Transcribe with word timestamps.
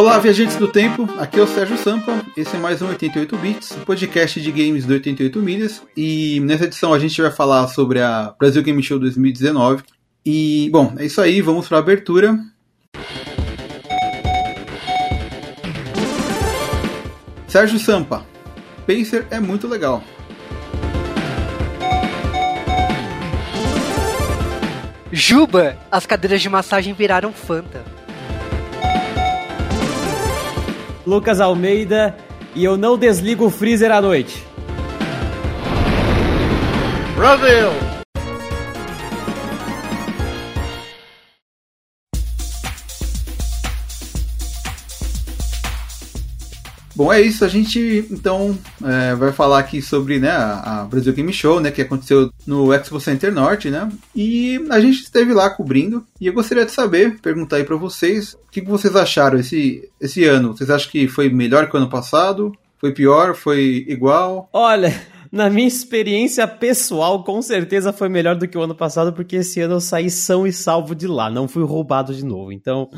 Olá, 0.00 0.18
viajantes 0.18 0.56
do 0.56 0.66
tempo, 0.66 1.06
aqui 1.18 1.38
é 1.38 1.42
o 1.42 1.46
Sérgio 1.46 1.76
Sampa, 1.76 2.24
esse 2.34 2.56
é 2.56 2.58
mais 2.58 2.80
um 2.80 2.88
88 2.88 3.36
Bits, 3.36 3.72
podcast 3.84 4.40
de 4.40 4.50
games 4.50 4.86
do 4.86 4.94
88 4.94 5.42
milhas, 5.42 5.82
e 5.94 6.40
nessa 6.40 6.64
edição 6.64 6.94
a 6.94 6.98
gente 6.98 7.20
vai 7.20 7.30
falar 7.30 7.68
sobre 7.68 8.00
a 8.00 8.34
Brasil 8.38 8.62
Game 8.62 8.82
Show 8.82 8.98
2019. 8.98 9.82
E, 10.24 10.70
bom, 10.72 10.94
é 10.96 11.04
isso 11.04 11.20
aí, 11.20 11.42
vamos 11.42 11.68
para 11.68 11.76
a 11.76 11.80
abertura. 11.80 12.34
Sérgio 17.46 17.78
Sampa, 17.78 18.24
Pacer 18.86 19.26
é 19.30 19.38
muito 19.38 19.68
legal. 19.68 20.02
Juba, 25.12 25.76
as 25.90 26.06
cadeiras 26.06 26.40
de 26.40 26.48
massagem 26.48 26.94
viraram 26.94 27.34
Fanta. 27.34 27.99
Lucas 31.10 31.40
Almeida 31.40 32.16
e 32.54 32.62
eu 32.62 32.76
não 32.76 32.96
desligo 32.96 33.46
o 33.46 33.50
freezer 33.50 33.90
à 33.90 34.00
noite. 34.00 34.46
Brasil! 37.16 37.89
Bom, 47.00 47.10
é 47.10 47.18
isso. 47.18 47.46
A 47.46 47.48
gente 47.48 48.06
então 48.10 48.58
é, 48.84 49.14
vai 49.14 49.32
falar 49.32 49.58
aqui 49.58 49.80
sobre 49.80 50.20
né, 50.20 50.28
a, 50.28 50.82
a, 50.82 50.84
Brasil 50.84 51.14
Game 51.14 51.32
Show, 51.32 51.58
né, 51.58 51.70
que 51.70 51.80
aconteceu 51.80 52.30
no 52.46 52.74
Expo 52.74 53.00
Center 53.00 53.32
Norte, 53.32 53.70
né? 53.70 53.90
E 54.14 54.62
a 54.68 54.78
gente 54.80 55.04
esteve 55.04 55.32
lá 55.32 55.48
cobrindo. 55.48 56.04
E 56.20 56.26
eu 56.26 56.34
gostaria 56.34 56.66
de 56.66 56.72
saber, 56.72 57.18
perguntar 57.22 57.56
aí 57.56 57.64
para 57.64 57.76
vocês, 57.76 58.34
o 58.34 58.50
que, 58.50 58.60
que 58.60 58.68
vocês 58.68 58.94
acharam 58.94 59.38
esse, 59.38 59.88
esse 59.98 60.26
ano? 60.26 60.54
Vocês 60.54 60.68
acham 60.68 60.90
que 60.90 61.08
foi 61.08 61.30
melhor 61.30 61.70
que 61.70 61.74
o 61.74 61.78
ano 61.78 61.88
passado? 61.88 62.52
Foi 62.76 62.92
pior? 62.92 63.34
Foi 63.34 63.82
igual? 63.88 64.50
Olha, 64.52 64.94
na 65.32 65.48
minha 65.48 65.68
experiência 65.68 66.46
pessoal, 66.46 67.24
com 67.24 67.40
certeza 67.40 67.94
foi 67.94 68.10
melhor 68.10 68.36
do 68.36 68.46
que 68.46 68.58
o 68.58 68.62
ano 68.62 68.74
passado, 68.74 69.10
porque 69.14 69.36
esse 69.36 69.58
ano 69.62 69.76
eu 69.76 69.80
saí 69.80 70.10
são 70.10 70.46
e 70.46 70.52
salvo 70.52 70.94
de 70.94 71.06
lá, 71.06 71.30
não 71.30 71.48
fui 71.48 71.64
roubado 71.64 72.14
de 72.14 72.26
novo. 72.26 72.52
Então, 72.52 72.90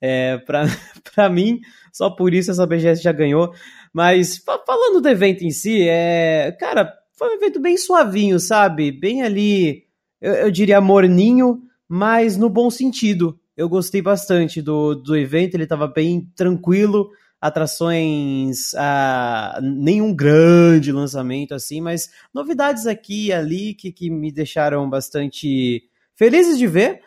é, 0.00 0.38
pra 1.14 1.28
mim, 1.28 1.60
só 1.92 2.10
por 2.10 2.32
isso 2.32 2.50
essa 2.50 2.66
BGS 2.66 3.02
já 3.02 3.12
ganhou. 3.12 3.52
Mas 3.92 4.38
falando 4.38 5.00
do 5.00 5.08
evento 5.08 5.42
em 5.42 5.50
si, 5.50 5.88
é, 5.88 6.56
cara, 6.58 6.92
foi 7.18 7.30
um 7.30 7.34
evento 7.34 7.60
bem 7.60 7.76
suavinho, 7.76 8.38
sabe? 8.38 8.92
Bem 8.92 9.22
ali, 9.22 9.84
eu, 10.20 10.34
eu 10.34 10.50
diria 10.50 10.80
morninho, 10.80 11.62
mas 11.88 12.36
no 12.36 12.48
bom 12.48 12.70
sentido. 12.70 13.38
Eu 13.56 13.68
gostei 13.68 14.00
bastante 14.00 14.62
do, 14.62 14.94
do 14.94 15.16
evento, 15.16 15.54
ele 15.54 15.64
estava 15.64 15.88
bem 15.88 16.30
tranquilo, 16.36 17.10
atrações, 17.40 18.72
ah, 18.76 19.58
nenhum 19.60 20.14
grande 20.14 20.92
lançamento 20.92 21.54
assim, 21.54 21.80
mas 21.80 22.08
novidades 22.32 22.86
aqui 22.86 23.26
e 23.26 23.32
ali 23.32 23.74
que, 23.74 23.90
que 23.90 24.10
me 24.10 24.30
deixaram 24.30 24.88
bastante 24.88 25.82
felizes 26.14 26.56
de 26.56 26.68
ver. 26.68 27.00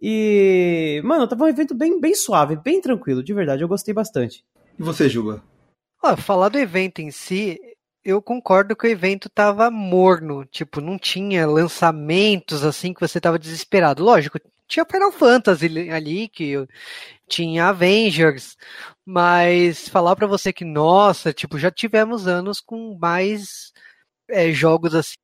E, 0.00 1.00
mano, 1.04 1.26
tava 1.26 1.44
um 1.44 1.48
evento 1.48 1.74
bem, 1.74 2.00
bem 2.00 2.14
suave, 2.14 2.56
bem 2.56 2.80
tranquilo, 2.80 3.22
de 3.22 3.32
verdade, 3.32 3.62
eu 3.62 3.68
gostei 3.68 3.94
bastante. 3.94 4.44
E 4.78 4.82
você, 4.82 5.08
Juba? 5.08 5.42
Ah, 6.02 6.16
falar 6.16 6.50
do 6.50 6.58
evento 6.58 7.00
em 7.00 7.10
si, 7.10 7.58
eu 8.04 8.20
concordo 8.20 8.76
que 8.76 8.86
o 8.86 8.90
evento 8.90 9.30
tava 9.30 9.70
morno, 9.70 10.44
tipo, 10.44 10.80
não 10.80 10.98
tinha 10.98 11.46
lançamentos 11.46 12.64
assim 12.64 12.92
que 12.92 13.00
você 13.00 13.20
tava 13.20 13.38
desesperado. 13.38 14.04
Lógico, 14.04 14.38
tinha 14.68 14.84
Final 14.84 15.12
Fantasy 15.12 15.90
ali, 15.90 16.28
que 16.28 16.54
tinha 17.28 17.68
Avengers, 17.68 18.56
mas 19.04 19.88
falar 19.88 20.14
para 20.16 20.26
você 20.26 20.52
que, 20.52 20.64
nossa, 20.64 21.32
tipo, 21.32 21.58
já 21.58 21.70
tivemos 21.70 22.26
anos 22.26 22.60
com 22.60 22.98
mais 23.00 23.72
é, 24.28 24.52
jogos 24.52 24.94
assim 24.94 25.14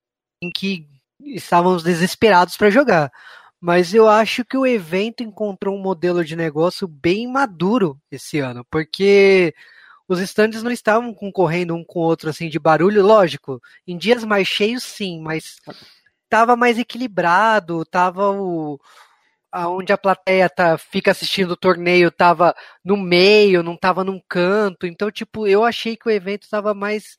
que 0.54 0.86
estávamos 1.20 1.82
desesperados 1.82 2.56
para 2.56 2.70
jogar. 2.70 3.12
Mas 3.60 3.92
eu 3.92 4.08
acho 4.08 4.44
que 4.44 4.56
o 4.56 4.66
evento 4.66 5.22
encontrou 5.22 5.76
um 5.76 5.82
modelo 5.82 6.24
de 6.24 6.34
negócio 6.34 6.88
bem 6.88 7.30
maduro 7.30 8.00
esse 8.10 8.38
ano, 8.38 8.64
porque 8.70 9.54
os 10.08 10.18
stands 10.20 10.62
não 10.62 10.70
estavam 10.70 11.12
concorrendo 11.14 11.74
um 11.74 11.84
com 11.84 12.00
o 12.00 12.02
outro 12.02 12.30
assim 12.30 12.48
de 12.48 12.58
barulho, 12.58 13.04
lógico. 13.04 13.60
Em 13.86 13.98
dias 13.98 14.24
mais 14.24 14.48
cheios, 14.48 14.82
sim, 14.82 15.20
mas 15.20 15.56
estava 16.24 16.56
mais 16.56 16.78
equilibrado, 16.78 17.84
tava 17.84 18.30
o 18.30 18.80
aonde 19.52 19.92
a 19.92 19.98
plateia 19.98 20.48
tá, 20.48 20.78
fica 20.78 21.10
assistindo 21.10 21.52
o 21.52 21.56
torneio 21.56 22.10
tava 22.10 22.54
no 22.84 22.96
meio, 22.96 23.62
não 23.62 23.76
tava 23.76 24.04
num 24.04 24.20
canto. 24.28 24.86
Então, 24.86 25.10
tipo, 25.10 25.46
eu 25.46 25.64
achei 25.64 25.96
que 25.96 26.08
o 26.08 26.10
evento 26.10 26.44
estava 26.44 26.72
mais 26.72 27.16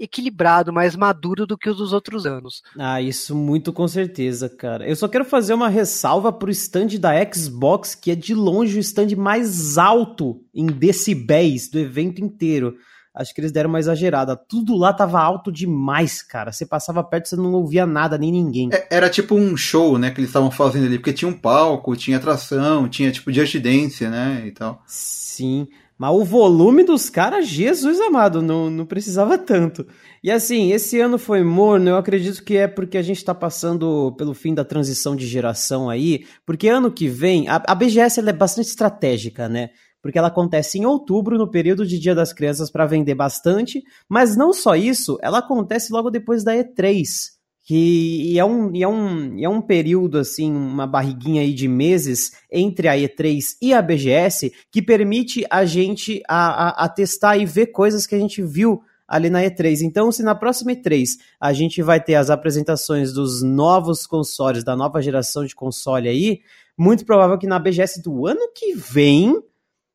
equilibrado, 0.00 0.72
mais 0.72 0.96
maduro 0.96 1.46
do 1.46 1.58
que 1.58 1.68
os 1.68 1.76
dos 1.76 1.92
outros 1.92 2.24
anos. 2.24 2.62
Ah, 2.78 3.00
isso 3.00 3.36
muito 3.36 3.72
com 3.72 3.86
certeza, 3.86 4.48
cara. 4.48 4.88
Eu 4.88 4.96
só 4.96 5.06
quero 5.06 5.24
fazer 5.24 5.52
uma 5.52 5.68
ressalva 5.68 6.32
pro 6.32 6.50
stand 6.50 6.98
da 6.98 7.12
Xbox, 7.32 7.94
que 7.94 8.10
é 8.10 8.14
de 8.14 8.34
longe 8.34 8.78
o 8.78 8.80
stand 8.80 9.14
mais 9.16 9.76
alto 9.76 10.40
em 10.54 10.66
decibéis 10.66 11.68
do 11.68 11.78
evento 11.78 12.20
inteiro. 12.22 12.76
Acho 13.14 13.34
que 13.34 13.40
eles 13.40 13.50
deram 13.52 13.68
uma 13.68 13.80
exagerada. 13.80 14.36
Tudo 14.36 14.76
lá 14.76 14.92
tava 14.92 15.20
alto 15.20 15.50
demais, 15.50 16.22
cara. 16.22 16.52
Você 16.52 16.64
passava 16.64 17.02
perto, 17.02 17.28
você 17.28 17.36
não 17.36 17.52
ouvia 17.52 17.84
nada, 17.84 18.16
nem 18.16 18.30
ninguém. 18.30 18.70
É, 18.72 18.86
era 18.88 19.10
tipo 19.10 19.34
um 19.34 19.56
show, 19.56 19.98
né, 19.98 20.10
que 20.10 20.20
eles 20.20 20.30
estavam 20.30 20.50
fazendo 20.50 20.86
ali, 20.86 20.96
porque 20.96 21.12
tinha 21.12 21.28
um 21.28 21.36
palco, 21.36 21.96
tinha 21.96 22.16
atração, 22.16 22.88
tinha 22.88 23.10
tipo 23.10 23.32
de 23.32 23.60
Dance, 23.60 24.06
né, 24.06 24.44
e 24.46 24.52
tal. 24.52 24.82
Sim. 24.86 25.66
Mas 26.00 26.14
o 26.14 26.24
volume 26.24 26.82
dos 26.82 27.10
caras, 27.10 27.46
Jesus 27.46 28.00
amado, 28.00 28.40
não, 28.40 28.70
não 28.70 28.86
precisava 28.86 29.36
tanto. 29.36 29.86
E 30.24 30.30
assim, 30.30 30.72
esse 30.72 30.98
ano 30.98 31.18
foi 31.18 31.44
morno, 31.44 31.90
eu 31.90 31.96
acredito 31.98 32.42
que 32.42 32.56
é 32.56 32.66
porque 32.66 32.96
a 32.96 33.02
gente 33.02 33.18
está 33.18 33.34
passando 33.34 34.10
pelo 34.16 34.32
fim 34.32 34.54
da 34.54 34.64
transição 34.64 35.14
de 35.14 35.26
geração 35.26 35.90
aí, 35.90 36.24
porque 36.46 36.68
ano 36.68 36.90
que 36.90 37.06
vem, 37.06 37.48
a, 37.48 37.62
a 37.66 37.74
BGS 37.74 38.18
é 38.20 38.32
bastante 38.32 38.68
estratégica, 38.68 39.46
né? 39.46 39.68
Porque 40.00 40.16
ela 40.16 40.28
acontece 40.28 40.78
em 40.78 40.86
outubro, 40.86 41.36
no 41.36 41.50
período 41.50 41.86
de 41.86 41.98
Dia 41.98 42.14
das 42.14 42.32
Crianças, 42.32 42.70
para 42.70 42.86
vender 42.86 43.14
bastante, 43.14 43.82
mas 44.08 44.34
não 44.34 44.54
só 44.54 44.74
isso, 44.74 45.18
ela 45.20 45.40
acontece 45.40 45.92
logo 45.92 46.08
depois 46.08 46.42
da 46.42 46.54
E3 46.54 47.04
que 47.70 48.32
e 48.32 48.36
é, 48.36 48.44
um, 48.44 48.74
e 48.74 48.82
é, 48.82 48.88
um, 48.88 49.38
e 49.38 49.44
é 49.44 49.48
um 49.48 49.60
período, 49.60 50.18
assim, 50.18 50.50
uma 50.50 50.88
barriguinha 50.88 51.42
aí 51.42 51.54
de 51.54 51.68
meses 51.68 52.32
entre 52.50 52.88
a 52.88 52.96
E3 52.96 53.56
e 53.62 53.72
a 53.72 53.80
BGS 53.80 54.52
que 54.72 54.82
permite 54.82 55.46
a 55.48 55.64
gente 55.64 56.20
a, 56.26 56.66
a, 56.66 56.84
a 56.84 56.88
testar 56.88 57.36
e 57.36 57.46
ver 57.46 57.66
coisas 57.66 58.08
que 58.08 58.14
a 58.16 58.18
gente 58.18 58.42
viu 58.42 58.82
ali 59.06 59.30
na 59.30 59.40
E3. 59.42 59.82
Então, 59.82 60.10
se 60.10 60.20
na 60.20 60.34
próxima 60.34 60.72
E3 60.72 61.10
a 61.40 61.52
gente 61.52 61.80
vai 61.80 62.02
ter 62.02 62.16
as 62.16 62.28
apresentações 62.28 63.12
dos 63.12 63.40
novos 63.40 64.04
consoles, 64.04 64.64
da 64.64 64.74
nova 64.74 65.00
geração 65.00 65.44
de 65.44 65.54
console 65.54 66.08
aí, 66.08 66.40
muito 66.76 67.06
provável 67.06 67.38
que 67.38 67.46
na 67.46 67.60
BGS 67.60 68.02
do 68.02 68.26
ano 68.26 68.50
que 68.52 68.74
vem 68.74 69.40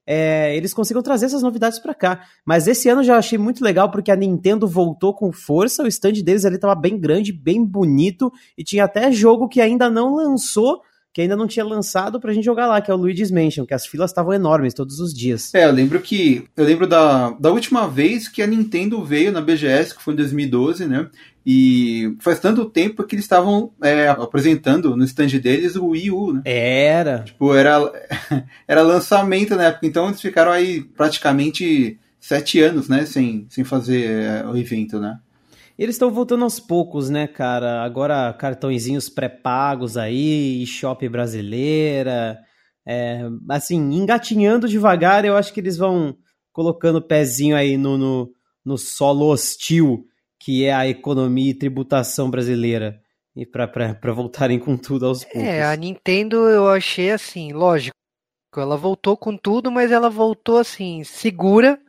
é, 0.06 0.56
eles 0.56 0.74
consigam 0.74 1.02
trazer 1.02 1.26
essas 1.26 1.42
novidades 1.42 1.80
para 1.80 1.94
cá. 1.94 2.26
Mas 2.46 2.68
esse 2.68 2.88
ano 2.90 3.04
já 3.04 3.18
achei 3.18 3.38
muito 3.38 3.64
legal 3.64 3.90
porque 3.90 4.12
a 4.12 4.16
Nintendo 4.16 4.68
voltou 4.68 5.14
com 5.14 5.32
força, 5.32 5.84
o 5.84 5.88
stand 5.88 6.14
deles 6.24 6.46
ali 6.46 6.56
estava 6.56 6.76
bem 6.76 7.00
grande, 7.00 7.34
bem 7.34 7.64
bonito 7.66 8.32
e 8.58 8.64
tinha 8.64 8.84
até 8.84 9.12
jogo 9.12 9.48
que 9.48 9.60
ainda 9.60 9.90
não 9.90 10.16
lançou, 10.16 10.82
que 11.14 11.22
ainda 11.22 11.36
não 11.36 11.48
tinha 11.48 11.66
lançado 11.66 12.20
pra 12.20 12.34
gente 12.34 12.44
jogar 12.44 12.68
lá, 12.68 12.82
que 12.82 12.92
é 12.92 12.94
o 12.94 12.98
Luigi's 12.98 13.32
Mansion, 13.32 13.66
que 13.66 13.74
as 13.74 13.86
filas 13.86 14.12
estavam 14.12 14.34
enormes 14.34 14.74
todos 14.74 15.00
os 15.00 15.14
dias. 15.14 15.54
É, 15.56 15.66
eu 15.66 15.72
lembro 15.72 16.02
que 16.02 16.46
eu 16.56 16.66
lembro 16.66 16.86
da, 16.86 17.32
da 17.32 17.52
última 17.52 17.88
vez 17.88 18.28
que 18.28 18.42
a 18.42 18.48
Nintendo 18.48 19.04
veio 19.04 19.32
na 19.32 19.42
BGS, 19.42 19.96
que 19.96 20.04
foi 20.04 20.14
em 20.14 20.18
2012, 20.18 20.86
né? 20.86 21.10
E 21.46 22.16
faz 22.22 22.40
tanto 22.40 22.66
tempo 22.66 23.04
que 23.04 23.14
eles 23.14 23.26
estavam 23.26 23.72
é, 23.84 24.08
apresentando 24.08 24.98
no 24.98 25.04
stand 25.04 25.28
deles 25.40 25.76
o 25.76 25.90
Wii 25.90 26.12
U, 26.12 26.34
né? 26.34 26.42
Era. 26.44 27.20
Tipo, 27.20 27.54
era, 27.54 27.80
era 28.68 28.82
lançamento 28.82 29.56
na 29.56 29.66
época. 29.66 29.86
Então 29.86 30.08
eles 30.08 30.20
ficaram 30.20 30.52
aí 30.52 30.82
praticamente 30.82 32.00
sete 32.20 32.60
anos, 32.62 32.90
né? 32.90 33.06
Sem, 33.06 33.46
sem 33.48 33.64
fazer 33.64 34.10
é, 34.10 34.46
o 34.48 34.58
evento, 34.58 35.00
né? 35.00 35.20
Eles 35.78 35.96
estão 35.96 36.10
voltando 36.10 36.44
aos 36.44 36.60
poucos, 36.60 37.12
né, 37.12 37.28
cara? 37.28 37.84
Agora 37.84 38.34
cartõezinhos 38.34 39.08
pré-pagos 39.08 39.98
aí, 39.98 40.66
shop 40.66 41.08
brasileira. 41.10 42.40
É, 42.88 43.22
assim, 43.50 43.78
engatinhando 43.94 44.68
devagar, 44.68 45.26
eu 45.26 45.38
acho 45.38 45.54
que 45.54 45.60
eles 45.60 45.78
vão 45.78 46.18
colocando 46.52 46.96
o 46.96 47.02
pezinho 47.02 47.56
aí 47.56 47.78
no, 47.78 47.98
no, 47.98 48.32
no 48.64 48.78
solo 48.80 49.28
hostil 49.28 50.08
que 50.46 50.64
é 50.64 50.72
a 50.72 50.88
economia 50.88 51.50
e 51.50 51.58
tributação 51.58 52.30
brasileira 52.30 53.02
e 53.36 53.48
para 53.48 54.14
voltarem 54.14 54.60
com 54.60 54.78
tudo 54.78 55.08
aos 55.08 55.24
poucos. 55.24 55.42
É, 55.42 55.64
a 55.64 55.76
Nintendo 55.76 56.48
eu 56.48 56.70
achei 56.70 57.10
assim, 57.10 57.52
lógico, 57.52 57.96
ela 58.56 58.78
voltou 58.78 59.18
com 59.18 59.36
tudo, 59.36 59.72
mas 59.72 59.92
ela 59.92 60.08
voltou 60.08 60.60
assim, 60.60 61.04
segura, 61.04 61.82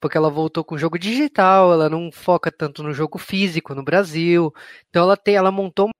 porque 0.00 0.16
ela 0.16 0.30
voltou 0.30 0.62
com 0.62 0.78
jogo 0.78 0.96
digital, 0.96 1.72
ela 1.72 1.90
não 1.90 2.12
foca 2.12 2.52
tanto 2.52 2.80
no 2.80 2.94
jogo 2.94 3.18
físico 3.18 3.74
no 3.74 3.82
Brasil. 3.82 4.54
Então 4.88 5.02
ela 5.02 5.16
tem, 5.16 5.34
ela 5.34 5.50
montou 5.50 5.90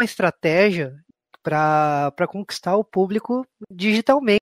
uma 0.00 0.04
estratégia 0.04 0.92
para 1.44 2.26
conquistar 2.26 2.74
o 2.74 2.82
público 2.82 3.46
digitalmente. 3.70 4.40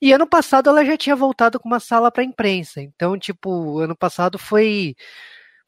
E 0.00 0.10
ano 0.10 0.26
passado 0.26 0.70
ela 0.70 0.82
já 0.86 0.96
tinha 0.96 1.14
voltado 1.14 1.60
com 1.60 1.68
uma 1.68 1.78
sala 1.78 2.10
para 2.10 2.24
imprensa. 2.24 2.80
Então, 2.80 3.18
tipo, 3.18 3.78
ano 3.78 3.94
passado 3.94 4.38
foi 4.38 4.96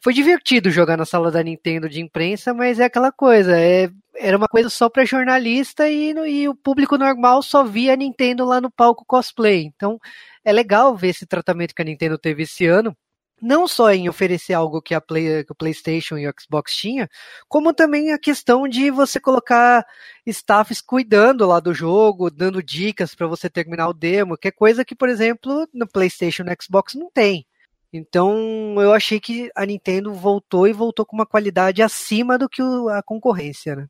foi 0.02 0.14
divertido 0.14 0.70
jogar 0.70 0.97
na 0.97 1.05
sala 1.05 1.31
da 1.31 1.43
Nintendo 1.43 1.88
de 1.88 2.00
imprensa, 2.00 2.55
mas 2.55 2.81
é 2.81 2.85
aquela 2.85 3.12
coisa, 3.12 3.58
é, 3.58 3.91
era 4.17 4.37
uma 4.37 4.49
coisa 4.49 4.70
só 4.70 4.88
para 4.88 5.05
jornalista 5.05 5.88
e, 5.88 6.12
e, 6.12 6.49
o 6.49 6.55
público 6.55 6.97
normal 6.97 7.43
só 7.43 7.64
via 7.64 7.93
a 7.93 7.97
Nintendo 7.97 8.44
lá 8.44 8.61
no 8.61 8.70
palco 8.70 9.05
cosplay. 9.06 9.64
Então 9.64 9.99
é 10.44 10.52
legal 10.52 10.97
ver 10.97 11.08
esse 11.08 11.26
tratamento 11.26 11.75
que 11.75 11.82
a 11.82 11.85
Nintendo 11.85 12.19
teve 12.19 12.44
esse 12.44 12.67
ano, 12.67 12.97
não 13.43 13.69
só 13.69 13.93
em 13.93 14.08
oferecer 14.08 14.55
algo 14.55 14.82
que 14.82 14.94
a 14.94 15.00
Play, 15.00 15.44
que 15.44 15.52
o 15.52 15.55
PlayStation 15.55 16.19
e 16.19 16.29
o 16.29 16.35
Xbox 16.38 16.75
tinha, 16.75 17.08
como 17.49 17.73
também 17.73 18.12
a 18.12 18.19
questão 18.19 18.69
de 18.69 18.91
você 18.91 19.20
colocar 19.20 19.85
staffs 20.26 20.81
cuidando 20.81 21.47
lá 21.47 21.61
do 21.61 21.75
jogo, 21.75 22.31
dando 22.31 22.62
dicas 22.62 23.14
para 23.14 23.26
você 23.26 23.49
terminar 23.50 23.88
o 23.88 23.94
demo, 23.94 24.37
que 24.37 24.49
é 24.49 24.50
coisa 24.50 24.85
que, 24.85 24.94
por 24.94 25.08
exemplo, 25.08 25.67
no 25.75 25.87
PlayStation 25.87 26.43
e 26.43 26.47
no 26.47 26.56
Xbox 26.61 26.94
não 26.94 27.11
tem. 27.11 27.47
Então 27.92 28.76
eu 28.78 28.92
achei 28.92 29.19
que 29.19 29.50
a 29.54 29.66
Nintendo 29.66 30.12
voltou 30.12 30.69
e 30.69 30.72
voltou 30.72 31.04
com 31.04 31.16
uma 31.16 31.26
qualidade 31.26 31.82
acima 31.82 32.38
do 32.38 32.48
que 32.48 32.62
a 32.62 33.02
concorrência, 33.02 33.75
né? 33.75 33.87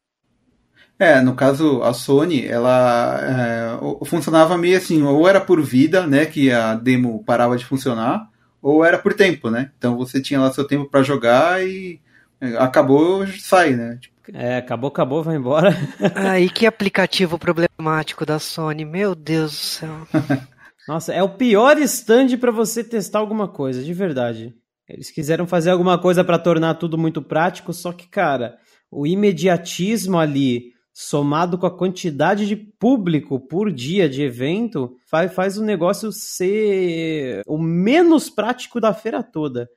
É, 0.99 1.19
no 1.23 1.35
caso, 1.35 1.83
a 1.83 1.95
Sony, 1.95 2.47
ela 2.47 3.19
é, 3.23 4.05
funcionava 4.05 4.59
meio 4.59 4.77
assim, 4.77 5.03
ou 5.03 5.27
era 5.27 5.41
por 5.41 5.63
vida, 5.63 6.07
né, 6.07 6.27
que 6.27 6.53
a 6.53 6.75
demo 6.75 7.25
parava 7.25 7.57
de 7.57 7.65
funcionar, 7.65 8.29
ou 8.61 8.85
era 8.85 8.99
por 8.99 9.15
tempo, 9.15 9.49
né? 9.49 9.71
Então 9.79 9.97
você 9.97 10.21
tinha 10.21 10.39
lá 10.39 10.53
seu 10.53 10.67
tempo 10.67 10.91
para 10.91 11.03
jogar 11.03 11.67
e 11.67 11.99
é, 12.39 12.55
acabou, 12.59 13.27
sai, 13.27 13.71
né? 13.71 13.99
Tipo... 13.99 14.15
É, 14.35 14.59
acabou, 14.59 14.89
acabou, 14.89 15.23
vai 15.23 15.37
embora. 15.37 15.75
Aí 16.15 16.51
que 16.51 16.67
aplicativo 16.67 17.39
problemático 17.39 18.27
da 18.27 18.39
Sony, 18.39 18.85
meu 18.85 19.15
Deus 19.15 19.53
do 19.53 19.57
céu. 19.57 20.09
Nossa, 20.89 21.13
é 21.13 21.23
o 21.23 21.37
pior 21.37 21.79
stand 21.79 22.39
para 22.39 22.51
você 22.51 22.83
testar 22.83 23.19
alguma 23.19 23.49
coisa, 23.49 23.83
de 23.83 23.93
verdade. 23.93 24.55
Eles 24.89 25.11
quiseram 25.11 25.47
fazer 25.47 25.71
alguma 25.71 25.99
coisa 25.99 26.25
para 26.25 26.39
tornar 26.39 26.75
tudo 26.75 26.99
muito 26.99 27.23
prático, 27.23 27.73
só 27.73 27.93
que, 27.93 28.09
cara, 28.09 28.59
o 28.91 29.07
imediatismo 29.07 30.19
ali, 30.19 30.73
somado 30.93 31.57
com 31.57 31.67
a 31.67 31.77
quantidade 31.77 32.47
de 32.47 32.57
público 32.57 33.39
por 33.39 33.71
dia 33.71 34.09
de 34.09 34.23
evento, 34.23 34.97
faz, 35.09 35.33
faz 35.33 35.57
o 35.57 35.65
negócio 35.65 36.11
ser 36.11 37.43
o 37.47 37.57
menos 37.57 38.29
prático 38.29 38.81
da 38.81 38.93
feira 38.93 39.23
toda. 39.23 39.69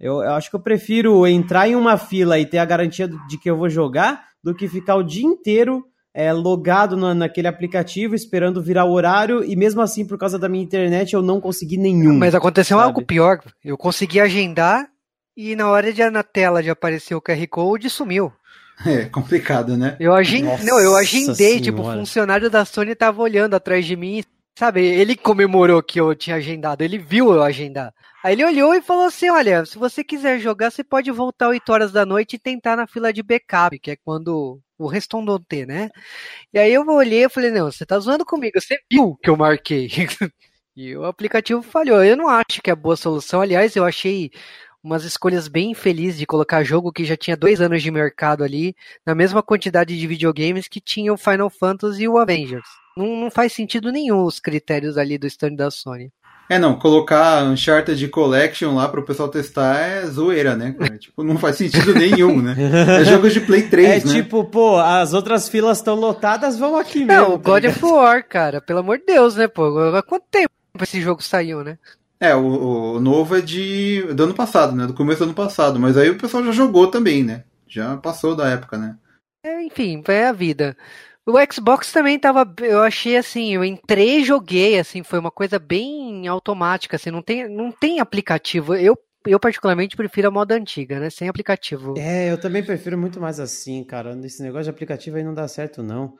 Eu, 0.00 0.14
eu, 0.14 0.32
acho 0.32 0.50
que 0.50 0.56
eu 0.56 0.60
prefiro 0.60 1.26
entrar 1.26 1.68
em 1.68 1.76
uma 1.76 1.96
fila 1.96 2.38
e 2.38 2.46
ter 2.46 2.58
a 2.58 2.64
garantia 2.64 3.06
de 3.28 3.38
que 3.38 3.48
eu 3.48 3.56
vou 3.56 3.68
jogar 3.68 4.28
do 4.42 4.54
que 4.54 4.66
ficar 4.66 4.96
o 4.96 5.02
dia 5.02 5.24
inteiro 5.24 5.84
é, 6.14 6.32
logado 6.32 6.96
na, 6.96 7.14
naquele 7.14 7.46
aplicativo, 7.46 8.14
esperando 8.14 8.62
virar 8.62 8.84
o 8.84 8.92
horário, 8.92 9.44
e 9.44 9.54
mesmo 9.54 9.80
assim, 9.80 10.06
por 10.06 10.18
causa 10.18 10.38
da 10.38 10.48
minha 10.48 10.64
internet, 10.64 11.14
eu 11.14 11.22
não 11.22 11.40
consegui 11.40 11.76
nenhum. 11.76 12.18
Mas 12.18 12.34
aconteceu 12.34 12.78
sabe? 12.78 12.88
algo 12.88 13.04
pior. 13.04 13.40
Eu 13.64 13.76
consegui 13.76 14.20
agendar 14.20 14.88
e 15.36 15.54
na 15.54 15.68
hora 15.68 15.92
de 15.92 16.10
na 16.10 16.22
tela 16.22 16.62
de 16.62 16.70
aparecer 16.70 17.14
o 17.14 17.22
QR 17.22 17.46
Code, 17.48 17.88
sumiu. 17.88 18.32
É 18.84 19.04
complicado, 19.04 19.76
né? 19.76 19.96
Eu 20.00 20.14
agendei, 20.14 20.64
não, 20.64 20.80
eu 20.80 20.96
agendei, 20.96 21.60
tipo, 21.60 21.82
o 21.82 21.92
funcionário 21.92 22.48
da 22.48 22.64
Sony 22.64 22.94
tava 22.94 23.20
olhando 23.20 23.54
atrás 23.54 23.84
de 23.84 23.94
mim, 23.94 24.24
sabe? 24.58 24.82
Ele 24.82 25.14
comemorou 25.14 25.82
que 25.82 26.00
eu 26.00 26.14
tinha 26.14 26.36
agendado, 26.36 26.82
ele 26.82 26.96
viu 26.96 27.32
eu 27.32 27.42
agendar. 27.42 27.92
Aí 28.24 28.34
ele 28.34 28.44
olhou 28.44 28.74
e 28.74 28.82
falou 28.82 29.04
assim: 29.04 29.30
Olha, 29.30 29.64
se 29.64 29.78
você 29.78 30.02
quiser 30.02 30.38
jogar, 30.40 30.70
você 30.70 30.82
pode 30.82 31.10
voltar 31.10 31.48
8 31.48 31.72
horas 31.72 31.92
da 31.92 32.06
noite 32.06 32.36
e 32.36 32.38
tentar 32.38 32.76
na 32.76 32.86
fila 32.86 33.12
de 33.12 33.22
backup, 33.22 33.78
que 33.78 33.90
é 33.90 33.96
quando 33.96 34.60
o 34.80 34.88
Restondonte, 34.88 35.66
né? 35.66 35.90
E 36.52 36.58
aí 36.58 36.72
eu 36.72 36.86
olhei 36.88 37.24
e 37.24 37.28
falei, 37.28 37.50
não, 37.50 37.70
você 37.70 37.84
tá 37.84 37.98
zoando 37.98 38.24
comigo, 38.24 38.60
você 38.60 38.78
viu 38.90 39.16
que 39.22 39.28
eu 39.28 39.36
marquei. 39.36 39.88
e 40.74 40.96
o 40.96 41.04
aplicativo 41.04 41.62
falhou. 41.62 42.02
Eu 42.02 42.16
não 42.16 42.28
acho 42.28 42.62
que 42.62 42.70
é 42.70 42.74
boa 42.74 42.96
solução. 42.96 43.42
Aliás, 43.42 43.76
eu 43.76 43.84
achei 43.84 44.30
umas 44.82 45.04
escolhas 45.04 45.46
bem 45.46 45.74
felizes 45.74 46.18
de 46.18 46.26
colocar 46.26 46.64
jogo 46.64 46.92
que 46.92 47.04
já 47.04 47.16
tinha 47.16 47.36
dois 47.36 47.60
anos 47.60 47.82
de 47.82 47.90
mercado 47.90 48.42
ali, 48.42 48.74
na 49.04 49.14
mesma 49.14 49.42
quantidade 49.42 49.98
de 49.98 50.06
videogames 50.06 50.68
que 50.68 50.80
tinha 50.80 51.12
o 51.12 51.18
Final 51.18 51.50
Fantasy 51.50 52.04
e 52.04 52.08
o 52.08 52.16
Avengers. 52.16 52.66
Não, 52.96 53.06
não 53.16 53.30
faz 53.30 53.52
sentido 53.52 53.92
nenhum 53.92 54.24
os 54.24 54.40
critérios 54.40 54.96
ali 54.96 55.18
do 55.18 55.26
stand 55.26 55.56
da 55.56 55.70
Sony. 55.70 56.10
É, 56.50 56.58
não, 56.58 56.74
colocar 56.74 57.44
Uncharted 57.44 58.08
Collection 58.08 58.74
lá 58.74 58.88
pro 58.88 59.04
pessoal 59.04 59.28
testar 59.28 59.78
é 59.78 60.04
zoeira, 60.06 60.56
né, 60.56 60.74
cara? 60.76 60.98
tipo, 60.98 61.22
não 61.22 61.38
faz 61.38 61.54
sentido 61.54 61.94
nenhum, 61.94 62.42
né? 62.42 62.56
É 63.00 63.04
jogo 63.04 63.30
de 63.30 63.40
Play 63.40 63.68
3, 63.68 63.86
é, 63.86 63.90
né? 63.90 64.18
É 64.18 64.22
tipo, 64.22 64.42
pô, 64.42 64.76
as 64.76 65.14
outras 65.14 65.48
filas 65.48 65.78
estão 65.78 65.94
lotadas, 65.94 66.58
vamos 66.58 66.80
aqui 66.80 67.04
mesmo. 67.04 67.22
Não, 67.22 67.34
o 67.34 67.38
tá 67.38 67.50
God 67.50 67.64
of 67.66 67.84
War, 67.84 68.26
cara, 68.26 68.60
pelo 68.60 68.80
amor 68.80 68.98
de 68.98 69.04
Deus, 69.04 69.36
né, 69.36 69.46
pô? 69.46 69.78
Há 69.94 70.02
quanto 70.02 70.24
tempo 70.28 70.50
esse 70.82 71.00
jogo 71.00 71.22
saiu, 71.22 71.62
né? 71.62 71.78
É, 72.18 72.34
o, 72.34 72.96
o 72.96 73.00
novo 73.00 73.36
é 73.36 73.40
de 73.40 74.02
do 74.12 74.24
ano 74.24 74.34
passado, 74.34 74.74
né? 74.74 74.88
Do 74.88 74.92
começo 74.92 75.20
do 75.20 75.26
ano 75.26 75.34
passado, 75.34 75.78
mas 75.78 75.96
aí 75.96 76.10
o 76.10 76.18
pessoal 76.18 76.42
já 76.42 76.50
jogou 76.50 76.88
também, 76.88 77.22
né? 77.22 77.44
Já 77.68 77.96
passou 77.96 78.34
da 78.34 78.48
época, 78.48 78.76
né? 78.76 78.96
É, 79.44 79.62
enfim, 79.62 80.02
é 80.08 80.26
a 80.26 80.32
vida. 80.32 80.76
O 81.26 81.34
Xbox 81.52 81.92
também 81.92 82.18
tava, 82.18 82.50
eu 82.62 82.82
achei 82.82 83.16
assim, 83.16 83.54
eu 83.54 83.64
entrei 83.64 84.24
joguei, 84.24 84.78
assim, 84.78 85.02
foi 85.02 85.18
uma 85.18 85.30
coisa 85.30 85.58
bem 85.58 86.26
automática, 86.26 86.96
assim, 86.96 87.10
não 87.10 87.22
tem, 87.22 87.48
não 87.48 87.70
tem 87.70 88.00
aplicativo. 88.00 88.74
Eu, 88.74 88.98
eu 89.26 89.38
particularmente 89.38 89.96
prefiro 89.96 90.28
a 90.28 90.30
moda 90.30 90.54
antiga, 90.54 90.98
né, 90.98 91.10
sem 91.10 91.28
aplicativo. 91.28 91.94
É, 91.98 92.32
eu 92.32 92.38
também 92.38 92.64
prefiro 92.64 92.96
muito 92.98 93.20
mais 93.20 93.38
assim, 93.38 93.84
cara. 93.84 94.18
Esse 94.24 94.42
negócio 94.42 94.64
de 94.64 94.70
aplicativo 94.70 95.16
aí 95.16 95.22
não 95.22 95.34
dá 95.34 95.46
certo 95.46 95.82
não. 95.82 96.14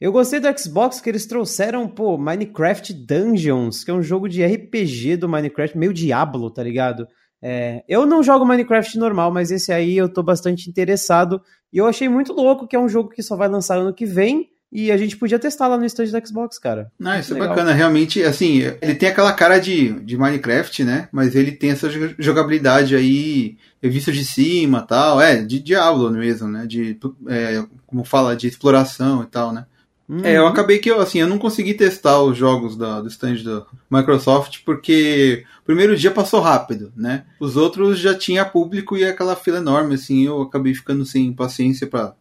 Eu 0.00 0.12
gostei 0.12 0.40
do 0.40 0.58
Xbox 0.58 1.00
que 1.00 1.08
eles 1.08 1.26
trouxeram, 1.26 1.88
pô, 1.88 2.18
Minecraft 2.18 2.92
Dungeons, 2.92 3.84
que 3.84 3.90
é 3.90 3.94
um 3.94 4.02
jogo 4.02 4.28
de 4.28 4.44
RPG 4.44 5.16
do 5.16 5.28
Minecraft, 5.28 5.78
meio 5.78 5.92
Diablo, 5.92 6.50
tá 6.50 6.62
ligado? 6.62 7.06
É, 7.46 7.84
eu 7.86 8.06
não 8.06 8.22
jogo 8.22 8.46
Minecraft 8.46 8.96
normal, 8.96 9.30
mas 9.30 9.50
esse 9.50 9.70
aí 9.70 9.98
eu 9.98 10.08
tô 10.08 10.22
bastante 10.22 10.70
interessado. 10.70 11.42
E 11.70 11.76
eu 11.76 11.86
achei 11.86 12.08
muito 12.08 12.32
louco 12.32 12.66
que 12.66 12.74
é 12.74 12.80
um 12.80 12.88
jogo 12.88 13.10
que 13.10 13.22
só 13.22 13.36
vai 13.36 13.48
lançar 13.48 13.76
ano 13.76 13.92
que 13.92 14.06
vem. 14.06 14.48
E 14.72 14.90
a 14.90 14.96
gente 14.96 15.16
podia 15.16 15.38
testar 15.38 15.68
lá 15.68 15.76
no 15.76 15.84
stand 15.84 16.06
do 16.06 16.26
Xbox, 16.26 16.58
cara. 16.58 16.90
Ah, 17.04 17.20
isso 17.20 17.36
é 17.36 17.38
bacana. 17.38 17.72
Realmente, 17.72 18.22
assim, 18.22 18.62
ele 18.80 18.94
tem 18.94 19.10
aquela 19.10 19.32
cara 19.32 19.58
de, 19.58 19.92
de 20.00 20.16
Minecraft, 20.16 20.82
né? 20.84 21.08
Mas 21.12 21.36
ele 21.36 21.52
tem 21.52 21.70
essa 21.70 21.88
jogabilidade 22.18 22.96
aí, 22.96 23.56
visto 23.80 24.10
de 24.10 24.24
cima 24.24 24.80
tal. 24.82 25.20
É, 25.20 25.42
de 25.42 25.60
Diablo 25.60 26.10
mesmo, 26.10 26.48
né? 26.48 26.66
De, 26.66 26.98
é, 27.28 27.62
como 27.86 28.04
fala, 28.04 28.34
de 28.34 28.48
exploração 28.48 29.22
e 29.22 29.26
tal, 29.26 29.52
né? 29.52 29.66
Uhum. 30.08 30.24
É, 30.24 30.36
eu 30.36 30.46
acabei 30.46 30.78
que 30.78 30.90
eu, 30.90 31.00
assim, 31.00 31.18
eu 31.20 31.26
não 31.26 31.38
consegui 31.38 31.72
testar 31.72 32.20
os 32.20 32.36
jogos 32.36 32.76
da, 32.76 33.00
do 33.00 33.08
stand 33.08 33.36
da 33.42 33.64
Microsoft 33.90 34.58
porque 34.64 35.44
o 35.62 35.64
primeiro 35.64 35.96
dia 35.96 36.10
passou 36.10 36.40
rápido, 36.40 36.92
né? 36.94 37.24
Os 37.40 37.56
outros 37.56 37.98
já 37.98 38.14
tinha 38.14 38.44
público 38.44 38.96
e 38.96 39.04
aquela 39.04 39.34
fila 39.34 39.58
enorme, 39.58 39.94
assim, 39.94 40.26
eu 40.26 40.42
acabei 40.42 40.74
ficando 40.74 41.06
sem 41.06 41.32
paciência 41.32 41.86
para 41.86 42.14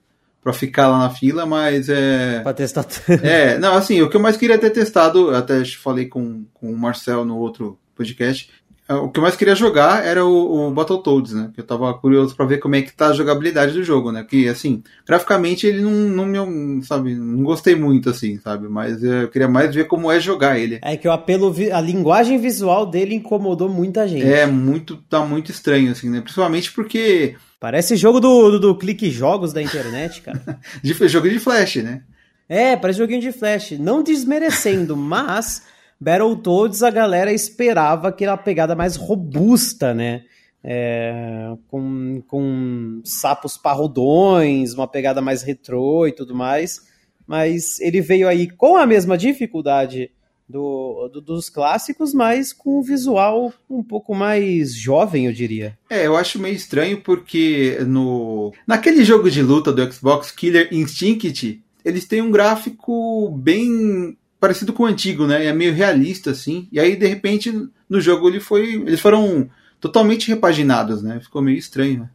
para 0.43 0.51
ficar 0.51 0.89
lá 0.89 0.99
na 0.99 1.09
fila, 1.09 1.45
mas 1.45 1.87
é. 1.87 2.41
Pra 2.41 2.53
testar. 2.53 2.85
é, 3.23 3.57
não, 3.57 3.75
assim, 3.75 4.01
o 4.01 4.09
que 4.09 4.17
eu 4.17 4.21
mais 4.21 4.35
queria 4.35 4.57
ter 4.57 4.71
testado, 4.71 5.33
até 5.33 5.63
falei 5.63 6.07
com, 6.07 6.43
com 6.53 6.69
o 6.69 6.77
Marcel 6.77 7.23
no 7.23 7.37
outro 7.37 7.79
podcast, 7.95 8.49
o 8.89 9.09
que 9.09 9.19
eu 9.19 9.23
mais 9.23 9.35
queria 9.35 9.55
jogar 9.55 10.05
era 10.05 10.25
o, 10.25 10.67
o 10.67 10.71
Battletoads, 10.71 11.31
né? 11.31 11.49
Que 11.53 11.61
eu 11.61 11.65
tava 11.65 11.93
curioso 11.93 12.35
para 12.35 12.45
ver 12.45 12.57
como 12.57 12.75
é 12.75 12.81
que 12.81 12.91
tá 12.91 13.07
a 13.07 13.13
jogabilidade 13.13 13.71
do 13.73 13.83
jogo, 13.83 14.11
né? 14.11 14.25
Que, 14.27 14.47
assim, 14.49 14.83
graficamente 15.07 15.65
ele 15.65 15.81
não, 15.81 15.91
não 15.91 16.45
me, 16.45 16.83
sabe, 16.83 17.15
não 17.15 17.43
gostei 17.43 17.75
muito, 17.75 18.09
assim, 18.09 18.37
sabe? 18.39 18.67
Mas 18.67 19.01
eu 19.01 19.29
queria 19.29 19.47
mais 19.47 19.73
ver 19.73 19.85
como 19.85 20.11
é 20.11 20.19
jogar 20.19 20.59
ele. 20.59 20.79
É 20.81 20.97
que 20.97 21.07
o 21.07 21.11
apelo, 21.11 21.53
a 21.71 21.79
linguagem 21.79 22.37
visual 22.37 22.85
dele 22.85 23.15
incomodou 23.15 23.69
muita 23.69 24.05
gente. 24.05 24.25
É, 24.25 24.45
muito, 24.45 24.97
tá 25.09 25.25
muito 25.25 25.49
estranho, 25.49 25.91
assim, 25.91 26.09
né? 26.09 26.19
Principalmente 26.19 26.71
porque... 26.71 27.35
Parece 27.61 27.95
jogo 27.95 28.19
do, 28.19 28.51
do, 28.51 28.59
do 28.59 28.77
clique 28.77 29.09
jogos 29.09 29.53
da 29.53 29.61
internet, 29.61 30.21
cara. 30.21 30.59
de, 30.83 30.93
jogo 31.07 31.29
de 31.29 31.39
flash, 31.39 31.77
né? 31.77 32.01
É, 32.49 32.75
parece 32.75 32.99
joguinho 32.99 33.21
de 33.21 33.31
flash. 33.31 33.71
Não 33.79 34.03
desmerecendo, 34.03 34.97
mas 34.97 35.63
Battletoads 36.03 36.83
a 36.83 36.89
galera 36.89 37.31
esperava 37.31 38.09
aquela 38.09 38.35
pegada 38.35 38.75
mais 38.75 38.95
robusta, 38.97 39.93
né? 39.93 40.23
É, 40.61 41.55
com, 41.67 42.21
com 42.27 43.01
sapos 43.03 43.57
parrudões, 43.57 44.73
uma 44.73 44.87
pegada 44.87 45.21
mais 45.21 45.43
retrô 45.43 46.05
e 46.07 46.11
tudo 46.11 46.35
mais. 46.35 46.81
Mas 47.25 47.79
ele 47.79 48.01
veio 48.01 48.27
aí 48.27 48.49
com 48.49 48.75
a 48.75 48.85
mesma 48.85 49.17
dificuldade 49.17 50.11
do, 50.47 51.09
do, 51.11 51.21
dos 51.21 51.49
clássicos, 51.49 52.13
mas 52.13 52.51
com 52.51 52.79
um 52.79 52.81
visual 52.81 53.53
um 53.69 53.81
pouco 53.81 54.13
mais 54.13 54.75
jovem, 54.75 55.25
eu 55.25 55.33
diria. 55.33 55.77
É, 55.89 56.05
eu 56.05 56.17
acho 56.17 56.39
meio 56.39 56.55
estranho 56.55 57.01
porque 57.01 57.77
no 57.87 58.53
naquele 58.67 59.03
jogo 59.03 59.31
de 59.31 59.41
luta 59.41 59.71
do 59.71 59.91
Xbox 59.91 60.31
Killer 60.31 60.67
Instinct, 60.71 61.63
eles 61.83 62.05
têm 62.05 62.21
um 62.21 62.31
gráfico 62.31 63.29
bem 63.31 64.17
parecido 64.43 64.73
com 64.73 64.83
o 64.83 64.85
antigo, 64.85 65.25
né? 65.25 65.45
É 65.45 65.53
meio 65.53 65.73
realista, 65.73 66.31
assim. 66.31 66.67
E 66.69 66.77
aí, 66.77 66.97
de 66.97 67.07
repente, 67.07 67.49
no 67.89 68.01
jogo 68.01 68.27
ele 68.27 68.41
foi. 68.41 68.73
Eles 68.73 68.99
foram 68.99 69.49
totalmente 69.79 70.27
repaginados, 70.27 71.01
né? 71.01 71.17
Ficou 71.21 71.41
meio 71.41 71.57
estranho, 71.57 72.01
né? 72.01 72.09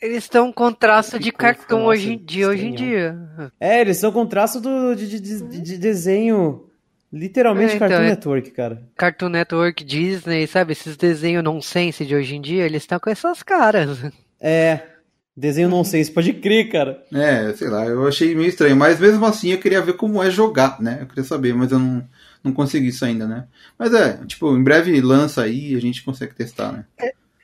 Eles 0.00 0.24
estão 0.24 0.50
com 0.50 0.72
traço 0.72 1.18
de 1.18 1.30
cartão 1.30 1.84
hoje, 1.84 2.16
de 2.16 2.46
hoje 2.46 2.68
em 2.68 2.74
dia. 2.74 3.18
É, 3.60 3.82
eles 3.82 3.98
estão 3.98 4.10
com 4.10 4.24
traço 4.24 4.62
do, 4.62 4.94
de, 4.94 5.20
de, 5.20 5.60
de, 5.60 5.76
desenho 5.76 6.64
Literalmente 7.12 7.72
É, 7.72 7.76
então, 7.76 7.88
Cartoon 7.88 8.04
é- 8.04 8.08
Network, 8.08 8.50
cara. 8.52 8.82
Cartoon 8.96 9.28
Network, 9.28 9.84
Disney, 9.84 10.46
sabe? 10.46 10.72
Esses 10.72 10.96
desenhos 10.96 11.44
nonsense 11.44 12.06
de 12.06 12.14
hoje 12.14 12.34
em 12.34 12.40
dia, 12.40 12.64
eles 12.64 12.82
estão 12.82 12.98
com 12.98 13.10
essas 13.10 13.42
caras. 13.42 13.98
É. 14.40 14.80
Desenho 15.38 15.68
nonsense, 15.68 16.10
pode 16.10 16.32
crer, 16.32 16.68
cara. 16.68 17.00
É, 17.12 17.52
sei 17.52 17.68
lá, 17.68 17.86
eu 17.86 18.08
achei 18.08 18.34
meio 18.34 18.48
estranho. 18.48 18.76
Mas 18.76 18.98
mesmo 18.98 19.24
assim 19.24 19.52
eu 19.52 19.58
queria 19.58 19.80
ver 19.80 19.92
como 19.92 20.20
é 20.20 20.28
jogar, 20.32 20.80
né? 20.82 20.98
Eu 21.00 21.06
queria 21.06 21.22
saber, 21.22 21.54
mas 21.54 21.70
eu 21.70 21.78
não, 21.78 22.04
não 22.42 22.52
consegui 22.52 22.88
isso 22.88 23.04
ainda, 23.04 23.24
né? 23.24 23.46
Mas 23.78 23.94
é, 23.94 24.16
tipo, 24.26 24.56
em 24.56 24.64
breve 24.64 25.00
lança 25.00 25.42
aí 25.42 25.74
e 25.74 25.76
a 25.76 25.80
gente 25.80 26.02
consegue 26.02 26.34
testar, 26.34 26.72
né? 26.72 26.84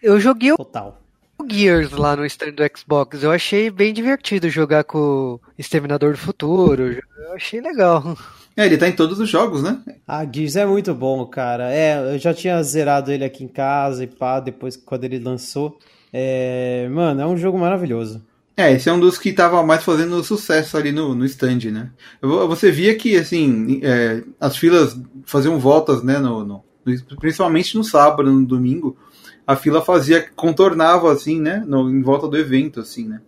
Eu 0.03 0.19
joguei 0.19 0.51
o 0.51 0.57
Total. 0.57 1.01
Gears 1.49 1.93
lá 1.93 2.17
no 2.17 2.27
stand 2.27 2.55
do 2.55 2.65
Xbox. 2.77 3.23
Eu 3.23 3.31
achei 3.31 3.71
bem 3.71 3.95
divertido 3.95 4.51
jogar 4.51 4.83
com 4.83 4.99
o 4.99 5.41
Exterminador 5.57 6.13
do 6.13 6.19
Futuro. 6.19 7.01
Eu 7.17 7.33
achei 7.35 7.61
legal. 7.61 8.19
É, 8.57 8.67
ele 8.67 8.77
tá 8.77 8.89
em 8.89 8.93
todos 8.93 9.21
os 9.21 9.29
jogos, 9.29 9.63
né? 9.63 9.81
Ah, 10.05 10.25
Gears 10.25 10.57
é 10.57 10.67
muito 10.67 10.93
bom, 10.93 11.25
cara. 11.27 11.73
É, 11.73 12.15
eu 12.15 12.19
já 12.19 12.35
tinha 12.35 12.61
zerado 12.65 13.13
ele 13.13 13.25
aqui 13.25 13.45
em 13.45 13.49
casa 13.49 14.03
e 14.03 14.09
pá, 14.09 14.41
depois 14.41 14.77
quando 14.77 15.05
ele 15.05 15.21
lançou. 15.21 15.79
É, 16.17 16.89
mano, 16.93 17.21
é 17.21 17.27
um 17.27 17.37
jogo 17.37 17.59
maravilhoso. 17.59 18.23
É, 18.57 18.73
esse 18.73 18.89
é 18.89 18.93
um 18.93 19.01
dos 19.01 19.19
que 19.19 19.33
tava 19.33 19.61
mais 19.67 19.83
fazendo 19.83 20.23
sucesso 20.23 20.77
ali 20.77 20.93
no, 20.93 21.13
no 21.13 21.25
stand, 21.25 21.73
né? 21.73 21.91
Você 22.23 22.71
via 22.71 22.95
que, 22.95 23.17
assim, 23.17 23.81
é, 23.83 24.23
as 24.41 24.57
filas 24.57 24.97
faziam 25.27 25.59
voltas, 25.59 26.05
né? 26.05 26.19
No, 26.21 26.45
no- 26.45 26.65
no- 26.87 27.17
principalmente 27.19 27.77
no 27.77 27.83
sábado, 27.83 28.31
no 28.33 28.47
domingo, 28.47 28.97
a 29.45 29.57
fila 29.57 29.83
fazia, 29.83 30.25
contornava, 30.37 31.13
assim, 31.13 31.41
né? 31.41 31.65
No, 31.67 31.91
em 31.91 32.01
volta 32.01 32.29
do 32.29 32.37
evento, 32.39 32.79
assim, 32.79 33.09
né? 33.09 33.21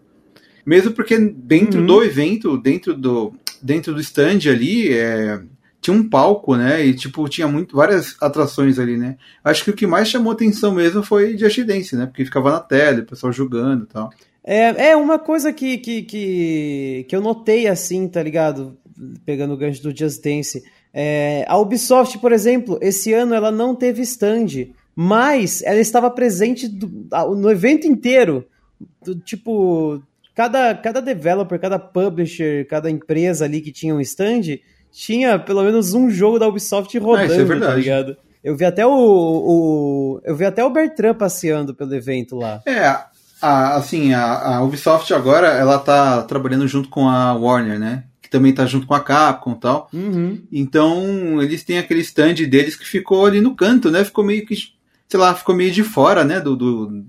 Mesmo 0.64 0.92
porque 0.92 1.18
dentro 1.18 1.80
Uhum. 1.80 1.86
do 1.86 2.04
evento, 2.04 2.56
dentro 2.56 2.94
do, 2.94 3.34
dentro 3.60 3.94
do 3.94 4.00
stand 4.00 4.48
ali, 4.48 4.92
é, 4.92 5.40
tinha 5.86 5.96
um 5.96 6.08
palco, 6.08 6.56
né? 6.56 6.84
E, 6.84 6.94
tipo, 6.94 7.28
tinha 7.28 7.46
muito, 7.46 7.76
várias 7.76 8.16
atrações 8.20 8.76
ali, 8.76 8.96
né? 8.96 9.16
Acho 9.44 9.62
que 9.62 9.70
o 9.70 9.74
que 9.74 9.86
mais 9.86 10.08
chamou 10.08 10.32
atenção 10.32 10.72
mesmo 10.74 11.00
foi 11.00 11.38
Just 11.38 11.62
Dance, 11.62 11.94
né? 11.94 12.06
Porque 12.06 12.24
ficava 12.24 12.50
na 12.50 12.58
tela, 12.58 13.00
o 13.00 13.06
pessoal 13.06 13.32
jogando 13.32 13.84
e 13.84 13.86
tal. 13.86 14.10
É, 14.42 14.88
é 14.90 14.96
uma 14.96 15.16
coisa 15.16 15.52
que, 15.52 15.78
que, 15.78 16.02
que, 16.02 17.06
que 17.08 17.14
eu 17.14 17.20
notei 17.20 17.68
assim, 17.68 18.08
tá 18.08 18.20
ligado? 18.20 18.76
Pegando 19.24 19.54
o 19.54 19.56
gancho 19.56 19.80
do 19.80 19.96
Just 19.96 20.22
Dance. 20.24 20.64
É, 20.92 21.44
a 21.46 21.56
Ubisoft, 21.56 22.18
por 22.18 22.32
exemplo, 22.32 22.78
esse 22.82 23.12
ano 23.12 23.32
ela 23.34 23.52
não 23.52 23.72
teve 23.74 24.02
stand, 24.02 24.68
mas 24.94 25.62
ela 25.62 25.78
estava 25.78 26.10
presente 26.10 26.66
do- 26.66 27.08
no 27.36 27.48
evento 27.48 27.86
inteiro. 27.86 28.44
Do- 29.04 29.14
tipo, 29.20 30.02
cada, 30.34 30.74
cada 30.74 31.00
developer, 31.00 31.60
cada 31.60 31.78
publisher, 31.78 32.66
cada 32.66 32.90
empresa 32.90 33.44
ali 33.44 33.60
que 33.60 33.70
tinha 33.70 33.94
um 33.94 34.00
stand, 34.00 34.58
tinha 34.98 35.38
pelo 35.38 35.62
menos 35.62 35.92
um 35.92 36.08
jogo 36.08 36.38
da 36.38 36.48
Ubisoft 36.48 36.96
rodando, 36.98 37.26
isso 37.32 37.40
é 37.40 37.44
verdade. 37.44 37.72
tá 37.72 37.76
ligado? 37.78 38.16
Eu 38.42 38.56
vi 38.56 38.64
até 38.64 38.86
o, 38.86 38.90
o- 38.92 40.20
eu 40.24 40.34
vi 40.34 40.44
até 40.44 40.64
o 40.64 40.70
Bertrand 40.70 41.14
passeando 41.14 41.74
pelo 41.74 41.94
evento 41.94 42.36
lá. 42.36 42.62
É, 42.64 42.86
a, 43.42 43.74
assim, 43.76 44.14
a, 44.14 44.56
a 44.56 44.62
Ubisoft 44.62 45.12
agora, 45.12 45.48
ela 45.48 45.78
tá 45.78 46.22
trabalhando 46.22 46.66
junto 46.66 46.88
com 46.88 47.08
a 47.08 47.34
Warner, 47.34 47.78
né? 47.78 48.04
Que 48.22 48.30
também 48.30 48.52
tá 48.54 48.64
junto 48.64 48.86
com 48.86 48.94
a 48.94 49.00
Capcom 49.00 49.52
e 49.52 49.60
tal. 49.60 49.88
Uhum. 49.92 50.40
Então, 50.50 51.42
eles 51.42 51.62
têm 51.64 51.78
aquele 51.78 52.00
stand 52.00 52.34
deles 52.48 52.76
que 52.76 52.86
ficou 52.86 53.26
ali 53.26 53.40
no 53.40 53.54
canto, 53.54 53.90
né? 53.90 54.04
Ficou 54.04 54.24
meio 54.24 54.46
que, 54.46 54.54
sei 55.08 55.20
lá, 55.20 55.34
ficou 55.34 55.54
meio 55.54 55.70
de 55.70 55.82
fora, 55.82 56.24
né? 56.24 56.40
Do, 56.40 56.56
do- 56.56 57.04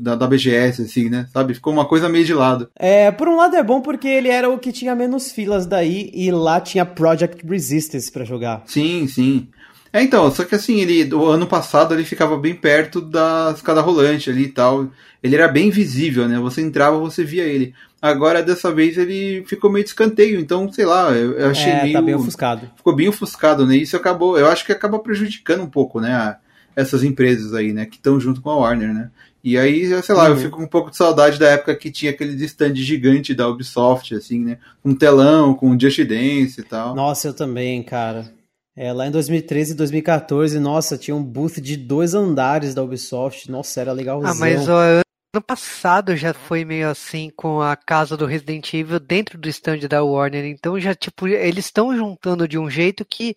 da, 0.00 0.14
da 0.14 0.26
BGS, 0.26 0.82
assim, 0.82 1.08
né? 1.10 1.26
Sabe? 1.32 1.54
Ficou 1.54 1.72
uma 1.72 1.84
coisa 1.84 2.08
meio 2.08 2.24
de 2.24 2.34
lado. 2.34 2.68
É, 2.76 3.10
por 3.10 3.28
um 3.28 3.36
lado 3.36 3.56
é 3.56 3.62
bom 3.62 3.80
porque 3.80 4.08
ele 4.08 4.28
era 4.28 4.48
o 4.48 4.58
que 4.58 4.72
tinha 4.72 4.94
menos 4.94 5.30
filas 5.30 5.66
daí 5.66 6.10
e 6.14 6.30
lá 6.30 6.60
tinha 6.60 6.84
Project 6.84 7.46
Resistance 7.46 8.10
pra 8.10 8.24
jogar. 8.24 8.62
Sim, 8.66 9.06
sim. 9.06 9.48
É, 9.92 10.02
então, 10.02 10.30
só 10.30 10.44
que 10.44 10.54
assim, 10.54 10.80
ele, 10.80 11.04
do 11.04 11.24
ano 11.26 11.46
passado 11.46 11.94
ele 11.94 12.04
ficava 12.04 12.36
bem 12.36 12.54
perto 12.54 13.00
da 13.00 13.52
escada 13.54 13.80
rolante 13.80 14.28
ali 14.28 14.44
e 14.44 14.48
tal. 14.48 14.88
Ele 15.22 15.34
era 15.34 15.48
bem 15.48 15.70
visível, 15.70 16.28
né? 16.28 16.38
Você 16.38 16.60
entrava, 16.60 16.98
você 16.98 17.24
via 17.24 17.44
ele. 17.44 17.74
Agora, 18.00 18.42
dessa 18.42 18.70
vez, 18.72 18.98
ele 18.98 19.42
ficou 19.46 19.70
meio 19.70 19.84
de 19.84 19.90
escanteio, 19.90 20.38
então, 20.38 20.70
sei 20.70 20.84
lá, 20.84 21.10
eu, 21.12 21.32
eu 21.32 21.48
achei 21.50 21.72
é, 21.72 21.82
meio. 21.82 21.92
tá 21.94 22.02
bem 22.02 22.14
ofuscado. 22.14 22.70
ficou 22.76 22.94
bem 22.94 23.08
ofuscado, 23.08 23.66
né? 23.66 23.76
Isso 23.76 23.96
acabou, 23.96 24.38
eu 24.38 24.46
acho 24.46 24.64
que 24.66 24.72
acaba 24.72 24.98
prejudicando 24.98 25.62
um 25.62 25.70
pouco, 25.70 26.00
né? 26.00 26.12
a- 26.12 26.36
essas 26.76 27.02
empresas 27.02 27.54
aí, 27.54 27.72
né? 27.72 27.86
Que 27.86 27.96
estão 27.96 28.20
junto 28.20 28.42
com 28.42 28.50
a 28.50 28.56
Warner, 28.56 28.92
né? 28.92 29.10
E 29.48 29.56
aí, 29.56 30.02
sei 30.02 30.12
lá, 30.12 30.26
eu 30.26 30.32
Uhum. 30.34 30.40
fico 30.40 30.56
com 30.56 30.64
um 30.64 30.68
pouco 30.68 30.90
de 30.90 30.96
saudade 30.96 31.38
da 31.38 31.48
época 31.50 31.76
que 31.76 31.88
tinha 31.88 32.10
aquele 32.10 32.34
stand 32.46 32.74
gigante 32.74 33.32
da 33.32 33.48
Ubisoft, 33.48 34.12
assim, 34.12 34.40
né? 34.44 34.58
Com 34.82 34.92
telão, 34.92 35.54
com 35.54 35.78
Just 35.78 36.00
Dance 36.00 36.60
e 36.60 36.64
tal. 36.64 36.96
Nossa, 36.96 37.28
eu 37.28 37.32
também, 37.32 37.80
cara. 37.80 38.34
É, 38.76 38.92
lá 38.92 39.06
em 39.06 39.10
2013 39.12 39.70
e 39.72 39.76
2014, 39.76 40.58
nossa, 40.58 40.98
tinha 40.98 41.14
um 41.14 41.22
booth 41.22 41.60
de 41.60 41.76
dois 41.76 42.12
andares 42.12 42.74
da 42.74 42.82
Ubisoft. 42.82 43.48
Nossa, 43.48 43.80
era 43.80 43.92
legalzão. 43.92 44.28
Ah, 44.28 44.34
mas 44.34 44.68
ó, 44.68 44.80
ano 44.80 45.42
passado 45.46 46.16
já 46.16 46.34
foi 46.34 46.64
meio 46.64 46.90
assim 46.90 47.30
com 47.36 47.60
a 47.62 47.76
casa 47.76 48.16
do 48.16 48.26
Resident 48.26 48.74
Evil 48.74 48.98
dentro 48.98 49.38
do 49.38 49.48
stand 49.48 49.78
da 49.88 50.02
Warner. 50.02 50.44
Então 50.44 50.76
já, 50.80 50.92
tipo, 50.92 51.28
eles 51.28 51.66
estão 51.66 51.96
juntando 51.96 52.48
de 52.48 52.58
um 52.58 52.68
jeito 52.68 53.04
que 53.04 53.36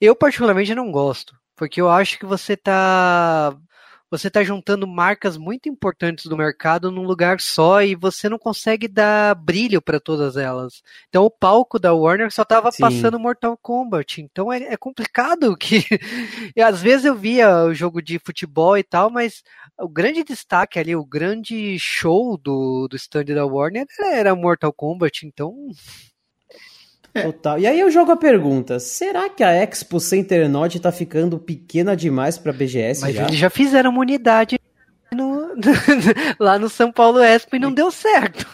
eu 0.00 0.16
particularmente 0.16 0.74
não 0.74 0.90
gosto. 0.90 1.34
Porque 1.54 1.82
eu 1.82 1.90
acho 1.90 2.18
que 2.18 2.24
você 2.24 2.56
tá. 2.56 3.54
Você 4.10 4.28
tá 4.28 4.42
juntando 4.42 4.88
marcas 4.88 5.36
muito 5.36 5.68
importantes 5.68 6.26
do 6.26 6.36
mercado 6.36 6.90
num 6.90 7.04
lugar 7.04 7.40
só 7.40 7.80
e 7.80 7.94
você 7.94 8.28
não 8.28 8.38
consegue 8.38 8.88
dar 8.88 9.36
brilho 9.36 9.80
para 9.80 10.00
todas 10.00 10.36
elas. 10.36 10.82
Então 11.08 11.24
o 11.24 11.30
palco 11.30 11.78
da 11.78 11.94
Warner 11.94 12.32
só 12.32 12.44
tava 12.44 12.72
Sim. 12.72 12.82
passando 12.82 13.20
Mortal 13.20 13.56
Kombat. 13.56 14.20
Então 14.20 14.52
é, 14.52 14.58
é 14.72 14.76
complicado 14.76 15.54
que. 15.58 15.84
e 16.56 16.60
às 16.60 16.82
vezes 16.82 17.04
eu 17.04 17.14
via 17.14 17.64
o 17.64 17.72
jogo 17.72 18.02
de 18.02 18.18
futebol 18.18 18.76
e 18.76 18.82
tal, 18.82 19.10
mas 19.10 19.44
o 19.78 19.88
grande 19.88 20.24
destaque 20.24 20.80
ali, 20.80 20.96
o 20.96 21.04
grande 21.04 21.78
show 21.78 22.36
do, 22.36 22.88
do 22.88 22.96
stand 22.96 23.26
da 23.26 23.46
Warner 23.46 23.86
era 24.12 24.34
Mortal 24.34 24.72
Kombat, 24.72 25.24
então 25.24 25.54
Total. 27.12 27.58
E 27.58 27.66
aí 27.66 27.78
eu 27.80 27.90
jogo 27.90 28.12
a 28.12 28.16
pergunta: 28.16 28.78
será 28.78 29.28
que 29.28 29.42
a 29.42 29.50
Expo 29.52 29.98
Center 29.98 30.48
Norte 30.48 30.78
tá 30.78 30.92
ficando 30.92 31.38
pequena 31.38 31.96
demais 31.96 32.38
pra 32.38 32.52
BGS 32.52 33.00
mas 33.02 33.14
já? 33.14 33.22
eles 33.24 33.36
já 33.36 33.50
fizeram 33.50 33.90
uma 33.90 34.00
unidade 34.00 34.58
no- 35.12 35.50
lá 36.38 36.56
no 36.56 36.68
São 36.68 36.92
Paulo 36.92 37.18
Expo 37.20 37.56
e 37.56 37.58
não 37.58 37.72
deu 37.72 37.90
certo. 37.90 38.46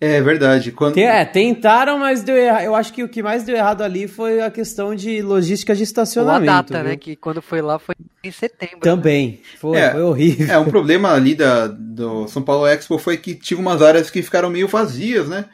É 0.00 0.20
verdade. 0.20 0.72
Quando... 0.72 0.98
É, 0.98 1.24
tentaram, 1.24 1.98
mas 1.98 2.22
deu 2.24 2.36
errado. 2.36 2.64
Eu 2.64 2.74
acho 2.74 2.92
que 2.92 3.04
o 3.04 3.08
que 3.08 3.22
mais 3.22 3.44
deu 3.44 3.54
errado 3.56 3.82
ali 3.82 4.08
foi 4.08 4.40
a 4.40 4.50
questão 4.50 4.94
de 4.94 5.22
logística 5.22 5.72
de 5.74 5.80
Ou 5.80 5.82
a 5.82 5.84
estacionamento. 5.84 6.44
data, 6.46 6.80
viu? 6.80 6.90
né? 6.90 6.96
Que 6.96 7.14
quando 7.14 7.40
foi 7.40 7.62
lá 7.62 7.78
foi 7.78 7.94
em 8.24 8.32
setembro. 8.32 8.80
Também. 8.80 9.40
Foi, 9.60 9.78
É, 9.78 9.92
foi 9.92 10.02
horrível. 10.02 10.50
É, 10.50 10.58
um 10.58 10.64
problema 10.64 11.12
ali 11.12 11.36
da, 11.36 11.68
do 11.68 12.26
São 12.26 12.42
Paulo 12.42 12.66
Expo 12.66 12.98
foi 12.98 13.16
que 13.16 13.34
tinha 13.36 13.58
umas 13.60 13.80
áreas 13.80 14.10
que 14.10 14.22
ficaram 14.22 14.50
meio 14.50 14.66
vazias, 14.66 15.28
né? 15.28 15.44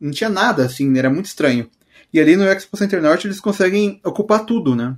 Não 0.00 0.12
tinha 0.12 0.30
nada, 0.30 0.64
assim, 0.64 0.96
era 0.96 1.10
muito 1.10 1.26
estranho. 1.26 1.68
E 2.12 2.20
ali 2.20 2.36
no 2.36 2.44
Expo 2.44 2.76
Center 2.76 3.00
Norte 3.02 3.26
eles 3.26 3.40
conseguem 3.40 4.00
ocupar 4.04 4.44
tudo, 4.44 4.74
né? 4.74 4.96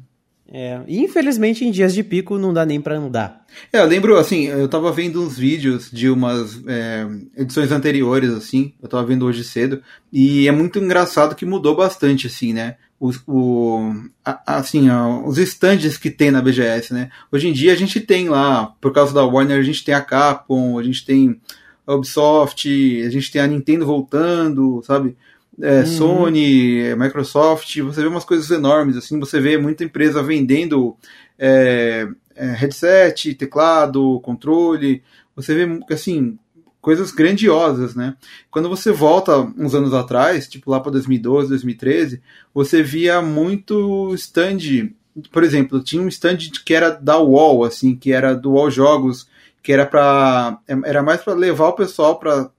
É, 0.54 0.80
e 0.86 0.98
infelizmente 1.00 1.64
em 1.64 1.70
dias 1.70 1.94
de 1.94 2.02
pico 2.02 2.36
não 2.36 2.52
dá 2.52 2.66
nem 2.66 2.78
pra 2.80 2.96
andar. 2.98 3.46
É, 3.72 3.80
eu 3.80 3.86
lembro, 3.86 4.18
assim, 4.18 4.44
eu 4.48 4.68
tava 4.68 4.92
vendo 4.92 5.22
uns 5.22 5.38
vídeos 5.38 5.90
de 5.90 6.10
umas 6.10 6.60
é, 6.66 7.06
edições 7.38 7.72
anteriores, 7.72 8.30
assim, 8.30 8.74
eu 8.82 8.86
tava 8.88 9.06
vendo 9.06 9.24
hoje 9.24 9.44
cedo, 9.44 9.82
e 10.12 10.46
é 10.46 10.52
muito 10.52 10.78
engraçado 10.78 11.34
que 11.34 11.46
mudou 11.46 11.74
bastante, 11.74 12.26
assim, 12.26 12.52
né? 12.52 12.76
Os, 13.00 13.18
o, 13.26 13.94
a- 14.24 14.42
assim, 14.58 14.88
os 15.24 15.38
stands 15.38 15.96
que 15.96 16.10
tem 16.10 16.30
na 16.30 16.42
BGS, 16.42 16.92
né? 16.92 17.10
Hoje 17.32 17.48
em 17.48 17.52
dia 17.52 17.72
a 17.72 17.76
gente 17.76 17.98
tem 18.00 18.28
lá, 18.28 18.74
por 18.80 18.92
causa 18.92 19.14
da 19.14 19.24
Warner, 19.24 19.58
a 19.58 19.62
gente 19.62 19.82
tem 19.82 19.94
a 19.94 20.02
Capcom, 20.02 20.78
a 20.78 20.82
gente 20.82 21.04
tem 21.06 21.40
a 21.86 21.94
Ubisoft, 21.94 22.68
a 23.02 23.10
gente 23.10 23.32
tem 23.32 23.40
a 23.40 23.46
Nintendo 23.46 23.86
voltando, 23.86 24.82
sabe? 24.86 25.16
É, 25.62 25.78
Uhum. 25.78 25.86
Sony, 25.86 26.80
é, 26.80 26.96
Microsoft, 26.96 27.78
você 27.78 28.02
vê 28.02 28.08
umas 28.08 28.24
coisas 28.24 28.50
enormes, 28.50 28.96
assim, 28.96 29.20
você 29.20 29.40
vê 29.40 29.56
muita 29.56 29.84
empresa 29.84 30.20
vendendo 30.20 30.96
é, 31.38 32.08
é, 32.34 32.46
headset, 32.46 33.32
teclado, 33.34 34.18
controle, 34.24 35.04
você 35.36 35.54
vê, 35.54 35.80
assim, 35.94 36.36
coisas 36.80 37.12
grandiosas, 37.12 37.94
né? 37.94 38.16
Quando 38.50 38.68
você 38.68 38.90
volta 38.90 39.38
uns 39.56 39.72
anos 39.72 39.94
atrás, 39.94 40.48
tipo 40.48 40.68
lá 40.68 40.80
para 40.80 40.90
2012, 40.90 41.50
2013, 41.50 42.20
você 42.52 42.82
via 42.82 43.22
muito 43.22 44.12
stand, 44.16 44.90
por 45.30 45.44
exemplo, 45.44 45.80
tinha 45.80 46.02
um 46.02 46.08
stand 46.08 46.38
que 46.66 46.74
era 46.74 46.90
da 46.90 47.20
UOL, 47.20 47.64
assim, 47.64 47.94
que 47.94 48.12
era 48.12 48.34
do 48.34 48.54
UOL 48.54 48.68
Jogos, 48.68 49.28
que 49.62 49.72
era 49.72 49.86
para 49.86 50.58
era 50.84 51.04
mais 51.04 51.20
para 51.22 51.34
levar 51.34 51.68
o 51.68 51.74
pessoal 51.74 52.18
para 52.18 52.50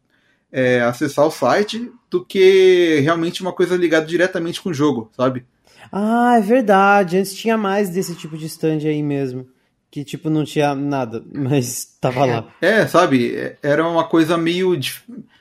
é, 0.54 0.82
acessar 0.82 1.28
o 1.28 1.32
site 1.32 1.92
do 2.14 2.24
que 2.24 3.00
realmente 3.02 3.42
uma 3.42 3.52
coisa 3.52 3.76
ligada 3.76 4.06
diretamente 4.06 4.62
com 4.62 4.70
o 4.70 4.74
jogo, 4.74 5.10
sabe? 5.18 5.44
Ah, 5.92 6.36
é 6.38 6.42
verdade. 6.42 7.18
Antes 7.18 7.34
tinha 7.34 7.58
mais 7.58 7.90
desse 7.90 8.14
tipo 8.14 8.38
de 8.38 8.46
stand 8.46 8.86
aí 8.86 9.02
mesmo. 9.02 9.48
Que 9.90 10.04
tipo 10.04 10.30
não 10.30 10.44
tinha 10.44 10.76
nada, 10.76 11.24
mas 11.34 11.98
tava 12.00 12.26
lá. 12.26 12.48
É, 12.62 12.86
sabe? 12.86 13.56
Era 13.64 13.88
uma 13.88 14.04
coisa 14.04 14.38
meio. 14.38 14.80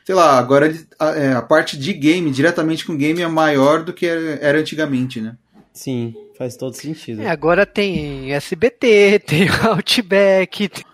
Sei 0.05 0.15
lá, 0.15 0.39
agora 0.39 0.75
a, 0.99 1.09
é, 1.11 1.33
a 1.35 1.43
parte 1.43 1.77
de 1.77 1.93
game, 1.93 2.31
diretamente 2.31 2.87
com 2.87 2.97
game, 2.97 3.21
é 3.21 3.29
maior 3.29 3.83
do 3.83 3.93
que 3.93 4.07
era, 4.07 4.39
era 4.41 4.59
antigamente, 4.59 5.21
né? 5.21 5.37
Sim, 5.75 6.15
faz 6.39 6.57
todo 6.57 6.75
sentido. 6.75 7.21
É, 7.23 7.29
agora 7.29 7.67
tem 7.67 8.33
SBT, 8.33 9.21
tem 9.29 9.47
Outback, 9.63 10.69
tem 10.69 10.85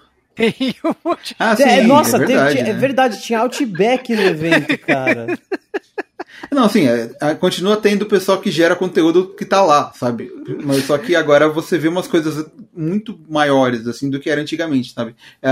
um 0.85 0.95
monte 1.05 1.35
Ah, 1.39 1.57
sim, 1.57 1.63
É, 1.65 1.83
nossa, 1.83 2.17
é 2.17 2.21
teve- 2.21 2.27
verdade. 2.33 2.53
tinha- 2.57 2.65
é 2.69 2.73
né? 2.73 2.79
verdade, 2.79 3.23
tinha 3.23 3.39
Outback 3.41 4.15
no 4.15 4.23
evento, 4.23 4.79
cara. 4.79 5.39
Não, 6.53 6.65
assim, 6.65 6.87
é, 6.87 7.11
é, 7.21 7.35
continua 7.35 7.77
tendo 7.77 8.03
o 8.03 8.07
pessoal 8.07 8.39
que 8.41 8.51
gera 8.51 8.77
conteúdo 8.77 9.35
que 9.37 9.45
tá 9.45 9.61
lá, 9.61 9.93
sabe? 9.95 10.31
Mas 10.65 10.85
só 10.85 10.97
que 10.97 11.17
agora 11.17 11.49
você 11.49 11.77
vê 11.77 11.89
umas 11.89 12.07
coisas 12.07 12.47
muito 12.75 13.19
maiores, 13.29 13.87
assim, 13.89 14.09
do 14.09 14.21
que 14.21 14.31
era 14.31 14.41
antigamente, 14.41 14.93
sabe? 14.93 15.17
É, 15.43 15.51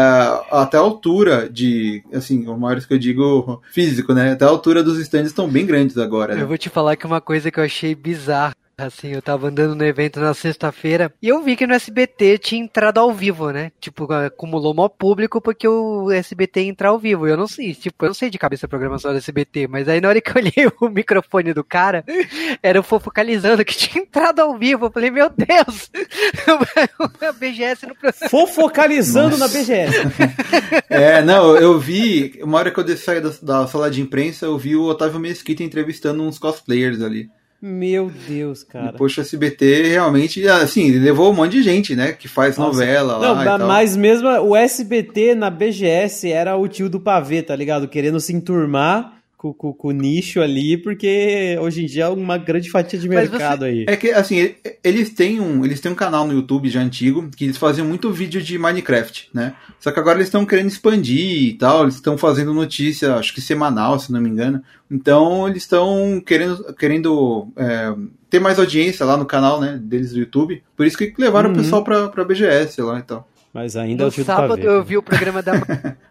até 0.50 0.76
a 0.76 0.80
altura 0.80 1.50
de, 1.50 2.02
assim, 2.12 2.48
os 2.48 2.58
maiores 2.58 2.86
que 2.86 2.94
eu 2.94 2.98
digo 2.98 3.60
físico, 3.72 4.14
né? 4.14 4.32
Até 4.32 4.44
a 4.44 4.48
altura 4.48 4.82
dos 4.82 4.98
stands 5.00 5.30
estão 5.32 5.48
bem 5.48 5.66
grandes 5.66 5.98
agora, 5.98 6.34
né? 6.36 6.42
Eu 6.42 6.46
vou 6.48 6.56
te 6.56 6.68
falar 6.70 6.94
que 6.96 7.04
uma 7.04 7.20
coisa 7.20 7.50
que 7.50 7.58
eu 7.58 7.64
achei 7.64 7.94
bizarra, 7.94 8.54
assim, 8.78 9.08
eu 9.08 9.22
tava 9.22 9.48
andando 9.48 9.74
no 9.74 9.84
evento 9.84 10.20
na 10.20 10.34
sexta-feira 10.34 11.10
e 11.22 11.28
eu 11.28 11.42
vi 11.42 11.56
que 11.56 11.66
no 11.66 11.72
SBT 11.72 12.36
tinha 12.36 12.62
entrado 12.62 12.98
ao 12.98 13.12
vivo, 13.12 13.50
né? 13.50 13.72
Tipo, 13.80 14.12
acumulou 14.12 14.74
maior 14.74 14.90
público 14.90 15.40
porque 15.40 15.66
o 15.66 16.10
SBT 16.10 16.60
ia 16.60 16.68
entrar 16.68 16.90
ao 16.90 16.98
vivo. 16.98 17.26
Eu 17.26 17.38
não 17.38 17.46
sei, 17.46 17.74
tipo, 17.74 18.04
eu 18.04 18.08
não 18.08 18.14
sei 18.14 18.28
de 18.28 18.38
cabeça 18.38 18.66
a 18.66 18.68
programação 18.68 19.12
do 19.12 19.16
SBT, 19.16 19.66
mas 19.66 19.88
aí 19.88 19.98
na 19.98 20.08
hora 20.08 20.20
que 20.20 20.30
eu 20.30 20.34
olhei 20.42 20.70
o 20.80 20.88
microfone 20.90 21.54
do 21.54 21.64
cara, 21.64 22.04
era 22.62 22.78
o 22.78 22.82
focalizando 22.82 23.64
que 23.64 23.74
tinha 23.74 24.02
entrado 24.02 24.40
ao 24.40 24.58
vivo. 24.58 24.86
Eu 24.86 24.90
falei, 24.90 25.10
meu 25.10 25.30
Deus! 25.30 25.90
a 27.22 27.32
BGS 27.32 27.86
no 27.86 27.94
programa. 27.94 28.28
Fofocalizando 28.28 29.38
na 29.38 29.46
Nossa. 29.46 29.58
BGS. 29.58 29.96
É, 30.88 31.22
não, 31.22 31.56
eu 31.56 31.78
vi, 31.78 32.38
uma 32.42 32.58
hora 32.58 32.70
que 32.70 32.78
eu 32.78 32.96
saí 32.96 33.20
da, 33.20 33.30
da 33.42 33.66
sala 33.66 33.90
de 33.90 34.00
imprensa, 34.00 34.46
eu 34.46 34.56
vi 34.58 34.76
o 34.76 34.84
Otávio 34.84 35.18
Mesquita 35.18 35.62
entrevistando 35.62 36.22
uns 36.22 36.38
cosplayers 36.38 37.00
ali. 37.00 37.28
Meu 37.66 38.12
Deus, 38.28 38.62
cara. 38.62 38.92
E, 38.94 38.96
poxa, 38.96 39.20
o 39.20 39.24
SBT 39.24 39.88
realmente, 39.88 40.46
assim, 40.46 40.92
levou 40.92 41.32
um 41.32 41.34
monte 41.34 41.52
de 41.52 41.62
gente, 41.62 41.96
né? 41.96 42.12
Que 42.12 42.28
faz 42.28 42.56
Nossa. 42.56 42.70
novela 42.78 43.16
lá 43.16 43.34
Não, 43.34 43.44
tal. 43.58 43.66
mas 43.66 43.96
mesmo 43.96 44.28
o 44.28 44.54
SBT 44.54 45.34
na 45.34 45.50
BGS 45.50 46.30
era 46.30 46.56
o 46.56 46.68
tio 46.68 46.88
do 46.88 47.00
pavê, 47.00 47.42
tá 47.42 47.56
ligado? 47.56 47.88
Querendo 47.88 48.20
se 48.20 48.32
enturmar 48.32 49.15
com, 49.54 49.72
com- 49.72 49.72
com 49.72 49.88
o 49.88 49.92
nicho 49.92 50.40
ali, 50.40 50.76
porque 50.76 51.56
hoje 51.60 51.82
em 51.82 51.86
dia 51.86 52.04
é 52.04 52.08
uma 52.08 52.36
grande 52.38 52.70
fatia 52.70 52.98
de 52.98 53.08
mercado 53.08 53.64
aí. 53.64 53.84
É 53.88 53.96
que, 53.96 54.10
assim, 54.10 54.54
eles 54.82 55.10
têm, 55.10 55.40
um, 55.40 55.64
eles 55.64 55.80
têm 55.80 55.92
um 55.92 55.94
canal 55.96 56.26
no 56.26 56.32
YouTube 56.32 56.68
já 56.68 56.80
antigo, 56.80 57.28
que 57.36 57.44
eles 57.44 57.56
faziam 57.56 57.86
muito 57.86 58.10
vídeo 58.12 58.40
de 58.42 58.58
Minecraft, 58.58 59.28
né? 59.32 59.54
Só 59.80 59.90
que 59.90 60.00
agora 60.00 60.16
eles 60.18 60.28
estão 60.28 60.44
querendo 60.46 60.68
expandir 60.68 61.42
e 61.50 61.54
tal, 61.54 61.82
eles 61.82 61.94
estão 61.96 62.16
fazendo 62.18 62.52
notícia, 62.54 63.14
acho 63.14 63.34
que 63.34 63.40
semanal, 63.40 63.98
se 63.98 64.12
não 64.12 64.20
me 64.20 64.28
engano. 64.30 64.62
Então, 64.90 65.48
eles 65.48 65.62
estão 65.62 66.22
querendo, 66.24 66.74
querendo 66.74 67.48
é, 67.56 67.94
ter 68.30 68.38
mais 68.40 68.58
audiência 68.58 69.04
lá 69.04 69.16
no 69.16 69.26
canal, 69.26 69.60
né, 69.60 69.78
deles 69.82 70.12
do 70.12 70.18
YouTube. 70.20 70.62
Por 70.76 70.86
isso 70.86 70.96
que 70.96 71.12
levaram 71.18 71.50
Uhum. 71.50 71.56
o 71.56 71.58
pessoal 71.58 71.82
pra, 71.84 72.08
pra 72.08 72.24
BGS 72.24 72.80
lá 72.82 72.98
e 72.98 73.02
tal. 73.02 73.28
Mas 73.56 73.74
ainda 73.74 74.02
é 74.02 74.04
No 74.04 74.08
o 74.08 74.12
tio 74.12 74.22
do 74.22 74.26
sábado 74.26 74.48
pavê. 74.50 74.68
eu 74.68 74.84
vi 74.84 74.98
o 74.98 75.02
programa 75.02 75.40
da 75.40 75.54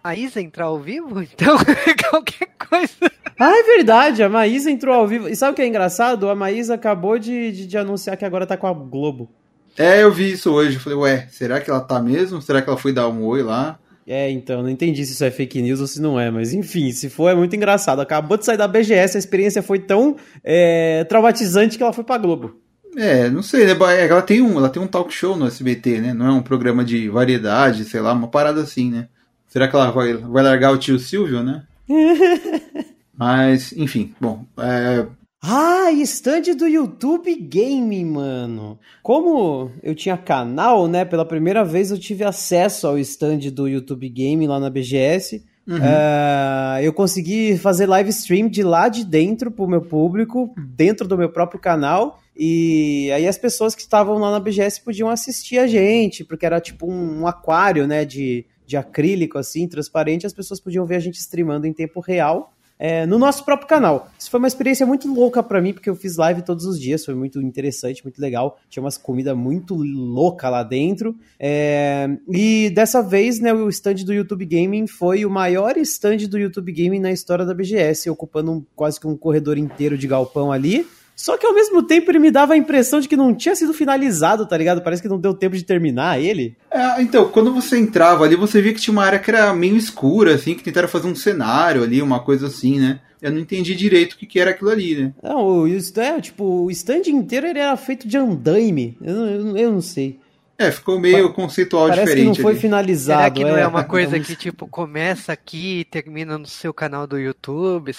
Maísa 0.03 0.41
entrar 0.41 0.65
ao 0.65 0.79
vivo, 0.79 1.21
então 1.21 1.55
qualquer 2.09 2.49
coisa. 2.57 3.11
Ah, 3.39 3.51
é 3.55 3.63
verdade, 3.77 4.23
a 4.23 4.29
Maísa 4.29 4.71
entrou 4.71 4.95
ao 4.95 5.07
vivo. 5.07 5.29
E 5.29 5.35
sabe 5.35 5.51
o 5.51 5.55
que 5.55 5.61
é 5.61 5.67
engraçado? 5.67 6.27
A 6.27 6.33
Maísa 6.33 6.73
acabou 6.73 7.19
de, 7.19 7.51
de, 7.51 7.67
de 7.67 7.77
anunciar 7.77 8.17
que 8.17 8.25
agora 8.25 8.47
tá 8.47 8.57
com 8.57 8.65
a 8.65 8.73
Globo. 8.73 9.29
É, 9.77 10.01
eu 10.01 10.11
vi 10.11 10.31
isso 10.31 10.51
hoje. 10.51 10.77
Eu 10.77 10.79
falei, 10.79 10.97
ué, 10.97 11.27
será 11.29 11.61
que 11.61 11.69
ela 11.69 11.81
tá 11.81 12.01
mesmo? 12.01 12.41
Será 12.41 12.63
que 12.63 12.67
ela 12.69 12.79
foi 12.79 12.91
dar 12.91 13.07
um 13.09 13.23
oi 13.23 13.43
lá? 13.43 13.77
É, 14.07 14.31
então, 14.31 14.63
não 14.63 14.69
entendi 14.69 15.05
se 15.05 15.13
isso 15.13 15.23
é 15.23 15.29
fake 15.29 15.61
news 15.61 15.79
ou 15.79 15.85
se 15.85 16.01
não 16.01 16.19
é, 16.19 16.31
mas 16.31 16.51
enfim, 16.51 16.91
se 16.91 17.09
for 17.11 17.29
é 17.29 17.35
muito 17.35 17.55
engraçado. 17.55 17.99
Acabou 17.99 18.37
de 18.37 18.45
sair 18.45 18.57
da 18.57 18.67
BGS, 18.67 19.17
a 19.17 19.19
experiência 19.19 19.61
foi 19.61 19.77
tão 19.77 20.15
é, 20.43 21.03
traumatizante 21.03 21.77
que 21.77 21.83
ela 21.83 21.93
foi 21.93 22.03
pra 22.03 22.17
Globo. 22.17 22.59
É, 22.97 23.29
não 23.29 23.41
sei, 23.41 23.65
né? 23.65 23.73
É, 23.93 24.07
Ela 24.07 24.21
tem, 24.21 24.41
um, 24.41 24.57
ela 24.57 24.69
tem 24.69 24.81
um 24.81 24.87
talk 24.87 25.13
show 25.13 25.35
no 25.35 25.47
SBT, 25.47 25.99
né? 26.01 26.13
Não 26.13 26.27
é 26.27 26.31
um 26.31 26.41
programa 26.41 26.83
de 26.83 27.09
variedade, 27.09 27.85
sei 27.85 27.99
lá, 27.99 28.13
uma 28.13 28.27
parada 28.27 28.61
assim, 28.61 28.89
né? 28.89 29.07
Será 29.47 29.67
que 29.67 29.75
ela 29.75 29.91
vai, 29.91 30.13
vai 30.13 30.43
largar 30.43 30.71
o 30.73 30.77
tio 30.77 30.99
Silvio, 30.99 31.43
né? 31.43 31.63
Mas, 33.17 33.71
enfim, 33.73 34.13
bom. 34.19 34.45
É, 34.57 35.05
Ah, 35.41 35.91
stand 35.91 36.55
do 36.57 36.67
YouTube 36.67 37.33
Game, 37.35 38.03
mano. 38.03 38.77
Como 39.01 39.71
eu 39.81 39.95
tinha 39.95 40.17
canal, 40.17 40.87
né? 40.87 41.05
Pela 41.05 41.25
primeira 41.25 41.63
vez 41.63 41.91
eu 41.91 41.97
tive 41.99 42.23
acesso 42.23 42.87
ao 42.87 42.97
stand 42.99 43.51
do 43.51 43.67
YouTube 43.67 44.09
Game 44.09 44.45
lá 44.47 44.59
na 44.59 44.69
BGS. 44.69 45.45
Uhum. 45.67 45.79
Ah, 45.81 46.79
eu 46.81 46.93
consegui 46.93 47.57
fazer 47.57 47.85
live 47.85 48.09
stream 48.09 48.47
de 48.47 48.63
lá 48.63 48.87
de 48.89 49.05
dentro 49.05 49.51
pro 49.51 49.67
meu 49.67 49.81
público, 49.81 50.53
dentro 50.57 51.07
do 51.07 51.17
meu 51.17 51.29
próprio 51.29 51.59
canal. 51.59 52.19
E 52.35 53.09
aí 53.13 53.27
as 53.27 53.37
pessoas 53.37 53.73
que 53.73 53.81
estavam 53.81 54.17
lá 54.17 54.31
na 54.31 54.39
BGS 54.39 54.81
podiam 54.81 55.09
assistir 55.09 55.57
a 55.57 55.67
gente, 55.67 56.23
porque 56.23 56.45
era 56.45 56.59
tipo 56.59 56.91
um, 56.91 57.21
um 57.21 57.27
aquário, 57.27 57.87
né, 57.87 58.03
de, 58.03 58.45
de 58.65 58.75
acrílico, 58.75 59.37
assim, 59.37 59.67
transparente. 59.67 60.25
As 60.25 60.33
pessoas 60.33 60.59
podiam 60.59 60.85
ver 60.85 60.95
a 60.95 60.99
gente 60.99 61.15
streamando 61.15 61.65
em 61.65 61.73
tempo 61.73 61.99
real. 61.99 62.54
É, 62.77 63.05
no 63.05 63.17
nosso 63.17 63.43
próprio 63.45 63.67
canal. 63.67 64.09
Isso 64.19 64.29
foi 64.29 64.37
uma 64.37 64.47
experiência 64.47 64.85
muito 64.85 65.11
louca 65.13 65.41
pra 65.41 65.61
mim, 65.61 65.73
porque 65.73 65.89
eu 65.89 65.95
fiz 65.95 66.17
live 66.17 66.41
todos 66.41 66.65
os 66.65 66.79
dias, 66.79 67.05
foi 67.05 67.15
muito 67.15 67.41
interessante, 67.41 68.03
muito 68.03 68.19
legal. 68.19 68.59
Tinha 68.69 68.83
umas 68.83 68.97
comidas 68.97 69.35
muito 69.35 69.75
louca 69.75 70.49
lá 70.49 70.63
dentro. 70.63 71.15
É, 71.39 72.09
e 72.29 72.69
dessa 72.71 73.01
vez, 73.01 73.39
né, 73.39 73.53
o 73.53 73.69
stand 73.69 73.95
do 74.05 74.13
YouTube 74.13 74.45
Gaming 74.45 74.87
foi 74.87 75.25
o 75.25 75.29
maior 75.29 75.77
stand 75.77 76.17
do 76.29 76.37
YouTube 76.37 76.71
Gaming 76.71 76.99
na 76.99 77.11
história 77.11 77.45
da 77.45 77.53
BGS, 77.53 78.09
ocupando 78.09 78.51
um- 78.51 78.65
quase 78.75 78.99
que 78.99 79.07
um 79.07 79.15
corredor 79.15 79.57
inteiro 79.57 79.97
de 79.97 80.07
galpão 80.07 80.51
ali. 80.51 80.85
Só 81.15 81.37
que 81.37 81.45
ao 81.47 81.53
mesmo 81.53 81.81
tempo 81.81 82.11
ele 82.11 82.19
me 82.19 82.29
dava 82.29 82.53
a 82.53 82.57
impressão 82.57 82.99
de 82.99 83.07
que 83.07 83.15
não 83.15 83.33
tinha 83.33 83.55
sido 83.55 83.73
finalizado, 83.73 84.45
tá 84.45 84.57
ligado? 84.57 84.81
Parece 84.81 85.01
que 85.01 85.07
não 85.07 85.17
deu 85.19 85.33
tempo 85.33 85.55
de 85.55 85.63
terminar 85.63 86.19
ele. 86.19 86.57
É, 86.69 87.01
então, 87.01 87.29
quando 87.29 87.53
você 87.53 87.77
entrava 87.79 88.25
ali, 88.25 88.35
você 88.35 88.61
via 88.61 88.73
que 88.73 88.81
tinha 88.81 88.91
uma 88.91 89.05
área 89.05 89.17
que 89.19 89.31
era 89.31 89.53
meio 89.53 89.77
escura, 89.77 90.35
assim, 90.35 90.55
que 90.55 90.63
tentaram 90.63 90.87
fazer 90.89 91.07
um 91.07 91.15
cenário 91.15 91.83
ali, 91.83 92.01
uma 92.01 92.19
coisa 92.19 92.47
assim, 92.47 92.79
né? 92.79 92.99
Eu 93.21 93.31
não 93.31 93.39
entendi 93.39 93.73
direito 93.73 94.13
o 94.13 94.17
que, 94.17 94.25
que 94.25 94.39
era 94.39 94.51
aquilo 94.51 94.69
ali, 94.69 94.95
né? 94.95 95.13
Não, 95.23 95.41
o, 95.41 95.67
isso 95.67 95.97
é, 95.99 96.19
tipo, 96.19 96.43
o 96.43 96.69
stand 96.69 97.03
inteiro 97.07 97.47
ele 97.47 97.59
era 97.59 97.75
feito 97.77 98.07
de 98.07 98.17
andaime. 98.17 98.97
Eu, 99.01 99.15
não- 99.15 99.27
eu, 99.27 99.57
eu 99.57 99.71
não 99.71 99.81
sei. 99.81 100.19
É, 100.57 100.69
ficou 100.71 100.99
meio 100.99 101.33
conceitual 101.33 101.87
Parece 101.87 102.01
que 102.01 102.07
diferente 102.15 102.37
não 102.37 102.43
foi 102.43 102.51
ali. 102.53 102.61
finalizado. 102.61 103.19
Será 103.21 103.31
que 103.31 103.43
não 103.43 103.57
é 103.57 103.65
uma 103.67 103.81
é 103.81 103.83
coisa 103.83 104.15
um- 104.17 104.21
que, 104.21 104.35
tipo, 104.35 104.67
começa 104.67 105.31
aqui 105.33 105.79
e 105.79 105.85
termina 105.85 106.37
no 106.37 106.45
seu 106.45 106.73
canal 106.73 107.07
do 107.07 107.17
YouTube? 107.17 107.95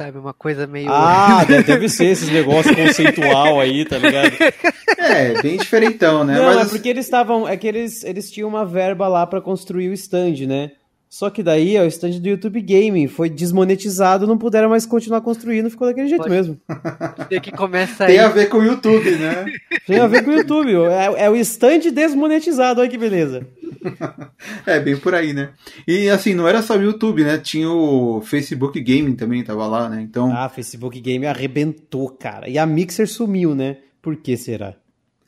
Sabe, 0.00 0.16
uma 0.16 0.32
coisa 0.32 0.66
meio. 0.66 0.90
Ah, 0.90 1.44
deve, 1.44 1.86
ser 1.86 2.06
esses 2.06 2.30
negócios 2.30 2.74
conceitual 2.74 3.60
aí, 3.60 3.84
tá 3.84 3.98
ligado? 3.98 4.32
É, 4.96 5.42
bem 5.42 5.58
diferentão, 5.58 6.24
né? 6.24 6.38
Não, 6.38 6.46
Mas 6.46 6.66
é 6.66 6.70
porque 6.70 6.88
eles 6.88 7.04
estavam. 7.04 7.46
É 7.46 7.54
que 7.54 7.66
eles, 7.66 8.02
eles 8.02 8.30
tinham 8.30 8.48
uma 8.48 8.64
verba 8.64 9.06
lá 9.08 9.26
pra 9.26 9.42
construir 9.42 9.90
o 9.90 9.92
stand, 9.92 10.46
né? 10.46 10.70
Só 11.10 11.28
que 11.28 11.42
daí, 11.42 11.76
ó, 11.76 11.82
o 11.82 11.86
stand 11.88 12.20
do 12.20 12.28
YouTube 12.28 12.60
Gaming 12.62 13.08
foi 13.08 13.28
desmonetizado, 13.28 14.28
não 14.28 14.38
puderam 14.38 14.68
mais 14.68 14.86
continuar 14.86 15.20
construindo, 15.22 15.68
ficou 15.68 15.88
daquele 15.88 16.06
jeito 16.06 16.22
Pode- 16.22 16.32
mesmo. 16.32 16.56
que 17.42 17.50
começa 17.50 18.04
aí. 18.04 18.12
tem 18.14 18.20
a 18.20 18.28
ver 18.28 18.48
com 18.48 18.58
o 18.58 18.64
YouTube, 18.64 19.10
né? 19.16 19.44
Tem 19.88 19.98
a 19.98 20.06
ver 20.06 20.22
com 20.24 20.30
o 20.30 20.34
YouTube, 20.34 20.72
é, 20.72 21.24
é 21.24 21.28
o 21.28 21.34
stand 21.34 21.90
desmonetizado, 21.92 22.80
olha 22.80 22.88
que 22.88 22.96
beleza. 22.96 23.44
É, 24.66 24.78
bem 24.78 24.96
por 24.96 25.14
aí, 25.14 25.32
né? 25.32 25.50
E 25.88 26.08
assim, 26.10 26.34
não 26.34 26.46
era 26.46 26.60
só 26.62 26.76
o 26.76 26.82
YouTube, 26.82 27.24
né? 27.24 27.38
Tinha 27.38 27.70
o 27.70 28.20
Facebook 28.20 28.78
Gaming 28.80 29.14
também, 29.14 29.42
tava 29.42 29.66
lá, 29.66 29.88
né? 29.88 30.00
Então, 30.02 30.30
Ah, 30.34 30.48
Facebook 30.48 31.00
Game 31.00 31.26
arrebentou, 31.26 32.10
cara. 32.10 32.48
E 32.48 32.58
a 32.58 32.66
Mixer 32.66 33.08
sumiu, 33.08 33.54
né? 33.54 33.78
Por 34.02 34.16
que 34.16 34.36
será? 34.36 34.74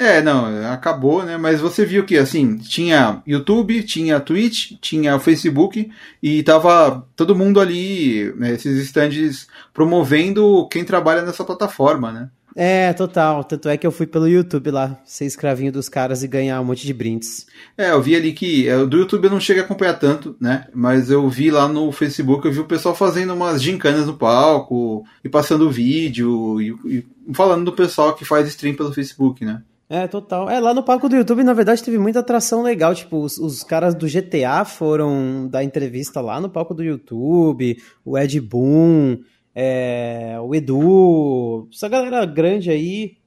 É, 0.03 0.23
não, 0.23 0.73
acabou, 0.73 1.25
né? 1.25 1.37
Mas 1.37 1.61
você 1.61 1.85
viu 1.85 2.05
que, 2.05 2.17
assim, 2.17 2.59
tinha 2.59 3.23
YouTube, 3.27 3.83
tinha 3.83 4.21
Twitch, 4.21 4.73
tinha 4.81 5.17
o 5.17 5.21
Facebook 5.21 5.91
e 6.23 6.43
tava 6.43 7.07
todo 7.17 7.37
mundo 7.37 7.61
ali, 7.61 8.33
né, 8.37 8.53
esses 8.53 8.77
stands 8.85 9.47
promovendo 9.73 10.69
quem 10.69 10.85
trabalha 10.85 11.23
nessa 11.23 11.45
plataforma, 11.45 12.13
né? 12.13 12.29
É, 12.55 12.93
total. 12.93 13.45
Tanto 13.45 13.69
é 13.69 13.77
que 13.77 13.87
eu 13.87 13.93
fui 13.93 14.07
pelo 14.07 14.29
YouTube 14.29 14.71
lá, 14.71 15.01
ser 15.05 15.25
escravinho 15.25 15.73
dos 15.73 15.89
caras 15.89 16.23
e 16.23 16.29
ganhar 16.29 16.61
um 16.61 16.65
monte 16.65 16.87
de 16.87 16.93
brindes. 16.93 17.47
É, 17.77 17.91
eu 17.91 18.03
vi 18.03 18.15
ali 18.15 18.33
que 18.33 18.69
é, 18.69 18.85
do 18.85 18.99
YouTube 18.99 19.25
eu 19.25 19.31
não 19.31 19.41
cheguei 19.41 19.63
a 19.63 19.65
acompanhar 19.65 19.99
tanto, 19.99 20.37
né? 20.41 20.67
Mas 20.75 21.11
eu 21.11 21.29
vi 21.29 21.51
lá 21.51 21.67
no 21.67 21.91
Facebook, 21.91 22.47
eu 22.47 22.53
vi 22.53 22.61
o 22.61 22.67
pessoal 22.67 22.95
fazendo 22.95 23.33
umas 23.33 23.63
gincanas 23.63 24.07
no 24.07 24.17
palco 24.17 25.05
e 25.25 25.29
passando 25.29 25.71
vídeo 25.71 26.61
e, 26.61 26.75
e 26.87 27.07
falando 27.35 27.65
do 27.65 27.73
pessoal 27.73 28.15
que 28.15 28.25
faz 28.25 28.49
stream 28.49 28.75
pelo 28.75 28.93
Facebook, 28.93 29.45
né? 29.45 29.63
É, 29.93 30.09
total. 30.09 30.49
É, 30.49 30.59
lá 30.59 30.73
no 30.73 30.83
palco 30.83 31.07
do 31.07 31.15
YouTube, 31.15 31.45
na 31.45 31.53
verdade, 31.53 31.83
teve 31.83 31.99
muita 31.99 32.21
atração 32.21 32.63
legal. 32.63 32.95
Tipo, 32.95 33.19
os, 33.19 33.37
os 33.37 33.63
caras 33.63 33.95
do 33.95 34.07
GTA 34.07 34.65
foram 34.65 35.47
dar 35.47 35.63
entrevista 35.63 36.19
lá 36.23 36.41
no 36.41 36.49
palco 36.49 36.73
do 36.73 36.83
YouTube, 36.83 37.77
o 38.03 38.17
Ed 38.17 38.41
Boon, 38.41 39.19
é, 39.55 40.39
o 40.41 40.55
Edu, 40.55 41.69
essa 41.71 41.91
galera 41.91 42.25
grande 42.25 42.71
aí, 42.71 43.19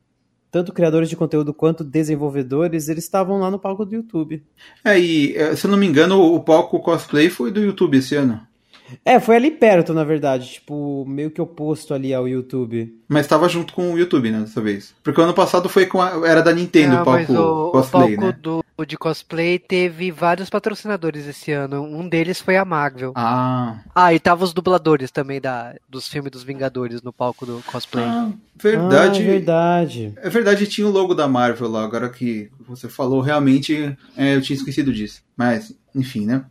tanto 0.49 0.73
criadores 0.73 1.07
de 1.07 1.15
conteúdo 1.15 1.53
quanto 1.53 1.83
desenvolvedores, 1.83 2.89
eles 2.89 3.03
estavam 3.03 3.37
lá 3.37 3.51
no 3.51 3.59
palco 3.59 3.85
do 3.85 3.93
YouTube. 3.93 4.43
É, 4.83 4.99
e 4.99 5.37
é, 5.37 5.55
se 5.55 5.67
eu 5.67 5.69
não 5.69 5.77
me 5.77 5.85
engano, 5.85 6.19
o 6.19 6.39
palco 6.39 6.79
cosplay 6.79 7.29
foi 7.29 7.51
do 7.51 7.61
YouTube 7.61 7.97
esse 7.97 8.15
ano. 8.15 8.41
É, 9.03 9.19
foi 9.19 9.35
ali 9.35 9.51
perto, 9.51 9.93
na 9.93 10.03
verdade, 10.03 10.47
tipo, 10.53 11.05
meio 11.07 11.31
que 11.31 11.41
oposto 11.41 11.93
ali 11.93 12.13
ao 12.13 12.27
YouTube. 12.27 12.93
Mas 13.07 13.27
tava 13.27 13.47
junto 13.49 13.73
com 13.73 13.93
o 13.93 13.99
YouTube, 13.99 14.31
né, 14.31 14.39
dessa 14.41 14.61
vez. 14.61 14.93
Porque 15.03 15.19
o 15.19 15.23
ano 15.23 15.33
passado 15.33 15.67
foi 15.69 15.85
com 15.85 16.01
a, 16.01 16.27
era 16.27 16.41
da 16.41 16.53
Nintendo, 16.53 16.97
Ah, 16.97 17.01
o 17.01 17.05
palco 17.05 17.19
mas 17.33 17.39
o, 17.39 17.71
cosplay, 17.71 18.13
o 18.15 18.19
palco 18.19 18.25
né? 18.25 18.37
do, 18.41 18.85
de 18.85 18.97
cosplay 18.97 19.57
teve 19.59 20.11
vários 20.11 20.49
patrocinadores 20.49 21.25
esse 21.27 21.51
ano. 21.51 21.81
Um 21.81 22.07
deles 22.07 22.39
foi 22.41 22.57
a 22.57 22.65
Marvel. 22.65 23.11
Ah, 23.15 23.79
Ah, 23.93 24.13
e 24.13 24.19
tava 24.19 24.43
os 24.43 24.53
dubladores 24.53 25.11
também 25.11 25.39
da, 25.41 25.75
dos 25.89 26.07
filmes 26.07 26.31
dos 26.31 26.43
Vingadores 26.43 27.01
no 27.01 27.13
palco 27.13 27.45
do 27.45 27.63
cosplay. 27.65 28.05
ah, 28.05 28.31
verdade. 28.55 29.21
Ah, 29.21 29.25
verdade. 29.25 30.13
É 30.17 30.29
verdade, 30.29 30.67
tinha 30.67 30.87
o 30.87 30.91
logo 30.91 31.13
da 31.13 31.27
Marvel 31.27 31.69
lá. 31.69 31.83
Agora 31.83 32.09
que 32.09 32.49
você 32.67 32.87
falou, 32.89 33.21
realmente 33.21 33.95
é, 34.17 34.35
eu 34.35 34.41
tinha 34.41 34.57
esquecido 34.57 34.91
disso. 34.93 35.21
Mas, 35.37 35.75
enfim, 35.93 36.25
né? 36.25 36.43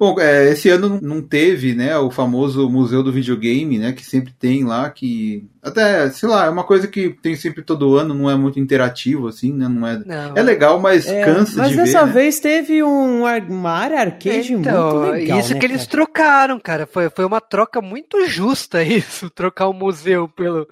Bom, 0.00 0.18
é, 0.18 0.50
esse 0.50 0.70
ano 0.70 0.98
não 1.02 1.20
teve, 1.20 1.74
né, 1.74 1.94
o 1.98 2.10
famoso 2.10 2.70
Museu 2.70 3.02
do 3.02 3.12
Videogame, 3.12 3.78
né, 3.78 3.92
que 3.92 4.02
sempre 4.02 4.32
tem 4.32 4.64
lá, 4.64 4.88
que 4.88 5.46
até, 5.62 6.08
sei 6.10 6.26
lá, 6.26 6.46
é 6.46 6.48
uma 6.48 6.64
coisa 6.64 6.88
que 6.88 7.10
tem 7.10 7.36
sempre 7.36 7.62
todo 7.62 7.94
ano, 7.96 8.14
não 8.14 8.30
é 8.30 8.34
muito 8.34 8.58
interativo, 8.58 9.28
assim, 9.28 9.52
né, 9.52 9.68
não 9.68 9.86
é... 9.86 9.98
Não. 10.02 10.34
É 10.34 10.42
legal, 10.42 10.80
mas 10.80 11.06
É, 11.06 11.22
cansa 11.22 11.58
mas 11.58 11.70
de 11.72 11.76
dessa 11.76 12.00
ver, 12.00 12.06
né? 12.06 12.12
vez 12.14 12.40
teve 12.40 12.82
um, 12.82 13.26
ar- 13.26 13.42
uma 13.50 13.72
área 13.72 14.00
arcade 14.00 14.54
Então, 14.54 15.00
muito 15.00 15.10
legal. 15.12 15.38
isso 15.38 15.52
né, 15.52 15.60
que 15.60 15.66
eles 15.66 15.84
cara? 15.84 15.90
trocaram, 15.90 16.58
cara. 16.58 16.86
Foi, 16.86 17.10
foi 17.10 17.26
uma 17.26 17.40
troca 17.40 17.82
muito 17.82 18.26
justa 18.26 18.82
isso, 18.82 19.28
trocar 19.28 19.68
o 19.68 19.74
museu 19.74 20.26
pelo. 20.28 20.66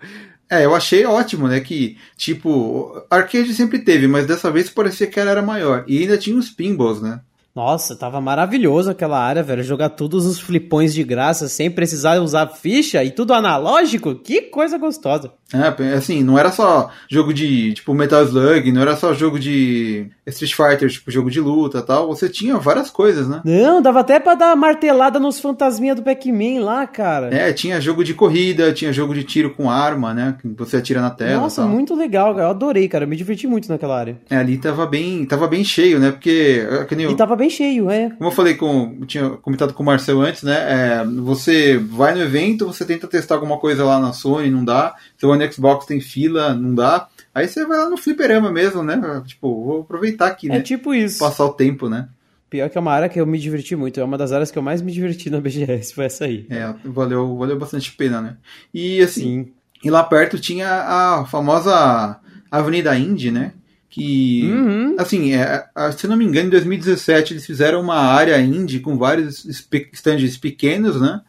É, 0.51 0.65
eu 0.65 0.75
achei 0.75 1.05
ótimo, 1.05 1.47
né, 1.47 1.61
que, 1.61 1.99
tipo, 2.17 3.05
arcade 3.11 3.53
sempre 3.53 3.79
teve, 3.81 4.09
mas 4.09 4.27
dessa 4.27 4.51
vez 4.51 4.71
parecia 4.71 5.07
que 5.07 5.21
ela 5.21 5.31
era 5.31 5.43
maior. 5.43 5.85
E 5.87 5.99
ainda 5.99 6.17
tinha 6.17 6.39
os 6.39 6.49
pinballs, 6.49 7.03
né? 7.03 7.21
Nossa, 7.59 7.97
tava 7.97 8.21
maravilhoso 8.21 8.89
aquela 8.89 9.19
área, 9.19 9.43
velho. 9.43 9.65
Jogar 9.65 9.89
todos 9.89 10.25
os 10.27 10.39
flipões 10.39 10.95
de 10.95 11.03
graça 11.03 11.49
sem 11.49 11.69
precisar 11.69 12.21
usar 12.21 12.47
ficha 12.47 13.03
e 13.03 13.11
tudo 13.11 13.35
analógico. 13.35 14.15
Que 14.15 14.43
coisa 14.43 14.79
gostosa. 14.79 15.33
É, 15.53 15.95
assim, 15.95 16.23
não 16.23 16.39
era 16.39 16.53
só 16.53 16.91
jogo 17.11 17.33
de, 17.33 17.73
tipo, 17.73 17.95
Metal 17.95 18.23
Slug, 18.23 18.71
não 18.71 18.83
era 18.83 18.95
só 18.95 19.15
jogo 19.15 19.41
de 19.41 20.07
Street 20.27 20.53
Fighter, 20.55 20.91
tipo, 20.91 21.11
jogo 21.11 21.31
de 21.31 21.41
luta 21.41 21.79
e 21.79 21.83
tal. 21.83 22.07
Você 22.09 22.29
tinha 22.29 22.59
várias 22.59 22.91
coisas, 22.91 23.27
né? 23.27 23.41
Não, 23.45 23.81
dava 23.81 24.01
até 24.01 24.21
pra 24.21 24.35
dar 24.35 24.55
martelada 24.55 25.19
nos 25.19 25.41
fantasminha 25.41 25.95
do 25.95 26.03
Pac-Man 26.03 26.61
lá, 26.63 26.87
cara. 26.87 27.35
É, 27.35 27.51
tinha 27.53 27.81
jogo 27.81 28.05
de 28.05 28.13
corrida, 28.13 28.73
tinha 28.75 28.93
jogo 28.93 29.15
de 29.15 29.25
tiro 29.25 29.55
com 29.55 29.71
arma, 29.71 30.13
né? 30.13 30.37
Que 30.41 30.49
você 30.49 30.77
atira 30.77 31.01
na 31.01 31.11
tela 31.11 31.41
Nossa, 31.41 31.63
tal. 31.63 31.71
muito 31.71 31.95
legal, 31.95 32.35
cara. 32.35 32.47
Eu 32.47 32.51
adorei, 32.51 32.87
cara. 32.87 33.05
Eu 33.05 33.09
me 33.09 33.17
diverti 33.17 33.47
muito 33.47 33.71
naquela 33.71 33.99
área. 33.99 34.21
É, 34.29 34.37
ali 34.37 34.59
tava 34.59 34.87
bem, 34.87 35.25
tava 35.25 35.49
bem 35.49 35.65
cheio, 35.65 35.99
né? 35.99 36.11
Porque, 36.11 36.67
é, 36.71 36.85
que 36.85 36.95
nem 36.95 37.11
E 37.11 37.17
tava 37.17 37.35
bem 37.35 37.48
cheio, 37.51 37.91
é. 37.91 38.11
como 38.11 38.31
eu 38.31 38.35
falei 38.35 38.55
com, 38.55 38.97
eu 39.01 39.07
tinha 39.07 39.31
comentado 39.31 39.73
com 39.73 39.83
o 39.83 39.87
Marcel 39.87 40.21
antes, 40.21 40.43
né? 40.43 40.57
é, 41.01 41.05
você 41.05 41.79
vai 41.79 42.15
no 42.15 42.21
evento, 42.21 42.67
você 42.67 42.85
tenta 42.85 43.07
testar 43.07 43.35
alguma 43.37 43.59
coisa 43.59 43.85
lá 43.85 43.99
na 43.99 44.13
Sony, 44.13 44.51
não 44.51 44.65
dá. 44.65 44.95
Seu 45.17 45.35
no 45.35 45.53
Xbox 45.53 45.87
tem 45.87 46.01
fila, 46.01 46.55
não 46.55 46.75
dá. 46.75 47.09
Aí 47.35 47.47
você 47.47 47.65
vai 47.67 47.79
lá 47.79 47.89
no 47.89 47.97
fliperama 47.97 48.51
mesmo, 48.51 48.83
né? 48.83 49.23
Tipo, 49.27 49.65
vou 49.65 49.81
aproveitar 49.83 50.27
aqui, 50.27 50.49
É 50.51 50.55
né? 50.55 50.61
tipo 50.61 50.93
isso. 50.95 51.19
Passar 51.19 51.45
o 51.45 51.53
tempo, 51.53 51.89
né? 51.89 52.09
Pior 52.51 52.71
que 52.71 52.79
é 52.79 52.81
uma 52.81 52.93
área 52.93 53.09
que 53.09 53.21
eu 53.21 53.27
me 53.27 53.39
diverti 53.39 53.77
muito. 53.77 54.01
É 54.01 54.05
uma 54.05 54.17
das 54.17 54.33
áreas 54.33 54.51
que 54.51 54.59
eu 54.59 54.63
mais 54.63 54.81
me 54.81 54.91
diverti 54.91 55.29
na 55.29 55.41
BGS. 55.41 55.95
Foi 55.95 56.07
essa 56.07 56.25
aí. 56.25 56.47
É, 56.49 56.73
valeu, 56.85 57.37
valeu 57.37 57.59
bastante 57.59 57.93
a 57.95 57.99
pena, 57.99 58.21
né? 58.23 58.37
E 58.73 59.01
assim, 59.01 59.45
Sim. 59.45 59.53
e 59.85 59.91
lá 59.91 60.03
perto 60.03 60.39
tinha 60.39 60.67
a 60.69 61.27
famosa 61.27 62.19
Avenida 62.51 62.97
Indy, 62.97 63.31
né? 63.31 63.53
Que, 63.99 64.43
Uhum. 64.45 64.95
assim, 64.99 65.35
é, 65.35 65.67
se 65.97 66.07
eu 66.07 66.11
não 66.11 66.17
me 66.17 66.25
engano, 66.25 66.47
em 66.47 66.51
2017 66.51 67.33
eles 67.35 67.45
fizeram 67.47 67.81
uma 67.81 67.97
área 67.97 68.41
indie 68.41 68.79
com 68.81 68.97
vários 68.97 69.45
stands 69.93 70.37
pequenos, 70.37 71.01
né? 71.01 71.21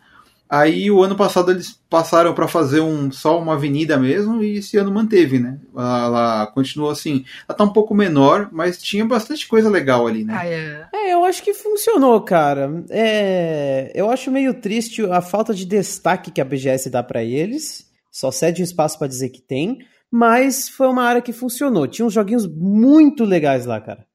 Aí 0.52 0.90
o 0.90 1.04
ano 1.04 1.16
passado 1.16 1.52
eles 1.52 1.80
passaram 1.90 2.34
para 2.34 2.48
fazer 2.48 2.80
um 2.80 3.12
só 3.12 3.40
uma 3.40 3.54
avenida 3.54 3.98
mesmo 3.98 4.42
e 4.44 4.58
esse 4.58 4.78
ano 4.78 4.92
manteve, 4.92 5.38
né? 5.38 5.60
Ela 5.76 6.48
continuou 6.48 6.90
assim, 6.90 7.24
ela 7.48 7.56
tá 7.56 7.64
um 7.64 7.72
pouco 7.72 7.94
menor, 7.94 8.50
mas 8.52 8.82
tinha 8.82 9.06
bastante 9.06 9.48
coisa 9.48 9.70
legal 9.70 10.08
ali, 10.08 10.24
né? 10.24 10.34
Ah, 10.36 10.48
é. 10.48 10.88
É, 10.92 11.14
eu 11.14 11.24
acho 11.24 11.44
que 11.44 11.54
funcionou, 11.54 12.20
cara. 12.22 12.84
É, 12.90 13.92
eu 13.94 14.10
acho 14.10 14.32
meio 14.32 14.56
triste 14.56 15.04
a 15.06 15.22
falta 15.22 15.54
de 15.54 15.66
destaque 15.66 16.32
que 16.32 16.42
a 16.42 16.46
BGS 16.46 16.90
dá 16.90 17.04
pra 17.04 17.24
eles. 17.24 17.86
Só 18.12 18.32
cede 18.32 18.62
um 18.62 18.66
espaço 18.66 18.98
pra 18.98 19.08
dizer 19.08 19.30
que 19.30 19.42
tem, 19.42 19.80
mas 20.12 20.70
foi 20.70 20.88
uma 20.88 21.04
área 21.04 21.22
que 21.22 21.34
funcionou. 21.34 21.88
Tinha 21.88 22.06
uns 22.06 22.14
joguinhos 22.14 22.48
muito 22.48 23.24
legais 23.24 23.66
lá, 23.66 23.80
cara. 23.80 24.08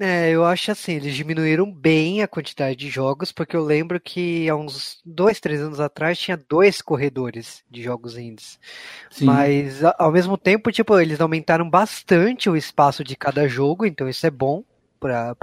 É, 0.00 0.30
eu 0.30 0.44
acho 0.44 0.70
assim, 0.70 0.92
eles 0.92 1.14
diminuíram 1.14 1.72
bem 1.72 2.22
a 2.22 2.28
quantidade 2.28 2.76
de 2.76 2.88
jogos, 2.88 3.32
porque 3.32 3.56
eu 3.56 3.64
lembro 3.64 3.98
que 3.98 4.48
há 4.48 4.54
uns 4.54 5.00
dois, 5.04 5.40
três 5.40 5.60
anos 5.60 5.80
atrás 5.80 6.16
tinha 6.16 6.36
dois 6.48 6.80
corredores 6.80 7.64
de 7.68 7.82
jogos 7.82 8.16
indies. 8.16 8.60
Sim. 9.10 9.24
Mas 9.24 9.82
ao 9.98 10.12
mesmo 10.12 10.38
tempo, 10.38 10.70
tipo, 10.70 10.98
eles 11.00 11.20
aumentaram 11.20 11.68
bastante 11.68 12.48
o 12.48 12.56
espaço 12.56 13.02
de 13.02 13.16
cada 13.16 13.48
jogo, 13.48 13.84
então 13.84 14.08
isso 14.08 14.24
é 14.24 14.30
bom 14.30 14.62
para 15.00 15.34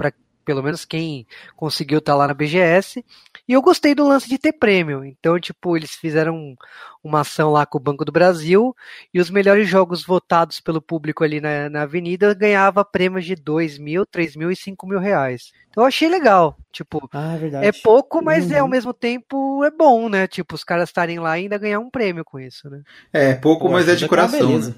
pelo 0.42 0.62
menos 0.62 0.84
quem 0.84 1.26
conseguiu 1.56 1.98
estar 1.98 2.14
lá 2.14 2.28
na 2.28 2.32
BGS. 2.32 3.04
E 3.48 3.52
eu 3.52 3.62
gostei 3.62 3.94
do 3.94 4.06
lance 4.06 4.28
de 4.28 4.38
ter 4.38 4.52
prêmio. 4.52 5.04
Então, 5.04 5.38
tipo, 5.38 5.76
eles 5.76 5.92
fizeram 5.92 6.54
uma 7.02 7.20
ação 7.20 7.50
lá 7.52 7.64
com 7.64 7.78
o 7.78 7.80
Banco 7.80 8.04
do 8.04 8.10
Brasil 8.12 8.74
e 9.14 9.20
os 9.20 9.30
melhores 9.30 9.68
jogos 9.68 10.04
votados 10.04 10.60
pelo 10.60 10.82
público 10.82 11.22
ali 11.22 11.40
na, 11.40 11.70
na 11.70 11.82
avenida 11.82 12.34
ganhava 12.34 12.84
prêmios 12.84 13.24
de 13.24 13.34
2 13.36 13.78
mil, 13.78 14.04
3 14.04 14.34
mil 14.34 14.50
e 14.50 14.56
5 14.56 14.86
mil 14.86 14.98
reais. 14.98 15.52
Então 15.70 15.84
eu 15.84 15.88
achei 15.88 16.08
legal. 16.08 16.56
Tipo, 16.72 17.08
Ah, 17.12 17.34
é 17.34 17.38
verdade. 17.38 17.66
é 17.66 17.72
pouco, 17.82 18.22
mas 18.22 18.50
é, 18.50 18.56
Uhum. 18.56 18.62
ao 18.62 18.68
mesmo 18.68 18.92
tempo 18.92 19.64
é 19.64 19.70
bom, 19.70 20.08
né? 20.08 20.26
Tipo, 20.26 20.54
os 20.54 20.64
caras 20.64 20.88
estarem 20.88 21.18
lá 21.18 21.38
e 21.38 21.42
ainda 21.42 21.56
ganhar 21.58 21.78
um 21.78 21.90
prêmio 21.90 22.24
com 22.24 22.38
isso, 22.40 22.68
né? 22.68 22.82
É, 23.12 23.34
pouco, 23.34 23.66
Pô, 23.66 23.72
mas 23.72 23.88
é 23.88 23.94
de 23.94 24.08
coração. 24.08 24.58
né? 24.58 24.74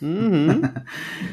Uhum. 0.00 0.62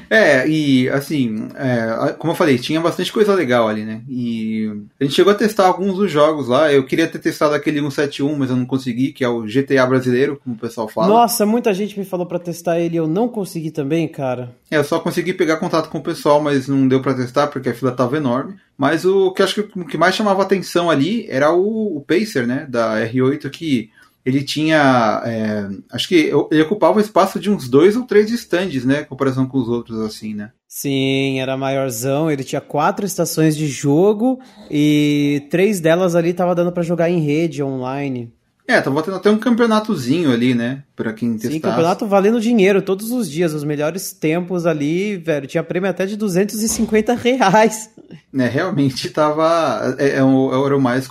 É, 0.10 0.48
e 0.48 0.88
assim, 0.90 1.48
é, 1.56 2.14
como 2.20 2.34
eu 2.34 2.36
falei, 2.36 2.58
tinha 2.58 2.80
bastante 2.80 3.12
coisa 3.12 3.34
legal 3.34 3.68
ali, 3.68 3.84
né? 3.84 4.02
E 4.08 4.72
a 5.00 5.04
gente 5.04 5.16
chegou 5.16 5.32
a 5.32 5.36
testar 5.36 5.66
alguns 5.66 5.96
dos 5.98 6.12
jogos 6.12 6.48
lá. 6.48 6.72
Eu 6.72 6.86
queria 6.86 7.08
ter 7.08 7.18
testado 7.18 7.56
aquele 7.56 7.80
171, 7.80 8.36
mas 8.38 8.50
eu 8.50 8.56
não 8.56 8.66
consegui, 8.66 9.12
que 9.12 9.24
é 9.24 9.28
o 9.28 9.42
GTA 9.42 9.86
brasileiro, 9.88 10.40
como 10.44 10.56
o 10.56 10.60
pessoal 10.60 10.88
fala. 10.88 11.08
Nossa, 11.08 11.46
muita 11.46 11.74
gente 11.74 11.98
me 11.98 12.06
falou 12.06 12.28
pra 12.28 12.38
testar 12.38 12.80
ele 12.80 12.96
e 12.96 12.98
eu 12.98 13.08
não 13.08 13.28
consegui 13.28 13.72
também, 13.72 14.08
cara. 14.08 14.54
É, 14.70 14.78
eu 14.78 14.84
só 14.84 15.00
consegui 15.00 15.34
pegar 15.34 15.58
contato 15.58 15.90
com 15.90 15.98
o 15.98 16.04
pessoal, 16.04 16.40
mas 16.42 16.68
não 16.68 16.88
deu 16.88 17.02
pra 17.02 17.14
testar 17.14 17.48
porque 17.48 17.70
a 17.70 17.74
fila 17.74 17.92
tava 17.92 18.18
enorme. 18.18 18.56
Mas 18.78 19.06
o 19.06 19.32
que 19.32 19.42
eu 19.42 19.46
acho 19.46 19.64
que 19.64 19.80
o 19.80 19.86
que 19.86 19.98
mais 19.98 20.16
chamava 20.16 20.42
atenção 20.42 20.90
ali 20.90 21.26
era 21.30 21.52
o, 21.52 21.98
o 21.98 22.02
Pacer, 22.02 22.46
né? 22.46 22.68
Da 22.70 23.00
R8, 23.08 23.50
que 23.50 23.90
ele 24.26 24.44
tinha. 24.44 25.22
é, 25.26 25.70
acho 25.92 26.08
que 26.08 26.32
ele 26.52 26.62
ocupava 26.62 26.98
o 26.98 27.02
espaço 27.02 27.40
de 27.40 27.50
uns 27.50 27.68
dois 27.68 27.96
ou 27.96 28.04
três 28.04 28.30
stands, 28.32 28.86
né? 28.86 29.02
Em 29.02 29.06
comparação 29.06 29.46
com 29.46 29.58
os 29.58 29.68
outros, 29.68 30.00
assim, 30.00 30.34
né? 30.34 30.52
Sim, 30.68 31.40
era 31.40 31.58
maiorzão. 31.58 32.32
Ele 32.32 32.44
tinha 32.44 32.62
quatro 32.62 33.06
estações 33.06 33.56
de 33.56 33.68
jogo 33.68 34.40
e 34.72 35.46
três 35.50 35.80
delas 35.80 36.16
ali 36.16 36.34
tava 36.34 36.56
dando 36.56 36.72
pra 36.72 36.82
jogar 36.82 37.10
em 37.10 37.20
rede, 37.20 37.62
online. 37.62 38.32
É, 38.66 38.80
tava 38.80 39.04
tendo 39.04 39.18
até 39.18 39.30
um 39.30 39.38
campeonatozinho 39.38 40.32
ali, 40.32 40.54
né? 40.54 40.84
Pra 40.96 41.12
quem 41.12 41.34
testasse. 41.34 41.54
Sim, 41.56 41.60
campeonato 41.60 42.08
valendo 42.08 42.40
dinheiro 42.40 42.82
todos 42.82 43.12
os 43.12 43.30
dias. 43.30 43.54
Os 43.54 43.64
melhores 43.64 44.14
tempos 44.14 44.66
ali, 44.66 45.18
velho. 45.18 45.48
Tinha 45.48 45.64
prêmio 45.64 45.90
até 45.90 46.06
de 46.06 46.16
250 46.16 47.14
reais. 47.14 47.90
né, 48.32 48.48
realmente 48.48 49.10
tava. 49.10 49.96
É, 50.00 50.12
é 50.12 50.18
era 50.18 50.26
o 50.26 50.82
mais. 50.82 51.10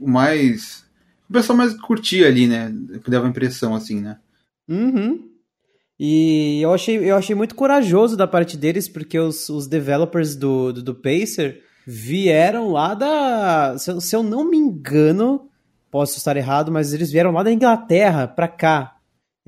mais. 0.00 0.84
O 1.28 1.32
pessoal 1.32 1.56
mais 1.56 1.74
curtia 1.74 2.26
ali, 2.26 2.46
né? 2.46 2.72
Que 3.04 3.10
dava 3.10 3.28
impressão, 3.28 3.74
assim, 3.74 4.00
né? 4.00 4.18
Uhum. 4.68 5.28
E 5.98 6.60
eu 6.62 6.72
achei, 6.72 6.96
eu 6.96 7.16
achei 7.16 7.34
muito 7.34 7.54
corajoso 7.54 8.16
da 8.16 8.26
parte 8.26 8.56
deles, 8.56 8.88
porque 8.88 9.18
os, 9.18 9.48
os 9.48 9.66
developers 9.66 10.36
do, 10.36 10.72
do, 10.72 10.82
do 10.82 10.94
Pacer 10.94 11.62
vieram 11.86 12.70
lá 12.70 12.94
da. 12.94 13.76
Se 13.78 13.90
eu, 13.90 14.00
se 14.00 14.14
eu 14.14 14.22
não 14.22 14.48
me 14.48 14.56
engano, 14.56 15.48
posso 15.90 16.16
estar 16.16 16.36
errado, 16.36 16.70
mas 16.70 16.92
eles 16.92 17.10
vieram 17.10 17.32
lá 17.32 17.42
da 17.42 17.52
Inglaterra 17.52 18.28
pra 18.28 18.46
cá. 18.46 18.97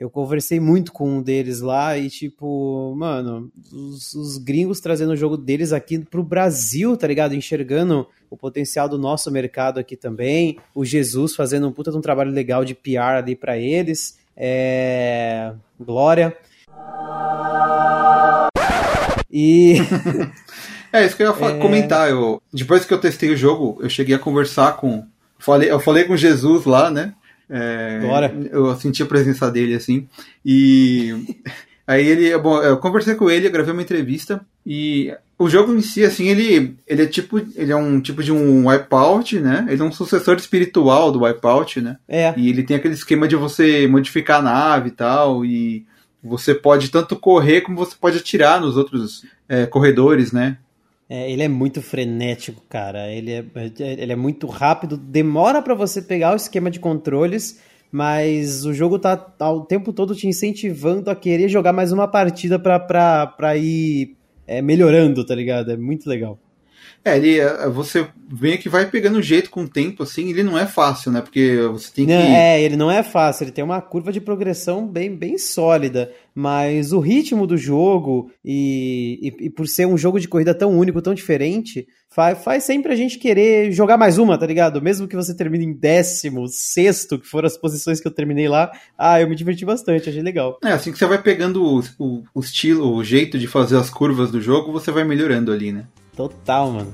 Eu 0.00 0.08
conversei 0.08 0.58
muito 0.58 0.92
com 0.92 1.18
um 1.18 1.22
deles 1.22 1.60
lá 1.60 1.98
e, 1.98 2.08
tipo, 2.08 2.94
mano, 2.96 3.52
os, 3.70 4.14
os 4.14 4.38
gringos 4.38 4.80
trazendo 4.80 5.12
o 5.12 5.16
jogo 5.16 5.36
deles 5.36 5.74
aqui 5.74 5.98
pro 5.98 6.22
Brasil, 6.22 6.96
tá 6.96 7.06
ligado? 7.06 7.34
Enxergando 7.34 8.08
o 8.30 8.34
potencial 8.34 8.88
do 8.88 8.96
nosso 8.96 9.30
mercado 9.30 9.78
aqui 9.78 9.96
também. 9.96 10.58
O 10.74 10.86
Jesus 10.86 11.36
fazendo 11.36 11.68
um 11.68 11.72
puta 11.72 11.90
de 11.90 11.98
um 11.98 12.00
trabalho 12.00 12.30
legal 12.30 12.64
de 12.64 12.74
PR 12.74 13.18
ali 13.18 13.36
pra 13.36 13.58
eles. 13.58 14.18
É. 14.34 15.52
Glória. 15.78 16.34
E. 19.30 19.76
É, 20.92 21.06
isso 21.06 21.16
que 21.16 21.22
eu 21.22 21.32
ia 21.38 21.46
É. 21.46 21.58
comentar. 21.60 22.10
Eu, 22.10 22.42
depois 22.52 22.84
que 22.84 22.92
eu 22.92 22.98
testei 23.00 23.30
o 23.30 23.36
jogo, 23.36 23.78
eu 23.80 23.88
cheguei 23.88 24.16
a 24.16 24.18
conversar 24.18 24.76
com. 24.76 25.06
Falei, 25.38 25.70
eu 25.70 25.78
falei 25.78 26.02
com 26.02 26.16
Jesus 26.16 26.64
lá, 26.64 26.90
né? 26.90 27.14
É. 27.50 28.00
Eu 28.52 28.74
senti 28.76 29.02
a 29.02 29.06
presença 29.06 29.50
dele, 29.50 29.74
assim. 29.74 30.06
E 30.44 31.12
aí 31.86 32.06
ele. 32.06 32.38
Bom, 32.38 32.62
eu 32.62 32.76
conversei 32.76 33.16
com 33.16 33.28
ele, 33.28 33.50
gravei 33.50 33.72
uma 33.72 33.82
entrevista. 33.82 34.40
E 34.64 35.12
o 35.36 35.48
jogo 35.48 35.74
em 35.74 35.80
si, 35.80 36.04
assim, 36.04 36.28
ele, 36.28 36.76
ele 36.86 37.02
é 37.02 37.06
tipo. 37.06 37.38
Ele 37.38 37.72
é 37.72 37.76
um 37.76 38.00
tipo 38.00 38.22
de 38.22 38.30
um 38.32 38.68
wipeout, 38.68 39.40
né? 39.40 39.66
Ele 39.68 39.82
é 39.82 39.84
um 39.84 39.92
sucessor 39.92 40.36
espiritual 40.36 41.10
do 41.10 41.24
wipeout, 41.24 41.80
né? 41.80 41.96
É. 42.08 42.32
E 42.36 42.48
ele 42.48 42.62
tem 42.62 42.76
aquele 42.76 42.94
esquema 42.94 43.26
de 43.26 43.34
você 43.34 43.88
modificar 43.88 44.38
a 44.38 44.42
nave 44.42 44.88
e 44.88 44.92
tal. 44.92 45.44
E 45.44 45.84
você 46.22 46.54
pode 46.54 46.90
tanto 46.90 47.16
correr 47.16 47.62
como 47.62 47.76
você 47.76 47.96
pode 47.98 48.18
atirar 48.18 48.60
nos 48.60 48.76
outros 48.76 49.24
é, 49.48 49.66
corredores, 49.66 50.30
né? 50.30 50.58
É, 51.12 51.28
ele 51.28 51.42
é 51.42 51.48
muito 51.48 51.82
frenético, 51.82 52.62
cara. 52.68 53.12
Ele 53.12 53.32
é, 53.32 53.44
ele 53.80 54.12
é 54.12 54.16
muito 54.16 54.46
rápido. 54.46 54.96
Demora 54.96 55.60
para 55.60 55.74
você 55.74 56.00
pegar 56.00 56.32
o 56.32 56.36
esquema 56.36 56.70
de 56.70 56.78
controles, 56.78 57.60
mas 57.90 58.64
o 58.64 58.72
jogo 58.72 58.96
tá, 58.96 59.16
tá 59.16 59.50
o 59.50 59.62
tempo 59.62 59.92
todo 59.92 60.14
te 60.14 60.28
incentivando 60.28 61.10
a 61.10 61.16
querer 61.16 61.48
jogar 61.48 61.72
mais 61.72 61.90
uma 61.90 62.06
partida 62.06 62.60
pra, 62.60 62.78
pra, 62.78 63.26
pra 63.26 63.56
ir 63.56 64.16
é, 64.46 64.62
melhorando, 64.62 65.26
tá 65.26 65.34
ligado? 65.34 65.72
É 65.72 65.76
muito 65.76 66.08
legal. 66.08 66.38
É, 67.04 67.16
ele, 67.16 67.38
você 67.72 68.06
vê 68.28 68.58
que 68.58 68.68
vai 68.68 68.86
pegando 68.86 69.22
jeito 69.22 69.50
com 69.50 69.62
o 69.62 69.68
tempo, 69.68 70.02
assim, 70.02 70.28
ele 70.28 70.42
não 70.42 70.58
é 70.58 70.66
fácil, 70.66 71.10
né? 71.10 71.22
Porque 71.22 71.56
você 71.72 71.90
tem 71.90 72.06
que. 72.06 72.12
É, 72.12 72.62
ele 72.62 72.76
não 72.76 72.90
é 72.90 73.02
fácil, 73.02 73.44
ele 73.44 73.52
tem 73.52 73.64
uma 73.64 73.80
curva 73.80 74.12
de 74.12 74.20
progressão 74.20 74.86
bem, 74.86 75.16
bem 75.16 75.38
sólida, 75.38 76.12
mas 76.34 76.92
o 76.92 77.00
ritmo 77.00 77.46
do 77.46 77.56
jogo 77.56 78.30
e, 78.44 79.34
e, 79.40 79.46
e 79.46 79.50
por 79.50 79.66
ser 79.66 79.86
um 79.86 79.96
jogo 79.96 80.20
de 80.20 80.28
corrida 80.28 80.54
tão 80.54 80.70
único, 80.78 81.00
tão 81.00 81.14
diferente, 81.14 81.88
faz, 82.10 82.44
faz 82.44 82.64
sempre 82.64 82.92
a 82.92 82.96
gente 82.96 83.18
querer 83.18 83.72
jogar 83.72 83.96
mais 83.96 84.18
uma, 84.18 84.36
tá 84.36 84.46
ligado? 84.46 84.82
Mesmo 84.82 85.08
que 85.08 85.16
você 85.16 85.34
termine 85.34 85.64
em 85.64 85.72
décimo, 85.72 86.48
sexto, 86.48 87.18
que 87.18 87.26
foram 87.26 87.46
as 87.46 87.56
posições 87.56 87.98
que 87.98 88.06
eu 88.06 88.12
terminei 88.12 88.48
lá, 88.48 88.70
ah, 88.98 89.18
eu 89.18 89.28
me 89.28 89.34
diverti 89.34 89.64
bastante, 89.64 90.10
achei 90.10 90.22
legal. 90.22 90.58
É, 90.62 90.72
assim 90.72 90.92
que 90.92 90.98
você 90.98 91.06
vai 91.06 91.22
pegando 91.22 91.64
o, 91.64 91.82
o, 91.98 92.22
o 92.34 92.40
estilo, 92.40 92.94
o 92.94 93.02
jeito 93.02 93.38
de 93.38 93.46
fazer 93.46 93.78
as 93.78 93.88
curvas 93.88 94.30
do 94.30 94.40
jogo, 94.40 94.70
você 94.70 94.90
vai 94.90 95.04
melhorando 95.04 95.50
ali, 95.50 95.72
né? 95.72 95.86
Total, 96.20 96.70
mano. 96.70 96.92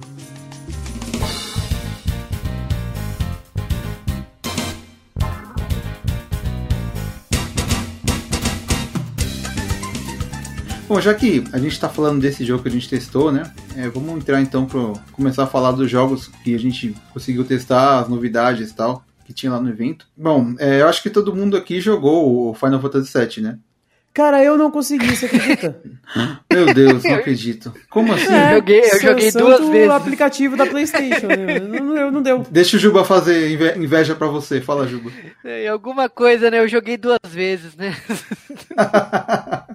Bom, 10.87 11.01
já 11.01 11.13
que 11.13 11.43
a 11.53 11.59
gente 11.59 11.73
está 11.73 11.89
falando 11.89 12.21
desse 12.21 12.45
jogo 12.45 12.63
que 12.63 12.69
a 12.69 12.71
gente 12.71 12.89
testou, 12.89 13.33
né? 13.33 13.53
É, 13.75 13.89
vamos 13.89 14.15
entrar 14.15 14.41
então 14.41 14.65
para 14.65 14.93
começar 15.11 15.43
a 15.43 15.49
falar 15.49 15.73
dos 15.73 15.91
jogos 15.91 16.29
que 16.45 16.55
a 16.55 16.59
gente 16.59 16.95
conseguiu 17.13 17.45
testar, 17.45 17.99
as 17.99 18.09
novidades 18.09 18.71
e 18.71 18.75
tal 18.77 19.05
que 19.27 19.33
tinha 19.33 19.51
lá 19.51 19.61
no 19.61 19.69
evento. 19.69 20.07
Bom, 20.17 20.55
é, 20.57 20.83
eu 20.83 20.89
acho 20.89 21.03
que 21.03 21.11
todo 21.11 21.35
mundo 21.35 21.57
aqui 21.57 21.81
jogou 21.81 22.49
o 22.49 22.55
Final 22.55 22.81
Fantasy 22.81 23.19
VII, 23.19 23.43
né? 23.43 23.59
Cara, 24.17 24.43
eu 24.43 24.57
não 24.57 24.71
consegui, 24.71 25.15
você 25.15 25.27
acredita? 25.27 25.79
Meu 26.51 26.73
Deus, 26.73 27.05
não 27.05 27.17
acredito. 27.17 27.75
Como 27.91 28.15
assim? 28.15 28.33
É, 28.33 28.53
eu 28.53 28.57
joguei, 28.57 28.81
eu 28.81 28.99
joguei 28.99 29.31
duas 29.31 29.69
vezes. 29.69 29.89
o 29.91 29.93
aplicativo 29.93 30.57
da 30.57 30.65
PlayStation. 30.65 31.27
eu, 31.31 31.83
não, 31.83 31.97
eu 31.99 32.11
não 32.11 32.23
deu. 32.23 32.43
Deixa 32.51 32.79
o 32.79 32.81
Juba 32.81 33.05
fazer 33.05 33.51
inveja 33.77 34.15
pra 34.15 34.27
você. 34.27 34.59
Fala, 34.59 34.89
Juba. 34.89 35.13
É, 35.45 35.69
alguma 35.69 36.09
coisa, 36.09 36.51
né? 36.51 36.61
Eu 36.61 36.67
joguei 36.67 36.97
duas 36.97 37.19
vezes, 37.29 37.77
né? 37.77 37.95
ah, 38.75 39.67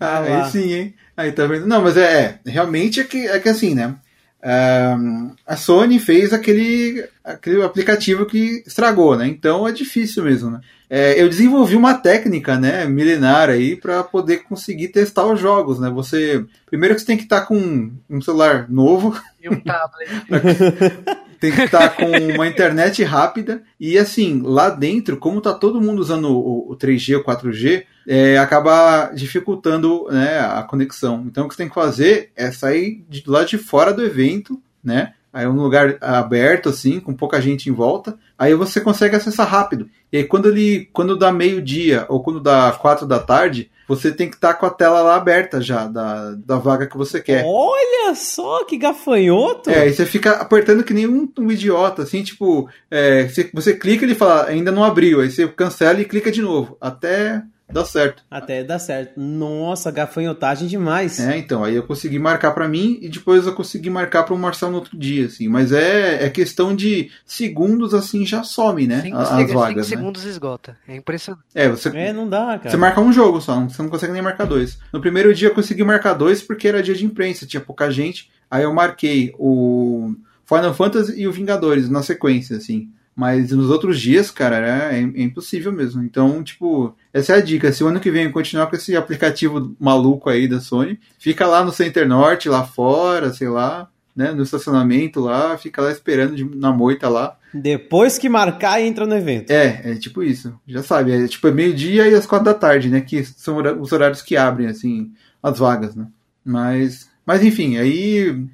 aí 0.00 0.50
sim, 0.50 0.72
hein? 0.72 0.94
Aí 1.14 1.30
tá 1.32 1.46
vendo? 1.46 1.66
Não, 1.66 1.82
mas 1.82 1.98
é, 1.98 2.40
é 2.42 2.50
realmente 2.50 3.00
é 3.00 3.04
que, 3.04 3.26
é 3.26 3.38
que 3.38 3.50
assim, 3.50 3.74
né? 3.74 3.96
Um, 4.42 5.34
a 5.46 5.56
Sony 5.56 5.98
fez 5.98 6.32
aquele, 6.32 7.06
aquele 7.22 7.62
aplicativo 7.62 8.24
que 8.24 8.62
estragou, 8.66 9.14
né? 9.14 9.26
Então 9.26 9.68
é 9.68 9.72
difícil 9.72 10.24
mesmo, 10.24 10.52
né? 10.52 10.60
É, 10.92 11.22
eu 11.22 11.28
desenvolvi 11.28 11.76
uma 11.76 11.94
técnica, 11.94 12.58
né, 12.58 12.84
milenar 12.84 13.48
aí 13.48 13.76
para 13.76 14.02
poder 14.02 14.38
conseguir 14.38 14.88
testar 14.88 15.24
os 15.24 15.38
jogos, 15.38 15.78
né? 15.78 15.88
Você 15.88 16.44
primeiro 16.66 16.96
que 16.96 17.00
você 17.00 17.06
tem 17.06 17.16
que 17.16 17.22
estar 17.22 17.42
tá 17.42 17.46
com 17.46 17.92
um 18.10 18.20
celular 18.20 18.68
novo 18.68 19.16
e 19.40 19.48
um 19.48 19.60
tablet. 19.60 20.10
tem 21.38 21.52
que 21.52 21.62
estar 21.62 21.90
tá 21.90 21.90
com 21.90 22.10
uma 22.34 22.48
internet 22.48 23.04
rápida 23.04 23.62
e 23.78 23.96
assim 23.96 24.42
lá 24.44 24.68
dentro, 24.68 25.16
como 25.16 25.40
tá 25.40 25.54
todo 25.54 25.80
mundo 25.80 26.00
usando 26.00 26.28
o, 26.28 26.72
o 26.72 26.76
3G 26.76 27.18
ou 27.18 27.24
4G, 27.24 27.84
é, 28.08 28.36
acaba 28.38 29.12
dificultando 29.14 30.08
né, 30.10 30.40
a 30.40 30.64
conexão. 30.64 31.24
Então 31.24 31.46
o 31.46 31.48
que 31.48 31.54
você 31.54 31.62
tem 31.62 31.68
que 31.68 31.74
fazer 31.74 32.32
é 32.34 32.50
sair 32.50 33.04
de 33.08 33.22
lá 33.28 33.44
de 33.44 33.58
fora 33.58 33.94
do 33.94 34.04
evento, 34.04 34.60
né? 34.82 35.14
Aí 35.32 35.44
é 35.44 35.48
um 35.48 35.62
lugar 35.62 35.96
aberto, 36.00 36.68
assim, 36.68 36.98
com 36.98 37.14
pouca 37.14 37.40
gente 37.40 37.70
em 37.70 37.72
volta. 37.72 38.18
Aí 38.36 38.52
você 38.54 38.80
consegue 38.80 39.14
acessar 39.14 39.48
rápido. 39.48 39.88
E 40.12 40.18
aí 40.18 40.24
quando 40.24 40.48
ele. 40.48 40.88
Quando 40.92 41.16
dá 41.16 41.32
meio-dia 41.32 42.06
ou 42.08 42.22
quando 42.22 42.40
dá 42.40 42.72
quatro 42.72 43.06
da 43.06 43.18
tarde, 43.18 43.70
você 43.90 44.12
tem 44.12 44.28
que 44.28 44.36
estar 44.36 44.54
tá 44.54 44.54
com 44.54 44.66
a 44.66 44.70
tela 44.70 45.02
lá 45.02 45.16
aberta 45.16 45.60
já, 45.60 45.86
da, 45.86 46.32
da 46.32 46.58
vaga 46.58 46.86
que 46.86 46.96
você 46.96 47.20
quer. 47.20 47.44
Olha 47.44 48.14
só 48.14 48.64
que 48.64 48.78
gafanhoto! 48.78 49.68
É, 49.68 49.88
e 49.88 49.92
você 49.92 50.06
fica 50.06 50.32
apertando 50.32 50.84
que 50.84 50.94
nem 50.94 51.08
um, 51.08 51.28
um 51.38 51.50
idiota, 51.50 52.02
assim, 52.02 52.22
tipo, 52.22 52.68
é, 52.88 53.26
você, 53.26 53.50
você 53.52 53.74
clica 53.74 54.04
e 54.04 54.08
ele 54.08 54.14
fala, 54.14 54.46
ainda 54.46 54.70
não 54.70 54.84
abriu. 54.84 55.20
Aí 55.20 55.30
você 55.30 55.48
cancela 55.48 56.00
e 56.00 56.04
clica 56.04 56.30
de 56.30 56.40
novo. 56.40 56.76
Até 56.80 57.42
Dá 57.72 57.84
certo. 57.84 58.22
Até 58.30 58.64
dá 58.64 58.78
certo. 58.78 59.18
Nossa, 59.18 59.90
gafanhotagem 59.90 60.68
demais. 60.68 61.18
É, 61.20 61.36
então, 61.38 61.64
aí 61.64 61.74
eu 61.74 61.82
consegui 61.84 62.18
marcar 62.18 62.52
para 62.52 62.68
mim 62.68 62.98
e 63.00 63.08
depois 63.08 63.46
eu 63.46 63.54
consegui 63.54 63.90
marcar 63.90 64.24
para 64.24 64.34
o 64.34 64.38
Marcel 64.38 64.70
no 64.70 64.76
outro 64.76 64.96
dia, 64.96 65.26
assim. 65.26 65.48
Mas 65.48 65.72
é, 65.72 66.24
é 66.24 66.30
questão 66.30 66.74
de 66.74 67.10
segundos, 67.24 67.94
assim, 67.94 68.26
já 68.26 68.42
some, 68.42 68.86
né? 68.86 69.02
Cinco, 69.02 69.16
as, 69.16 69.32
as 69.32 69.52
vagas, 69.52 69.54
cinco 69.54 69.76
né? 69.76 69.82
segundos 69.84 70.24
esgota. 70.24 70.76
É 70.86 70.96
impressionante. 70.96 71.44
É, 71.54 71.68
você... 71.68 71.88
É, 71.90 72.12
não 72.12 72.28
dá, 72.28 72.58
cara. 72.58 72.70
Você 72.70 72.76
marca 72.76 73.00
um 73.00 73.12
jogo 73.12 73.40
só, 73.40 73.60
você 73.60 73.82
não 73.82 73.90
consegue 73.90 74.12
nem 74.12 74.22
marcar 74.22 74.44
dois. 74.44 74.78
No 74.92 75.00
primeiro 75.00 75.34
dia 75.34 75.48
eu 75.48 75.54
consegui 75.54 75.84
marcar 75.84 76.14
dois 76.14 76.42
porque 76.42 76.68
era 76.68 76.82
dia 76.82 76.94
de 76.94 77.04
imprensa, 77.04 77.46
tinha 77.46 77.60
pouca 77.60 77.90
gente. 77.90 78.30
Aí 78.50 78.64
eu 78.64 78.74
marquei 78.74 79.32
o 79.38 80.12
Final 80.44 80.74
Fantasy 80.74 81.20
e 81.20 81.28
o 81.28 81.32
Vingadores 81.32 81.88
na 81.88 82.02
sequência, 82.02 82.56
assim. 82.56 82.90
Mas 83.20 83.52
nos 83.52 83.68
outros 83.68 84.00
dias, 84.00 84.30
cara, 84.30 84.66
é, 84.90 84.98
é, 84.98 85.22
impossível 85.22 85.70
mesmo. 85.70 86.02
Então, 86.02 86.42
tipo, 86.42 86.96
essa 87.12 87.34
é 87.34 87.36
a 87.36 87.40
dica. 87.42 87.70
Se 87.70 87.84
o 87.84 87.86
ano 87.86 88.00
que 88.00 88.10
vem 88.10 88.32
continuar 88.32 88.66
com 88.66 88.74
esse 88.74 88.96
aplicativo 88.96 89.76
maluco 89.78 90.30
aí 90.30 90.48
da 90.48 90.58
Sony, 90.58 90.98
fica 91.18 91.46
lá 91.46 91.62
no 91.62 91.70
Center 91.70 92.08
Norte, 92.08 92.48
lá 92.48 92.64
fora, 92.64 93.30
sei 93.30 93.50
lá, 93.50 93.90
né, 94.16 94.32
no 94.32 94.42
estacionamento 94.42 95.20
lá, 95.20 95.58
fica 95.58 95.82
lá 95.82 95.92
esperando 95.92 96.34
de, 96.34 96.44
na 96.56 96.72
moita 96.72 97.10
lá. 97.10 97.36
Depois 97.52 98.16
que 98.16 98.26
marcar, 98.26 98.80
entra 98.80 99.04
no 99.04 99.14
evento. 99.14 99.50
É, 99.50 99.82
é 99.84 99.94
tipo 99.96 100.22
isso. 100.22 100.58
Já 100.66 100.82
sabe, 100.82 101.12
é 101.12 101.28
tipo 101.28 101.46
é 101.46 101.50
meio-dia 101.50 102.08
e 102.08 102.14
às 102.14 102.24
quatro 102.24 102.46
da 102.46 102.54
tarde, 102.54 102.88
né? 102.88 103.02
Que 103.02 103.22
são 103.22 103.58
os 103.82 103.92
horários 103.92 104.22
que 104.22 104.34
abrem, 104.34 104.66
assim, 104.66 105.12
as 105.42 105.58
vagas, 105.58 105.94
né? 105.94 106.06
Mas, 106.42 107.06
mas 107.26 107.44
enfim, 107.44 107.76
aí. 107.76 108.46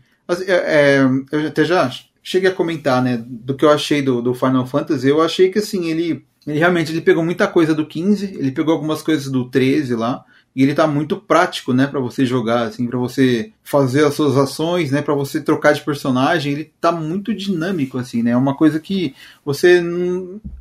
É, 0.48 0.96
é, 0.96 1.00
eu 1.30 1.46
até 1.46 1.64
já 1.64 1.88
cheguei 2.26 2.50
a 2.50 2.52
comentar, 2.52 3.00
né, 3.00 3.24
do 3.24 3.54
que 3.54 3.64
eu 3.64 3.70
achei 3.70 4.02
do, 4.02 4.20
do 4.20 4.34
Final 4.34 4.66
Fantasy, 4.66 5.08
eu 5.08 5.22
achei 5.22 5.48
que 5.48 5.60
assim, 5.60 5.88
ele, 5.88 6.26
ele 6.44 6.58
realmente 6.58 6.90
ele 6.90 7.00
pegou 7.00 7.24
muita 7.24 7.46
coisa 7.46 7.72
do 7.72 7.86
15, 7.86 8.34
ele 8.36 8.50
pegou 8.50 8.74
algumas 8.74 9.00
coisas 9.00 9.30
do 9.30 9.48
13 9.48 9.94
lá, 9.94 10.24
e 10.54 10.60
ele 10.60 10.74
tá 10.74 10.88
muito 10.88 11.18
prático, 11.18 11.72
né, 11.72 11.86
para 11.86 12.00
você 12.00 12.26
jogar, 12.26 12.62
assim, 12.64 12.88
para 12.88 12.98
você 12.98 13.52
fazer 13.62 14.04
as 14.04 14.14
suas 14.14 14.36
ações, 14.36 14.90
né, 14.90 15.02
para 15.02 15.14
você 15.14 15.40
trocar 15.40 15.72
de 15.72 15.82
personagem, 15.82 16.52
ele 16.52 16.72
tá 16.80 16.90
muito 16.90 17.32
dinâmico, 17.32 17.96
assim, 17.96 18.24
né, 18.24 18.32
é 18.32 18.36
uma 18.36 18.56
coisa 18.56 18.80
que 18.80 19.14
você 19.44 19.80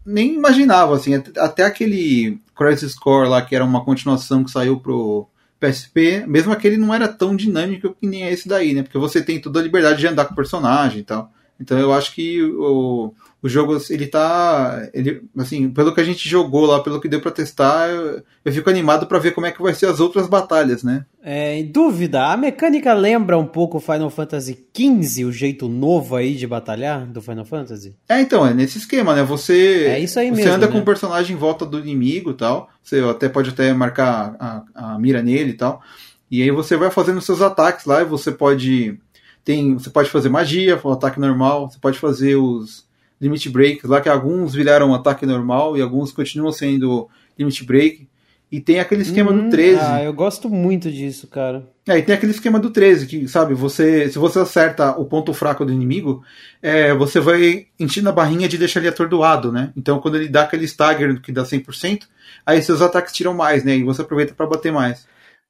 nem 0.06 0.36
imaginava, 0.36 0.96
assim, 0.96 1.16
até 1.16 1.64
aquele 1.64 2.40
Crisis 2.56 2.94
Core 2.94 3.28
lá, 3.28 3.42
que 3.42 3.56
era 3.56 3.66
uma 3.66 3.84
continuação 3.84 4.44
que 4.44 4.52
saiu 4.52 4.80
pro 4.80 5.28
PSP, 5.60 6.26
mesmo 6.28 6.54
aquele 6.54 6.78
não 6.78 6.94
era 6.94 7.08
tão 7.08 7.36
dinâmico 7.36 7.96
que 8.00 8.06
nem 8.06 8.26
é 8.26 8.32
esse 8.32 8.48
daí, 8.48 8.72
né, 8.72 8.84
porque 8.84 9.00
você 9.00 9.20
tem 9.20 9.42
toda 9.42 9.60
a 9.60 9.64
liberdade 9.64 9.98
de 9.98 10.06
andar 10.06 10.26
com 10.26 10.34
o 10.34 10.36
personagem 10.36 11.00
e 11.00 11.04
tal. 11.04 11.34
Então 11.60 11.78
eu 11.80 11.94
acho 11.94 12.14
que 12.14 12.42
o, 12.44 13.14
o 13.42 13.48
jogo, 13.48 13.78
ele 13.90 14.08
tá. 14.08 14.90
Ele, 14.94 15.22
assim, 15.38 15.70
pelo 15.70 15.94
que 15.94 16.02
a 16.02 16.04
gente 16.04 16.28
jogou 16.28 16.66
lá, 16.66 16.82
pelo 16.82 17.00
que 17.00 17.08
deu 17.08 17.22
para 17.22 17.32
testar, 17.32 17.90
eu, 17.90 18.24
eu, 18.44 18.52
fico 18.52 18.70
animado 18.70 19.06
para 19.06 19.20
ver 19.20 19.34
como 19.34 19.46
é 19.46 19.52
que 19.52 19.62
vai 19.62 19.74
ser 19.74 19.86
as 19.86 20.00
outras 20.00 20.28
batalhas, 20.28 20.84
né? 20.84 21.06
É, 21.24 21.58
em 21.58 21.72
dúvida, 21.72 22.26
a 22.26 22.36
mecânica 22.36 22.94
lembra 22.94 23.38
um 23.38 23.46
pouco 23.46 23.80
Final 23.80 24.10
Fantasy 24.10 24.66
XV, 24.76 25.26
o 25.26 25.32
jeito 25.32 25.70
novo 25.70 26.16
aí 26.16 26.34
de 26.36 26.48
batalhar 26.48 27.06
do 27.06 27.22
Final 27.22 27.46
Fantasy? 27.46 27.96
É, 28.10 28.20
então, 28.20 28.46
é 28.46 28.54
nesse 28.54 28.80
esquema, 28.80 29.16
né? 29.16 29.24
Você. 29.24 29.86
É 29.90 30.00
isso 30.00 30.20
aí 30.20 30.30
você 30.30 30.38
mesmo. 30.38 30.54
anda 30.54 30.66
né? 30.66 30.72
com 30.72 30.80
o 30.80 30.86
personagem 30.86 31.36
em 31.36 31.40
volta 31.40 31.66
do 31.66 31.80
inimigo 31.80 32.32
e 32.32 32.36
tal. 32.36 32.70
Você 32.84 33.00
até 33.00 33.30
pode 33.30 33.52
até 33.52 33.72
marcar 33.74 34.36
a, 34.40 34.64
a 34.74 35.00
mira 35.00 35.22
nele 35.22 35.52
e 35.52 35.56
tal. 35.56 35.82
E 36.30 36.42
aí 36.42 36.50
você 36.52 36.76
vai 36.76 36.90
fazendo 36.90 37.22
seus 37.22 37.42
ataques 37.42 37.86
lá 37.86 38.02
e 38.02 38.06
você 38.06 38.32
pode 38.32 39.00
tem, 39.46 39.76
você 39.76 39.92
pode 39.92 40.10
fazer 40.10 40.28
magia, 40.28 40.80
o 40.84 40.92
ataque 40.92 41.20
normal, 41.20 41.70
você 41.70 41.78
pode 41.80 42.00
fazer 42.00 42.36
os 42.36 42.84
limit 43.22 43.48
breaks 43.50 43.90
lá, 43.90 44.02
que 44.02 44.10
alguns 44.10 44.54
viraram 44.54 44.94
ataque 44.94 45.26
normal 45.26 45.78
e 45.78 45.82
alguns 45.82 46.12
continuam 46.12 46.52
sendo 46.52 47.08
limit 47.38 47.64
break. 47.64 48.08
E 48.52 48.60
tem 48.60 48.80
aquele 48.80 49.02
esquema 49.02 49.32
Hum, 49.32 49.46
do 49.46 49.50
13. 49.50 49.80
Ah, 49.82 50.04
eu 50.04 50.14
gosto 50.14 50.50
muito 50.50 50.92
disso, 50.92 51.28
cara. 51.28 51.68
É, 51.88 51.98
e 51.98 52.02
tem 52.02 52.16
aquele 52.16 52.32
esquema 52.32 52.60
do 52.60 52.70
13, 52.70 53.06
que, 53.06 53.28
sabe, 53.28 53.54
você. 53.54 54.10
Se 54.10 54.18
você 54.18 54.40
acerta 54.40 54.92
o 54.98 55.06
ponto 55.06 55.34
fraco 55.34 55.66
do 55.66 55.74
inimigo, 55.74 56.24
é, 56.62 56.94
você 56.94 57.20
vai 57.20 57.68
encher 57.80 58.02
na 58.02 58.12
barrinha 58.12 58.48
de 58.48 58.58
deixar 58.58 58.80
ele 58.80 58.90
atordoado, 58.90 59.52
né? 59.52 59.72
Então 59.76 60.00
quando 60.00 60.16
ele 60.16 60.30
dá 60.30 60.44
aquele 60.44 60.66
stagger 60.66 61.22
que 61.22 61.32
dá 61.32 61.44
100%, 61.44 62.04
aí 62.46 62.62
seus 62.62 62.82
ataques 62.82 63.14
tiram 63.14 63.34
mais, 63.34 63.64
né? 63.64 63.76
E 63.76 63.84
você 63.84 64.02
aproveita 64.02 64.34
para 64.34 64.48
bater 64.48 64.72
mais. 64.72 65.06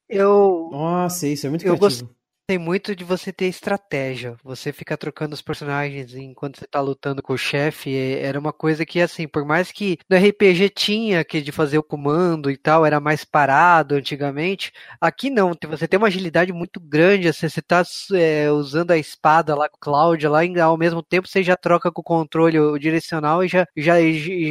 Eu. 0.08 0.68
Nossa, 0.72 1.26
isso 1.28 1.46
é 1.46 1.50
muito 1.50 1.64
Eu 1.64 1.76
criativo. 1.76 2.10
Tem 2.46 2.58
muito 2.58 2.94
de 2.94 3.02
você 3.02 3.32
ter 3.32 3.46
estratégia. 3.46 4.36
Você 4.44 4.72
ficar 4.72 4.96
trocando 4.96 5.34
os 5.34 5.42
personagens 5.42 6.14
enquanto 6.14 6.58
você 6.58 6.66
tá 6.66 6.80
lutando 6.80 7.20
com 7.20 7.32
o 7.32 7.38
chefe. 7.38 7.92
Era 7.96 8.38
uma 8.38 8.52
coisa 8.52 8.86
que, 8.86 9.00
assim, 9.00 9.26
por 9.26 9.44
mais 9.44 9.72
que 9.72 9.98
no 10.08 10.16
RPG 10.16 10.68
tinha 10.70 11.24
que 11.24 11.40
de 11.42 11.50
fazer 11.50 11.78
o 11.78 11.82
comando 11.82 12.50
e 12.50 12.56
tal, 12.56 12.86
era 12.86 13.00
mais 13.00 13.24
parado 13.24 13.96
antigamente. 13.96 14.72
Aqui 15.00 15.28
não, 15.28 15.52
você 15.68 15.88
tem 15.88 15.98
uma 15.98 16.06
agilidade 16.06 16.52
muito 16.52 16.78
grande. 16.78 17.28
Assim, 17.28 17.48
você 17.48 17.60
tá 17.60 17.82
é, 18.14 18.50
usando 18.52 18.92
a 18.92 18.98
espada 18.98 19.54
lá 19.56 19.68
com 19.68 19.76
o 19.76 19.80
Cloud 19.80 20.28
lá, 20.28 20.44
e 20.44 20.60
ao 20.60 20.78
mesmo 20.78 21.02
tempo 21.02 21.26
você 21.26 21.42
já 21.42 21.56
troca 21.56 21.90
com 21.90 22.00
o 22.00 22.04
controle 22.04 22.60
o 22.60 22.78
direcional 22.78 23.42
e 23.42 23.48
já, 23.48 23.66
já, 23.76 23.94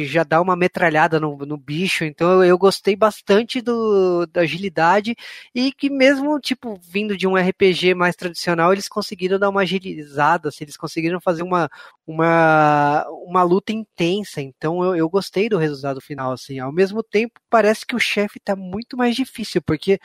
já 0.04 0.22
dá 0.22 0.40
uma 0.40 0.54
metralhada 0.56 1.18
no, 1.18 1.36
no 1.38 1.56
bicho. 1.56 2.04
Então 2.04 2.42
eu, 2.42 2.44
eu 2.44 2.58
gostei 2.58 2.94
bastante 2.94 3.62
do, 3.62 4.26
da 4.26 4.42
agilidade 4.42 5.14
e 5.54 5.72
que 5.72 5.88
mesmo, 5.88 6.38
tipo, 6.40 6.78
vindo 6.82 7.16
de 7.16 7.26
um 7.26 7.36
RPG 7.36 7.85
mais 7.94 8.16
tradicional, 8.16 8.72
eles 8.72 8.88
conseguiram 8.88 9.38
dar 9.38 9.48
uma 9.48 9.62
agilizada, 9.62 10.48
assim, 10.48 10.64
eles 10.64 10.76
conseguiram 10.76 11.20
fazer 11.20 11.42
uma, 11.42 11.70
uma, 12.06 13.06
uma 13.26 13.42
luta 13.42 13.72
intensa. 13.72 14.40
Então 14.40 14.82
eu, 14.84 14.96
eu 14.96 15.08
gostei 15.08 15.48
do 15.48 15.58
resultado 15.58 16.00
final, 16.00 16.32
assim. 16.32 16.58
Ao 16.58 16.72
mesmo 16.72 17.02
tempo, 17.02 17.40
parece 17.50 17.86
que 17.86 17.96
o 17.96 18.00
chefe 18.00 18.40
tá 18.40 18.56
muito 18.56 18.96
mais 18.96 19.14
difícil, 19.14 19.62
porque, 19.62 19.98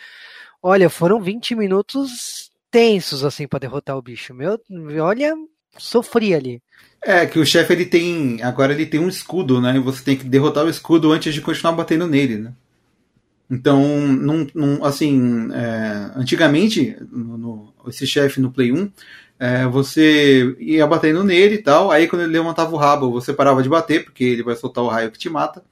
olha, 0.62 0.90
foram 0.90 1.22
20 1.22 1.56
minutos 1.56 2.52
tensos, 2.70 3.24
assim, 3.24 3.48
para 3.48 3.60
derrotar 3.60 3.98
o 3.98 4.02
bicho. 4.02 4.34
Meu, 4.34 4.60
olha, 5.04 5.36
sofri 5.78 6.34
ali. 6.34 6.62
É, 7.04 7.26
que 7.26 7.40
o 7.40 7.46
chefe 7.46 7.74
ele 7.74 7.86
tem. 7.86 8.42
Agora 8.44 8.74
ele 8.74 8.86
tem 8.86 9.00
um 9.00 9.10
escudo, 9.10 9.60
né? 9.60 9.76
E 9.76 9.80
você 9.80 10.04
tem 10.04 10.18
que 10.18 10.24
derrotar 10.24 10.66
o 10.66 10.70
escudo 10.70 11.12
antes 11.12 11.34
de 11.34 11.42
continuar 11.42 11.74
batendo 11.74 12.08
nele, 12.08 12.38
né? 12.38 12.54
Então, 13.50 13.82
num, 14.08 14.48
num, 14.56 14.86
assim, 14.86 15.50
é, 15.52 16.12
antigamente, 16.16 16.96
no, 17.12 17.38
no, 17.38 17.51
esse 17.88 18.06
chefe 18.06 18.40
no 18.40 18.52
Play 18.52 18.72
1, 18.72 18.92
é, 19.40 19.66
você 19.66 20.56
ia 20.60 20.86
batendo 20.86 21.24
nele 21.24 21.56
e 21.56 21.64
tal, 21.64 21.90
aí 21.90 22.08
quando 22.08 22.24
ele 22.24 22.32
levantava 22.32 22.74
o 22.74 22.78
rabo, 22.78 23.12
você 23.12 23.34
parava 23.34 23.64
de 23.64 23.70
bater, 23.70 24.04
porque 24.06 24.24
ele 24.24 24.44
vai 24.44 24.56
soltar 24.56 24.84
o 24.84 24.88
raio 24.88 25.12
que 25.12 25.18
te 25.18 25.30
mata. 25.30 25.64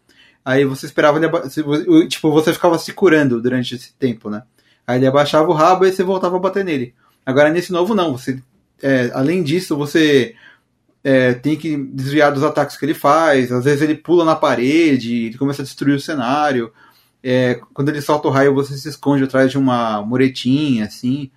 Aí 0.44 0.66
você 0.66 0.86
esperava 0.86 1.20
ele 1.20 2.08
tipo, 2.08 2.32
você 2.32 2.52
ficava 2.54 2.80
se 2.80 2.94
curando 2.94 3.42
durante 3.42 3.76
esse 3.76 3.94
tempo, 3.94 4.30
né? 4.30 4.44
Aí 4.88 4.98
ele 4.98 5.06
abaixava 5.06 5.48
o 5.50 5.54
rabo 5.54 5.86
e 5.86 5.92
você 5.92 6.04
voltava 6.04 6.38
a 6.38 6.40
bater 6.40 6.66
nele. 6.66 6.96
Agora 7.26 7.52
nesse 7.52 7.72
novo 7.72 7.94
não, 7.94 8.18
você 8.18 8.42
é, 8.82 9.12
além 9.14 9.44
disso, 9.44 9.78
você 9.78 10.36
é, 11.04 11.34
tem 11.34 11.56
que 11.56 11.78
desviar 11.78 12.32
dos 12.32 12.44
ataques 12.44 12.78
que 12.78 12.86
ele 12.86 12.94
faz, 12.94 13.52
às 13.52 13.66
vezes 13.66 13.82
ele 13.82 13.96
pula 13.96 14.26
na 14.26 14.36
parede, 14.36 15.26
ele 15.28 15.38
começa 15.38 15.62
a 15.62 15.66
destruir 15.66 15.96
o 15.96 16.00
cenário. 16.00 16.72
É, 17.24 17.60
quando 17.74 17.90
ele 17.90 18.02
solta 18.02 18.28
o 18.28 18.32
raio, 18.32 18.54
você 18.54 18.78
se 18.78 18.90
esconde 18.90 19.24
atrás 19.24 19.52
de 19.52 19.58
uma 19.58 20.02
muretinha, 20.02 20.86
assim. 20.86 21.30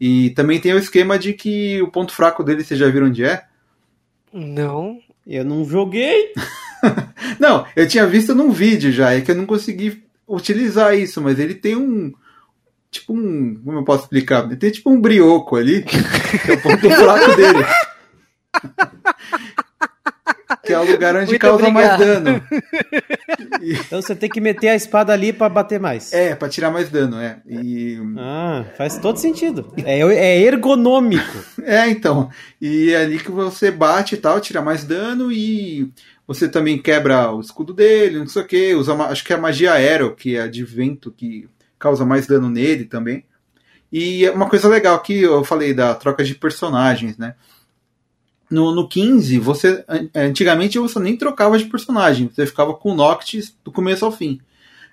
E 0.00 0.30
também 0.30 0.60
tem 0.60 0.72
o 0.72 0.78
esquema 0.78 1.18
de 1.18 1.32
que 1.32 1.82
o 1.82 1.90
ponto 1.90 2.12
fraco 2.12 2.44
dele, 2.44 2.62
vocês 2.62 2.78
já 2.78 2.88
viram 2.88 3.08
onde 3.08 3.24
é? 3.24 3.44
Não. 4.32 4.98
Eu 5.26 5.44
não 5.44 5.64
joguei. 5.64 6.32
não, 7.38 7.66
eu 7.74 7.86
tinha 7.88 8.06
visto 8.06 8.34
num 8.34 8.50
vídeo 8.50 8.92
já, 8.92 9.12
é 9.12 9.20
que 9.20 9.30
eu 9.30 9.34
não 9.34 9.46
consegui 9.46 10.02
utilizar 10.26 10.96
isso, 10.96 11.20
mas 11.20 11.38
ele 11.38 11.54
tem 11.54 11.76
um. 11.76 12.12
Tipo 12.90 13.12
um. 13.14 13.60
Como 13.62 13.78
eu 13.78 13.84
posso 13.84 14.04
explicar? 14.04 14.44
Ele 14.44 14.56
tem 14.56 14.70
tipo 14.70 14.90
um 14.90 15.00
brioco 15.00 15.56
ali, 15.56 15.82
que 15.82 16.50
é 16.50 16.54
o 16.54 16.62
ponto 16.62 16.90
fraco 16.90 17.36
dele. 17.36 17.64
que 20.68 20.74
é 20.74 20.78
o 20.78 20.84
lugar 20.84 21.16
onde 21.16 21.30
Muito 21.30 21.40
causa 21.40 21.66
obrigado. 21.66 21.98
mais 21.98 21.98
dano. 21.98 22.42
Então 23.60 24.00
você 24.00 24.14
tem 24.14 24.28
que 24.28 24.40
meter 24.40 24.68
a 24.68 24.74
espada 24.74 25.12
ali 25.12 25.32
para 25.32 25.48
bater 25.48 25.80
mais. 25.80 26.12
É, 26.12 26.34
para 26.34 26.48
tirar 26.48 26.70
mais 26.70 26.88
dano, 26.88 27.18
é. 27.18 27.38
E... 27.46 27.98
Ah, 28.16 28.64
faz 28.76 28.98
todo 28.98 29.18
sentido. 29.18 29.72
É, 29.84 30.00
é 30.00 30.40
ergonômico. 30.42 31.44
é, 31.62 31.88
então. 31.88 32.30
E 32.60 32.92
é 32.92 33.02
ali 33.02 33.18
que 33.18 33.30
você 33.30 33.70
bate 33.70 34.14
e 34.14 34.18
tal, 34.18 34.40
tira 34.40 34.62
mais 34.62 34.84
dano 34.84 35.32
e 35.32 35.92
você 36.26 36.48
também 36.48 36.80
quebra 36.80 37.32
o 37.32 37.40
escudo 37.40 37.72
dele, 37.72 38.18
não 38.18 38.28
sei 38.28 38.42
o 38.42 38.46
que. 38.46 38.74
Usa, 38.74 38.94
acho 38.94 39.24
que 39.24 39.32
é 39.32 39.36
a 39.36 39.40
magia 39.40 39.72
aero, 39.72 40.14
que 40.14 40.36
é 40.36 40.46
de 40.46 40.64
vento, 40.64 41.10
que 41.10 41.48
causa 41.78 42.04
mais 42.04 42.26
dano 42.26 42.48
nele 42.48 42.84
também. 42.84 43.24
E 43.92 44.28
uma 44.30 44.48
coisa 44.48 44.68
legal 44.68 45.00
que 45.00 45.22
eu 45.22 45.42
falei 45.44 45.72
da 45.74 45.94
troca 45.94 46.22
de 46.22 46.34
personagens, 46.34 47.16
né? 47.16 47.34
No, 48.50 48.74
no 48.74 48.88
15, 48.88 49.38
você 49.38 49.84
antigamente 50.14 50.78
você 50.78 50.98
nem 50.98 51.16
trocava 51.16 51.58
de 51.58 51.66
personagem, 51.66 52.30
você 52.32 52.46
ficava 52.46 52.72
com 52.74 52.92
o 52.92 52.94
Noctis 52.94 53.54
do 53.62 53.70
começo 53.70 54.04
ao 54.04 54.12
fim. 54.12 54.40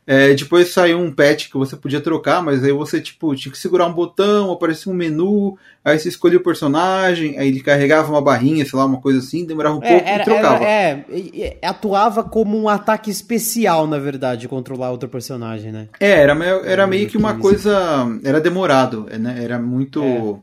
É, 0.08 0.36
depois 0.36 0.72
saiu 0.72 1.00
um 1.00 1.12
patch 1.12 1.50
que 1.50 1.58
você 1.58 1.76
podia 1.76 2.00
trocar, 2.00 2.42
mas 2.44 2.64
aí 2.64 2.72
você 2.72 3.02
tipo, 3.02 3.36
tinha 3.36 3.52
que 3.52 3.58
segurar 3.58 3.88
um 3.88 3.94
botão, 3.94 4.52
aparecia 4.52 4.92
um 4.92 4.96
menu, 4.96 5.58
aí 5.84 5.98
você 5.98 6.10
escolhia 6.10 6.38
o 6.38 6.44
personagem, 6.44 7.40
aí 7.40 7.48
ele 7.48 7.60
carregava 7.60 8.12
uma 8.12 8.22
barrinha, 8.22 8.64
sei 8.64 8.78
lá, 8.78 8.86
uma 8.86 9.02
coisa 9.02 9.18
assim, 9.18 9.46
demorava 9.46 9.78
um 9.78 9.84
é, 9.84 9.90
pouco 9.90 10.08
era, 10.08 10.22
e 10.22 10.26
trocava. 10.26 10.64
Era, 10.64 11.06
é, 11.10 11.58
atuava 11.64 12.24
como 12.24 12.56
um 12.56 12.70
ataque 12.70 13.10
especial, 13.10 13.88
na 13.88 13.98
verdade, 13.98 14.48
controlar 14.48 14.92
outro 14.92 15.10
personagem, 15.10 15.72
né? 15.72 15.88
É, 16.00 16.12
era, 16.12 16.34
era 16.66 16.86
meio 16.86 17.08
que 17.08 17.18
uma 17.18 17.40
coisa. 17.40 18.06
Era 18.24 18.40
demorado, 18.40 19.08
né? 19.20 19.44
Era 19.44 19.58
muito. 19.58 20.40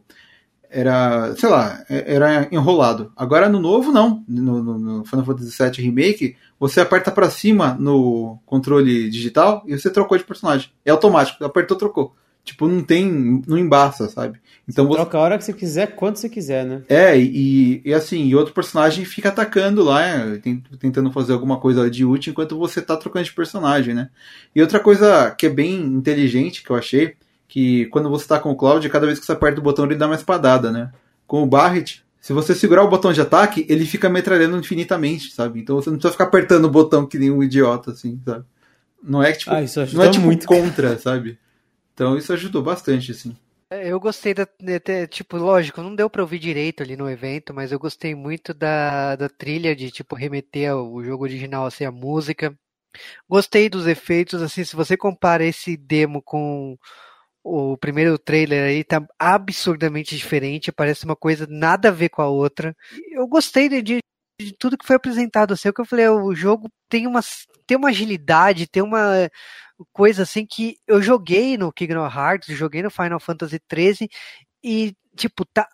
Era, 0.73 1.35
sei 1.37 1.49
lá, 1.49 1.85
é, 1.89 2.15
era 2.15 2.49
enrolado. 2.51 3.13
Agora 3.17 3.49
no 3.49 3.61
novo, 3.61 3.93
não. 3.93 4.25
No, 4.27 4.63
no, 4.63 4.79
no 4.79 5.05
Final 5.05 5.25
Fantasy 5.25 5.63
VII 5.63 5.85
Remake, 5.85 6.37
você 6.59 6.81
aperta 6.81 7.11
para 7.11 7.29
cima 7.29 7.77
no 7.79 8.39
controle 8.47 9.11
digital 9.11 9.63
e 9.67 9.79
você 9.79 9.91
trocou 9.91 10.17
de 10.17 10.25
personagem. 10.25 10.71
É 10.85 10.91
automático. 10.91 11.45
Apertou, 11.45 11.77
trocou. 11.77 12.15
Tipo, 12.45 12.67
não 12.67 12.83
tem. 12.83 13.43
Não 13.47 13.57
embaça, 13.57 14.09
sabe? 14.09 14.41
Então 14.69 14.85
você, 14.85 14.91
você... 14.91 14.97
Troca 14.97 15.19
a 15.19 15.21
hora 15.21 15.39
que 15.39 15.45
você 15.45 15.53
quiser, 15.53 15.95
quando 15.95 16.17
você 16.17 16.29
quiser, 16.29 16.65
né? 16.65 16.83
É, 16.89 17.17
e, 17.17 17.81
e 17.85 17.95
assim, 17.95 18.25
e 18.25 18.35
outro 18.35 18.53
personagem 18.53 19.05
fica 19.05 19.29
atacando 19.29 19.83
lá, 19.83 20.05
é, 20.05 20.41
tentando 20.79 21.13
fazer 21.13 21.33
alguma 21.33 21.59
coisa 21.59 21.89
de 21.89 22.05
útil 22.05 22.33
enquanto 22.33 22.59
você 22.59 22.83
tá 22.83 22.97
trocando 22.97 23.25
de 23.25 23.33
personagem, 23.33 23.95
né? 23.95 24.11
E 24.55 24.61
outra 24.61 24.81
coisa 24.81 25.31
que 25.33 25.47
é 25.47 25.51
bem 25.51 25.77
inteligente 25.81 26.63
que 26.65 26.71
eu 26.71 26.77
achei 26.77 27.15
que 27.53 27.85
quando 27.89 28.09
você 28.09 28.27
tá 28.27 28.41
com 28.41 28.51
o 28.51 28.57
Cloud, 28.57 28.89
cada 28.89 29.05
vez 29.05 29.21
que 29.21 29.27
você 29.27 29.33
aperta 29.33 29.61
o 29.61 29.63
botão 29.63 29.85
ele 29.85 29.95
dá 29.95 30.07
uma 30.07 30.15
espadada, 30.15 30.73
né? 30.73 30.91
Com 31.27 31.43
o 31.43 31.47
Barret, 31.47 32.03
se 32.19 32.33
você 32.33 32.55
segurar 32.55 32.83
o 32.83 32.89
botão 32.89 33.13
de 33.13 33.21
ataque, 33.21 33.67
ele 33.69 33.85
fica 33.85 34.09
metralhando 34.09 34.57
infinitamente, 34.57 35.31
sabe? 35.35 35.61
Então 35.61 35.77
você 35.77 35.91
não 35.91 35.99
precisa 35.99 36.13
ficar 36.13 36.25
apertando 36.25 36.65
o 36.65 36.71
botão 36.71 37.07
que 37.07 37.19
nem 37.19 37.31
um 37.31 37.43
idiota, 37.43 37.91
assim, 37.91 38.19
sabe? 38.25 38.47
Não 39.03 39.23
é 39.23 39.33
tipo, 39.33 39.51
ah, 39.51 39.61
não 39.93 40.03
é 40.03 40.11
tipo 40.11 40.25
muito. 40.25 40.47
contra, 40.47 40.99
sabe? 40.99 41.39
Então 41.93 42.17
isso 42.17 42.33
ajudou 42.33 42.63
bastante, 42.63 43.11
assim. 43.11 43.37
É, 43.69 43.87
eu 43.87 44.01
gostei 44.01 44.33
da. 44.33 44.49
Tipo, 45.11 45.37
lógico, 45.37 45.83
não 45.83 45.95
deu 45.95 46.09
pra 46.09 46.23
ouvir 46.23 46.39
direito 46.39 46.83
ali 46.83 46.97
no 46.97 47.11
evento, 47.11 47.53
mas 47.53 47.71
eu 47.71 47.79
gostei 47.79 48.15
muito 48.15 48.55
da, 48.55 49.15
da 49.15 49.29
trilha 49.29 49.77
de, 49.77 49.91
tipo, 49.91 50.17
remeter 50.17 50.71
ao 50.71 51.05
jogo 51.05 51.25
original, 51.25 51.67
assim, 51.67 51.85
a 51.85 51.93
música. 51.93 52.57
Gostei 53.29 53.69
dos 53.69 53.87
efeitos, 53.87 54.41
assim, 54.41 54.65
se 54.65 54.75
você 54.75 54.97
compara 54.97 55.45
esse 55.45 55.77
demo 55.77 56.23
com 56.23 56.79
o 57.45 57.77
primeiro 57.77 58.19
trailer 58.19 58.65
aí 58.69 58.85
tá 58.85 59.05
absurdamente 59.19 60.17
diferente, 60.17 60.73
parece 60.73 61.05
uma 61.05 61.17
coisa 61.17 61.47
nada 61.49 61.89
a 61.89 61.93
ver 61.93 62.09
com 62.09 62.23
a 62.23 62.29
outra. 62.29 62.77
Eu 63.11 63.27
gostei 63.27 63.69
de, 63.69 63.83
de, 63.83 63.99
de 64.41 64.53
tudo 64.59 64.79
que 64.79 64.87
foi 64.87 64.97
apresentado, 64.97 65.53
assim, 65.53 65.69
o 65.69 65.73
que 65.73 65.81
eu 65.81 65.87
falei, 65.87 66.09
o 66.09 66.35
jogo 66.35 66.71
tem 66.89 67.07
uma, 67.07 67.21
tem 67.67 67.77
uma 67.77 67.89
agilidade, 67.89 68.69
tem 68.69 68.83
uma 68.83 69.29
coisa 69.93 70.23
assim 70.23 70.47
que 70.47 70.77
eu 70.87 71.03
joguei 71.03 71.57
no 71.57 71.73
Kingdom 71.73 72.07
Hearts, 72.07 72.57
joguei 72.57 72.83
no 72.83 72.91
Final 72.91 73.19
Fantasy 73.19 73.61
XIII 73.73 74.09
e, 74.63 74.95
tipo, 75.17 75.45
tá, 75.47 75.69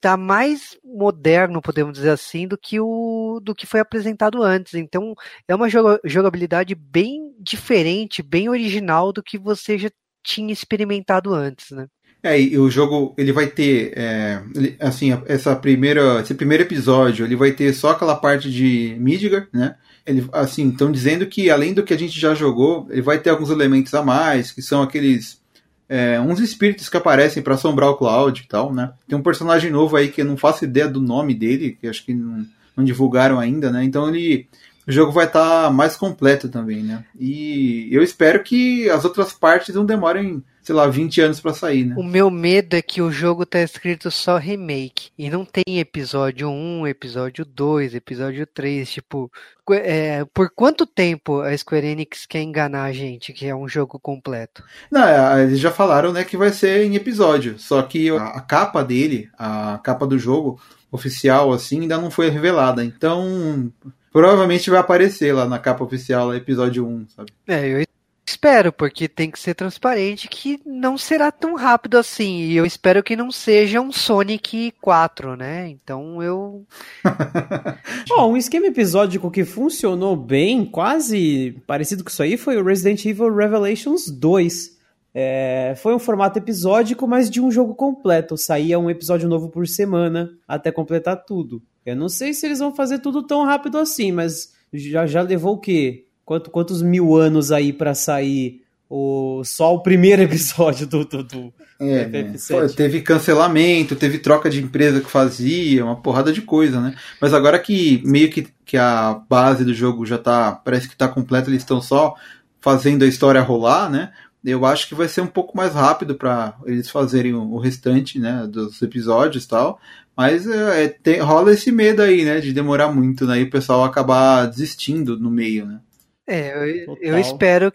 tá 0.00 0.16
mais 0.16 0.78
moderno, 0.84 1.62
podemos 1.62 1.94
dizer 1.94 2.10
assim, 2.10 2.46
do 2.46 2.58
que 2.58 2.78
o 2.80 3.40
do 3.42 3.54
que 3.54 3.66
foi 3.66 3.80
apresentado 3.80 4.42
antes. 4.42 4.74
Então, 4.74 5.14
é 5.48 5.54
uma 5.54 5.68
jogabilidade 6.04 6.74
bem 6.74 7.34
diferente, 7.40 8.22
bem 8.22 8.48
original 8.48 9.12
do 9.12 9.22
que 9.22 9.38
você 9.38 9.78
já 9.78 9.90
tinha 10.22 10.52
experimentado 10.52 11.34
antes, 11.34 11.70
né? 11.70 11.86
É, 12.22 12.40
e 12.40 12.56
o 12.56 12.70
jogo 12.70 13.14
ele 13.18 13.32
vai 13.32 13.48
ter, 13.48 13.92
é, 13.96 14.40
assim, 14.78 15.10
essa 15.26 15.56
primeira, 15.56 16.20
esse 16.20 16.34
primeiro 16.34 16.62
episódio 16.62 17.26
ele 17.26 17.34
vai 17.34 17.50
ter 17.50 17.72
só 17.72 17.90
aquela 17.90 18.14
parte 18.14 18.50
de 18.50 18.96
Midgar, 19.00 19.48
né? 19.52 19.74
Ele, 20.06 20.28
assim, 20.32 20.68
estão 20.68 20.90
dizendo 20.90 21.26
que 21.26 21.50
além 21.50 21.74
do 21.74 21.82
que 21.82 21.92
a 21.92 21.98
gente 21.98 22.18
já 22.18 22.32
jogou, 22.34 22.86
ele 22.90 23.02
vai 23.02 23.18
ter 23.18 23.30
alguns 23.30 23.50
elementos 23.50 23.92
a 23.94 24.02
mais, 24.02 24.52
que 24.52 24.62
são 24.62 24.82
aqueles 24.82 25.40
é, 25.88 26.20
uns 26.20 26.40
espíritos 26.40 26.88
que 26.88 26.96
aparecem 26.96 27.42
para 27.42 27.54
assombrar 27.54 27.90
o 27.90 27.96
Cloud 27.96 28.40
e 28.40 28.48
tal, 28.48 28.72
né? 28.72 28.92
Tem 29.06 29.18
um 29.18 29.22
personagem 29.22 29.70
novo 29.70 29.96
aí 29.96 30.08
que 30.08 30.22
eu 30.22 30.24
não 30.24 30.36
faço 30.36 30.64
ideia 30.64 30.88
do 30.88 31.00
nome 31.00 31.34
dele, 31.34 31.76
que 31.78 31.88
acho 31.88 32.04
que 32.04 32.14
não, 32.14 32.46
não 32.76 32.84
divulgaram 32.84 33.38
ainda, 33.38 33.70
né? 33.70 33.84
Então 33.84 34.08
ele 34.08 34.48
o 34.86 34.92
jogo 34.92 35.12
vai 35.12 35.26
estar 35.26 35.64
tá 35.64 35.70
mais 35.70 35.96
completo 35.96 36.48
também, 36.48 36.82
né? 36.82 37.04
E 37.18 37.88
eu 37.90 38.02
espero 38.02 38.42
que 38.42 38.88
as 38.90 39.04
outras 39.04 39.32
partes 39.32 39.74
não 39.74 39.86
demorem, 39.86 40.42
sei 40.60 40.74
lá, 40.74 40.86
20 40.88 41.20
anos 41.20 41.40
para 41.40 41.54
sair, 41.54 41.84
né? 41.84 41.94
O 41.96 42.02
meu 42.02 42.30
medo 42.30 42.74
é 42.74 42.82
que 42.82 43.00
o 43.00 43.10
jogo 43.10 43.46
tá 43.46 43.60
escrito 43.60 44.10
só 44.10 44.38
remake 44.38 45.10
e 45.16 45.30
não 45.30 45.44
tem 45.44 45.78
episódio 45.78 46.48
1, 46.48 46.88
episódio 46.88 47.44
2, 47.44 47.94
episódio 47.94 48.44
3, 48.44 48.90
tipo, 48.90 49.30
é, 49.70 50.24
por 50.34 50.50
quanto 50.50 50.84
tempo 50.84 51.40
a 51.40 51.56
Square 51.56 51.86
Enix 51.86 52.26
quer 52.26 52.42
enganar 52.42 52.84
a 52.84 52.92
gente 52.92 53.32
que 53.32 53.46
é 53.46 53.54
um 53.54 53.68
jogo 53.68 54.00
completo? 54.00 54.64
Não, 54.90 55.04
é, 55.04 55.44
eles 55.44 55.60
já 55.60 55.70
falaram, 55.70 56.12
né, 56.12 56.24
que 56.24 56.36
vai 56.36 56.50
ser 56.50 56.84
em 56.84 56.96
episódio, 56.96 57.56
só 57.56 57.82
que 57.82 58.10
a, 58.10 58.24
a 58.24 58.40
capa 58.40 58.82
dele, 58.82 59.30
a 59.38 59.78
capa 59.78 60.06
do 60.08 60.18
jogo 60.18 60.60
oficial 60.90 61.52
assim 61.52 61.82
ainda 61.82 61.98
não 61.98 62.10
foi 62.10 62.28
revelada. 62.28 62.84
Então, 62.84 63.72
provavelmente 64.12 64.70
vai 64.70 64.78
aparecer 64.78 65.32
lá 65.32 65.46
na 65.46 65.58
capa 65.58 65.82
oficial, 65.82 66.28
lá, 66.28 66.36
episódio 66.36 66.86
1, 66.86 67.06
sabe? 67.08 67.32
É, 67.46 67.66
eu 67.68 67.84
espero, 68.26 68.72
porque 68.72 69.08
tem 69.08 69.30
que 69.30 69.38
ser 69.38 69.54
transparente 69.54 70.28
que 70.28 70.60
não 70.66 70.98
será 70.98 71.30
tão 71.30 71.54
rápido 71.54 71.96
assim. 71.96 72.40
E 72.40 72.56
eu 72.56 72.66
espero 72.66 73.02
que 73.02 73.16
não 73.16 73.30
seja 73.30 73.80
um 73.80 73.92
Sonic 73.92 74.74
4, 74.80 75.36
né? 75.36 75.68
Então 75.68 76.22
eu. 76.22 76.64
oh, 78.10 78.26
um 78.26 78.36
esquema 78.36 78.66
episódico 78.66 79.30
que 79.30 79.44
funcionou 79.44 80.16
bem, 80.16 80.64
quase 80.64 81.56
parecido 81.66 82.04
com 82.04 82.10
isso 82.10 82.22
aí, 82.22 82.36
foi 82.36 82.56
o 82.56 82.64
Resident 82.64 83.04
Evil 83.04 83.34
Revelations 83.34 84.08
2. 84.08 84.81
É, 85.14 85.74
foi 85.76 85.94
um 85.94 85.98
formato 85.98 86.38
episódico, 86.38 87.06
mas 87.06 87.28
de 87.28 87.40
um 87.40 87.50
jogo 87.50 87.74
completo. 87.74 88.36
Saía 88.36 88.78
um 88.78 88.88
episódio 88.88 89.28
novo 89.28 89.48
por 89.48 89.68
semana 89.68 90.30
até 90.48 90.72
completar 90.72 91.24
tudo. 91.24 91.62
Eu 91.84 91.96
não 91.96 92.08
sei 92.08 92.32
se 92.32 92.46
eles 92.46 92.60
vão 92.60 92.74
fazer 92.74 93.00
tudo 93.00 93.22
tão 93.22 93.44
rápido 93.44 93.76
assim, 93.78 94.12
mas 94.12 94.52
já, 94.72 95.06
já 95.06 95.20
levou 95.20 95.54
o 95.54 95.58
quê? 95.58 96.06
Quanto, 96.24 96.50
quantos 96.50 96.80
mil 96.80 97.16
anos 97.16 97.52
aí 97.52 97.72
para 97.72 97.94
sair 97.94 98.62
o, 98.88 99.42
só 99.44 99.74
o 99.74 99.82
primeiro 99.82 100.22
episódio 100.22 100.86
do, 100.86 101.04
do, 101.04 101.22
do 101.24 101.52
é, 101.80 102.06
FF7? 102.06 102.74
Teve 102.74 103.02
cancelamento, 103.02 103.96
teve 103.96 104.18
troca 104.18 104.48
de 104.48 104.62
empresa 104.62 105.00
que 105.00 105.10
fazia, 105.10 105.84
uma 105.84 105.96
porrada 105.96 106.32
de 106.32 106.40
coisa, 106.40 106.80
né? 106.80 106.94
Mas 107.20 107.34
agora 107.34 107.58
que 107.58 108.00
meio 108.04 108.30
que, 108.30 108.46
que 108.64 108.76
a 108.78 109.20
base 109.28 109.64
do 109.64 109.74
jogo 109.74 110.06
já 110.06 110.16
tá, 110.16 110.52
parece 110.52 110.88
que 110.88 110.96
tá 110.96 111.08
completa, 111.08 111.50
eles 111.50 111.62
estão 111.62 111.82
só 111.82 112.14
fazendo 112.60 113.02
a 113.02 113.08
história 113.08 113.40
rolar, 113.40 113.90
né? 113.90 114.12
Eu 114.44 114.66
acho 114.66 114.88
que 114.88 114.94
vai 114.94 115.08
ser 115.08 115.20
um 115.20 115.26
pouco 115.26 115.56
mais 115.56 115.74
rápido 115.74 116.16
para 116.16 116.56
eles 116.66 116.90
fazerem 116.90 117.32
o 117.32 117.58
restante, 117.58 118.18
né, 118.18 118.46
dos 118.48 118.82
episódios 118.82 119.44
e 119.44 119.48
tal. 119.48 119.80
Mas 120.16 120.46
é, 120.46 120.88
tem, 120.88 121.20
rola 121.20 121.52
esse 121.52 121.72
medo 121.72 122.02
aí, 122.02 122.24
né? 122.24 122.40
De 122.40 122.52
demorar 122.52 122.92
muito, 122.92 123.26
né? 123.26 123.40
E 123.40 123.44
o 123.44 123.50
pessoal 123.50 123.84
acabar 123.84 124.46
desistindo 124.46 125.18
no 125.18 125.30
meio, 125.30 125.64
né? 125.64 125.80
É, 126.26 126.84
eu, 126.86 126.96
eu 127.00 127.18
espero 127.18 127.72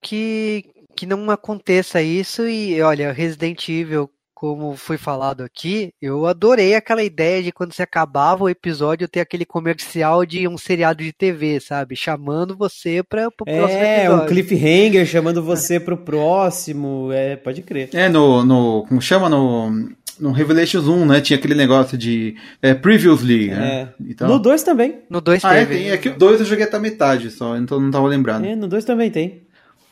que, 0.00 0.64
que 0.96 1.06
não 1.06 1.30
aconteça 1.30 2.00
isso. 2.00 2.46
E 2.46 2.80
olha, 2.80 3.12
Resident 3.12 3.68
Evil, 3.68 4.08
como 4.42 4.74
foi 4.76 4.98
falado 4.98 5.44
aqui, 5.44 5.94
eu 6.02 6.26
adorei 6.26 6.74
aquela 6.74 7.04
ideia 7.04 7.40
de 7.40 7.52
quando 7.52 7.72
você 7.72 7.84
acabava 7.84 8.42
o 8.42 8.48
episódio 8.48 9.06
ter 9.06 9.20
aquele 9.20 9.44
comercial 9.44 10.26
de 10.26 10.48
um 10.48 10.58
seriado 10.58 11.00
de 11.00 11.12
TV, 11.12 11.60
sabe? 11.60 11.94
Chamando 11.94 12.56
você 12.56 13.04
para 13.04 13.28
o 13.28 13.32
é, 13.46 13.56
próximo 13.56 13.80
episódio. 13.80 14.10
É, 14.10 14.24
um 14.24 14.26
cliffhanger 14.26 15.06
chamando 15.06 15.44
você 15.44 15.78
para 15.78 15.94
o 15.94 15.96
próximo. 15.96 17.10
É, 17.12 17.36
pode 17.36 17.62
crer. 17.62 17.90
É, 17.92 18.08
no, 18.08 18.44
no. 18.44 18.84
Como 18.88 19.00
chama? 19.00 19.28
No 19.28 19.92
no 20.18 20.32
Revelations 20.32 20.88
1, 20.88 21.06
né? 21.06 21.20
Tinha 21.20 21.38
aquele 21.38 21.54
negócio 21.54 21.96
de 21.96 22.34
é, 22.60 22.74
Previously, 22.74 23.48
né? 23.48 23.64
É. 23.64 23.88
Então... 24.10 24.28
No 24.28 24.40
2 24.40 24.62
também. 24.64 25.02
No 25.08 25.20
2 25.20 25.44
ah, 25.44 25.54
é, 25.54 25.64
tem. 25.64 25.90
É 25.90 25.96
que 25.96 26.08
o 26.08 26.18
2 26.18 26.40
eu 26.40 26.46
joguei 26.46 26.64
até 26.64 26.80
metade 26.80 27.30
só, 27.30 27.56
então 27.56 27.80
não 27.80 27.92
tava 27.92 28.08
lembrando. 28.08 28.44
É, 28.44 28.56
no 28.56 28.66
2 28.66 28.84
também 28.84 29.08
tem. 29.08 29.42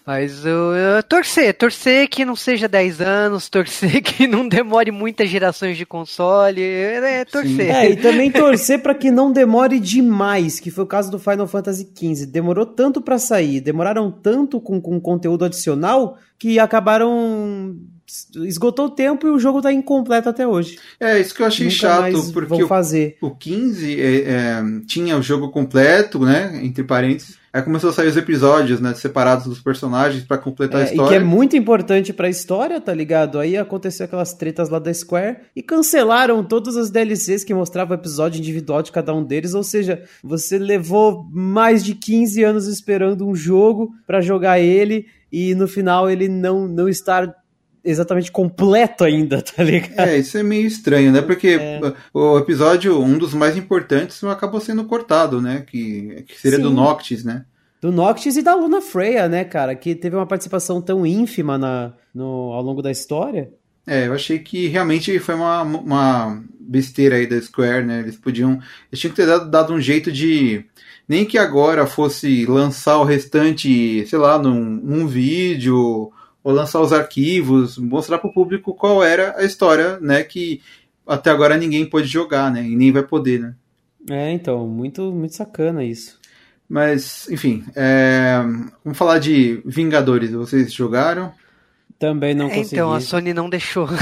Mas 0.07 0.44
eu, 0.44 0.74
eu, 0.74 1.03
torcer, 1.03 1.55
torcer 1.55 2.09
que 2.09 2.24
não 2.24 2.34
seja 2.34 2.66
10 2.66 3.01
anos, 3.01 3.48
torcer 3.48 4.01
que 4.03 4.26
não 4.26 4.48
demore 4.48 4.90
muitas 4.90 5.28
gerações 5.28 5.76
de 5.76 5.86
console, 5.86 6.61
é, 6.61 7.20
é 7.20 7.24
torcer. 7.24 7.66
Sim. 7.66 7.70
É, 7.70 7.90
e 7.90 7.96
também 7.96 8.30
torcer 8.32 8.82
para 8.82 8.94
que 8.94 9.11
não 9.11 9.32
demore 9.32 9.78
demais, 9.78 10.59
que 10.59 10.70
foi 10.70 10.84
o 10.84 10.86
caso 10.86 11.11
do 11.11 11.18
Final 11.18 11.46
Fantasy 11.46 11.88
XV. 11.94 12.26
Demorou 12.26 12.66
tanto 12.66 13.01
para 13.01 13.18
sair, 13.18 13.61
demoraram 13.61 14.11
tanto 14.11 14.61
com, 14.61 14.80
com 14.80 15.01
conteúdo 15.01 15.44
adicional 15.44 16.18
que 16.38 16.59
acabaram 16.59 17.76
esgotou 18.36 18.86
o 18.86 18.90
tempo 18.90 19.26
e 19.26 19.30
o 19.30 19.38
jogo 19.38 19.62
tá 19.62 19.72
incompleto 19.72 20.28
até 20.28 20.46
hoje. 20.46 20.78
É, 20.98 21.20
isso 21.20 21.34
que 21.34 21.42
eu 21.42 21.46
achei 21.46 21.66
Nunca 21.66 21.76
chato, 21.78 22.32
porque 22.32 22.66
fazer. 22.66 23.16
O, 23.20 23.28
o 23.28 23.36
15 23.36 24.01
é, 24.01 24.16
é, 24.22 24.62
tinha 24.86 25.16
o 25.16 25.22
jogo 25.22 25.51
completo, 25.51 26.18
né, 26.20 26.61
entre 26.62 26.82
parênteses, 26.82 27.38
aí 27.53 27.62
começou 27.62 27.90
a 27.90 27.92
sair 27.92 28.09
os 28.09 28.16
episódios, 28.16 28.80
né, 28.80 28.94
separados 28.94 29.46
dos 29.46 29.61
personagens 29.61 30.24
para 30.24 30.38
completar 30.38 30.80
é, 30.80 30.84
a 30.84 30.86
história. 30.86 31.09
E 31.09 31.09
que 31.09 31.14
é 31.16 31.24
muito 31.24 31.57
importante 31.57 32.12
para 32.12 32.26
a 32.26 32.30
história, 32.30 32.80
tá 32.80 32.94
ligado? 32.94 33.38
Aí 33.38 33.57
aconteceu 33.57 34.05
aquelas 34.05 34.32
tretas 34.32 34.68
lá 34.68 34.78
da 34.78 34.92
Square 34.92 35.38
e 35.55 35.62
cancelaram 35.62 36.44
todas 36.44 36.76
as 36.76 36.90
DLCs 36.90 37.44
que 37.44 37.55
mostravam 37.55 37.96
o 37.96 38.01
episódio 38.01 38.38
individual 38.38 38.82
de 38.82 38.92
cada 38.92 39.14
um 39.14 39.24
deles, 39.24 39.55
ou 39.55 39.62
seja, 39.62 40.03
você 40.22 40.59
levou 40.59 41.26
mais 41.32 41.84
de 41.84 41.94
15 41.94 42.42
anos 42.44 42.66
esperando 42.66 43.26
um 43.26 43.34
jogo 43.34 43.92
para 44.07 44.20
jogar 44.20 44.61
ele 44.61 45.07
e 45.32 45.55
no 45.55 45.68
final 45.68 46.11
ele 46.11 46.28
não, 46.28 46.66
não 46.66 46.88
estar 46.88 47.39
exatamente 47.84 48.30
completo 48.30 49.04
ainda, 49.04 49.40
tá 49.42 49.62
ligado? 49.62 50.08
É, 50.08 50.18
isso 50.18 50.36
é 50.38 50.42
meio 50.42 50.66
estranho, 50.66 51.12
né? 51.12 51.22
Porque 51.22 51.58
é. 51.60 51.80
o 52.12 52.38
episódio, 52.38 53.00
um 53.00 53.18
dos 53.18 53.34
mais 53.34 53.56
importantes, 53.56 54.22
acabou 54.24 54.60
sendo 54.60 54.84
cortado, 54.84 55.40
né? 55.40 55.64
Que, 55.66 56.24
que 56.26 56.40
seria 56.40 56.58
Sim. 56.58 56.64
do 56.64 56.70
Noctis, 56.70 57.24
né? 57.24 57.44
Do 57.80 57.90
Noctis 57.90 58.36
e 58.36 58.42
da 58.42 58.54
Luna 58.54 58.80
Freya, 58.80 59.28
né, 59.28 59.44
cara? 59.44 59.74
Que 59.74 59.94
teve 59.94 60.14
uma 60.14 60.26
participação 60.26 60.82
tão 60.82 61.06
ínfima 61.06 61.56
na, 61.56 61.94
no, 62.14 62.52
ao 62.52 62.62
longo 62.62 62.82
da 62.82 62.90
história. 62.90 63.50
É, 63.86 64.06
eu 64.06 64.12
achei 64.12 64.38
que 64.38 64.68
realmente 64.68 65.18
foi 65.18 65.34
uma, 65.34 65.62
uma 65.62 66.42
besteira 66.60 67.16
aí 67.16 67.26
da 67.26 67.40
Square, 67.40 67.86
né? 67.86 68.00
Eles 68.00 68.16
podiam. 68.16 68.60
Eles 68.90 69.00
tinham 69.00 69.10
que 69.10 69.16
ter 69.16 69.26
dado, 69.26 69.50
dado 69.50 69.72
um 69.72 69.80
jeito 69.80 70.12
de. 70.12 70.64
Nem 71.08 71.24
que 71.24 71.38
agora 71.38 71.86
fosse 71.86 72.46
lançar 72.46 72.98
o 72.98 73.04
restante, 73.04 74.06
sei 74.06 74.18
lá, 74.18 74.38
num, 74.38 74.62
num 74.62 75.08
vídeo 75.08 76.12
ou 76.43 76.53
lançar 76.53 76.80
os 76.80 76.93
arquivos, 76.93 77.76
mostrar 77.78 78.18
para 78.18 78.30
o 78.30 78.32
público 78.32 78.74
qual 78.74 79.03
era 79.03 79.34
a 79.36 79.45
história, 79.45 79.99
né, 80.01 80.22
que 80.22 80.61
até 81.07 81.30
agora 81.30 81.57
ninguém 81.57 81.88
pôde 81.88 82.07
jogar, 82.07 82.51
né, 82.51 82.62
e 82.62 82.74
nem 82.76 82.93
vai 82.93 83.03
poder, 83.03 83.41
né. 83.41 83.55
É, 84.09 84.32
então, 84.32 84.66
muito, 84.66 85.12
muito 85.12 85.34
sacana 85.34 85.84
isso. 85.84 86.18
Mas, 86.68 87.28
enfim, 87.28 87.64
é... 87.74 88.38
vamos 88.84 88.97
falar 88.97 89.18
de 89.18 89.61
Vingadores, 89.64 90.30
vocês 90.30 90.72
jogaram? 90.72 91.32
Também 91.99 92.34
não 92.34 92.47
é, 92.47 92.55
consegui. 92.55 92.76
Então, 92.76 92.93
a 92.93 93.01
Sony 93.01 93.34
não 93.34 93.51
deixou. 93.51 93.88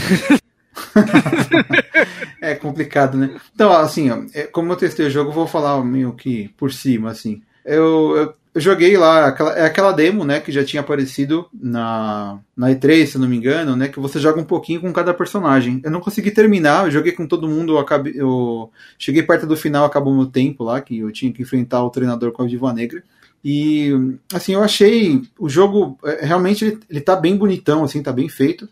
é 2.41 2.55
complicado, 2.55 3.17
né? 3.17 3.35
Então, 3.55 3.73
assim, 3.73 4.11
ó, 4.11 4.23
é, 4.35 4.43
como 4.43 4.73
eu 4.73 4.77
testei 4.77 5.07
o 5.07 5.11
jogo, 5.11 5.33
vou 5.33 5.47
falar 5.47 5.83
meio 5.83 6.13
que 6.13 6.49
por 6.57 6.73
cima, 6.73 7.11
assim. 7.11 7.43
Eu, 7.65 8.17
eu 8.17 8.35
eu 8.55 8.61
joguei 8.61 8.97
lá, 8.97 9.27
aquela, 9.27 9.53
é 9.59 9.65
aquela 9.65 9.93
demo, 9.93 10.25
né, 10.25 10.41
que 10.41 10.51
já 10.51 10.65
tinha 10.65 10.81
aparecido 10.81 11.47
na, 11.53 12.41
na 12.57 12.71
E3, 12.71 13.07
se 13.07 13.19
não 13.19 13.29
me 13.29 13.37
engano, 13.37 13.77
né, 13.77 13.89
que 13.89 14.01
você 14.01 14.19
joga 14.19 14.41
um 14.41 14.45
pouquinho 14.45 14.81
com 14.81 14.93
cada 14.93 15.13
personagem. 15.15 15.81
Eu 15.85 15.91
não 15.91 16.01
consegui 16.01 16.31
terminar, 16.31 16.87
eu 16.87 16.91
joguei 16.91 17.13
com 17.13 17.27
todo 17.27 17.49
mundo, 17.49 17.75
eu, 17.75 17.79
acabei, 17.79 18.15
eu 18.17 18.71
cheguei 18.99 19.23
perto 19.23 19.47
do 19.47 19.57
final, 19.57 19.85
acabou 19.85 20.15
meu 20.15 20.27
tempo 20.27 20.65
lá, 20.65 20.81
que 20.81 20.99
eu 20.99 21.13
tinha 21.13 21.33
que 21.33 21.43
enfrentar 21.43 21.83
o 21.83 21.91
treinador 21.91 22.33
com 22.33 22.43
a 22.43 22.47
Viva 22.47 22.73
Negra. 22.73 23.03
E, 23.45 23.93
assim, 24.33 24.55
eu 24.55 24.63
achei 24.63 25.23
o 25.39 25.49
jogo, 25.49 25.99
é, 26.05 26.25
realmente, 26.25 26.65
ele, 26.65 26.81
ele 26.91 27.01
tá 27.01 27.15
bem 27.15 27.37
bonitão, 27.37 27.85
assim, 27.85 28.03
tá 28.03 28.13
bem 28.13 28.29
feito. 28.29 28.69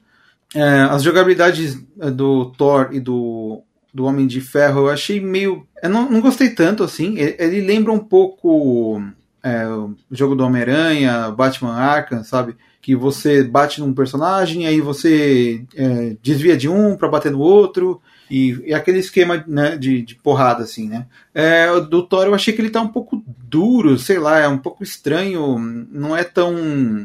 É, 0.54 0.80
as 0.90 1.02
jogabilidades 1.02 1.80
é, 2.00 2.10
do 2.10 2.46
Thor 2.52 2.88
e 2.92 3.00
do, 3.00 3.62
do 3.92 4.04
Homem 4.04 4.26
de 4.26 4.40
Ferro 4.40 4.82
eu 4.82 4.90
achei 4.90 5.20
meio. 5.20 5.66
Eu 5.82 5.90
não, 5.90 6.10
não 6.10 6.20
gostei 6.20 6.50
tanto, 6.50 6.82
assim. 6.82 7.18
Ele, 7.18 7.36
ele 7.38 7.60
lembra 7.60 7.92
um 7.92 7.98
pouco 7.98 9.02
é, 9.46 9.68
o 9.68 9.94
jogo 10.10 10.34
do 10.34 10.44
Homem-Aranha, 10.44 11.30
Batman 11.30 11.74
Arkham, 11.74 12.24
sabe? 12.24 12.56
Que 12.82 12.96
você 12.96 13.44
bate 13.44 13.80
num 13.80 13.94
personagem, 13.94 14.66
aí 14.66 14.80
você 14.80 15.64
é, 15.76 16.16
desvia 16.20 16.56
de 16.56 16.68
um 16.68 16.96
para 16.96 17.08
bater 17.08 17.30
no 17.30 17.38
outro, 17.38 18.02
e, 18.28 18.60
e 18.66 18.74
aquele 18.74 18.98
esquema 18.98 19.44
né, 19.46 19.76
de, 19.76 20.02
de, 20.02 20.16
porrada, 20.16 20.64
assim, 20.64 20.88
né? 20.88 21.06
É, 21.32 21.80
do 21.80 22.02
Thor 22.02 22.26
eu 22.26 22.34
achei 22.34 22.52
que 22.52 22.60
ele 22.60 22.70
tá 22.70 22.80
um 22.80 22.88
pouco 22.88 23.22
duro, 23.48 23.96
sei 23.96 24.18
lá, 24.18 24.40
é 24.40 24.48
um 24.48 24.58
pouco 24.58 24.82
estranho, 24.82 25.56
não 25.92 26.16
é 26.16 26.24
tão 26.24 26.56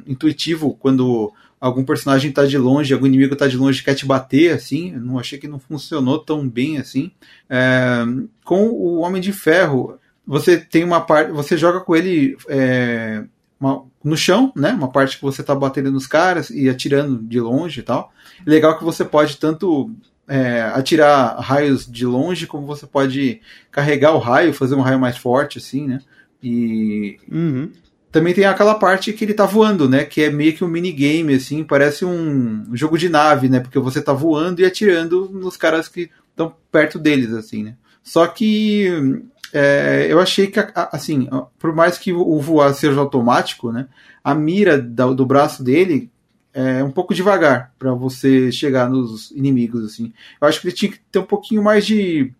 intuitivo 0.07 0.75
quando 0.79 1.31
algum 1.59 1.83
personagem 1.83 2.31
tá 2.31 2.43
de 2.43 2.57
longe, 2.57 2.91
algum 2.91 3.05
inimigo 3.05 3.35
tá 3.35 3.47
de 3.47 3.55
longe 3.55 3.81
e 3.81 3.83
quer 3.83 3.93
te 3.93 4.03
bater, 4.03 4.51
assim, 4.51 4.93
eu 4.93 4.99
não 4.99 5.19
achei 5.19 5.37
que 5.37 5.47
não 5.47 5.59
funcionou 5.59 6.17
tão 6.17 6.49
bem 6.49 6.79
assim. 6.79 7.11
É, 7.47 8.03
com 8.43 8.67
o 8.69 9.01
Homem 9.01 9.21
de 9.21 9.31
Ferro, 9.31 9.99
você 10.25 10.57
tem 10.57 10.83
uma 10.83 11.01
parte. 11.01 11.31
Você 11.31 11.57
joga 11.57 11.79
com 11.79 11.95
ele 11.95 12.37
é, 12.47 13.23
uma, 13.59 13.83
no 14.03 14.17
chão, 14.17 14.51
né? 14.55 14.71
Uma 14.71 14.91
parte 14.91 15.17
que 15.17 15.23
você 15.23 15.43
tá 15.43 15.53
batendo 15.53 15.91
nos 15.91 16.07
caras 16.07 16.49
e 16.49 16.69
atirando 16.69 17.21
de 17.21 17.39
longe 17.39 17.79
e 17.79 17.83
tal. 17.83 18.11
Legal 18.45 18.77
que 18.77 18.83
você 18.83 19.03
pode 19.05 19.37
tanto 19.37 19.91
é, 20.27 20.61
atirar 20.73 21.39
raios 21.39 21.85
de 21.85 22.05
longe, 22.05 22.47
como 22.47 22.65
você 22.65 22.87
pode 22.87 23.41
carregar 23.69 24.13
o 24.13 24.19
raio, 24.19 24.53
fazer 24.53 24.75
um 24.75 24.81
raio 24.81 24.99
mais 24.99 25.17
forte, 25.17 25.57
assim, 25.57 25.87
né? 25.87 25.99
E 26.41 27.17
Uhum. 27.31 27.69
também 28.11 28.33
tem 28.33 28.45
aquela 28.45 28.75
parte 28.75 29.13
que 29.13 29.23
ele 29.23 29.33
tá 29.33 29.45
voando, 29.45 29.87
né? 29.87 30.05
Que 30.05 30.23
é 30.23 30.29
meio 30.31 30.53
que 30.55 30.63
um 30.63 30.67
minigame, 30.67 31.35
assim, 31.35 31.63
parece 31.63 32.03
um 32.05 32.65
jogo 32.73 32.97
de 32.97 33.09
nave, 33.09 33.49
né? 33.49 33.59
Porque 33.59 33.77
você 33.79 34.01
tá 34.01 34.13
voando 34.13 34.61
e 34.61 34.65
atirando 34.65 35.29
nos 35.29 35.55
caras 35.57 35.87
que 35.87 36.09
estão 36.29 36.55
perto 36.71 36.97
deles, 36.97 37.31
assim, 37.33 37.63
né? 37.63 37.75
Só 38.01 38.25
que 38.25 39.21
é, 39.53 40.07
eu 40.09 40.19
achei 40.19 40.47
que, 40.47 40.59
assim, 40.75 41.27
por 41.59 41.73
mais 41.75 41.97
que 41.97 42.13
o 42.13 42.39
voar 42.39 42.73
seja 42.73 42.99
automático, 42.99 43.71
né? 43.71 43.87
A 44.23 44.33
mira 44.33 44.77
do 44.79 45.25
braço 45.25 45.63
dele 45.63 46.09
é 46.53 46.83
um 46.83 46.91
pouco 46.91 47.13
devagar 47.13 47.71
para 47.79 47.93
você 47.93 48.51
chegar 48.51 48.89
nos 48.89 49.31
inimigos, 49.31 49.85
assim. 49.85 50.13
Eu 50.39 50.47
acho 50.47 50.59
que 50.61 50.67
ele 50.67 50.75
tinha 50.75 50.91
que 50.91 50.99
ter 51.11 51.19
um 51.19 51.25
pouquinho 51.25 51.63
mais 51.63 51.85
de 51.85 52.31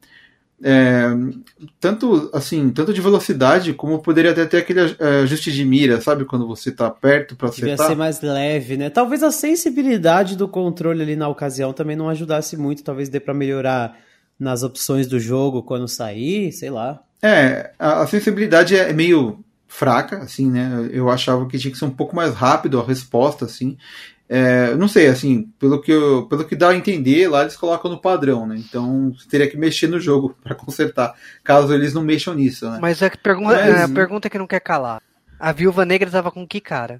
é, 0.63 1.05
tanto 1.79 2.29
assim, 2.33 2.69
tanto 2.69 2.93
de 2.93 3.01
velocidade 3.01 3.73
como 3.73 3.99
poderia 3.99 4.31
até 4.31 4.45
ter 4.45 4.57
aquele 4.57 4.79
é, 4.99 5.21
ajuste 5.23 5.51
de 5.51 5.65
mira, 5.65 5.99
sabe, 5.99 6.23
quando 6.23 6.47
você 6.47 6.71
tá 6.71 6.89
perto 6.89 7.35
para 7.35 7.49
Devia 7.49 7.73
acertar. 7.73 7.87
ser 7.87 7.95
mais 7.95 8.21
leve, 8.21 8.77
né? 8.77 8.89
Talvez 8.89 9.23
a 9.23 9.31
sensibilidade 9.31 10.37
do 10.37 10.47
controle 10.47 11.01
ali 11.01 11.15
na 11.15 11.27
ocasião 11.27 11.73
também 11.73 11.95
não 11.95 12.09
ajudasse 12.09 12.55
muito. 12.55 12.83
Talvez 12.83 13.09
dê 13.09 13.19
pra 13.19 13.33
melhorar 13.33 13.97
nas 14.41 14.63
opções 14.63 15.05
do 15.07 15.19
jogo 15.19 15.61
quando 15.61 15.87
sair, 15.87 16.51
sei 16.51 16.69
lá. 16.71 16.99
É, 17.21 17.71
a, 17.77 18.01
a 18.01 18.07
sensibilidade 18.07 18.75
é 18.75 18.91
meio 18.91 19.43
fraca, 19.67 20.17
assim, 20.17 20.49
né? 20.49 20.89
Eu 20.91 21.09
achava 21.09 21.47
que 21.47 21.57
tinha 21.59 21.71
que 21.71 21.77
ser 21.77 21.85
um 21.85 21.91
pouco 21.91 22.15
mais 22.15 22.33
rápido 22.33 22.79
a 22.81 22.85
resposta, 22.85 23.45
assim. 23.45 23.77
É, 24.27 24.73
não 24.75 24.87
sei, 24.87 25.07
assim, 25.07 25.49
pelo 25.59 25.81
que, 25.81 25.91
eu- 25.91 26.25
pelo 26.27 26.43
que 26.45 26.55
dá 26.55 26.69
a 26.69 26.75
entender, 26.75 27.27
lá 27.27 27.41
eles 27.41 27.55
colocam 27.55 27.91
no 27.91 28.01
padrão, 28.01 28.47
né? 28.47 28.55
Então 28.57 29.13
você 29.13 29.27
teria 29.29 29.47
que 29.49 29.57
mexer 29.57 29.87
no 29.87 29.99
jogo 29.99 30.35
para 30.43 30.55
consertar, 30.55 31.13
caso 31.43 31.73
eles 31.73 31.93
não 31.93 32.01
mexam 32.03 32.33
nisso, 32.33 32.69
né? 32.69 32.79
Mas 32.81 33.03
a 33.03 33.09
pergunta, 33.11 33.55
Mas- 33.55 33.67
é 33.79 33.83
a 33.83 33.89
pergunta 33.89 34.29
que 34.29 34.37
não 34.39 34.47
quer 34.47 34.61
calar. 34.61 35.01
A 35.39 35.51
viúva 35.51 35.85
negra 35.85 36.09
tava 36.09 36.31
com 36.31 36.47
que 36.47 36.59
cara? 36.61 36.99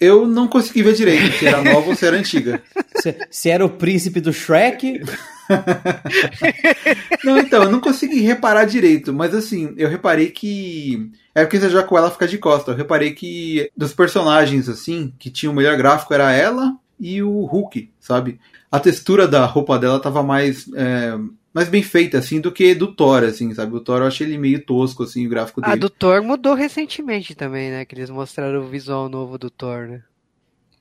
Eu 0.00 0.26
não 0.26 0.48
consegui 0.48 0.82
ver 0.82 0.94
direito 0.94 1.36
se 1.38 1.46
era 1.46 1.62
nova 1.62 1.88
ou 1.88 1.94
se 1.94 2.04
era 2.06 2.16
antiga. 2.16 2.62
Se, 3.02 3.16
se 3.30 3.48
era 3.50 3.64
o 3.64 3.70
príncipe 3.70 4.20
do 4.20 4.32
Shrek, 4.32 5.00
Não, 7.24 7.38
então, 7.38 7.62
eu 7.64 7.70
não 7.70 7.80
consegui 7.80 8.20
reparar 8.20 8.64
direito, 8.64 9.12
mas 9.12 9.34
assim, 9.34 9.74
eu 9.76 9.88
reparei 9.88 10.30
que. 10.30 11.10
É 11.34 11.44
porque 11.44 11.58
você 11.58 11.70
já 11.70 11.82
com 11.82 11.96
ela 11.96 12.10
fica 12.10 12.26
de 12.28 12.38
costa. 12.38 12.72
Eu 12.72 12.76
reparei 12.76 13.12
que 13.12 13.70
dos 13.76 13.92
personagens, 13.92 14.68
assim, 14.68 15.12
que 15.18 15.30
tinha 15.30 15.50
o 15.50 15.54
melhor 15.54 15.76
gráfico 15.76 16.12
era 16.12 16.32
ela 16.32 16.76
e 16.98 17.22
o 17.22 17.44
Hulk, 17.44 17.90
sabe? 17.98 18.38
A 18.70 18.78
textura 18.80 19.26
da 19.26 19.44
roupa 19.46 19.78
dela 19.78 20.00
tava 20.00 20.22
mais. 20.22 20.66
é, 20.74 21.18
mais 21.52 21.68
bem 21.68 21.82
feita, 21.82 22.18
assim, 22.18 22.40
do 22.40 22.50
que 22.50 22.74
do 22.74 22.94
Thor, 22.94 23.24
assim, 23.24 23.52
sabe? 23.54 23.76
O 23.76 23.80
Thor 23.80 24.00
eu 24.00 24.06
achei 24.06 24.26
ele 24.26 24.38
meio 24.38 24.64
tosco, 24.64 25.02
assim, 25.02 25.26
o 25.26 25.30
gráfico 25.30 25.60
A 25.62 25.68
dele. 25.68 25.80
do 25.80 25.90
Thor 25.90 26.22
mudou 26.22 26.54
recentemente 26.54 27.34
também, 27.34 27.70
né? 27.70 27.84
Que 27.84 27.94
eles 27.94 28.08
mostraram 28.08 28.60
o 28.60 28.68
visual 28.68 29.08
novo 29.08 29.36
do 29.36 29.50
Thor, 29.50 29.86
né? 29.86 30.02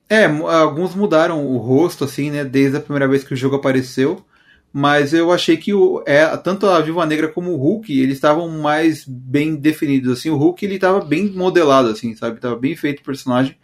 É, 0.10 0.26
alguns 0.26 0.94
mudaram 0.94 1.46
o 1.46 1.58
rosto, 1.58 2.04
assim, 2.04 2.30
né, 2.30 2.44
desde 2.44 2.76
a 2.76 2.82
primeira 2.82 3.08
vez 3.08 3.24
que 3.24 3.34
o 3.34 3.38
jogo 3.38 3.56
apareceu. 3.56 4.26
Mas 4.74 5.14
eu 5.14 5.32
achei 5.32 5.58
que 5.58 5.74
o, 5.74 6.02
é, 6.06 6.26
tanto 6.38 6.66
a 6.66 6.80
Viúva 6.80 7.06
Negra 7.06 7.28
como 7.28 7.52
o 7.52 7.58
Hulk, 7.58 7.92
eles 8.00 8.16
estavam 8.16 8.48
mais 8.48 9.04
bem 9.06 9.56
definidos, 9.56 10.14
assim. 10.14 10.30
O 10.30 10.38
Hulk, 10.38 10.64
ele 10.64 10.76
estava 10.76 11.04
bem 11.04 11.30
modelado, 11.30 11.90
assim, 11.90 12.16
sabe? 12.16 12.40
Tava 12.40 12.56
bem 12.56 12.76
feito 12.76 13.02
o 13.02 13.04
personagem. 13.04 13.58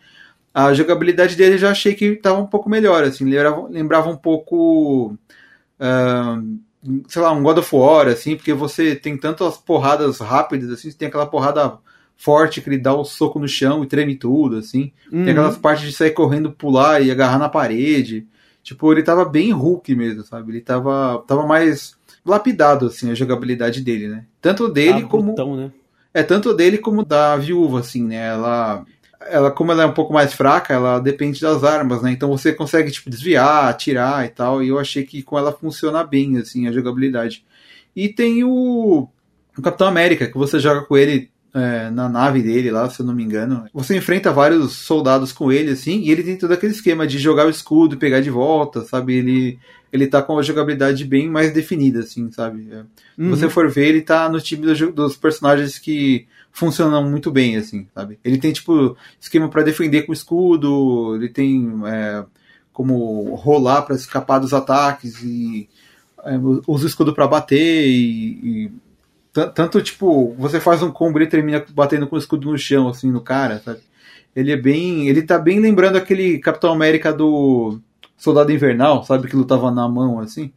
A 0.53 0.73
jogabilidade 0.73 1.35
dele 1.35 1.55
eu 1.55 1.59
já 1.59 1.71
achei 1.71 1.93
que 1.93 2.05
estava 2.05 2.39
um 2.39 2.47
pouco 2.47 2.69
melhor, 2.69 3.03
assim. 3.03 3.23
Lembrava, 3.23 3.67
lembrava 3.69 4.09
um 4.09 4.17
pouco... 4.17 5.17
ah, 5.79 6.41
sei 7.07 7.21
lá, 7.21 7.31
um 7.31 7.43
God 7.43 7.57
of 7.59 7.75
War, 7.75 8.07
assim, 8.07 8.35
porque 8.35 8.53
você 8.53 8.95
tem 8.95 9.17
tantas 9.17 9.57
porradas 9.57 10.19
rápidas, 10.19 10.69
assim. 10.69 10.91
Você 10.91 10.97
tem 10.97 11.07
aquela 11.07 11.25
porrada 11.25 11.77
forte 12.17 12.61
que 12.61 12.69
ele 12.69 12.77
dá 12.77 12.93
o 12.93 13.05
soco 13.05 13.39
no 13.39 13.47
chão 13.47 13.83
e 13.83 13.87
treme 13.87 14.15
tudo, 14.15 14.57
assim. 14.57 14.91
Uhum. 15.11 15.23
Tem 15.23 15.31
aquelas 15.31 15.57
partes 15.57 15.85
de 15.85 15.93
sair 15.93 16.11
correndo, 16.11 16.51
pular 16.51 17.01
e 17.01 17.11
agarrar 17.11 17.37
na 17.37 17.47
parede. 17.47 18.27
Tipo, 18.67 18.91
ele 18.91 19.01
tava 19.01 19.23
bem 19.23 19.53
Hulk 19.53 19.95
mesmo, 19.95 20.23
sabe? 20.23 20.51
Ele 20.51 20.59
tava, 20.59 21.23
tava 21.25 21.47
mais 21.47 21.95
lapidado, 22.25 22.87
assim, 22.87 23.09
a 23.09 23.15
jogabilidade 23.15 23.79
dele, 23.79 24.09
né? 24.09 24.25
Tanto 24.41 24.67
dele 24.67 25.03
Ah, 25.05 25.07
como. 25.07 25.23
brutão, 25.27 25.55
né? 25.55 25.71
É, 26.13 26.21
tanto 26.21 26.53
dele 26.53 26.77
como 26.77 27.05
da 27.05 27.37
viúva, 27.37 27.79
assim, 27.79 28.03
né? 28.03 28.27
Ela. 28.27 28.85
Ela, 29.21 29.51
como 29.51 29.71
ela 29.71 29.83
é 29.83 29.85
um 29.85 29.93
pouco 29.93 30.11
mais 30.13 30.33
fraca, 30.33 30.73
ela 30.73 30.99
depende 30.99 31.39
das 31.39 31.63
armas, 31.63 32.01
né? 32.01 32.11
Então 32.11 32.27
você 32.27 32.51
consegue, 32.51 32.91
tipo, 32.91 33.09
desviar, 33.09 33.69
atirar 33.69 34.25
e 34.25 34.29
tal. 34.29 34.61
E 34.61 34.67
eu 34.67 34.77
achei 34.77 35.05
que 35.05 35.23
com 35.23 35.39
ela 35.39 35.53
funciona 35.53 36.03
bem, 36.03 36.37
assim, 36.37 36.67
a 36.67 36.71
jogabilidade. 36.73 37.45
E 37.95 38.09
tem 38.09 38.43
o, 38.43 39.07
o 39.57 39.61
Capitão 39.61 39.87
América, 39.87 40.27
que 40.27 40.37
você 40.37 40.59
joga 40.59 40.81
com 40.81 40.97
ele 40.97 41.31
é, 41.57 41.89
na 41.89 42.07
nave 42.07 42.41
dele 42.41 42.69
lá, 42.71 42.89
se 42.89 43.01
eu 43.01 43.05
não 43.05 43.13
me 43.13 43.23
engano. 43.23 43.65
Você 43.73 43.95
enfrenta 43.97 44.31
vários 44.31 44.73
soldados 44.73 45.31
com 45.31 45.51
ele, 45.51 45.71
assim, 45.71 45.99
e 46.01 46.11
ele 46.11 46.23
tem 46.23 46.37
todo 46.37 46.51
aquele 46.51 46.71
esquema 46.73 47.05
de 47.07 47.17
jogar 47.17 47.45
o 47.45 47.49
escudo 47.49 47.95
e 47.95 47.99
pegar 47.99 48.19
de 48.21 48.29
volta, 48.29 48.81
sabe? 48.85 49.15
Ele, 49.15 49.59
ele 49.91 50.07
tá 50.07 50.21
com 50.21 50.33
uma 50.33 50.43
jogabilidade 50.43 51.03
bem 51.05 51.29
mais 51.29 51.51
definida, 51.53 51.99
assim, 51.99 52.31
sabe? 52.31 52.67
É. 52.71 52.75
Se 52.81 52.85
Uhum. 53.21 53.29
você 53.29 53.49
for 53.49 53.69
ver, 53.69 53.87
ele 53.87 54.01
tá 54.01 54.29
no 54.29 54.39
time 54.39 54.65
do 54.65 54.91
dos 54.91 55.15
personagens 55.17 55.79
que 55.79 56.27
funcionam 56.51 57.07
muito 57.09 57.31
bem, 57.31 57.55
assim, 57.57 57.87
sabe? 57.93 58.17
Ele 58.23 58.37
tem, 58.37 58.51
tipo, 58.51 58.95
esquema 59.19 59.47
pra 59.49 59.63
defender 59.63 60.03
com 60.03 60.13
escudo, 60.13 61.15
ele 61.15 61.29
tem 61.29 61.71
é, 61.85 62.23
como 62.73 63.35
rolar 63.35 63.83
pra 63.83 63.95
escapar 63.95 64.39
dos 64.39 64.53
ataques 64.53 65.21
e 65.23 65.67
é, 66.23 66.35
usa 66.67 66.85
o 66.85 66.87
escudo 66.87 67.13
pra 67.13 67.27
bater 67.27 67.87
e, 67.87 68.39
e 68.43 68.71
tanto, 69.45 69.81
tipo, 69.81 70.33
você 70.37 70.59
faz 70.59 70.81
um 70.81 70.91
combo 70.91 71.21
e 71.21 71.27
termina 71.27 71.63
batendo 71.71 72.07
com 72.07 72.15
o 72.15 72.19
escudo 72.19 72.51
no 72.51 72.57
chão, 72.57 72.87
assim, 72.87 73.11
no 73.11 73.21
cara, 73.21 73.59
sabe? 73.63 73.79
Ele 74.35 74.51
é 74.51 74.57
bem. 74.57 75.07
Ele 75.07 75.21
tá 75.21 75.37
bem 75.37 75.59
lembrando 75.59 75.97
aquele 75.97 76.39
Capitão 76.39 76.71
América 76.71 77.11
do 77.13 77.79
Soldado 78.17 78.51
Invernal, 78.51 79.03
sabe? 79.03 79.27
Que 79.27 79.35
lutava 79.35 79.69
na 79.71 79.87
mão, 79.87 80.19
assim. 80.19 80.51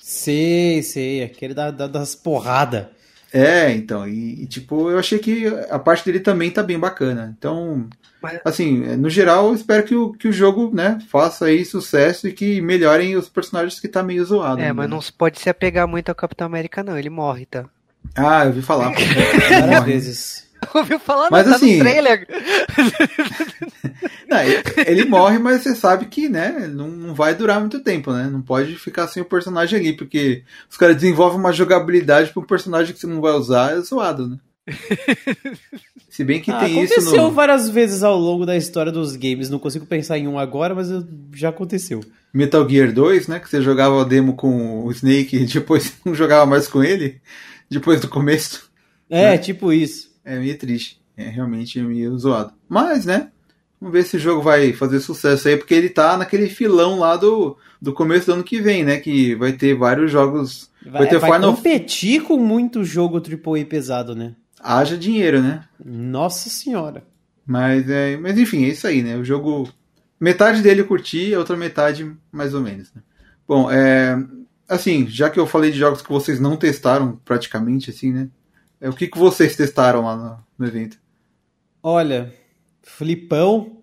Sei, 0.00 0.82
sei. 0.82 1.22
Aquele 1.22 1.54
da, 1.54 1.70
da- 1.70 1.86
das 1.86 2.14
porradas. 2.14 2.86
É, 3.32 3.72
então, 3.72 4.06
e, 4.06 4.42
e, 4.42 4.46
tipo, 4.46 4.90
eu 4.90 4.98
achei 4.98 5.18
que 5.18 5.46
a 5.68 5.76
parte 5.78 6.04
dele 6.04 6.20
também 6.20 6.52
tá 6.52 6.62
bem 6.62 6.78
bacana. 6.78 7.34
Então, 7.36 7.88
Mas- 8.22 8.40
assim, 8.44 8.78
no 8.96 9.10
geral, 9.10 9.48
eu 9.48 9.54
espero 9.54 9.82
que 9.82 9.94
o, 9.94 10.12
que 10.12 10.28
o 10.28 10.32
jogo, 10.32 10.70
né, 10.72 10.98
faça 11.08 11.46
aí 11.46 11.64
sucesso 11.64 12.28
e 12.28 12.32
que 12.32 12.60
melhorem 12.60 13.16
os 13.16 13.28
personagens 13.28 13.80
que 13.80 13.88
tá 13.88 14.04
meio 14.04 14.24
zoado. 14.24 14.60
É, 14.60 14.72
mas 14.72 14.88
né? 14.88 14.94
não 14.94 15.00
se 15.02 15.12
pode 15.12 15.40
se 15.40 15.50
apegar 15.50 15.88
muito 15.88 16.10
ao 16.10 16.14
Capitão 16.14 16.46
América, 16.46 16.84
não. 16.84 16.96
Ele 16.96 17.10
morre, 17.10 17.44
tá? 17.46 17.64
Ah, 18.14 18.44
eu 18.46 18.52
vi 18.52 18.62
falar. 18.62 18.92
Várias 18.92 19.84
vezes. 19.86 20.44
Ouviu 20.74 20.98
falar? 20.98 21.28
Mas 21.30 21.44
não, 21.44 21.52
tá 21.52 21.56
assim- 21.56 21.74
no 21.76 21.80
trailer. 21.84 22.26
Não, 24.28 24.40
ele- 24.42 24.62
ele 24.86 25.04
morre, 25.04 25.38
mas 25.38 25.62
você 25.62 25.74
sabe 25.76 26.06
que, 26.06 26.28
né, 26.28 26.66
não, 26.72 26.88
não 26.88 27.14
vai 27.14 27.34
durar 27.34 27.60
muito 27.60 27.80
tempo, 27.80 28.10
né? 28.12 28.28
Não 28.32 28.40
pode 28.40 28.74
ficar 28.76 29.06
sem 29.06 29.22
o 29.22 29.26
personagem 29.26 29.78
ali, 29.78 29.92
porque 29.92 30.42
os 30.68 30.76
caras 30.78 30.96
desenvolvem 30.96 31.38
uma 31.38 31.52
jogabilidade 31.52 32.30
pra 32.32 32.42
um 32.42 32.46
personagem 32.46 32.94
que 32.94 32.98
você 33.00 33.06
não 33.06 33.20
vai 33.20 33.32
usar, 33.32 33.76
é 33.76 33.80
zoado, 33.80 34.26
né? 34.28 34.38
Se 36.08 36.24
bem 36.24 36.40
que 36.40 36.50
Ah, 36.50 36.60
tem 36.60 36.82
isso 36.82 36.94
aconteceu 36.94 37.22
no... 37.24 37.30
várias 37.32 37.68
vezes 37.68 38.02
ao 38.02 38.16
longo 38.18 38.46
da 38.46 38.56
história 38.56 38.90
dos 38.90 39.14
games. 39.14 39.50
Não 39.50 39.58
consigo 39.58 39.84
pensar 39.84 40.16
em 40.16 40.26
um 40.26 40.38
agora, 40.38 40.74
mas 40.74 40.88
já 41.34 41.50
aconteceu. 41.50 42.00
Metal 42.32 42.66
Gear 42.68 42.90
2, 42.92 43.28
né? 43.28 43.38
Que 43.38 43.48
você 43.48 43.60
jogava 43.60 44.00
a 44.00 44.04
demo 44.04 44.34
com 44.34 44.84
o 44.86 44.90
Snake 44.90 45.36
e 45.36 45.44
depois 45.46 45.92
não 46.04 46.14
jogava 46.14 46.46
mais 46.46 46.66
com 46.66 46.82
ele, 46.82 47.20
depois 47.70 48.00
do 48.00 48.08
começo. 48.08 48.70
É, 49.08 49.30
Né? 49.30 49.38
tipo 49.38 49.72
isso. 49.72 50.12
É 50.24 50.38
meio 50.38 50.56
triste. 50.58 51.00
É 51.16 51.28
realmente 51.28 51.80
meio 51.80 52.18
zoado. 52.18 52.52
Mas, 52.68 53.04
né? 53.04 53.28
Vamos 53.80 53.92
ver 53.92 54.04
se 54.04 54.16
o 54.16 54.20
jogo 54.20 54.40
vai 54.40 54.72
fazer 54.72 54.98
sucesso 55.00 55.46
aí, 55.46 55.56
porque 55.56 55.74
ele 55.74 55.90
tá 55.90 56.16
naquele 56.16 56.48
filão 56.48 56.98
lá 56.98 57.16
do, 57.16 57.56
do 57.80 57.92
começo 57.92 58.26
do 58.26 58.32
ano 58.34 58.44
que 58.44 58.60
vem, 58.60 58.82
né? 58.82 58.98
Que 58.98 59.34
vai 59.34 59.52
ter 59.52 59.74
vários 59.74 60.10
jogos. 60.10 60.70
Vai, 60.86 61.06
ter 61.08 61.18
vai 61.18 61.32
Final. 61.32 61.54
competir 61.54 62.22
com 62.22 62.38
muito 62.38 62.82
jogo 62.84 63.18
AAA 63.18 63.64
pesado, 63.66 64.14
né? 64.14 64.34
Haja 64.60 64.96
dinheiro, 64.96 65.42
né? 65.42 65.64
Nossa 65.84 66.48
senhora. 66.48 67.04
Mas, 67.46 67.88
é, 67.90 68.16
mas 68.16 68.38
enfim, 68.38 68.64
é 68.64 68.68
isso 68.68 68.86
aí, 68.86 69.02
né? 69.02 69.16
O 69.16 69.24
jogo. 69.24 69.68
Metade 70.18 70.62
dele 70.62 70.80
eu 70.80 70.86
curti, 70.86 71.34
a 71.34 71.38
outra 71.38 71.56
metade 71.56 72.10
mais 72.32 72.54
ou 72.54 72.62
menos. 72.62 72.90
Né? 72.94 73.02
Bom, 73.46 73.70
é. 73.70 74.18
Assim, 74.68 75.06
já 75.08 75.28
que 75.30 75.38
eu 75.38 75.46
falei 75.46 75.70
de 75.70 75.78
jogos 75.78 76.00
que 76.02 76.08
vocês 76.10 76.40
não 76.40 76.56
testaram 76.56 77.20
praticamente, 77.24 77.90
assim, 77.90 78.12
né? 78.12 78.28
É, 78.80 78.88
o 78.88 78.92
que, 78.92 79.06
que 79.08 79.18
vocês 79.18 79.54
testaram 79.56 80.02
lá 80.04 80.16
no, 80.16 80.38
no 80.58 80.66
evento? 80.66 80.98
Olha, 81.82 82.32
flipão 82.82 83.78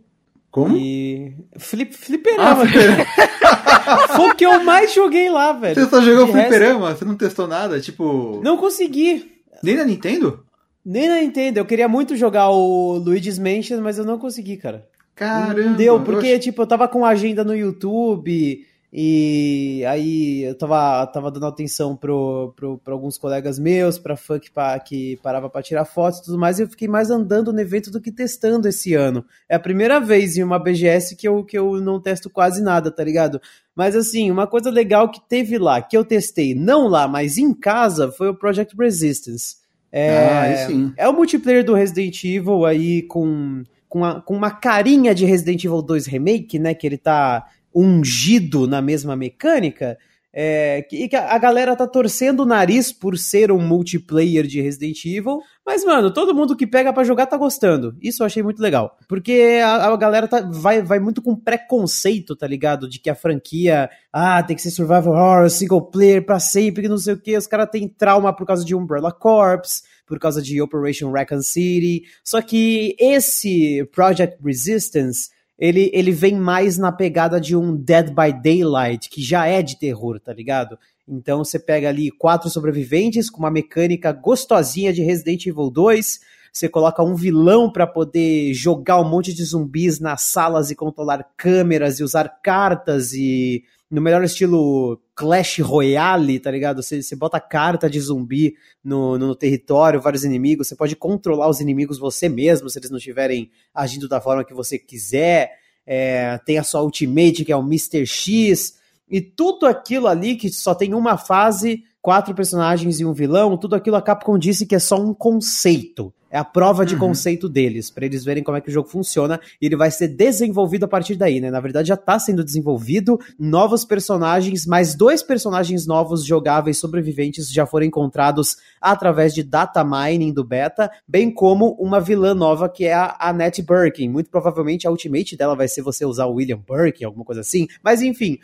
Como? 0.50 0.76
e. 0.76 1.34
Flip, 1.58 1.94
Ah, 1.94 1.98
fliperama. 1.98 2.66
fliperama. 2.66 3.06
Foi 4.16 4.30
o 4.30 4.36
que 4.36 4.46
eu 4.46 4.64
mais 4.64 4.94
joguei 4.94 5.30
lá, 5.30 5.54
velho. 5.54 5.76
Você 5.76 5.90
só 5.90 6.02
jogou 6.02 6.26
De 6.26 6.32
resto, 6.32 6.50
fliperama? 6.50 6.96
Você 6.96 7.06
não 7.06 7.16
testou 7.16 7.48
nada? 7.48 7.80
Tipo. 7.80 8.42
Não 8.44 8.58
consegui. 8.58 9.32
Nem 9.64 9.76
na 9.76 9.86
Nintendo? 9.86 10.46
Nem 10.84 11.08
na 11.08 11.22
Nintendo. 11.22 11.60
Eu 11.60 11.66
queria 11.66 11.88
muito 11.88 12.16
jogar 12.16 12.50
o 12.50 12.94
Luigi's 12.98 13.38
Mansion, 13.38 13.82
mas 13.82 13.98
eu 13.98 14.06
não 14.06 14.18
consegui, 14.18 14.58
cara. 14.58 14.88
Caramba. 15.16 15.62
Não 15.62 15.74
deu, 15.74 15.96
eu 15.96 16.04
porque, 16.04 16.34
ach- 16.34 16.42
tipo, 16.44 16.62
eu 16.62 16.68
tava 16.68 16.88
com 16.88 17.06
agenda 17.06 17.44
no 17.44 17.56
YouTube, 17.56 18.66
E 18.94 19.86
aí 19.86 20.44
eu 20.44 20.54
tava, 20.58 21.08
tava 21.08 21.32
dando 21.32 21.46
atenção 21.46 21.96
pro, 21.96 22.54
pro, 22.58 22.78
pro 22.78 22.94
alguns 22.94 23.18
colegas 23.18 23.58
meus, 23.58 23.98
pra 23.98 24.18
fã 24.18 24.38
que, 24.38 24.52
que 24.86 25.18
parava 25.24 25.50
pra 25.50 25.64
tirar 25.64 25.86
fotos 25.86 26.20
e 26.20 26.24
tudo 26.26 26.38
mais, 26.38 26.60
e 26.60 26.64
eu 26.64 26.68
fiquei 26.68 26.90
mais 26.90 27.10
andando 27.10 27.54
no 27.54 27.62
evento 27.62 27.90
do 27.90 28.02
que 28.02 28.12
testando 28.12 28.68
esse 28.68 28.94
ano. 28.94 29.24
É 29.48 29.56
a 29.56 29.60
primeira 29.60 29.98
vez 30.02 30.36
em 30.36 30.44
uma 30.44 30.60
BGS 30.60 31.16
que 31.16 31.26
eu, 31.26 31.42
que 31.46 31.58
eu 31.58 31.80
não 31.80 32.02
testo 32.02 32.30
quase 32.30 32.62
nada, 32.62 32.92
tá 32.92 33.02
ligado? 33.02 33.42
Mas 33.74 33.96
assim, 33.96 34.30
uma 34.30 34.46
coisa 34.46 34.70
legal 34.70 35.10
que 35.10 35.22
teve 35.22 35.58
lá, 35.58 35.82
que 35.82 35.96
eu 35.96 36.04
testei, 36.04 36.54
não 36.54 36.90
lá, 36.90 37.08
mas 37.08 37.38
em 37.38 37.54
casa, 37.54 38.12
foi 38.12 38.28
o 38.28 38.36
Project 38.36 38.76
Resistance. 38.78 39.62
É, 39.90 40.18
ah, 40.18 40.94
é 40.98 41.08
o 41.08 41.14
multiplayer 41.14 41.64
do 41.66 41.74
Resident 41.74 42.24
Evil 42.24 42.66
aí 42.66 43.02
com, 43.04 43.64
com, 43.88 44.06
a, 44.06 44.22
com 44.22 44.36
uma 44.36 44.52
carinha 44.52 45.14
de 45.14 45.26
Resident 45.26 45.64
Evil 45.64 45.82
2 45.82 46.08
Remake, 46.08 46.60
né? 46.60 46.74
Que 46.74 46.88
ele 46.88 46.98
tá 46.98 47.46
ungido 47.74 48.68
na 48.68 48.82
mesma 48.82 49.16
mecânica, 49.16 49.98
é, 50.34 50.82
que, 50.84 51.10
que 51.10 51.16
a 51.16 51.38
galera 51.38 51.76
tá 51.76 51.86
torcendo 51.86 52.42
o 52.42 52.46
nariz 52.46 52.92
por 52.92 53.18
ser 53.18 53.52
um 53.52 53.60
multiplayer 53.60 54.48
de 54.48 54.62
Resident 54.62 55.04
Evil, 55.04 55.42
mas, 55.66 55.84
mano, 55.84 56.12
todo 56.14 56.34
mundo 56.34 56.56
que 56.56 56.66
pega 56.66 56.94
para 56.94 57.04
jogar 57.04 57.26
tá 57.26 57.36
gostando. 57.36 57.96
Isso 58.02 58.24
eu 58.24 58.26
achei 58.26 58.42
muito 58.42 58.62
legal. 58.62 58.98
Porque 59.10 59.60
a, 59.64 59.88
a 59.88 59.98
galera 59.98 60.28
tá, 60.28 60.40
vai, 60.42 60.82
vai 60.82 61.00
muito 61.00 61.22
com 61.22 61.36
preconceito, 61.36 62.36
tá 62.36 62.48
ligado? 62.48 62.88
De 62.88 63.00
que 63.00 63.10
a 63.10 63.16
franquia, 63.16 63.90
ah, 64.12 64.42
tem 64.42 64.56
que 64.56 64.62
ser 64.62 64.72
survival 64.72 65.14
horror, 65.14 65.50
single 65.50 65.82
player 65.82 66.26
pra 66.26 66.40
sempre, 66.40 66.84
que 66.84 66.90
não 66.90 66.98
sei 66.98 67.14
o 67.14 67.22
que. 67.22 67.36
Os 67.36 67.48
caras 67.48 67.70
têm 67.70 67.88
trauma 67.88 68.34
por 68.34 68.48
causa 68.48 68.64
de 68.64 68.74
Umbrella 68.74 69.12
Corps, 69.12 69.84
por 70.08 70.18
causa 70.18 70.42
de 70.42 70.62
Operation 70.62 71.12
Raccoon 71.12 71.42
City. 71.42 72.04
Só 72.24 72.42
que 72.42 72.96
esse 72.98 73.84
Project 73.92 74.38
Resistance 74.42 75.30
ele, 75.62 75.92
ele 75.94 76.12
vem 76.12 76.36
mais 76.36 76.80
na 76.80 76.92
pegada 76.92 77.40
de 77.40 77.56
um 77.56 77.76
Dead 77.76 78.08
by 78.08 78.34
Daylight, 78.34 79.08
que 79.08 79.22
já 79.22 79.46
é 79.46 79.62
de 79.62 79.78
terror, 79.78 80.20
tá 80.20 80.34
ligado? 80.34 80.76
Então 81.08 81.44
você 81.46 81.60
pega 81.60 81.88
ali 81.88 82.10
quatro 82.10 82.50
sobreviventes 82.50 83.30
com 83.30 83.38
uma 83.38 83.52
mecânica 83.52 84.12
gostosinha 84.12 84.92
de 84.92 85.04
Resident 85.04 85.46
Evil 85.46 85.70
2. 85.70 86.20
Você 86.52 86.68
coloca 86.68 87.04
um 87.04 87.14
vilão 87.14 87.72
para 87.72 87.86
poder 87.86 88.56
jogar 88.56 89.00
um 89.00 89.08
monte 89.08 89.36
de 89.36 89.44
zumbis 89.44 90.00
nas 90.00 90.24
salas 90.24 90.72
e 90.72 90.76
controlar 90.76 91.30
câmeras 91.38 92.00
e 92.00 92.04
usar 92.04 92.40
cartas 92.42 93.14
e 93.14 93.64
no 93.90 94.02
melhor 94.02 94.24
estilo 94.24 95.00
Clash 95.22 95.60
Royale, 95.60 96.40
tá 96.40 96.50
ligado? 96.50 96.82
Você, 96.82 97.00
você 97.00 97.16
bota 97.16 97.40
carta 97.40 97.88
de 97.88 98.00
zumbi 98.00 98.56
no, 98.84 99.20
no, 99.20 99.36
território, 99.36 100.02
vários 100.02 100.24
inimigos, 100.24 100.68
você 100.68 100.76
pode 100.76 100.96
controlar 100.96 101.48
os 101.48 101.60
inimigos 101.60 102.00
você 102.00 102.28
mesmo, 102.28 102.68
se 102.72 102.80
eles 102.80 102.90
não 102.90 102.98
estiverem 102.98 103.52
agindo 103.72 104.08
da 104.08 104.20
forma 104.20 104.44
que 104.44 104.54
você 104.54 104.80
quiser. 104.80 105.52
É, 105.86 106.40
tem 106.40 106.58
a 106.58 106.64
sua 106.64 106.82
ultimate, 106.82 107.46
que 107.46 107.52
é 107.52 107.56
o 107.56 107.62
Mr. 107.62 108.04
X, 108.04 108.80
e 109.08 109.22
tudo 109.22 109.68
aquilo 109.68 110.08
ali 110.08 110.36
que 110.36 110.50
só 110.50 110.74
tem 110.74 110.96
uma 110.96 111.18
fase, 111.18 111.84
quatro 112.02 112.34
personagens 112.34 113.00
e 113.00 113.06
um 113.06 113.14
vilão, 113.14 113.58
tudo 113.58 113.76
aquilo 113.76 113.98
a 113.98 114.02
Capcom 114.02 114.40
disse 114.40 114.66
que 114.66 114.74
é 114.74 114.80
só 114.80 115.00
um 115.00 115.14
conceito. 115.14 116.12
É 116.32 116.38
a 116.38 116.46
prova 116.46 116.86
de 116.86 116.94
uhum. 116.94 117.02
conceito 117.02 117.50
deles, 117.50 117.92
para 117.92 118.06
eles 118.06 118.24
verem 118.24 118.42
como 118.42 118.58
é 118.58 118.62
que 118.62 118.70
o 118.70 118.74
jogo 118.74 118.88
funciona 118.88 119.40
e 119.62 119.66
ele 119.66 119.76
vai 119.76 119.92
ser 119.92 120.08
desenvolvido 120.08 120.86
a 120.86 120.88
partir 120.88 121.16
daí, 121.16 121.42
né? 121.42 121.52
Na 121.52 121.60
verdade 121.60 121.90
já 121.90 121.98
tá 121.98 122.18
sendo 122.18 122.44
desenvolvido, 122.44 123.20
novos 123.38 123.84
personagens, 123.84 124.66
mais 124.66 124.96
dois 124.96 125.22
personagens 125.22 125.86
novos 125.86 126.26
jogáveis 126.26 126.78
sobreviventes 126.78 127.52
já 127.52 127.66
foram 127.66 127.86
encontrados 127.86 128.56
através 128.80 129.34
de 129.34 129.44
data 129.44 129.84
mining 129.84 130.32
do 130.32 130.44
beta, 130.44 130.90
bem 131.08 131.30
como 131.30 131.76
uma 131.80 132.00
vilã 132.00 132.34
nova 132.34 132.70
que 132.70 132.86
é 132.86 132.94
a 132.94 133.18
Annette 133.20 133.62
Birkin. 133.62 134.08
Muito 134.08 134.30
provavelmente 134.30 134.88
a 134.88 134.92
ultimate 134.92 135.36
dela 135.36 135.56
vai 135.56 135.68
ser 135.68 135.82
você 135.82 136.06
usar 136.06 136.28
o 136.28 136.36
William 136.36 136.60
Birkin, 136.60 137.04
alguma 137.04 137.26
coisa 137.26 137.42
assim. 137.42 137.68
Mas 137.84 138.02
enfim, 138.02 138.40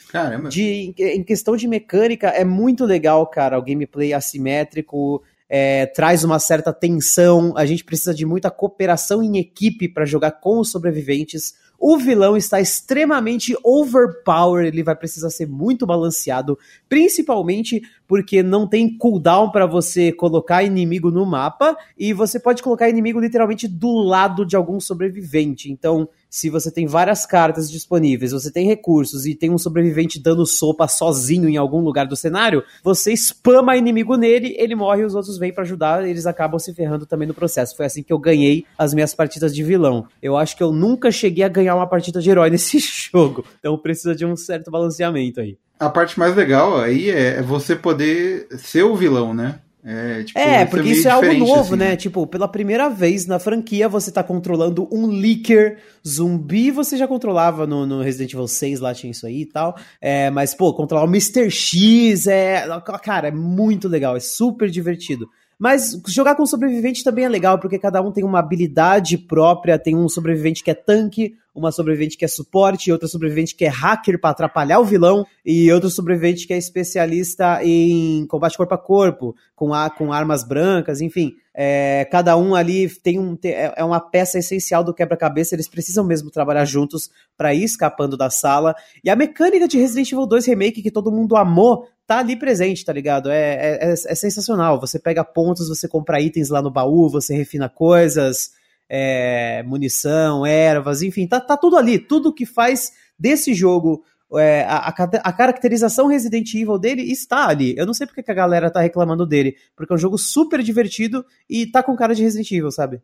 de, 0.50 0.94
em 0.98 1.24
questão 1.24 1.56
de 1.56 1.68
mecânica, 1.68 2.28
é 2.28 2.44
muito 2.44 2.86
legal, 2.86 3.26
cara, 3.28 3.58
o 3.58 3.64
gameplay 3.64 4.14
assimétrico, 4.14 5.24
é, 5.50 5.86
traz 5.86 6.24
uma 6.24 6.40
certa 6.40 6.74
tensão. 6.74 7.54
A 7.56 7.66
gente 7.66 7.84
precisa 7.84 8.14
de 8.14 8.26
muita 8.26 8.52
cooperação 8.52 9.24
em 9.24 9.38
equipe 9.38 9.88
para 9.88 10.06
jogar 10.06 10.32
com 10.32 10.60
os 10.60 10.70
sobreviventes. 10.70 11.56
O 11.80 11.98
vilão 11.98 12.36
está 12.36 12.60
extremamente 12.60 13.56
overpowered, 13.64 14.68
ele 14.68 14.82
vai 14.82 14.96
precisar 14.96 15.30
ser 15.30 15.48
muito 15.48 15.86
balanceado, 15.86 16.58
principalmente 16.90 17.82
porque 18.08 18.42
não 18.42 18.68
tem 18.68 18.98
cooldown 18.98 19.52
para 19.52 19.68
você 19.68 20.12
colocar 20.12 20.64
inimigo 20.64 21.12
no 21.12 21.24
mapa 21.24 21.78
e 21.96 22.14
você 22.14 22.40
pode 22.40 22.64
colocar 22.64 22.90
inimigo 22.90 23.20
literalmente 23.20 23.68
do 23.68 23.92
lado 23.92 24.44
de 24.44 24.56
algum 24.56 24.80
sobrevivente. 24.80 25.72
Então, 25.72 26.10
se 26.30 26.50
você 26.50 26.72
tem 26.72 26.86
várias 26.86 27.26
cartas 27.26 27.70
disponíveis, 27.70 28.32
você 28.32 28.52
tem 28.52 28.68
recursos 28.68 29.26
e 29.26 29.36
tem 29.36 29.50
um 29.50 29.58
sobrevivente 29.58 30.22
dando 30.22 30.46
sopa 30.46 30.88
sozinho 30.88 31.48
em 31.50 31.58
algum 31.58 31.82
lugar 31.82 32.06
do 32.06 32.16
cenário, 32.16 32.64
você 32.84 33.16
spama 33.16 33.78
inimigo 33.78 34.16
nele, 34.16 34.56
ele 34.58 34.76
morre 34.76 35.02
e 35.02 35.06
os 35.06 35.16
outros 35.16 35.38
vêm 35.38 35.54
para 35.54 35.64
ajudar, 35.64 36.08
eles 36.08 36.26
acabam 36.26 36.60
se 36.60 36.74
ferrando 36.74 37.06
também 37.06 37.28
no 37.28 37.34
processo. 37.34 37.76
Foi 37.76 37.86
assim 37.86 38.04
que 38.04 38.14
eu 38.14 38.20
ganhei 38.20 38.66
as 38.78 38.94
minhas 38.94 39.14
partidas 39.14 39.54
de 39.54 39.64
vilão. 39.64 40.08
Eu 40.22 40.38
acho 40.38 40.56
que 40.56 40.64
eu 40.64 40.72
nunca 40.72 41.12
cheguei 41.12 41.44
a 41.44 41.50
ganhar 41.50 41.76
uma 41.76 41.88
partida 41.88 42.22
de 42.22 42.30
herói 42.30 42.50
nesse 42.52 42.80
jogo, 42.80 43.46
então 43.60 43.78
precisa 43.78 44.16
de 44.16 44.26
um 44.26 44.36
certo 44.36 44.70
balanceamento 44.70 45.40
aí. 45.40 45.58
A 45.80 45.90
parte 45.90 46.18
mais 46.18 46.36
legal 46.36 46.80
aí 46.80 47.10
é 47.10 47.42
você 47.42 47.76
poder 47.76 48.48
ser 48.58 48.84
o 48.84 48.96
vilão, 48.96 49.34
né? 49.34 49.60
É, 49.84 50.24
tipo, 50.24 50.40
é 50.40 50.66
porque 50.66 50.90
isso 50.90 51.08
é 51.08 51.12
algo 51.12 51.34
novo, 51.34 51.62
assim. 51.62 51.76
né? 51.76 51.96
Tipo, 51.96 52.28
pela 52.28 52.48
primeira 52.48 52.90
vez 52.90 53.26
na 53.26 53.40
franquia 53.40 53.88
você 53.88 54.12
tá 54.12 54.24
controlando 54.24 54.88
um 54.92 55.06
leaker 55.08 55.78
zumbi, 56.06 56.72
você 56.72 56.98
já 56.98 57.08
controlava 57.08 57.66
no, 57.66 57.86
no 57.86 58.02
Resident 58.02 58.34
Evil 58.34 58.48
6, 58.48 58.80
lá 58.80 58.94
tinha 58.94 59.12
isso 59.12 59.26
aí 59.26 59.42
e 59.42 59.46
tal. 59.46 59.78
É, 60.02 60.30
mas, 60.30 60.54
pô, 60.54 60.74
controlar 60.74 61.06
o 61.06 61.10
Mr. 61.10 61.50
X 61.50 62.28
é. 62.28 62.66
Cara, 63.02 63.30
é 63.30 63.32
muito 63.32 63.88
legal, 63.88 64.18
é 64.18 64.20
super 64.20 64.70
divertido. 64.70 65.30
Mas 65.60 66.00
jogar 66.08 66.36
com 66.36 66.46
sobrevivente 66.46 67.04
também 67.04 67.26
é 67.26 67.30
legal, 67.30 67.60
porque 67.60 67.80
cada 67.80 68.02
um 68.02 68.12
tem 68.12 68.24
uma 68.24 68.40
habilidade 68.40 69.18
própria. 69.18 69.80
Tem 69.80 69.96
um 69.96 70.08
sobrevivente 70.08 70.64
que 70.64 70.70
é 70.70 70.76
tanque, 70.76 71.36
uma 71.58 71.72
sobrevivente 71.72 72.18
que 72.18 72.24
é 72.24 72.28
suporte, 72.28 72.92
outra 72.92 73.08
sobrevivente 73.08 73.56
que 73.56 73.66
é 73.66 73.70
hacker 73.70 74.20
para 74.20 74.30
atrapalhar 74.30 74.80
o 74.80 74.86
vilão, 74.86 75.26
e 75.46 75.72
outro 75.72 75.90
sobrevivente 75.90 76.46
que 76.46 76.54
é 76.54 76.58
especialista 76.58 77.60
em 77.64 78.26
combate 78.28 78.56
corpo 78.56 78.74
a 78.74 78.78
corpo, 78.78 79.36
com, 79.56 79.74
a, 79.74 79.90
com 79.90 80.14
armas 80.14 80.44
brancas, 80.44 81.02
enfim. 81.02 81.34
É, 81.60 82.06
cada 82.12 82.38
um 82.38 82.54
ali 82.54 82.88
tem 82.88 83.18
um, 83.18 83.36
é, 83.44 83.74
é 83.78 83.84
uma 83.84 84.00
peça 84.00 84.38
essencial 84.38 84.84
do 84.84 84.94
quebra-cabeça, 84.94 85.56
eles 85.56 85.68
precisam 85.68 86.06
mesmo 86.06 86.30
trabalhar 86.30 86.66
juntos 86.66 87.10
para 87.36 87.54
ir 87.56 87.64
escapando 87.64 88.16
da 88.16 88.30
sala. 88.30 88.76
E 89.04 89.10
a 89.10 89.16
mecânica 89.16 89.68
de 89.68 89.80
Resident 89.80 90.12
Evil 90.12 90.28
2 90.28 90.46
Remake, 90.46 90.84
que 90.84 90.92
todo 90.92 91.12
mundo 91.12 91.36
amou, 91.36 91.88
tá 92.06 92.20
ali 92.20 92.36
presente, 92.36 92.86
tá 92.86 92.94
ligado? 92.94 93.32
É, 93.32 93.54
é, 93.54 93.80
é, 93.82 93.92
é, 93.92 94.16
sensacional. 94.16 94.80
Você 94.80 95.00
pega 95.00 95.24
pontos, 95.24 95.68
você 95.68 95.88
compra 95.88 96.22
itens 96.22 96.50
lá 96.50 96.62
no 96.62 96.72
baú, 96.72 97.10
você 97.10 97.36
refina 97.36 97.68
coisas, 97.68 98.52
é, 98.90 99.64
munição, 99.64 100.46
ervas, 100.46 101.02
enfim, 101.02 101.28
tá, 101.28 101.40
tá 101.40 101.58
tudo 101.58 101.78
ali. 101.78 102.00
Tudo 102.00 102.34
que 102.34 102.46
faz 102.46 102.92
desse 103.20 103.54
jogo 103.54 104.04
é, 104.36 104.66
a, 104.68 104.94
a, 105.24 105.32
caracterização 105.32 106.08
Resident 106.08 106.54
Evil 106.54 106.78
dele 106.78 107.02
está 107.04 107.48
ali. 107.48 107.74
Eu 107.78 107.86
não 107.86 107.94
sei 107.94 108.06
porque 108.06 108.22
que 108.22 108.32
a 108.32 108.34
galera 108.34 108.70
tá 108.70 108.82
reclamando 108.82 109.26
dele, 109.26 109.56
porque 109.76 109.94
é 109.94 109.96
um 109.96 110.00
jogo 110.00 110.18
super 110.18 110.62
divertido 110.62 111.26
e 111.50 111.66
tá 111.66 111.82
com 111.82 111.96
cara 111.96 112.14
de 112.14 112.24
Resident 112.24 112.52
Evil, 112.52 112.72
sabe? 112.72 113.00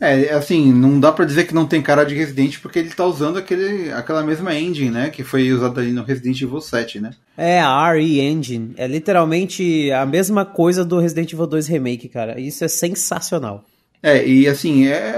É, 0.00 0.30
assim, 0.32 0.72
não 0.72 0.98
dá 0.98 1.12
para 1.12 1.26
dizer 1.26 1.46
que 1.46 1.54
não 1.54 1.66
tem 1.66 1.82
cara 1.82 2.04
de 2.04 2.14
Resident 2.14 2.58
porque 2.60 2.78
ele 2.78 2.90
tá 2.90 3.04
usando 3.04 3.38
aquele, 3.38 3.92
aquela 3.92 4.22
mesma 4.22 4.54
engine, 4.54 4.90
né, 4.90 5.10
que 5.10 5.22
foi 5.22 5.52
usada 5.52 5.80
ali 5.80 5.92
no 5.92 6.04
Resident 6.04 6.40
Evil 6.40 6.60
7, 6.60 7.00
né? 7.00 7.10
É, 7.36 7.60
a 7.60 7.92
RE 7.92 8.20
Engine. 8.20 8.74
É 8.76 8.86
literalmente 8.86 9.90
a 9.92 10.06
mesma 10.06 10.46
coisa 10.46 10.84
do 10.84 10.98
Resident 10.98 11.32
Evil 11.32 11.46
2 11.46 11.66
Remake, 11.68 12.08
cara. 12.08 12.40
Isso 12.40 12.64
é 12.64 12.68
sensacional. 12.68 13.64
É, 14.02 14.26
e 14.26 14.48
assim, 14.48 14.88
é, 14.88 15.14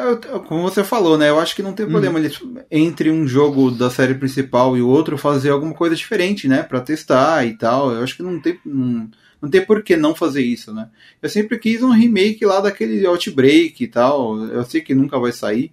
como 0.47 0.62
você 0.62 0.85
falou, 0.85 1.16
né? 1.16 1.30
Eu 1.30 1.41
acho 1.41 1.57
que 1.57 1.62
não 1.62 1.72
tem 1.72 1.87
problema 1.87 2.18
uhum. 2.18 2.59
entre 2.70 3.11
um 3.11 3.26
jogo 3.26 3.70
da 3.70 3.89
série 3.89 4.14
principal 4.14 4.76
e 4.76 4.82
o 4.82 4.89
outro 4.89 5.16
fazer 5.16 5.49
alguma 5.49 5.72
coisa 5.72 5.97
diferente, 5.97 6.47
né? 6.47 6.62
Pra 6.62 6.82
testar 6.82 7.47
e 7.47 7.57
tal. 7.57 7.93
Eu 7.93 8.03
acho 8.05 8.14
que 8.14 8.22
não 8.22 8.39
tem. 8.39 8.59
Não, 8.64 9.09
não 9.41 9.49
tem 9.49 9.64
por 9.64 9.82
que 9.82 9.97
não 9.97 10.14
fazer 10.14 10.43
isso, 10.43 10.72
né? 10.72 10.89
Eu 11.22 11.30
sempre 11.30 11.59
quis 11.59 11.82
um 11.82 11.93
remake 11.93 12.45
lá 12.45 12.61
daquele 12.61 13.07
Outbreak 13.07 13.82
e 13.82 13.89
tal. 13.89 14.39
Eu 14.45 14.64
sei 14.64 14.82
que 14.82 14.95
nunca 14.95 15.18
vai 15.18 15.32
sair. 15.32 15.72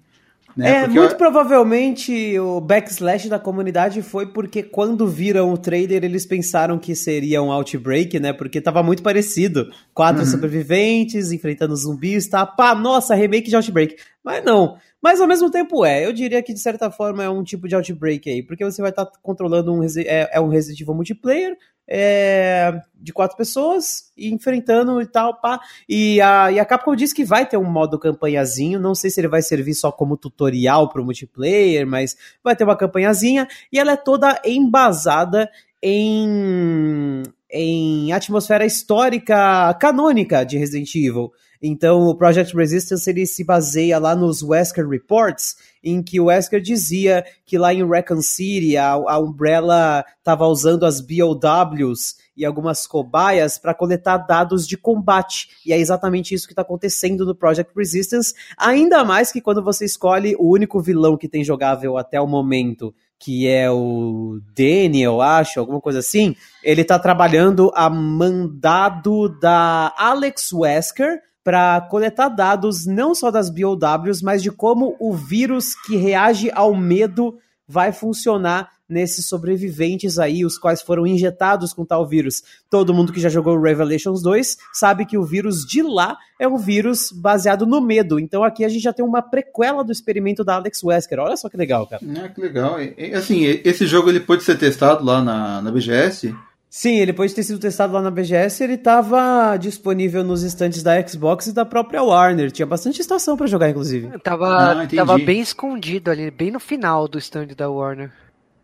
Né? 0.55 0.69
É, 0.69 0.79
porque 0.81 0.99
muito 0.99 1.11
eu... 1.11 1.17
provavelmente 1.17 2.39
o 2.39 2.59
backslash 2.59 3.29
da 3.29 3.39
comunidade 3.39 4.01
foi 4.01 4.27
porque 4.27 4.63
quando 4.63 5.07
viram 5.07 5.51
o 5.51 5.57
trailer 5.57 6.03
eles 6.03 6.25
pensaram 6.25 6.77
que 6.77 6.95
seria 6.95 7.41
um 7.41 7.51
Outbreak, 7.51 8.19
né? 8.19 8.33
Porque 8.33 8.61
tava 8.61 8.83
muito 8.83 9.03
parecido. 9.03 9.71
Quatro 9.93 10.23
uhum. 10.23 10.27
sobreviventes 10.29 11.31
enfrentando 11.31 11.75
zumbis, 11.75 12.27
tá? 12.27 12.45
Pá, 12.45 12.75
nossa, 12.75 13.15
remake 13.15 13.49
de 13.49 13.55
Outbreak. 13.55 13.95
Mas 14.23 14.43
não. 14.43 14.77
Mas 15.01 15.19
ao 15.19 15.27
mesmo 15.27 15.49
tempo 15.49 15.83
é. 15.83 16.05
Eu 16.05 16.13
diria 16.13 16.43
que 16.43 16.53
de 16.53 16.59
certa 16.59 16.91
forma 16.91 17.23
é 17.23 17.29
um 17.29 17.43
tipo 17.43 17.67
de 17.67 17.75
Outbreak 17.75 18.29
aí. 18.29 18.43
Porque 18.43 18.63
você 18.63 18.81
vai 18.81 18.91
estar 18.91 19.05
tá 19.05 19.19
controlando 19.21 19.73
um, 19.73 19.83
é, 19.83 20.29
é 20.31 20.39
um 20.39 20.49
Resident 20.49 20.79
Evil 20.79 20.93
multiplayer 20.93 21.57
é, 21.93 22.81
de 22.95 23.11
quatro 23.11 23.35
pessoas 23.35 24.13
enfrentando 24.17 25.01
e 25.01 25.05
tal, 25.05 25.41
pá. 25.41 25.59
E 25.89 26.21
a, 26.21 26.49
e 26.49 26.57
a 26.57 26.63
Capcom 26.63 26.95
disse 26.95 27.13
que 27.13 27.25
vai 27.25 27.45
ter 27.45 27.57
um 27.57 27.69
modo 27.69 27.99
campanhazinho, 27.99 28.79
não 28.79 28.95
sei 28.95 29.09
se 29.09 29.19
ele 29.19 29.27
vai 29.27 29.41
servir 29.41 29.73
só 29.73 29.91
como 29.91 30.15
tutorial 30.15 30.87
pro 30.87 31.03
multiplayer, 31.03 31.85
mas 31.85 32.15
vai 32.41 32.55
ter 32.55 32.63
uma 32.63 32.77
campanhazinha 32.77 33.45
e 33.73 33.77
ela 33.77 33.91
é 33.91 33.97
toda 33.97 34.41
embasada 34.45 35.51
em, 35.83 37.23
em 37.51 38.13
atmosfera 38.13 38.65
histórica 38.65 39.73
canônica 39.73 40.45
de 40.45 40.57
Resident 40.57 40.95
Evil. 40.95 41.33
Então, 41.61 42.07
o 42.07 42.15
Project 42.15 42.55
Resistance 42.55 43.07
ele 43.07 43.25
se 43.27 43.43
baseia 43.43 43.99
lá 43.99 44.15
nos 44.15 44.41
Wesker 44.41 44.87
Reports, 44.87 45.55
em 45.83 46.01
que 46.01 46.19
o 46.19 46.25
Wesker 46.25 46.59
dizia 46.59 47.23
que 47.45 47.55
lá 47.57 47.71
em 47.71 47.87
Recon 47.87 48.21
City 48.21 48.75
a, 48.77 48.93
a 48.93 49.19
Umbrella 49.19 50.03
estava 50.17 50.47
usando 50.47 50.85
as 50.85 50.99
BOWs 50.99 52.15
e 52.35 52.43
algumas 52.43 52.87
cobaias 52.87 53.59
para 53.59 53.75
coletar 53.75 54.17
dados 54.17 54.67
de 54.67 54.75
combate. 54.75 55.49
E 55.63 55.71
é 55.71 55.77
exatamente 55.77 56.33
isso 56.33 56.47
que 56.47 56.53
está 56.53 56.63
acontecendo 56.63 57.25
no 57.25 57.35
Project 57.35 57.71
Resistance. 57.75 58.33
Ainda 58.57 59.03
mais 59.03 59.31
que 59.31 59.41
quando 59.41 59.63
você 59.63 59.85
escolhe 59.85 60.35
o 60.39 60.51
único 60.51 60.81
vilão 60.81 61.15
que 61.15 61.29
tem 61.29 61.43
jogável 61.43 61.95
até 61.95 62.19
o 62.19 62.25
momento, 62.25 62.91
que 63.19 63.47
é 63.47 63.69
o 63.69 64.39
Danny, 64.55 65.03
eu 65.03 65.21
acho, 65.21 65.59
alguma 65.59 65.79
coisa 65.79 65.99
assim, 65.99 66.35
ele 66.63 66.81
está 66.81 66.97
trabalhando 66.97 67.71
a 67.75 67.87
mandado 67.87 69.29
da 69.39 69.93
Alex 69.95 70.51
Wesker 70.51 71.19
para 71.43 71.81
coletar 71.81 72.29
dados 72.29 72.85
não 72.85 73.15
só 73.15 73.31
das 73.31 73.49
BOWs, 73.49 74.21
mas 74.21 74.43
de 74.43 74.51
como 74.51 74.95
o 74.99 75.13
vírus 75.13 75.75
que 75.75 75.95
reage 75.95 76.51
ao 76.53 76.75
medo 76.75 77.37
vai 77.67 77.91
funcionar 77.91 78.69
nesses 78.91 79.25
sobreviventes 79.25 80.19
aí, 80.19 80.43
os 80.43 80.57
quais 80.57 80.81
foram 80.81 81.07
injetados 81.07 81.73
com 81.73 81.85
tal 81.85 82.05
vírus. 82.05 82.43
Todo 82.69 82.93
mundo 82.93 83.13
que 83.13 83.21
já 83.21 83.29
jogou 83.29 83.59
Revelations 83.59 84.21
2 84.21 84.57
sabe 84.73 85.05
que 85.05 85.17
o 85.17 85.23
vírus 85.23 85.65
de 85.65 85.81
lá 85.81 86.17
é 86.37 86.45
um 86.45 86.57
vírus 86.57 87.09
baseado 87.09 87.65
no 87.65 87.79
medo. 87.79 88.19
Então 88.19 88.43
aqui 88.43 88.65
a 88.65 88.69
gente 88.69 88.83
já 88.83 88.91
tem 88.91 89.05
uma 89.05 89.21
prequela 89.21 89.83
do 89.83 89.93
experimento 89.93 90.43
da 90.43 90.55
Alex 90.55 90.83
Wesker. 90.83 91.19
Olha 91.19 91.37
só 91.37 91.47
que 91.47 91.55
legal, 91.55 91.87
cara. 91.87 92.03
É, 92.05 92.27
que 92.27 92.41
legal. 92.41 92.75
Assim, 93.15 93.45
esse 93.63 93.87
jogo 93.87 94.09
ele 94.09 94.19
pode 94.19 94.43
ser 94.43 94.57
testado 94.57 95.05
lá 95.05 95.23
na, 95.23 95.61
na 95.61 95.71
BGS? 95.71 96.35
Sim, 96.73 96.99
ele 96.99 97.11
pode 97.11 97.35
ter 97.35 97.43
sido 97.43 97.59
testado 97.59 97.91
lá 97.91 98.01
na 98.01 98.09
BGS, 98.09 98.63
ele 98.63 98.75
estava 98.75 99.57
disponível 99.57 100.23
nos 100.23 100.41
estantes 100.41 100.81
da 100.81 101.05
Xbox 101.05 101.47
e 101.47 101.53
da 101.53 101.65
própria 101.65 102.01
Warner. 102.01 102.49
Tinha 102.49 102.65
bastante 102.65 103.01
estação 103.01 103.35
para 103.35 103.45
jogar, 103.45 103.69
inclusive. 103.69 104.17
Tava, 104.19 104.81
ah, 104.81 104.87
tava 104.87 105.17
bem 105.17 105.41
escondido 105.41 106.09
ali, 106.09 106.31
bem 106.31 106.49
no 106.49 106.61
final 106.61 107.09
do 107.09 107.17
stand 107.19 107.47
da 107.57 107.69
Warner. 107.69 108.09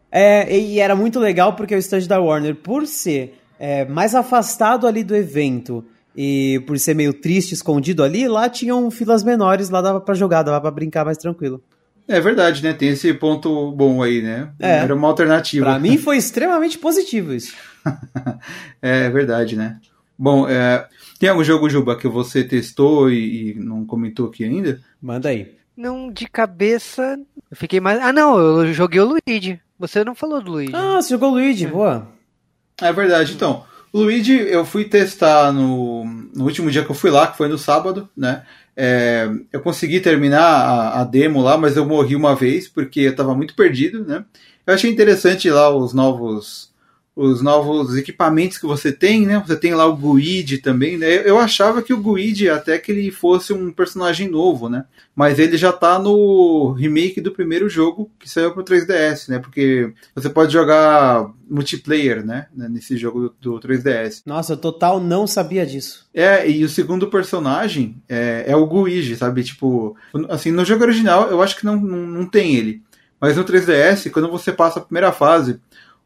É, 0.09 0.57
e 0.57 0.79
era 0.79 0.95
muito 0.95 1.19
legal 1.19 1.51
porque 1.57 1.75
o 1.75 1.79
stand 1.79 2.07
da 2.07 2.17
Warner, 2.17 2.55
por 2.55 2.87
ser 2.87 3.41
é, 3.59 3.83
mais 3.83 4.15
afastado 4.15 4.87
ali 4.87 5.03
do 5.03 5.13
evento 5.13 5.83
e 6.15 6.63
por 6.65 6.79
ser 6.79 6.93
meio 6.93 7.13
triste, 7.13 7.51
escondido 7.51 8.03
ali, 8.03 8.25
lá 8.25 8.47
tinham 8.47 8.89
filas 8.89 9.21
menores, 9.21 9.69
lá 9.69 9.81
dava 9.81 9.99
para 9.99 10.15
jogar, 10.15 10.43
dava 10.43 10.61
para 10.61 10.71
brincar 10.71 11.03
mais 11.03 11.17
tranquilo. 11.17 11.61
É 12.07 12.21
verdade, 12.21 12.63
né? 12.63 12.71
Tem 12.71 12.89
esse 12.89 13.13
ponto 13.13 13.69
bom 13.73 14.01
aí, 14.01 14.21
né? 14.21 14.49
É. 14.61 14.77
Era 14.77 14.95
uma 14.95 15.09
alternativa. 15.09 15.65
Pra 15.65 15.77
mim 15.77 15.97
foi 15.97 16.15
extremamente 16.15 16.79
positivo 16.79 17.33
isso. 17.33 17.53
é 18.81 19.09
verdade, 19.09 19.55
né? 19.55 19.79
Bom, 20.17 20.47
é, 20.47 20.87
tem 21.19 21.29
algum 21.29 21.43
jogo, 21.43 21.69
Juba, 21.69 21.95
que 21.95 22.07
você 22.07 22.43
testou 22.43 23.09
e, 23.11 23.51
e, 23.51 23.53
não 23.55 23.85
comentou 23.85 24.27
aqui 24.27 24.43
ainda? 24.43 24.79
Manda 25.01 25.29
aí. 25.29 25.55
Não, 25.75 26.11
de 26.11 26.27
cabeça. 26.27 27.19
Eu 27.51 27.57
fiquei 27.57 27.79
mais. 27.79 28.01
Ah, 28.01 28.11
não, 28.11 28.37
eu 28.39 28.73
joguei 28.73 28.99
o 28.99 29.17
Luigi. 29.27 29.59
Você 29.79 30.03
não 30.03 30.15
falou 30.15 30.41
do 30.41 30.51
Luigi. 30.51 30.75
Ah, 30.75 31.01
você 31.01 31.09
jogou 31.09 31.29
o 31.29 31.33
Luigi, 31.33 31.65
é. 31.65 31.69
boa. 31.69 32.07
É 32.81 32.91
verdade, 32.91 33.33
então. 33.33 33.63
O 33.93 33.99
Luigi 33.99 34.33
eu 34.33 34.65
fui 34.65 34.85
testar 34.85 35.51
no, 35.51 36.03
no 36.35 36.43
último 36.43 36.69
dia 36.69 36.83
que 36.83 36.91
eu 36.91 36.95
fui 36.95 37.09
lá, 37.09 37.27
que 37.27 37.37
foi 37.37 37.47
no 37.47 37.57
sábado, 37.57 38.09
né? 38.15 38.43
É, 38.75 39.27
eu 39.51 39.59
consegui 39.61 39.99
terminar 39.99 40.43
a, 40.43 41.01
a, 41.01 41.03
demo 41.03 41.41
lá, 41.41 41.57
mas 41.57 41.75
eu 41.75 41.85
morri 41.85 42.15
uma 42.15 42.35
vez 42.35 42.67
porque 42.67 42.99
eu 43.01 43.11
estava 43.11 43.33
muito 43.33 43.55
perdido, 43.55 44.05
né? 44.05 44.23
Eu 44.67 44.73
achei 44.73 44.91
interessante 44.91 45.49
lá 45.49 45.75
os 45.75 45.93
novos 45.93 46.71
os 47.17 47.41
novos 47.41 47.97
equipamentos 47.97 48.59
que 48.59 48.67
você 48.67 48.91
tem, 48.91 49.25
né? 49.25 49.43
Você 49.45 49.55
tem 49.55 49.73
lá 49.73 49.87
o 49.87 49.95
Guide 49.95 50.59
também, 50.59 50.99
né? 50.99 51.27
Eu 51.27 51.39
achava 51.39 51.81
que 51.81 51.91
o 51.91 51.97
Guide 51.97 52.47
até 52.47 52.77
que 52.77 52.91
ele 52.91 53.09
fosse 53.09 53.51
um 53.51 53.71
personagem 53.71 54.29
novo, 54.29 54.69
né? 54.69 54.85
Mas 55.15 55.39
ele 55.39 55.57
já 55.57 55.73
tá 55.73 55.97
no 55.97 56.73
remake 56.73 57.19
do 57.19 57.31
primeiro 57.31 57.67
jogo 57.67 58.11
que 58.19 58.29
saiu 58.29 58.53
pro 58.53 58.63
3DS, 58.63 59.29
né? 59.29 59.39
Porque 59.39 59.91
você 60.13 60.29
pode 60.29 60.53
jogar 60.53 61.33
multiplayer, 61.49 62.23
né? 62.23 62.45
Nesse 62.53 62.95
jogo 62.95 63.33
do, 63.41 63.59
3DS. 63.59 64.21
Nossa, 64.23 64.53
eu 64.53 64.57
total 64.57 64.99
não 64.99 65.25
sabia 65.25 65.65
disso. 65.65 66.05
É, 66.13 66.47
e 66.47 66.63
o 66.63 66.69
segundo 66.69 67.07
personagem 67.07 67.99
é, 68.07 68.45
é 68.45 68.55
o 68.55 68.67
Guide, 68.67 69.15
sabe? 69.15 69.43
Tipo, 69.43 69.97
assim, 70.29 70.51
no 70.51 70.63
jogo 70.63 70.83
original 70.83 71.31
eu 71.31 71.41
acho 71.41 71.57
que 71.57 71.65
não, 71.65 71.77
não, 71.77 72.05
não 72.05 72.25
tem 72.27 72.55
ele. 72.55 72.83
Mas 73.19 73.35
no 73.35 73.43
3DS, 73.43 74.11
quando 74.11 74.29
você 74.29 74.51
passa 74.51 74.77
a 74.77 74.83
primeira 74.83 75.11
fase, 75.11 75.59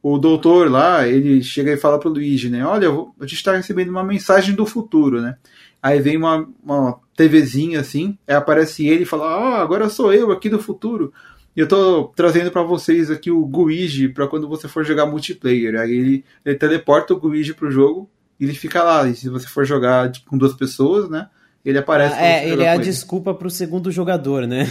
o 0.04 0.18
doutor 0.18 0.70
lá, 0.70 1.08
ele 1.08 1.44
chega 1.44 1.72
e 1.72 1.78
fala 1.78 2.00
pro 2.00 2.10
Luigi, 2.10 2.50
né? 2.50 2.66
Olha, 2.66 2.90
a 2.90 3.24
gente 3.26 3.36
está 3.36 3.56
recebendo 3.56 3.90
uma 3.90 4.04
mensagem 4.04 4.56
do 4.56 4.66
futuro, 4.66 5.22
né? 5.22 5.36
Aí 5.82 6.00
vem 6.00 6.18
uma, 6.18 6.48
uma 6.64 7.00
TVzinha 7.16 7.80
assim, 7.80 8.18
aí 8.28 8.36
aparece 8.36 8.88
ele 8.88 9.04
e 9.04 9.06
fala: 9.06 9.26
Ah, 9.26 9.62
agora 9.62 9.90
sou 9.90 10.14
eu 10.14 10.32
aqui 10.32 10.50
do 10.50 10.60
futuro. 10.60 11.14
E 11.56 11.60
eu 11.60 11.68
tô 11.68 12.06
trazendo 12.16 12.50
para 12.50 12.64
vocês 12.64 13.12
aqui 13.12 13.30
o 13.30 13.46
Guigi 13.46 14.08
para 14.08 14.28
quando 14.28 14.48
você 14.48 14.68
for 14.68 14.86
jogar 14.86 15.06
multiplayer. 15.06 15.80
Aí 15.80 15.92
ele, 15.92 16.26
ele 16.46 16.56
teleporta 16.56 17.14
o 17.14 17.20
Guigi 17.20 17.54
pro 17.54 17.70
jogo 17.70 18.10
e 18.40 18.46
ele 18.46 18.54
fica 18.54 18.82
lá. 18.82 19.08
E 19.08 19.16
se 19.16 19.28
você 19.30 19.48
for 19.48 19.66
jogar 19.66 20.12
com 20.28 20.38
duas 20.38 20.54
pessoas, 20.54 21.10
né? 21.10 21.28
Ele 21.64 21.78
aparece. 21.78 22.16
Ah, 22.16 22.26
é, 22.26 22.50
ele 22.50 22.64
é 22.64 22.70
a 22.70 22.76
ele. 22.76 22.86
desculpa 22.86 23.34
pro 23.34 23.50
segundo 23.50 23.92
jogador, 23.92 24.48
né? 24.48 24.66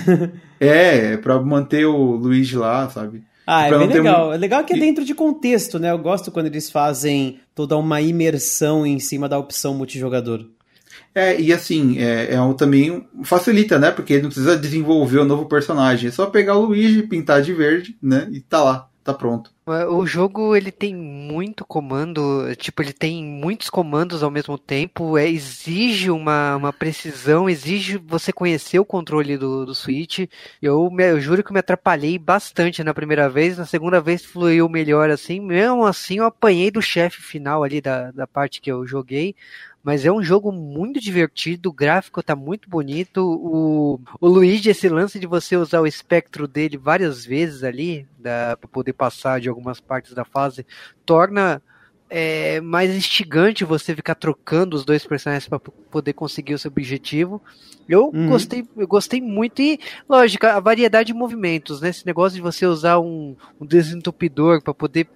é, 0.59 1.13
é 1.13 1.17
pra 1.17 1.41
manter 1.41 1.85
o 1.87 2.17
Luigi 2.17 2.57
lá, 2.57 2.89
sabe? 2.89 3.23
Ah, 3.53 3.67
é 3.67 3.77
bem 3.77 3.89
legal. 3.89 4.29
Um... 4.29 4.33
É 4.33 4.37
legal 4.37 4.65
que 4.65 4.75
é 4.75 4.79
dentro 4.79 5.05
de 5.05 5.13
contexto, 5.13 5.81
né? 5.81 5.91
Eu 5.91 5.99
gosto 5.99 6.31
quando 6.31 6.47
eles 6.47 6.71
fazem 6.71 7.41
toda 7.53 7.77
uma 7.77 8.01
imersão 8.01 8.87
em 8.87 9.01
cima 9.01 9.29
da 9.29 9.37
opção 9.37 9.75
multijogador. 9.75 10.47
É, 11.13 11.41
e 11.41 11.53
assim, 11.53 11.99
é, 11.99 12.35
é 12.35 12.41
um, 12.41 12.55
também 12.55 13.05
facilita, 13.25 13.77
né? 13.77 13.91
Porque 13.91 14.13
ele 14.13 14.23
não 14.23 14.31
precisa 14.31 14.57
desenvolver 14.57 15.19
o 15.19 15.23
um 15.23 15.27
novo 15.27 15.47
personagem. 15.47 16.09
É 16.09 16.13
só 16.13 16.27
pegar 16.27 16.57
o 16.57 16.67
Luigi, 16.67 17.03
pintar 17.03 17.43
de 17.43 17.53
verde, 17.53 17.97
né? 18.01 18.29
E 18.31 18.41
tá 18.41 18.63
lá 18.63 18.90
tá 19.13 19.19
pronto. 19.19 19.53
O 19.89 20.05
jogo 20.05 20.57
ele 20.57 20.73
tem 20.73 20.93
muito 20.97 21.65
comando, 21.65 22.53
tipo, 22.57 22.83
ele 22.83 22.93
tem 22.93 23.25
muitos 23.25 23.71
comandos 23.71 24.21
ao 24.21 24.31
mesmo 24.31 24.59
tempo, 24.59 25.17
é, 25.17 25.29
exige 25.29 26.11
uma, 26.11 26.57
uma 26.57 26.73
precisão, 26.73 27.49
exige 27.49 27.97
você 27.97 28.33
conhecer 28.33 28.81
o 28.81 28.85
controle 28.85 29.39
do, 29.39 29.65
do 29.65 29.73
Switch. 29.73 30.27
Eu, 30.61 30.91
me, 30.91 31.09
eu 31.09 31.21
juro 31.21 31.45
que 31.45 31.53
me 31.53 31.61
atrapalhei 31.61 32.19
bastante 32.19 32.83
na 32.83 32.93
primeira 32.93 33.29
vez, 33.31 33.59
na 33.59 33.65
segunda 33.65 34.01
vez 34.01 34.25
fluiu 34.25 34.69
melhor 34.69 35.09
assim, 35.09 35.39
mesmo 35.39 35.87
assim 35.87 36.19
eu 36.19 36.25
apanhei 36.25 36.71
do 36.71 36.83
chefe 36.83 37.23
final 37.23 37.63
ali 37.63 37.81
da, 37.81 38.11
da 38.11 38.27
parte 38.27 38.61
que 38.61 38.73
eu 38.73 38.85
joguei, 38.85 39.37
mas 39.83 40.05
é 40.05 40.13
um 40.13 40.23
jogo 40.23 40.53
muito 40.53 41.01
divertido, 41.01 41.71
o 41.71 41.73
gráfico 41.73 42.23
tá 42.23 42.37
muito 42.37 42.69
bonito, 42.69 43.19
o, 43.19 44.01
o 44.21 44.29
Luigi, 44.29 44.71
esse 44.71 44.89
lance 44.89 45.19
de 45.19 45.27
você 45.27 45.57
usar 45.57 45.81
o 45.81 45.87
espectro 45.87 46.47
dele 46.47 46.77
várias 46.77 47.25
vezes 47.25 47.65
ali, 47.65 48.07
para 48.23 48.57
poder 48.71 48.93
passar 48.93 49.41
de 49.41 49.49
algumas 49.49 49.81
partes 49.81 50.13
da 50.13 50.25
fase, 50.25 50.67
torna 51.07 51.63
é, 52.11 52.61
mais 52.61 52.95
instigante 52.95 53.65
você 53.65 53.95
ficar 53.95 54.17
trocando 54.17 54.77
os 54.77 54.85
dois 54.85 55.07
personagens 55.07 55.49
para 55.49 55.61
poder 55.61 56.13
conseguir 56.13 56.55
o 56.55 56.59
seu 56.59 56.71
objetivo. 56.71 57.41
Eu 57.89 58.11
uhum. 58.13 58.29
gostei, 58.29 58.67
eu 58.77 58.87
gostei 58.87 59.21
muito 59.21 59.63
e, 59.63 59.79
lógico, 60.09 60.45
a 60.47 60.59
variedade 60.59 61.09
de 61.09 61.15
movimentos, 61.15 61.81
né? 61.81 61.89
Esse 61.89 62.05
negócio 62.05 62.35
de 62.35 62.43
você 62.43 62.67
usar 62.67 62.99
um, 62.99 63.37
um 63.61 63.65
desentupidor 63.65 64.61
para 64.61 64.75
poder 64.75 65.09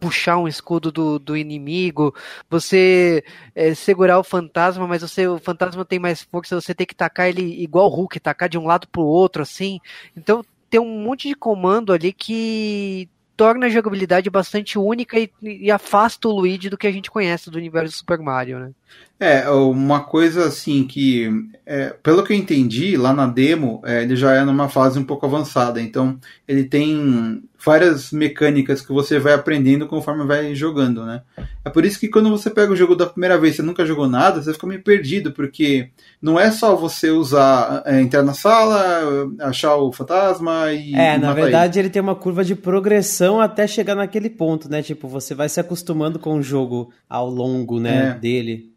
puxar 0.00 0.38
um 0.38 0.48
escudo 0.48 0.90
do, 0.90 1.18
do 1.18 1.36
inimigo, 1.36 2.14
você 2.48 3.22
é, 3.54 3.74
segurar 3.74 4.18
o 4.18 4.24
fantasma, 4.24 4.86
mas 4.86 5.02
você, 5.02 5.28
o 5.28 5.38
fantasma 5.38 5.84
tem 5.84 5.98
mais 5.98 6.22
força, 6.22 6.58
você 6.58 6.74
tem 6.74 6.86
que 6.86 6.94
tacar 6.94 7.28
ele 7.28 7.62
igual 7.62 7.86
o 7.86 7.94
Hulk, 7.94 8.18
tacar 8.18 8.48
de 8.48 8.58
um 8.58 8.66
lado 8.66 8.88
pro 8.88 9.02
outro, 9.02 9.42
assim. 9.42 9.78
Então 10.16 10.44
tem 10.70 10.80
um 10.80 11.02
monte 11.02 11.28
de 11.28 11.34
comando 11.34 11.92
ali 11.92 12.12
que 12.12 13.08
torna 13.40 13.66
a 13.66 13.70
jogabilidade 13.70 14.28
bastante 14.28 14.78
única 14.78 15.18
e, 15.18 15.30
e, 15.42 15.70
afasta 15.70 16.28
o 16.28 16.30
Luigi 16.30 16.68
do 16.68 16.76
que 16.76 16.86
a 16.86 16.92
gente 16.92 17.10
conhece 17.10 17.50
do 17.50 17.56
universo 17.56 17.96
Super 17.96 18.18
Mario, 18.18 18.58
né? 18.58 18.70
É, 19.18 19.48
uma 19.48 20.00
coisa 20.00 20.44
assim 20.44 20.86
que, 20.86 21.30
é, 21.64 21.88
pelo 22.02 22.22
que 22.22 22.34
eu 22.34 22.36
entendi, 22.36 22.98
lá 22.98 23.14
na 23.14 23.26
demo, 23.26 23.80
é, 23.82 24.02
ele 24.02 24.14
já 24.14 24.34
é 24.34 24.44
numa 24.44 24.68
fase 24.68 24.98
um 24.98 25.04
pouco 25.04 25.24
avançada, 25.24 25.80
então 25.80 26.18
ele 26.46 26.64
tem 26.64 27.42
várias 27.64 28.10
mecânicas 28.10 28.80
que 28.80 28.92
você 28.92 29.18
vai 29.18 29.34
aprendendo 29.34 29.86
conforme 29.86 30.24
vai 30.24 30.54
jogando, 30.54 31.04
né? 31.04 31.22
É 31.64 31.68
por 31.68 31.84
isso 31.84 32.00
que 32.00 32.08
quando 32.08 32.30
você 32.30 32.48
pega 32.48 32.72
o 32.72 32.76
jogo 32.76 32.94
da 32.94 33.06
primeira 33.06 33.38
vez, 33.38 33.56
você 33.56 33.62
nunca 33.62 33.84
jogou 33.84 34.08
nada, 34.08 34.40
você 34.40 34.52
fica 34.52 34.66
meio 34.66 34.82
perdido, 34.82 35.32
porque 35.32 35.90
não 36.22 36.40
é 36.40 36.50
só 36.50 36.74
você 36.74 37.10
usar, 37.10 37.82
é, 37.84 38.00
entrar 38.00 38.22
na 38.22 38.32
sala, 38.32 39.30
achar 39.40 39.76
o 39.76 39.92
fantasma 39.92 40.72
e. 40.72 40.94
É, 40.94 41.18
na 41.18 41.32
verdade 41.34 41.78
ele. 41.78 41.86
ele 41.86 41.92
tem 41.92 42.00
uma 42.00 42.14
curva 42.14 42.44
de 42.44 42.54
progressão 42.54 43.40
até 43.40 43.66
chegar 43.66 43.94
naquele 43.94 44.30
ponto, 44.30 44.70
né? 44.70 44.82
Tipo, 44.82 45.06
você 45.06 45.34
vai 45.34 45.48
se 45.48 45.60
acostumando 45.60 46.18
com 46.18 46.36
o 46.36 46.42
jogo 46.42 46.90
ao 47.08 47.28
longo, 47.28 47.78
né, 47.78 48.14
é. 48.16 48.18
dele. 48.18 48.70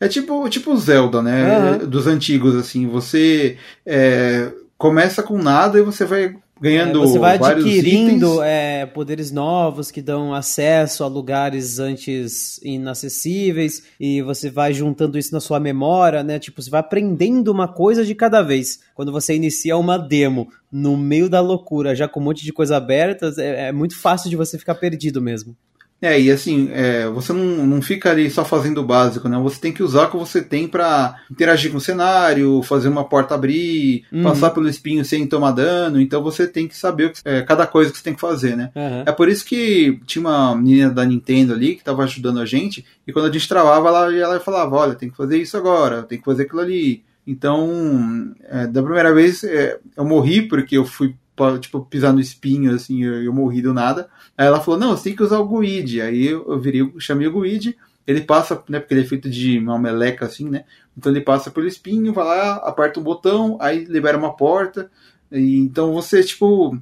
É 0.00 0.08
tipo 0.08 0.48
tipo 0.48 0.74
Zelda, 0.78 1.20
né? 1.20 1.72
Uhum. 1.72 1.86
Dos 1.86 2.06
antigos, 2.06 2.56
assim. 2.56 2.86
Você 2.86 3.58
é, 3.84 4.50
começa 4.78 5.22
com 5.22 5.36
nada 5.36 5.78
e 5.78 5.82
você 5.82 6.06
vai 6.06 6.34
ganhando 6.60 7.02
É, 7.02 7.06
você 7.06 7.18
vai 7.18 7.36
adquirindo 7.36 8.42
é, 8.42 8.84
poderes 8.86 9.30
novos 9.30 9.90
que 9.90 10.02
dão 10.02 10.34
acesso 10.34 11.02
a 11.02 11.06
lugares 11.06 11.78
antes 11.78 12.60
inacessíveis 12.62 13.82
e 13.98 14.20
você 14.22 14.50
vai 14.50 14.72
juntando 14.74 15.18
isso 15.18 15.32
na 15.32 15.40
sua 15.40 15.58
memória, 15.58 16.22
né? 16.22 16.38
Tipo, 16.38 16.60
você 16.60 16.70
vai 16.70 16.80
aprendendo 16.80 17.48
uma 17.48 17.66
coisa 17.66 18.04
de 18.04 18.14
cada 18.14 18.42
vez. 18.42 18.80
Quando 18.94 19.10
você 19.10 19.34
inicia 19.34 19.76
uma 19.76 19.96
demo 19.96 20.48
no 20.70 20.96
meio 20.96 21.28
da 21.28 21.40
loucura, 21.40 21.94
já 21.94 22.06
com 22.06 22.20
um 22.20 22.24
monte 22.24 22.44
de 22.44 22.52
coisa 22.52 22.76
aberta, 22.76 23.32
é, 23.38 23.68
é 23.68 23.72
muito 23.72 23.96
fácil 23.96 24.28
de 24.28 24.36
você 24.36 24.58
ficar 24.58 24.74
perdido 24.74 25.20
mesmo. 25.20 25.56
É, 26.02 26.18
e 26.18 26.30
assim, 26.30 26.70
é, 26.72 27.06
você 27.08 27.30
não, 27.32 27.66
não 27.66 27.82
fica 27.82 28.10
ali 28.10 28.30
só 28.30 28.42
fazendo 28.44 28.78
o 28.80 28.84
básico, 28.84 29.28
né? 29.28 29.38
Você 29.42 29.60
tem 29.60 29.70
que 29.72 29.82
usar 29.82 30.04
o 30.06 30.10
que 30.10 30.16
você 30.16 30.40
tem 30.40 30.66
pra 30.66 31.16
interagir 31.30 31.70
com 31.70 31.76
o 31.76 31.80
cenário, 31.80 32.62
fazer 32.62 32.88
uma 32.88 33.04
porta 33.04 33.34
abrir, 33.34 34.04
Uhum. 34.10 34.22
passar 34.22 34.50
pelo 34.50 34.68
espinho 34.68 35.04
sem 35.04 35.26
tomar 35.26 35.52
dano. 35.52 36.00
Então 36.00 36.22
você 36.22 36.46
tem 36.46 36.66
que 36.66 36.74
saber 36.76 37.12
que- 37.12 37.20
é, 37.24 37.42
cada 37.42 37.66
coisa 37.66 37.90
que 37.90 37.98
você 37.98 38.04
tem 38.04 38.14
que 38.14 38.20
fazer, 38.20 38.56
né? 38.56 38.70
Aham. 38.74 39.02
É 39.06 39.12
por 39.12 39.28
isso 39.28 39.44
que 39.44 40.00
tinha 40.06 40.20
uma 40.20 40.56
menina 40.56 40.88
da 40.90 41.04
Nintendo 41.04 41.52
ali 41.52 41.74
que 41.76 41.84
tava 41.84 42.02
ajudando 42.04 42.40
a 42.40 42.46
gente, 42.46 42.84
e 43.06 43.12
quando 43.12 43.26
a 43.28 43.32
gente 43.32 43.46
travava, 43.48 43.88
ela, 43.88 44.14
ela 44.16 44.40
falava, 44.40 44.76
olha, 44.76 44.94
tem 44.94 45.10
que 45.10 45.16
fazer 45.16 45.36
isso 45.36 45.56
agora, 45.56 46.02
tem 46.02 46.18
que 46.18 46.24
fazer 46.24 46.44
aquilo 46.44 46.60
ali. 46.62 47.02
Então, 47.26 48.32
é, 48.48 48.66
da 48.66 48.82
primeira 48.82 49.12
vez 49.14 49.44
é, 49.44 49.78
eu 49.96 50.04
morri 50.04 50.42
porque 50.42 50.76
eu 50.78 50.84
fui 50.84 51.14
tipo 51.58 51.84
pisar 51.84 52.12
no 52.12 52.20
espinho 52.20 52.74
assim, 52.74 53.04
eu, 53.04 53.22
eu 53.22 53.32
morri 53.32 53.62
do 53.62 53.74
nada. 53.74 54.08
Aí 54.36 54.46
ela 54.46 54.60
falou: 54.60 54.78
"Não, 54.78 54.96
você 54.96 55.04
tem 55.04 55.16
que 55.16 55.22
usar 55.22 55.38
o 55.38 55.60
Guide". 55.60 56.00
Aí 56.00 56.26
eu, 56.26 56.58
virei, 56.60 56.92
chamei 56.98 57.26
o 57.26 57.40
Guide, 57.40 57.76
ele 58.06 58.20
passa, 58.22 58.62
né, 58.68 58.80
porque 58.80 58.94
ele 58.94 59.02
é 59.02 59.06
feito 59.06 59.28
de 59.30 59.58
uma 59.58 59.78
meleca 59.78 60.26
assim, 60.26 60.48
né? 60.48 60.64
Então 60.96 61.12
ele 61.12 61.20
passa 61.20 61.50
pelo 61.50 61.66
espinho, 61.66 62.12
vai 62.12 62.24
lá, 62.24 62.56
aperta 62.56 63.00
um 63.00 63.02
botão, 63.02 63.56
aí 63.60 63.84
libera 63.84 64.18
uma 64.18 64.36
porta. 64.36 64.90
E, 65.30 65.58
então 65.58 65.92
você 65.92 66.22
tipo 66.22 66.76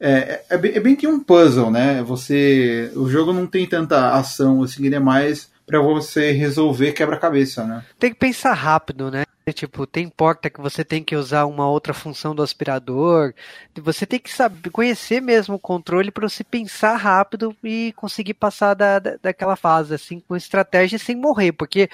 é, 0.00 0.44
é, 0.48 0.56
bem, 0.56 0.72
é 0.74 0.80
bem 0.80 0.94
que 0.94 1.06
um 1.06 1.20
puzzle, 1.20 1.70
né? 1.70 2.02
Você, 2.02 2.92
o 2.94 3.08
jogo 3.08 3.32
não 3.32 3.46
tem 3.46 3.66
tanta 3.66 4.14
ação 4.14 4.62
assim, 4.62 4.86
ele 4.86 4.94
é 4.94 5.00
mais 5.00 5.50
pra 5.66 5.80
você 5.80 6.32
resolver 6.32 6.92
quebra-cabeça, 6.92 7.64
né? 7.64 7.84
Tem 7.98 8.10
que 8.10 8.18
pensar 8.18 8.54
rápido, 8.54 9.10
né? 9.10 9.24
Tipo, 9.52 9.86
tem 9.86 10.08
porta 10.08 10.50
que 10.50 10.60
você 10.60 10.84
tem 10.84 11.02
que 11.02 11.16
usar 11.16 11.46
uma 11.46 11.68
outra 11.68 11.94
função 11.94 12.34
do 12.34 12.42
aspirador. 12.42 13.32
Você 13.76 14.06
tem 14.06 14.18
que 14.18 14.32
saber, 14.32 14.70
conhecer 14.70 15.20
mesmo 15.20 15.54
o 15.54 15.58
controle 15.58 16.10
para 16.10 16.28
você 16.28 16.44
pensar 16.44 16.96
rápido 16.96 17.54
e 17.62 17.92
conseguir 17.96 18.34
passar 18.34 18.74
da, 18.74 18.98
da, 18.98 19.16
daquela 19.22 19.56
fase, 19.56 19.94
assim, 19.94 20.20
com 20.20 20.36
estratégia 20.36 20.98
sem 20.98 21.16
morrer. 21.16 21.52
Porque, 21.52 21.88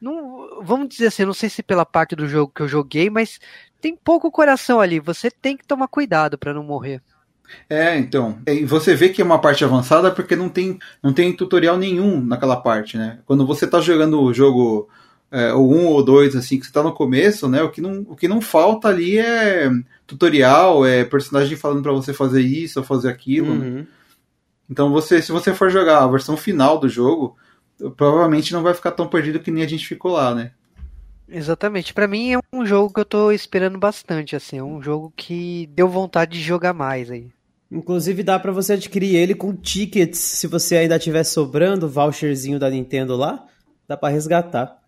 não, 0.00 0.62
vamos 0.62 0.88
dizer 0.88 1.08
assim, 1.08 1.24
não 1.24 1.34
sei 1.34 1.48
se 1.48 1.62
pela 1.62 1.86
parte 1.86 2.16
do 2.16 2.28
jogo 2.28 2.52
que 2.54 2.62
eu 2.62 2.68
joguei, 2.68 3.10
mas 3.10 3.40
tem 3.80 3.96
pouco 3.96 4.30
coração 4.30 4.80
ali. 4.80 5.00
Você 5.00 5.30
tem 5.30 5.56
que 5.56 5.66
tomar 5.66 5.88
cuidado 5.88 6.38
para 6.38 6.54
não 6.54 6.62
morrer. 6.62 7.02
É, 7.68 7.96
então. 7.96 8.38
E 8.46 8.64
você 8.64 8.94
vê 8.94 9.08
que 9.08 9.22
é 9.22 9.24
uma 9.24 9.40
parte 9.40 9.64
avançada 9.64 10.10
porque 10.10 10.36
não 10.36 10.48
tem, 10.48 10.78
não 11.02 11.12
tem 11.12 11.32
tutorial 11.34 11.76
nenhum 11.76 12.20
naquela 12.20 12.56
parte, 12.56 12.96
né? 12.96 13.20
Quando 13.26 13.46
você 13.46 13.66
tá 13.66 13.80
jogando 13.80 14.20
o 14.20 14.32
jogo 14.32 14.88
é, 15.30 15.52
o 15.52 15.60
um 15.60 15.86
ou 15.86 16.04
dois, 16.04 16.36
assim, 16.36 16.58
que 16.58 16.66
você 16.66 16.72
tá 16.72 16.82
no 16.82 16.92
começo, 16.92 17.48
né? 17.48 17.62
O 17.62 17.70
que 17.70 17.80
não, 17.80 18.00
o 18.08 18.16
que 18.16 18.28
não 18.28 18.40
falta 18.40 18.88
ali 18.88 19.18
é 19.18 19.70
tutorial, 20.06 20.86
é 20.86 21.04
personagem 21.04 21.56
falando 21.56 21.82
pra 21.82 21.92
você 21.92 22.12
fazer 22.12 22.42
isso 22.42 22.78
ou 22.78 22.84
fazer 22.84 23.08
aquilo. 23.08 23.54
né? 23.54 23.66
Uhum. 23.66 23.86
Então 24.70 24.90
você, 24.90 25.22
se 25.22 25.32
você 25.32 25.54
for 25.54 25.70
jogar 25.70 26.02
a 26.02 26.08
versão 26.08 26.36
final 26.36 26.78
do 26.78 26.88
jogo, 26.88 27.36
provavelmente 27.96 28.52
não 28.52 28.62
vai 28.62 28.74
ficar 28.74 28.92
tão 28.92 29.08
perdido 29.08 29.40
que 29.40 29.50
nem 29.50 29.64
a 29.64 29.68
gente 29.68 29.86
ficou 29.86 30.12
lá, 30.12 30.34
né? 30.34 30.52
Exatamente. 31.28 31.92
Pra 31.92 32.06
mim 32.06 32.34
é 32.34 32.38
um 32.52 32.64
jogo 32.64 32.92
que 32.92 33.00
eu 33.00 33.04
tô 33.04 33.32
esperando 33.32 33.78
bastante, 33.78 34.36
assim. 34.36 34.58
É 34.58 34.62
um 34.62 34.80
jogo 34.80 35.12
que 35.16 35.68
deu 35.74 35.88
vontade 35.88 36.38
de 36.38 36.44
jogar 36.44 36.72
mais 36.72 37.10
aí. 37.10 37.28
Inclusive 37.70 38.22
dá 38.22 38.38
pra 38.38 38.52
você 38.52 38.74
adquirir 38.74 39.16
ele 39.16 39.34
com 39.34 39.54
tickets, 39.54 40.20
se 40.20 40.46
você 40.46 40.76
ainda 40.76 40.98
tiver 41.00 41.24
sobrando, 41.24 41.88
voucherzinho 41.88 42.60
da 42.60 42.70
Nintendo 42.70 43.16
lá, 43.16 43.44
dá 43.88 43.96
pra 43.96 44.08
resgatar. 44.08 44.80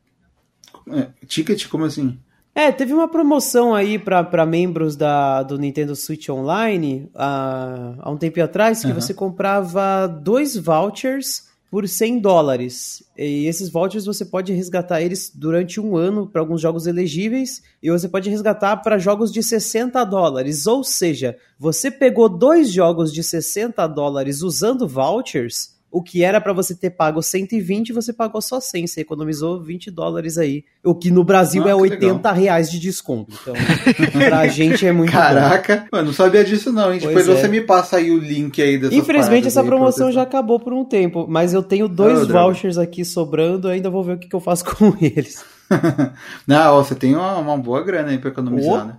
É, 0.92 1.26
ticket, 1.26 1.66
como 1.68 1.84
assim? 1.84 2.18
É, 2.54 2.72
teve 2.72 2.92
uma 2.92 3.06
promoção 3.06 3.74
aí 3.74 3.98
pra 3.98 4.24
pra 4.24 4.44
membros 4.44 4.96
da, 4.96 5.44
do 5.44 5.56
Nintendo 5.56 5.94
Switch 5.94 6.28
Online 6.28 7.08
há, 7.14 7.94
há 8.00 8.10
um 8.10 8.16
tempo 8.16 8.42
atrás, 8.42 8.80
que 8.80 8.86
Aham. 8.86 9.00
você 9.00 9.14
comprava 9.14 10.06
dois 10.08 10.56
vouchers 10.56 11.48
por 11.70 11.86
100 11.86 12.18
dólares. 12.18 13.02
E 13.16 13.46
esses 13.46 13.70
vouchers 13.70 14.06
você 14.06 14.24
pode 14.24 14.52
resgatar 14.52 15.02
eles 15.02 15.30
durante 15.34 15.80
um 15.80 15.96
ano 15.96 16.26
para 16.26 16.40
alguns 16.40 16.60
jogos 16.60 16.86
elegíveis 16.86 17.62
e 17.82 17.90
você 17.90 18.08
pode 18.08 18.30
resgatar 18.30 18.78
para 18.78 18.98
jogos 18.98 19.30
de 19.30 19.42
60 19.42 20.02
dólares. 20.04 20.66
Ou 20.66 20.82
seja, 20.82 21.36
você 21.58 21.90
pegou 21.90 22.28
dois 22.28 22.72
jogos 22.72 23.12
de 23.12 23.22
60 23.22 23.86
dólares 23.86 24.42
usando 24.42 24.88
vouchers, 24.88 25.77
o 25.90 26.02
que 26.02 26.22
era 26.22 26.40
para 26.40 26.52
você 26.52 26.74
ter 26.74 26.90
pago 26.90 27.22
120, 27.22 27.92
você 27.92 28.12
pagou 28.12 28.42
só 28.42 28.60
100, 28.60 28.86
você 28.86 29.00
economizou 29.00 29.60
20 29.62 29.90
dólares 29.90 30.36
aí. 30.36 30.64
O 30.84 30.94
que 30.94 31.10
no 31.10 31.24
Brasil 31.24 31.62
Ah, 31.64 31.70
é 31.70 31.74
que 31.74 31.80
80 32.06 32.32
reais 32.32 32.70
de 32.70 32.78
desconto. 32.78 33.32
Então, 33.40 33.54
pra 34.28 34.46
gente 34.48 34.86
é 34.86 34.92
muito 34.92 35.10
bom. 35.12 35.18
Caraca, 35.18 35.86
mano, 35.90 36.06
não 36.08 36.12
sabia 36.12 36.44
disso 36.44 36.70
não, 36.72 36.92
hein? 36.92 37.00
Pois 37.02 37.14
Depois 37.16 37.28
é. 37.28 37.40
você 37.42 37.48
me 37.48 37.60
passa 37.62 37.96
aí 37.96 38.10
o 38.10 38.18
link 38.18 38.60
aí 38.60 38.76
dessas 38.78 38.94
Infelizmente 38.94 39.46
essa 39.46 39.60
aí 39.62 39.66
promoção 39.66 40.12
já 40.12 40.22
acabou 40.22 40.60
por 40.60 40.72
um 40.74 40.84
tempo, 40.84 41.26
mas 41.28 41.54
eu 41.54 41.62
tenho 41.62 41.88
dois 41.88 42.20
Oh, 42.22 42.26
droga. 42.26 42.44
vouchers 42.46 42.76
aqui 42.78 43.04
sobrando, 43.04 43.66
ainda 43.68 43.88
vou 43.88 44.04
ver 44.04 44.12
o 44.16 44.18
que, 44.18 44.28
que 44.28 44.36
eu 44.36 44.40
faço 44.40 44.64
com 44.76 44.94
eles. 45.00 45.42
não, 46.46 46.74
ó, 46.74 46.82
você 46.84 46.94
tem 46.94 47.14
uma, 47.14 47.36
uma 47.38 47.56
boa 47.56 47.82
grana 47.82 48.10
aí 48.10 48.18
pra 48.18 48.30
economizar, 48.30 48.82
Oh. 48.84 48.84
né? 48.88 48.96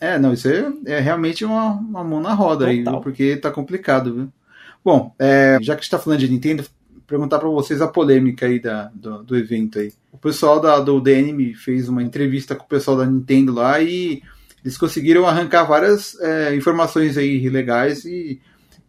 É, 0.00 0.18
não, 0.18 0.32
isso 0.32 0.48
é, 0.48 0.72
é 0.86 1.00
realmente 1.00 1.44
uma, 1.44 1.72
uma 1.72 2.02
mão 2.02 2.20
na 2.20 2.32
roda 2.32 2.66
aí, 2.66 2.78
Total. 2.78 2.94
viu? 2.94 3.02
Porque 3.02 3.36
tá 3.36 3.50
complicado, 3.50 4.14
viu? 4.14 4.28
Bom, 4.86 5.12
é, 5.18 5.58
já 5.62 5.74
que 5.74 5.80
a 5.80 5.82
gente 5.82 5.90
tá 5.90 5.98
falando 5.98 6.20
de 6.20 6.28
Nintendo, 6.28 6.64
perguntar 7.08 7.40
pra 7.40 7.48
vocês 7.48 7.82
a 7.82 7.88
polêmica 7.88 8.46
aí 8.46 8.60
da, 8.60 8.88
do, 8.94 9.24
do 9.24 9.36
evento 9.36 9.80
aí. 9.80 9.92
O 10.12 10.16
pessoal 10.16 10.60
da, 10.60 10.78
do 10.78 11.00
DNM 11.00 11.54
fez 11.54 11.88
uma 11.88 12.04
entrevista 12.04 12.54
com 12.54 12.62
o 12.62 12.68
pessoal 12.68 12.96
da 12.96 13.04
Nintendo 13.04 13.52
lá 13.52 13.80
e 13.80 14.22
eles 14.64 14.78
conseguiram 14.78 15.26
arrancar 15.26 15.64
várias 15.64 16.16
é, 16.20 16.54
informações 16.54 17.18
aí 17.18 17.48
legais 17.48 18.04
e 18.04 18.40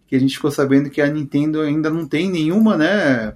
que 0.07 0.15
a 0.15 0.19
gente 0.19 0.35
ficou 0.35 0.51
sabendo 0.51 0.91
que 0.91 1.01
a 1.01 1.07
Nintendo 1.07 1.61
ainda 1.61 1.89
não 1.89 2.07
tem 2.07 2.29
nenhuma, 2.29 2.77
né, 2.77 3.33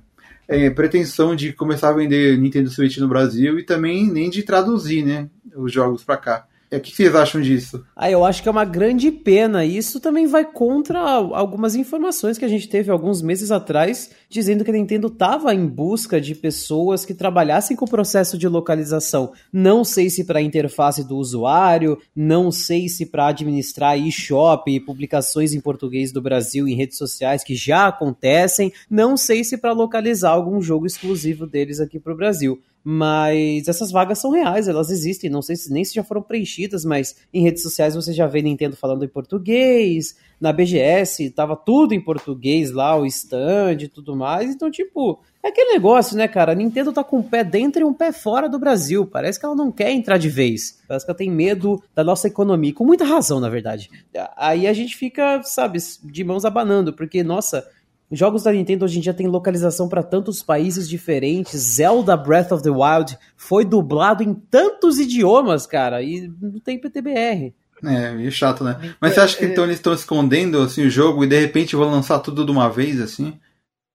é, 0.48 0.70
pretensão 0.70 1.36
de 1.36 1.54
começar 1.54 1.90
a 1.90 1.94
vender 1.94 2.38
Nintendo 2.38 2.70
Switch 2.70 3.00
no 3.00 3.08
Brasil 3.08 3.58
e 3.58 3.64
também 3.64 4.06
nem 4.06 4.30
de 4.30 4.44
traduzir, 4.44 5.04
né, 5.04 5.28
os 5.56 5.74
jogos 5.74 6.04
pra 6.04 6.16
cá. 6.16 6.46
É, 6.72 6.78
O 6.78 6.80
que 6.80 6.96
vocês 6.96 7.14
acham 7.14 7.42
disso? 7.42 7.86
Ah, 7.94 8.10
eu 8.10 8.24
acho 8.24 8.42
que 8.42 8.48
é 8.48 8.52
uma 8.52 8.64
grande 8.64 9.12
pena. 9.12 9.66
Isso 9.66 10.00
também 10.00 10.26
vai 10.26 10.46
contra 10.46 11.00
algumas 11.00 11.76
informações 11.76 12.38
que 12.38 12.46
a 12.46 12.48
gente 12.48 12.70
teve 12.70 12.90
alguns 12.90 13.22
meses 13.22 13.52
atrás, 13.52 14.10
dizendo 14.30 14.64
que 14.64 14.72
a 14.72 14.74
Nintendo 14.74 15.08
estava 15.08 15.54
em 15.54 15.68
busca 15.68 16.22
de 16.22 16.34
pessoas 16.34 17.04
que 17.04 17.14
trabalhassem 17.14 17.76
com 17.76 17.84
o 17.84 17.90
processo 17.90 18.38
de 18.38 18.48
localização. 18.48 19.34
Não 19.52 19.84
sei 19.84 20.10
se 20.10 20.24
para 20.24 20.40
a 20.40 20.42
interface 20.42 21.06
do 21.06 21.18
usuário, 21.18 21.98
não 22.16 22.50
sei 22.52 22.88
se 22.88 23.06
para 23.06 23.28
administrar 23.28 24.00
eShop 24.00 24.72
e 24.72 24.80
publicações 24.80 25.54
em 25.54 25.60
português 25.60 26.14
do 26.14 26.22
Brasil 26.22 26.70
em 26.70 26.76
redes 26.76 26.98
sociais 26.98 27.44
que 27.44 27.54
já 27.54 27.88
acontecem, 27.88 28.72
não 28.90 29.18
sei 29.18 29.44
se 29.44 29.58
para 29.58 29.74
localizar 29.74 30.32
algum 30.32 30.62
jogo 30.62 30.86
exclusivo 30.86 31.46
deles 31.46 31.82
aqui 31.82 32.00
para 32.00 32.14
o 32.14 32.18
Brasil. 32.18 32.62
Mas 32.84 33.68
essas 33.68 33.92
vagas 33.92 34.20
são 34.20 34.32
reais, 34.32 34.68
elas 34.68 34.90
existem. 34.90 35.30
Não 35.30 35.42
sei 35.42 35.56
se 35.56 35.72
nem 35.72 35.84
se 35.84 35.94
já 35.94 36.04
foram 36.04 36.22
preenchidas, 36.22 36.84
mas 36.84 37.16
em 37.34 37.44
redes 37.44 37.62
sociais 37.62 37.96
você 37.96 38.12
já 38.12 38.26
vê 38.26 38.42
Nintendo 38.42 38.76
falando 38.76 39.06
em 39.06 39.08
português. 39.08 40.16
Na 40.40 40.52
BGS 40.52 41.30
tava 41.32 41.56
tudo 41.56 41.94
em 41.94 42.02
português 42.02 42.72
lá, 42.72 42.98
o 42.98 43.06
stand 43.06 43.78
e 43.82 43.88
tudo 43.88 44.16
mais. 44.16 44.50
Então, 44.50 44.72
tipo, 44.72 45.22
é 45.44 45.50
aquele 45.50 45.74
negócio, 45.74 46.18
né, 46.18 46.28
cara? 46.28 46.52
A 46.52 46.56
Nintendo 46.56 46.92
tá 46.92 47.04
com 47.04 47.20
um 47.20 47.24
pé 47.24 47.44
dentro 47.44 47.82
e 47.82 47.84
um 47.84 47.94
pé 47.94 48.12
fora 48.12 48.50
do 48.50 48.58
Brasil. 48.58 49.06
Parece 49.06 49.40
que 49.40 49.46
ela 49.46 49.56
não 49.56 49.72
quer 49.72 49.92
entrar 49.92 50.18
de 50.18 50.30
vez. 50.30 50.82
Parece 50.88 51.06
que 51.06 51.12
ela 51.12 51.18
tem 51.18 51.30
medo 51.30 51.82
da 51.94 52.04
nossa 52.04 52.28
economia. 52.28 52.74
Com 52.74 52.86
muita 52.86 53.06
razão, 53.06 53.40
na 53.40 53.50
verdade. 53.50 53.90
Aí 54.36 54.66
a 54.66 54.74
gente 54.74 54.96
fica, 54.96 55.42
sabe, 55.44 55.78
de 56.04 56.24
mãos 56.24 56.46
abanando, 56.46 56.94
porque, 56.94 57.24
nossa. 57.24 57.68
Jogos 58.12 58.44
da 58.44 58.52
Nintendo 58.52 58.86
hoje 58.86 58.98
em 58.98 59.02
dia 59.02 59.14
tem 59.14 59.28
localização 59.28 59.88
para 59.88 60.04
tantos 60.04 60.44
países 60.44 60.90
diferentes. 60.90 61.58
Zelda 61.58 62.18
Breath 62.18 62.52
of 62.52 62.64
the 62.64 62.70
Wild 62.70 63.18
foi 63.38 63.64
dublado 63.64 64.22
em 64.22 64.34
tantos 64.34 65.00
idiomas, 65.00 65.66
cara, 65.66 66.02
e 66.04 66.32
não 66.42 66.60
tem 66.60 66.80
PTBR. 66.80 67.54
É, 67.84 68.12
meio 68.12 68.32
chato, 68.32 68.64
né? 68.64 68.96
Mas 69.00 69.14
você 69.14 69.20
acha 69.22 69.38
que 69.38 69.46
então 69.46 69.64
eles 69.64 69.78
estão 69.78 69.94
escondendo 69.94 70.60
assim, 70.60 70.86
o 70.86 70.90
jogo 70.90 71.24
e 71.24 71.28
de 71.28 71.40
repente 71.40 71.76
vão 71.76 71.90
lançar 71.90 72.20
tudo 72.20 72.46
de 72.46 72.52
uma 72.52 72.70
vez, 72.70 73.00
assim? 73.00 73.34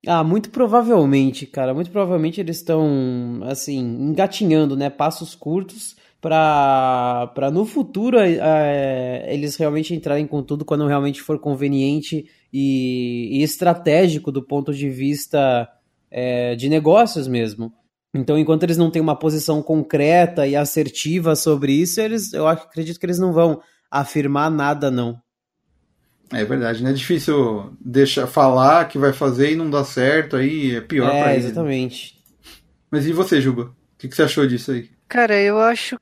Ah, 0.06 0.24
muito 0.24 0.50
provavelmente, 0.50 1.46
cara. 1.46 1.74
Muito 1.74 1.90
provavelmente 1.90 2.40
eles 2.40 2.56
estão, 2.56 3.40
assim, 3.44 3.78
engatinhando, 3.78 4.76
né? 4.76 4.90
Passos 4.90 5.34
curtos 5.34 5.96
para 6.20 7.30
para 7.34 7.50
no 7.50 7.64
futuro 7.64 8.18
é, 8.18 9.26
eles 9.32 9.54
realmente 9.56 9.94
entrarem 9.94 10.26
com 10.26 10.42
tudo 10.42 10.64
quando 10.64 10.86
realmente 10.86 11.20
for 11.22 11.38
conveniente 11.38 12.26
e, 12.58 13.28
e 13.38 13.42
estratégico 13.42 14.32
do 14.32 14.42
ponto 14.42 14.72
de 14.72 14.88
vista 14.88 15.68
é, 16.10 16.54
de 16.54 16.70
negócios 16.70 17.28
mesmo. 17.28 17.70
Então, 18.14 18.38
enquanto 18.38 18.62
eles 18.62 18.78
não 18.78 18.90
têm 18.90 19.02
uma 19.02 19.14
posição 19.14 19.62
concreta 19.62 20.46
e 20.46 20.56
assertiva 20.56 21.36
sobre 21.36 21.74
isso, 21.74 22.00
eles, 22.00 22.32
eu 22.32 22.48
acredito 22.48 22.98
que 22.98 23.04
eles 23.04 23.18
não 23.18 23.30
vão 23.30 23.60
afirmar 23.90 24.50
nada, 24.50 24.90
não. 24.90 25.20
É 26.32 26.46
verdade, 26.46 26.82
né? 26.82 26.90
É 26.90 26.94
difícil 26.94 27.76
deixar 27.78 28.26
falar 28.26 28.88
que 28.88 28.96
vai 28.96 29.12
fazer 29.12 29.52
e 29.52 29.56
não 29.56 29.68
dá 29.68 29.84
certo, 29.84 30.36
aí 30.36 30.76
é 30.76 30.80
pior 30.80 31.14
é, 31.14 31.22
pra 31.22 31.34
ele. 31.34 31.44
exatamente. 31.44 32.16
Mas 32.90 33.04
e 33.04 33.12
você, 33.12 33.38
Juba? 33.38 33.64
O 33.64 33.74
que, 33.98 34.08
que 34.08 34.16
você 34.16 34.22
achou 34.22 34.46
disso 34.46 34.72
aí? 34.72 34.88
Cara, 35.06 35.38
eu 35.38 35.60
acho 35.60 35.98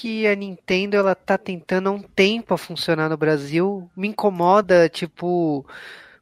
que 0.00 0.28
a 0.28 0.36
Nintendo 0.36 0.96
ela 0.96 1.12
tá 1.12 1.36
tentando 1.36 1.88
há 1.88 1.92
um 1.92 2.00
tempo 2.00 2.54
a 2.54 2.58
funcionar 2.58 3.08
no 3.08 3.16
Brasil. 3.16 3.90
Me 3.96 4.06
incomoda, 4.06 4.88
tipo, 4.88 5.66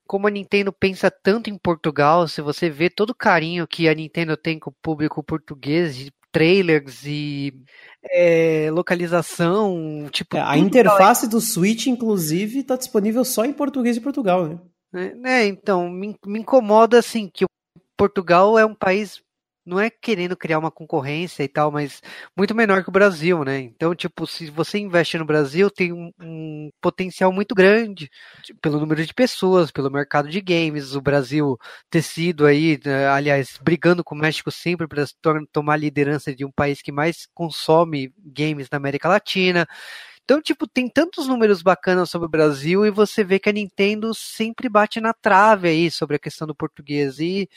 como 0.07 0.27
a 0.27 0.31
Nintendo 0.31 0.73
pensa 0.73 1.11
tanto 1.11 1.51
em 1.51 1.59
Portugal, 1.59 2.27
se 2.27 2.41
você 2.41 2.71
vê 2.71 2.89
todo 2.89 3.11
o 3.11 3.15
carinho 3.15 3.67
que 3.67 3.87
a 3.87 3.95
Nintendo 3.95 4.35
tem 4.35 4.59
com 4.59 4.71
o 4.71 4.77
público 4.83 5.23
português, 5.23 5.95
de 5.95 6.11
trailers 6.33 7.05
e 7.05 7.53
é, 8.03 8.71
localização, 8.73 10.09
tipo. 10.11 10.39
É, 10.39 10.41
a 10.41 10.57
interface 10.57 11.29
do 11.29 11.39
Switch, 11.39 11.87
inclusive, 11.87 12.63
tá 12.63 12.77
disponível 12.77 13.27
só 13.27 13.45
em 13.45 13.53
português 13.53 13.97
de 13.97 14.01
Portugal, 14.01 14.47
né? 14.47 14.59
É, 14.95 15.15
né, 15.15 15.47
então, 15.47 15.91
me, 15.91 16.17
me 16.25 16.39
incomoda 16.39 16.99
assim 16.99 17.29
que 17.29 17.45
o 17.45 17.49
Portugal 17.95 18.59
é 18.59 18.65
um 18.65 18.75
país 18.75 19.21
não 19.67 19.81
é 19.81 19.91
querendo 19.91 20.37
criar 20.37 20.59
uma 20.59 20.71
concorrência 20.71 21.43
e 21.43 21.49
tal, 21.49 21.73
mas 21.73 22.01
muito 22.37 22.55
menor 22.55 22.83
que 22.83 22.89
o 22.89 22.93
Brasil, 22.93 23.45
né? 23.45 23.59
Então, 23.61 23.95
tipo, 23.95 24.27
se 24.27 24.49
você 24.51 24.79
investe 24.79 25.19
no 25.19 25.25
Brasil, 25.25 25.71
tem 25.71 25.93
um, 25.93 26.13
um 26.21 26.71
potencial 26.81 27.33
muito 27.33 27.55
grande 27.55 28.09
pelo 28.63 28.79
número 28.79 29.05
de 29.05 29.13
pessoas, 29.13 29.73
pelo 29.73 29.91
mercado 29.91 30.29
de 30.29 30.41
games. 30.41 30.95
O 30.95 31.01
Brasil 31.01 31.59
ter 31.91 32.03
sido 32.03 32.47
aí, 32.47 32.79
né, 32.85 33.09
aliás, 33.09 33.59
brigando 33.61 34.05
com 34.05 34.15
o 34.15 34.19
México 34.19 34.51
sempre 34.51 34.87
para 34.87 35.05
tomar 35.53 35.75
a 35.75 35.77
liderança 35.79 36.35
de 36.35 36.45
um 36.45 36.53
país 36.53 36.81
que 36.81 36.93
mais 36.93 37.27
consome 37.35 38.13
games 38.25 38.69
na 38.71 38.77
América 38.79 39.09
Latina. 39.09 39.67
Então, 40.27 40.43
tipo, 40.43 40.67
tem 40.67 40.89
tantos 40.89 41.29
números 41.29 41.63
bacanas 41.63 42.11
sobre 42.11 42.27
o 42.27 42.29
Brasil 42.29 42.85
e 42.85 42.91
você 42.91 43.23
vê 43.23 43.39
que 43.39 43.49
a 43.49 43.53
Nintendo 43.53 44.13
sempre 44.13 44.69
bate 44.69 45.01
na 45.01 45.15
trave 45.15 45.69
aí 45.69 45.89
sobre 45.89 46.17
a 46.17 46.19
questão 46.19 46.49
do 46.49 46.55
português. 46.55 47.21
E 47.21 47.49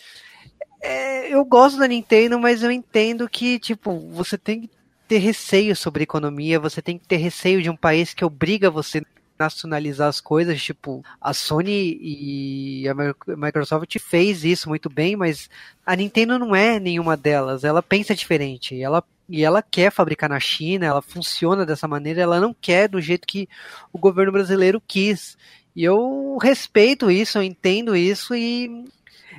é, 0.89 1.29
eu 1.33 1.45
gosto 1.45 1.77
da 1.77 1.87
Nintendo, 1.87 2.39
mas 2.39 2.63
eu 2.63 2.71
entendo 2.71 3.29
que, 3.29 3.59
tipo, 3.59 3.99
você 4.09 4.37
tem 4.37 4.61
que 4.61 4.69
ter 5.07 5.19
receio 5.19 5.75
sobre 5.75 6.03
economia, 6.03 6.59
você 6.59 6.81
tem 6.81 6.97
que 6.97 7.07
ter 7.07 7.17
receio 7.17 7.61
de 7.61 7.69
um 7.69 7.75
país 7.75 8.13
que 8.13 8.25
obriga 8.25 8.71
você 8.71 8.97
a 8.97 9.03
nacionalizar 9.43 10.07
as 10.07 10.19
coisas, 10.19 10.61
tipo, 10.61 11.03
a 11.21 11.33
Sony 11.33 11.97
e 12.01 12.89
a 12.89 12.93
Microsoft 13.37 13.97
fez 13.99 14.43
isso 14.43 14.67
muito 14.67 14.89
bem, 14.89 15.15
mas 15.15 15.47
a 15.85 15.95
Nintendo 15.95 16.39
não 16.39 16.55
é 16.55 16.79
nenhuma 16.79 17.15
delas, 17.15 17.63
ela 17.63 17.83
pensa 17.83 18.15
diferente, 18.15 18.81
ela 18.81 19.03
e 19.31 19.43
ela 19.43 19.61
quer 19.61 19.91
fabricar 19.91 20.27
na 20.27 20.39
China, 20.39 20.87
ela 20.87 21.03
funciona 21.03 21.63
dessa 21.63 21.87
maneira, 21.87 22.19
ela 22.19 22.39
não 22.39 22.51
quer 22.51 22.89
do 22.89 22.99
jeito 22.99 23.27
que 23.27 23.47
o 23.93 23.99
governo 23.99 24.31
brasileiro 24.31 24.81
quis. 24.87 25.37
E 25.75 25.83
eu 25.83 26.37
respeito 26.41 27.11
isso, 27.11 27.37
eu 27.37 27.43
entendo 27.43 27.95
isso 27.95 28.33
e 28.33 28.85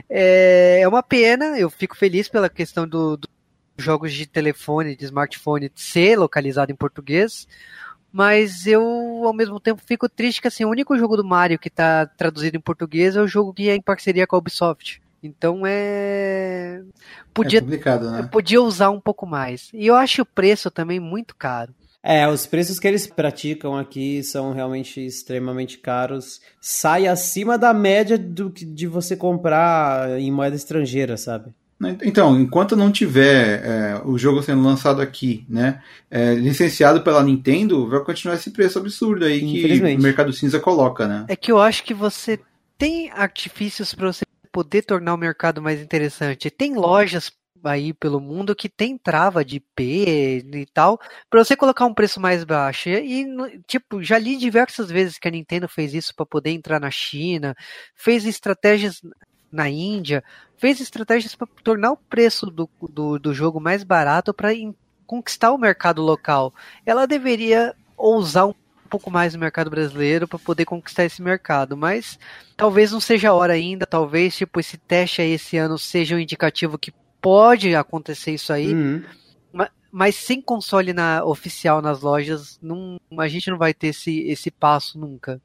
é, 0.09 0.81
é 0.81 0.89
uma 0.89 1.03
pena, 1.03 1.59
eu 1.59 1.69
fico 1.71 1.97
feliz 1.97 2.29
pela 2.29 2.49
questão 2.49 2.87
do, 2.87 3.17
do 3.17 3.29
jogos 3.77 4.13
de 4.13 4.27
telefone, 4.27 4.95
de 4.95 5.05
smartphone 5.05 5.71
ser 5.75 6.17
localizado 6.17 6.71
em 6.71 6.77
português, 6.77 7.49
mas 8.13 8.67
eu 8.67 8.83
ao 9.25 9.33
mesmo 9.33 9.59
tempo 9.59 9.83
fico 9.85 10.09
triste 10.09 10.41
que 10.41 10.49
assim, 10.49 10.65
o 10.65 10.71
único 10.71 10.99
jogo 10.99 11.17
do 11.17 11.25
Mario 11.25 11.59
que 11.59 11.69
está 11.69 12.07
traduzido 12.07 12.57
em 12.57 12.61
português 12.61 13.17
é 13.17 13.23
o 13.23 13.29
jogo 13.29 13.55
que 13.55 13.69
é 13.69 13.75
em 13.75 13.83
parceria 13.83 14.27
com 14.27 14.37
a 14.37 14.39
Ubisoft. 14.39 15.01
Então 15.23 15.63
é 15.67 16.83
podia 17.35 17.59
é 17.59 17.63
né? 17.63 18.29
podia 18.31 18.61
usar 18.61 18.91
um 18.91 19.01
pouco 19.01 19.27
mais. 19.27 19.71
E 19.75 19.87
eu 19.87 19.95
acho 19.95 20.23
o 20.23 20.27
preço 20.27 20.71
também 20.71 20.99
muito 20.99 21.37
caro. 21.37 21.75
É, 22.03 22.27
os 22.27 22.47
preços 22.47 22.79
que 22.79 22.89
eles 22.89 23.07
praticam 23.07 23.77
aqui 23.77 24.23
são 24.23 24.53
realmente 24.53 25.05
extremamente 25.05 25.79
caros. 25.79 26.41
Sai 26.61 27.07
acima 27.07 27.59
da 27.59 27.75
média 27.75 28.17
do 28.17 28.51
de 28.51 28.87
você 28.87 29.17
comprar 29.17 30.19
em 30.19 30.31
moeda 30.31 30.57
estrangeira, 30.57 31.17
sabe? 31.17 31.53
Então, 32.03 32.39
enquanto 32.39 32.77
não 32.77 32.93
tiver 32.93 33.65
é, 33.65 34.03
o 34.05 34.19
jogo 34.19 34.43
sendo 34.43 34.63
lançado 34.63 35.01
aqui, 35.01 35.47
né, 35.49 35.83
é, 36.11 36.35
licenciado 36.35 37.01
pela 37.01 37.23
Nintendo, 37.23 37.89
vai 37.89 38.01
continuar 38.05 38.35
esse 38.35 38.51
preço 38.51 38.79
absurdo 38.79 39.25
aí 39.25 39.41
que 39.41 39.81
o 39.97 40.03
mercado 40.03 40.31
cinza 40.31 40.61
coloca, 40.61 41.09
né? 41.09 41.25
É 41.27 41.35
que 41.35 41.51
eu 41.51 41.59
acho 41.59 41.83
que 41.83 41.95
você 41.95 42.39
tem 42.77 43.11
artifícios 43.13 43.95
para 43.95 44.13
você 44.13 44.25
poder 44.53 44.83
tornar 44.83 45.15
o 45.15 45.19
mercado 45.19 45.63
mais 45.63 45.81
interessante. 45.81 46.51
Tem 46.51 46.75
lojas 46.75 47.33
aí 47.65 47.93
pelo 47.93 48.21
mundo 48.21 48.55
que 48.55 48.69
tem 48.69 48.97
trava 48.97 49.45
de 49.45 49.57
IP 49.57 50.45
e 50.53 50.67
tal, 50.73 51.01
para 51.29 51.45
você 51.45 51.57
colocar 51.57 51.85
um 51.87 51.95
preço 51.95 52.21
mais 52.21 52.45
baixo. 52.45 52.89
E, 52.89 53.27
tipo, 53.67 54.03
já 54.03 54.19
li 54.19 54.37
diversas 54.37 54.91
vezes 54.91 55.19
que 55.19 55.29
a 55.29 55.31
Nintendo 55.31 55.69
fez 55.69 55.95
isso 55.95 56.15
para 56.15 56.27
poder 56.27 56.51
entrar 56.51 56.81
na 56.81 56.91
China, 56.91 57.55
fez 57.95 58.25
estratégias 58.25 59.01
na 59.51 59.69
Índia, 59.69 60.23
fez 60.57 60.81
estratégias 60.81 61.35
para 61.35 61.49
tornar 61.65 61.93
o 61.93 61.97
preço 61.97 62.47
do, 62.47 62.69
do, 62.89 63.19
do 63.19 63.35
jogo 63.35 63.61
mais 63.61 63.83
barato 63.83 64.33
para 64.33 64.51
conquistar 65.07 65.53
o 65.53 65.59
mercado 65.59 66.03
local. 66.03 66.55
Ela 66.87 67.07
deveria 67.07 67.75
ousar 67.97 68.47
um 68.47 68.55
pouco 68.89 69.11
mais 69.11 69.35
no 69.35 69.41
mercado 69.41 69.71
brasileiro 69.71 70.27
para 70.27 70.39
poder 70.39 70.65
conquistar 70.65 71.05
esse 71.05 71.23
mercado, 71.23 71.77
mas 71.77 72.19
talvez 72.57 72.93
não 72.93 73.01
seja 73.01 73.31
a 73.31 73.35
hora 73.35 73.53
ainda, 73.53 73.87
talvez 73.87 74.37
tipo 74.37 74.59
esse 74.59 74.77
teste 74.77 75.23
aí 75.23 75.33
esse 75.33 75.57
ano 75.57 75.79
seja 75.79 76.17
um 76.17 76.19
indicativo 76.19 76.79
que 76.79 76.93
pode 77.21 77.75
acontecer 77.75 78.33
isso 78.33 78.53
aí, 78.53 78.73
uhum. 78.73 79.03
mas, 79.53 79.69
mas, 79.91 80.15
sem 80.15 80.41
console 80.41 80.93
na, 80.93 81.25
oficial 81.25 81.83
nas 81.83 82.01
lojas, 82.01 82.59
não, 82.63 82.99
a 83.19 83.29
gente 83.29 83.51
não 83.51 83.59
vai 83.59 83.75
ter 83.75 83.89
esse, 83.89 84.21
esse 84.29 84.51
passo 84.51 84.99
nunca. 84.99 85.41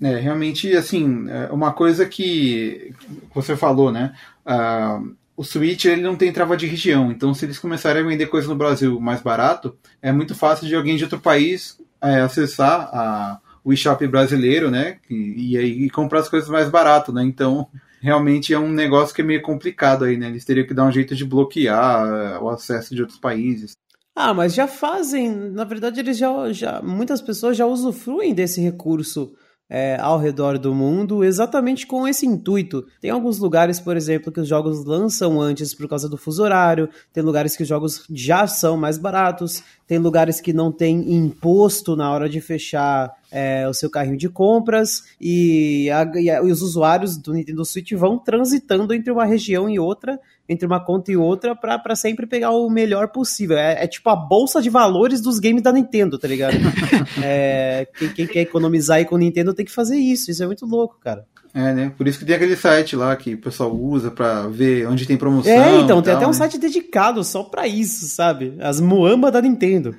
É, 0.00 0.18
realmente, 0.18 0.76
assim, 0.76 1.26
é 1.28 1.50
uma 1.50 1.72
coisa 1.72 2.06
que 2.06 2.94
você 3.34 3.56
falou, 3.56 3.90
né? 3.90 4.14
Uh, 4.44 5.16
o 5.36 5.44
Switch 5.44 5.84
ele 5.84 6.02
não 6.02 6.16
tem 6.16 6.32
trava 6.32 6.56
de 6.56 6.66
região, 6.66 7.10
então 7.10 7.34
se 7.34 7.44
eles 7.44 7.58
começarem 7.58 8.02
a 8.02 8.06
vender 8.06 8.26
coisa 8.26 8.48
no 8.48 8.56
Brasil 8.56 8.98
mais 9.00 9.20
barato, 9.20 9.76
é 10.00 10.10
muito 10.10 10.34
fácil 10.34 10.66
de 10.66 10.74
alguém 10.74 10.96
de 10.96 11.04
outro 11.04 11.20
país 11.20 11.78
é, 12.00 12.20
acessar 12.20 12.88
a, 12.92 13.38
o 13.62 13.72
eShop 13.72 14.06
brasileiro, 14.06 14.70
né? 14.70 14.98
E, 15.10 15.56
e, 15.56 15.84
e 15.86 15.90
comprar 15.90 16.20
as 16.20 16.28
coisas 16.28 16.48
mais 16.48 16.70
barato, 16.70 17.12
né? 17.12 17.22
Então 17.22 17.68
realmente 18.06 18.54
é 18.54 18.58
um 18.58 18.70
negócio 18.70 19.12
que 19.12 19.20
é 19.20 19.24
meio 19.24 19.42
complicado 19.42 20.04
aí, 20.04 20.16
né? 20.16 20.28
Eles 20.28 20.44
teriam 20.44 20.64
que 20.64 20.72
dar 20.72 20.84
um 20.84 20.92
jeito 20.92 21.12
de 21.16 21.24
bloquear 21.24 22.06
eh, 22.06 22.38
o 22.38 22.48
acesso 22.48 22.94
de 22.94 23.02
outros 23.02 23.18
países. 23.18 23.72
Ah, 24.14 24.32
mas 24.32 24.54
já 24.54 24.68
fazem, 24.68 25.34
na 25.50 25.64
verdade 25.64 25.98
eles 25.98 26.16
já, 26.16 26.52
já 26.52 26.80
muitas 26.80 27.20
pessoas 27.20 27.56
já 27.56 27.66
usufruem 27.66 28.32
desse 28.32 28.60
recurso 28.60 29.34
é, 29.68 29.96
ao 30.00 30.18
redor 30.18 30.58
do 30.58 30.74
mundo 30.74 31.24
exatamente 31.24 31.86
com 31.86 32.06
esse 32.06 32.26
intuito. 32.26 32.86
Tem 33.00 33.10
alguns 33.10 33.38
lugares, 33.38 33.80
por 33.80 33.96
exemplo, 33.96 34.32
que 34.32 34.40
os 34.40 34.48
jogos 34.48 34.84
lançam 34.84 35.40
antes 35.40 35.74
por 35.74 35.88
causa 35.88 36.08
do 36.08 36.16
fuso 36.16 36.42
horário, 36.42 36.88
tem 37.12 37.22
lugares 37.22 37.56
que 37.56 37.62
os 37.62 37.68
jogos 37.68 38.04
já 38.10 38.46
são 38.46 38.76
mais 38.76 38.98
baratos, 38.98 39.62
tem 39.86 39.98
lugares 39.98 40.40
que 40.40 40.52
não 40.52 40.70
tem 40.70 41.12
imposto 41.14 41.96
na 41.96 42.10
hora 42.10 42.28
de 42.28 42.40
fechar 42.40 43.12
é, 43.30 43.68
o 43.68 43.74
seu 43.74 43.90
carrinho 43.90 44.16
de 44.16 44.28
compras 44.28 45.04
e, 45.20 45.90
a, 45.90 46.10
e, 46.14 46.30
a, 46.30 46.42
os 46.42 46.62
usuários 46.62 47.16
do 47.16 47.32
Nintendo 47.32 47.64
Switch 47.64 47.92
vão 47.92 48.18
transitando 48.18 48.94
entre 48.94 49.10
uma 49.10 49.24
região 49.24 49.68
e 49.68 49.78
outra 49.78 50.18
entre 50.48 50.66
uma 50.66 50.78
conta 50.78 51.10
e 51.10 51.16
outra 51.16 51.54
para 51.54 51.96
sempre 51.96 52.26
pegar 52.26 52.50
o 52.50 52.70
melhor 52.70 53.08
possível. 53.08 53.56
É, 53.56 53.84
é, 53.84 53.86
tipo 53.86 54.08
a 54.08 54.16
bolsa 54.16 54.62
de 54.62 54.70
valores 54.70 55.20
dos 55.20 55.38
games 55.38 55.62
da 55.62 55.72
Nintendo, 55.72 56.18
tá 56.18 56.28
ligado? 56.28 56.56
é, 57.22 57.86
quem, 57.98 58.08
quem, 58.10 58.26
quer 58.26 58.40
economizar 58.40 58.98
aí 58.98 59.04
com 59.04 59.16
o 59.16 59.18
Nintendo 59.18 59.54
tem 59.54 59.66
que 59.66 59.72
fazer 59.72 59.96
isso. 59.96 60.30
Isso 60.30 60.42
é 60.42 60.46
muito 60.46 60.66
louco, 60.66 60.98
cara. 61.00 61.24
É, 61.54 61.72
né? 61.72 61.92
Por 61.96 62.06
isso 62.06 62.18
que 62.18 62.24
tem 62.24 62.36
aquele 62.36 62.54
site 62.54 62.94
lá 62.94 63.16
que 63.16 63.34
o 63.34 63.38
pessoal 63.38 63.74
usa 63.74 64.10
para 64.10 64.46
ver 64.46 64.86
onde 64.86 65.06
tem 65.06 65.16
promoção. 65.16 65.50
É, 65.50 65.80
então, 65.80 66.02
tem 66.02 66.12
tal, 66.12 66.16
até 66.16 66.26
um 66.26 66.30
né? 66.30 66.36
site 66.36 66.58
dedicado 66.58 67.24
só 67.24 67.42
para 67.42 67.66
isso, 67.66 68.06
sabe? 68.08 68.56
As 68.60 68.78
muamba 68.78 69.30
da 69.30 69.40
Nintendo. 69.40 69.96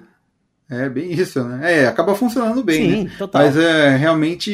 É 0.70 0.90
bem 0.90 1.12
isso, 1.12 1.44
né? 1.44 1.82
É, 1.82 1.88
acaba 1.88 2.14
funcionando 2.14 2.64
bem, 2.64 2.92
Sim, 2.92 3.04
né? 3.06 3.12
Total. 3.18 3.42
Mas 3.42 3.58
é, 3.58 3.96
realmente 3.96 4.52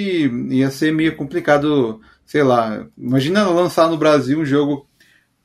ia 0.50 0.70
ser 0.70 0.94
meio 0.94 1.16
complicado, 1.18 2.00
sei 2.26 2.44
lá. 2.44 2.86
Imagina 2.98 3.50
lançar 3.50 3.90
no 3.90 3.98
Brasil 3.98 4.40
um 4.40 4.46
jogo 4.46 4.88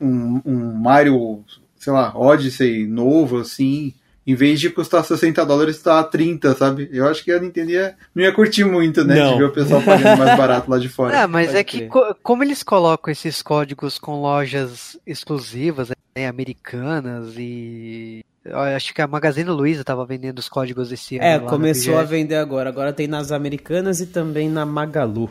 um, 0.01 0.41
um 0.45 0.73
Mario, 0.75 1.45
sei 1.77 1.93
lá, 1.93 2.13
Odyssey 2.17 2.87
novo, 2.87 3.39
assim, 3.39 3.95
em 4.27 4.35
vez 4.35 4.61
de 4.61 4.69
custar 4.69 5.03
60 5.03 5.45
dólares, 5.47 5.81
tá 5.81 6.05
30, 6.05 6.55
sabe? 6.55 6.89
Eu 6.93 7.09
acho 7.09 7.25
que 7.25 7.33
a 7.33 7.41
Nintendo 7.41 7.71
ia, 7.71 7.97
não 8.15 8.23
ia 8.23 8.33
curtir 8.33 8.65
muito, 8.65 9.03
né? 9.03 9.17
Não. 9.17 9.33
De 9.33 9.39
ver 9.39 9.45
o 9.45 9.53
pessoal 9.53 9.81
pagando 9.81 10.19
mais 10.19 10.37
barato 10.37 10.71
lá 10.71 10.79
de 10.79 10.89
fora. 10.89 11.17
É, 11.17 11.27
mas 11.27 11.47
Pode 11.47 11.59
é 11.59 11.65
que 11.65 11.87
co 11.87 12.15
como 12.23 12.45
eles 12.45 12.63
colocam 12.63 13.11
esses 13.11 13.41
códigos 13.41 13.99
com 13.99 14.21
lojas 14.21 14.99
exclusivas, 15.07 15.89
né, 15.89 16.27
americanas 16.27 17.35
e 17.39 18.23
eu 18.45 18.59
acho 18.59 18.95
que 18.95 19.01
a 19.01 19.07
Magazine 19.07 19.49
Luiza 19.49 19.81
estava 19.81 20.05
vendendo 20.05 20.39
os 20.39 20.49
códigos 20.49 20.93
esse 20.93 21.17
ano. 21.17 21.27
É, 21.27 21.39
começou 21.39 21.97
a 21.99 22.03
vender 22.03 22.37
agora. 22.37 22.69
Agora 22.69 22.93
tem 22.93 23.07
nas 23.07 23.33
americanas 23.33 24.01
e 24.01 24.07
também 24.07 24.49
na 24.49 24.67
Magalu 24.67 25.31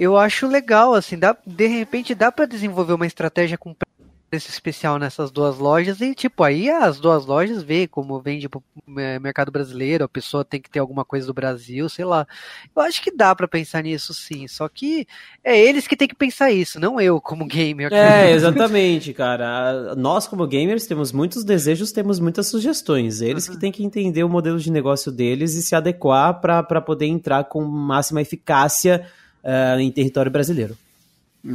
eu 0.00 0.16
acho 0.16 0.46
legal, 0.46 0.94
assim, 0.94 1.18
dá, 1.18 1.36
de 1.46 1.66
repente 1.66 2.14
dá 2.14 2.32
para 2.32 2.46
desenvolver 2.46 2.94
uma 2.94 3.06
estratégia 3.06 3.58
com 3.58 3.76
preço 4.30 4.48
especial 4.48 4.98
nessas 4.98 5.30
duas 5.30 5.58
lojas 5.58 6.00
e, 6.00 6.14
tipo, 6.14 6.42
aí 6.42 6.70
as 6.70 6.98
duas 6.98 7.26
lojas 7.26 7.62
vê 7.62 7.86
como 7.86 8.18
vende 8.18 8.48
pro 8.48 8.62
é, 8.96 9.18
mercado 9.18 9.52
brasileiro, 9.52 10.04
a 10.04 10.08
pessoa 10.08 10.42
tem 10.42 10.58
que 10.58 10.70
ter 10.70 10.78
alguma 10.78 11.04
coisa 11.04 11.26
do 11.26 11.34
Brasil, 11.34 11.86
sei 11.90 12.06
lá. 12.06 12.26
Eu 12.74 12.80
acho 12.80 13.02
que 13.02 13.14
dá 13.14 13.34
para 13.34 13.46
pensar 13.46 13.82
nisso 13.82 14.14
sim, 14.14 14.48
só 14.48 14.68
que 14.70 15.06
é 15.44 15.60
eles 15.60 15.86
que 15.86 15.96
tem 15.96 16.08
que 16.08 16.14
pensar 16.14 16.50
isso, 16.50 16.80
não 16.80 16.98
eu 16.98 17.20
como 17.20 17.44
gamer. 17.44 17.92
É, 17.92 18.30
exatamente, 18.32 19.12
cara. 19.12 19.94
Nós 19.96 20.26
como 20.26 20.46
gamers 20.46 20.86
temos 20.86 21.12
muitos 21.12 21.44
desejos, 21.44 21.92
temos 21.92 22.18
muitas 22.18 22.46
sugestões. 22.46 23.20
Eles 23.20 23.48
uhum. 23.48 23.54
que 23.54 23.60
têm 23.60 23.72
que 23.72 23.84
entender 23.84 24.24
o 24.24 24.30
modelo 24.30 24.58
de 24.58 24.72
negócio 24.72 25.12
deles 25.12 25.52
e 25.54 25.62
se 25.62 25.74
adequar 25.74 26.40
para 26.40 26.80
poder 26.80 27.06
entrar 27.06 27.44
com 27.44 27.62
máxima 27.64 28.22
eficácia 28.22 29.06
uh, 29.44 29.78
em 29.80 29.90
território 29.90 30.30
brasileiro. 30.30 30.76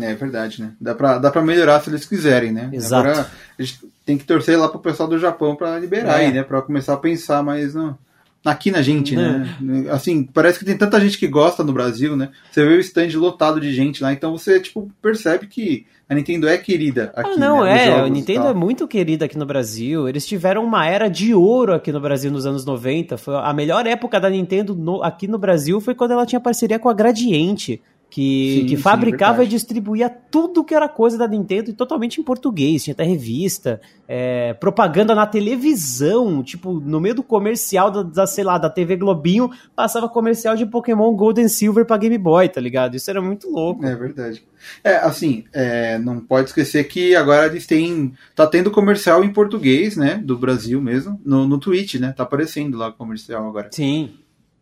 É 0.02 0.16
verdade, 0.16 0.62
né? 0.62 0.72
Dá 0.82 0.96
pra, 0.96 1.18
dá 1.20 1.30
pra 1.30 1.44
melhorar 1.44 1.80
se 1.82 1.90
eles 1.90 2.06
quiserem, 2.06 2.52
né? 2.52 2.70
Exato. 2.74 3.08
Agora 3.08 3.32
a 3.58 3.62
gente 3.62 3.80
tem 4.06 4.18
que 4.18 4.24
torcer 4.24 4.58
lá 4.58 4.68
pro 4.68 4.80
pessoal 4.80 5.08
do 5.08 5.20
Japão 5.20 5.56
para 5.56 5.78
liberar 5.78 6.22
é. 6.22 6.26
aí, 6.26 6.34
né? 6.34 6.44
Pra 6.44 6.62
começar 6.62 6.94
a 6.94 6.98
pensar 6.98 7.44
mais 7.44 7.76
no, 7.76 7.98
aqui 8.46 8.72
na 8.72 8.82
gente, 8.82 9.16
né? 9.16 9.48
É. 9.88 9.90
Assim, 9.90 10.24
parece 10.24 10.60
que 10.60 10.66
tem 10.66 10.78
tanta 10.78 11.00
gente 11.02 11.18
que 11.18 11.28
gosta 11.28 11.64
no 11.64 11.74
Brasil, 11.74 12.16
né? 12.16 12.30
Você 12.52 12.64
vê 12.64 12.76
o 12.76 12.80
stand 12.80 13.10
lotado 13.16 13.60
de 13.60 13.74
gente 13.74 14.04
lá, 14.04 14.14
então 14.14 14.32
você, 14.32 14.60
tipo, 14.60 14.90
percebe 15.02 15.48
que 15.48 15.86
a 16.08 16.14
Nintendo 16.14 16.48
é 16.48 16.58
querida 16.58 17.12
aqui. 17.16 17.32
Ah, 17.34 17.38
não, 17.38 17.64
né? 17.64 17.88
é. 17.88 18.00
A 18.00 18.08
Nintendo 18.08 18.48
é 18.48 18.54
muito 18.54 18.88
querida 18.88 19.26
aqui 19.26 19.38
no 19.38 19.46
Brasil. 19.46 20.08
Eles 20.08 20.26
tiveram 20.26 20.64
uma 20.64 20.86
era 20.86 21.08
de 21.08 21.34
ouro 21.34 21.74
aqui 21.74 21.92
no 21.92 22.00
Brasil 22.00 22.32
nos 22.32 22.46
anos 22.46 22.64
90. 22.64 23.18
Foi 23.18 23.36
a 23.36 23.52
melhor 23.52 23.88
época 23.88 24.20
da 24.20 24.30
Nintendo 24.30 24.76
no, 24.76 25.02
aqui 25.02 25.28
no 25.28 25.40
Brasil 25.40 25.82
foi 25.82 25.96
quando 25.96 26.12
ela 26.12 26.26
tinha 26.26 26.40
parceria 26.40 26.78
com 26.78 26.90
a 26.90 26.94
Gradiente 26.94 27.82
que, 28.10 28.60
sim, 28.62 28.66
que 28.68 28.78
fabricava 28.78 29.40
sim, 29.40 29.44
e 29.44 29.48
distribuía 29.48 30.10
tudo 30.10 30.64
que 30.64 30.74
era 30.74 30.88
coisa 30.88 31.18
da 31.18 31.28
Nintendo 31.28 31.74
totalmente 31.74 32.22
em 32.22 32.24
português. 32.24 32.84
Tinha 32.84 32.94
até 32.94 33.04
revista, 33.04 33.82
é, 34.08 34.54
propaganda 34.54 35.14
na 35.14 35.26
televisão, 35.26 36.42
tipo, 36.44 36.80
no 36.80 37.00
meio 37.02 37.16
do 37.16 37.24
comercial 37.24 37.92
da, 37.92 38.04
da, 38.04 38.28
sei 38.28 38.44
lá, 38.44 38.58
da 38.58 38.70
TV 38.70 38.96
Globinho, 38.96 39.50
passava 39.76 40.08
comercial 40.08 40.56
de 40.56 40.66
Pokémon 40.66 41.14
Golden 41.14 41.48
Silver 41.48 41.86
pra 41.86 41.98
Game 41.98 42.18
Boy, 42.18 42.48
tá 42.48 42.62
ligado? 42.62 42.96
Isso 42.96 43.10
era 43.10 43.22
muito 43.22 43.50
louco. 43.50 43.86
É 43.86 43.96
verdade. 43.96 44.44
É, 44.84 44.96
assim, 44.96 45.44
é, 45.54 45.98
não 45.98 46.20
pode 46.20 46.50
esquecer 46.50 46.86
que 46.86 47.16
agora 47.16 47.48
eles 47.48 47.68
têm. 47.68 48.14
Tá 48.36 48.48
tendo 48.48 48.72
comercial 48.72 49.24
em 49.24 49.32
português, 49.32 49.96
né? 49.96 50.16
Do 50.24 50.38
Brasil 50.38 50.82
mesmo, 50.82 51.20
no, 51.24 51.48
no 51.48 51.60
Twitch, 51.60 51.96
né? 51.96 52.14
Tá 52.16 52.24
aparecendo 52.24 52.78
lá 52.78 52.88
o 52.90 52.94
comercial 52.94 53.48
agora. 53.48 53.70
Sim. 53.72 54.12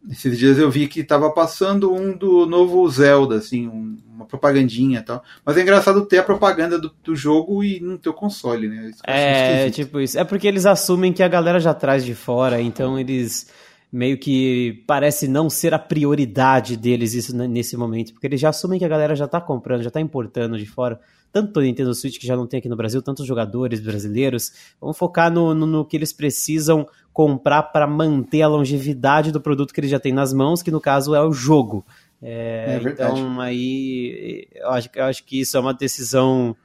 Esses 0.09 0.37
dias 0.37 0.57
eu 0.57 0.69
vi 0.69 0.87
que 0.87 0.99
estava 0.99 1.29
passando 1.31 1.93
um 1.93 2.15
do 2.15 2.45
novo 2.45 2.87
Zelda, 2.89 3.35
assim, 3.35 3.67
um, 3.67 3.97
uma 4.13 4.25
propagandinha 4.25 4.99
e 4.99 5.03
tal. 5.03 5.23
Mas 5.45 5.57
é 5.57 5.61
engraçado 5.61 6.05
ter 6.05 6.17
a 6.17 6.23
propaganda 6.23 6.77
do, 6.77 6.91
do 7.03 7.15
jogo 7.15 7.63
e 7.63 7.79
no 7.79 7.97
teu 7.97 8.13
console, 8.13 8.67
né? 8.67 8.91
É, 9.05 9.69
tipo 9.69 9.99
isso. 9.99 10.19
É 10.19 10.23
porque 10.23 10.47
eles 10.47 10.65
assumem 10.65 11.13
que 11.13 11.23
a 11.23 11.27
galera 11.27 11.59
já 11.59 11.73
traz 11.73 12.03
de 12.03 12.13
fora, 12.13 12.61
então 12.61 12.99
eles 12.99 13.47
meio 13.91 14.17
que 14.17 14.83
parece 14.87 15.27
não 15.27 15.49
ser 15.49 15.73
a 15.73 15.79
prioridade 15.79 16.75
deles 16.75 17.13
isso 17.13 17.35
nesse 17.35 17.77
momento, 17.77 18.11
porque 18.11 18.25
eles 18.25 18.41
já 18.41 18.49
assumem 18.49 18.79
que 18.79 18.85
a 18.85 18.89
galera 18.89 19.15
já 19.15 19.27
tá 19.27 19.39
comprando, 19.39 19.83
já 19.83 19.91
tá 19.91 20.01
importando 20.01 20.57
de 20.57 20.65
fora 20.65 20.99
tanto 21.33 21.59
o 21.59 21.63
Nintendo 21.63 21.95
Switch 21.95 22.19
que 22.19 22.27
já 22.27 22.37
não 22.37 22.45
tem 22.45 22.59
aqui 22.59 22.69
no 22.69 22.75
Brasil, 22.75 23.01
tantos 23.01 23.25
jogadores 23.25 23.79
brasileiros. 23.79 24.53
Vamos 24.79 24.95
focar 24.95 25.31
no, 25.31 25.55
no, 25.55 25.65
no 25.65 25.83
que 25.83 25.97
eles 25.97 26.13
precisam 26.13 26.87
comprar 27.13 27.63
para 27.63 27.85
manter 27.85 28.41
a 28.41 28.47
longevidade 28.47 29.31
do 29.31 29.39
produto 29.39 29.73
que 29.73 29.79
eles 29.79 29.91
já 29.91 29.99
têm 29.99 30.11
nas 30.11 30.33
mãos, 30.33 30.63
que 30.63 30.71
no 30.71 30.81
caso 30.81 31.13
é 31.13 31.21
o 31.21 31.31
jogo. 31.31 31.85
É, 32.21 32.81
é 32.83 32.89
então 32.89 33.39
aí 33.39 34.47
eu 34.55 34.69
acho, 34.69 34.89
eu 34.95 35.05
acho 35.05 35.23
que 35.23 35.39
isso 35.41 35.55
é 35.55 35.59
uma 35.59 35.73
decisão 35.73 36.55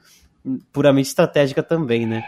puramente 0.73 1.09
estratégica 1.09 1.63
também, 1.63 2.07
né? 2.07 2.25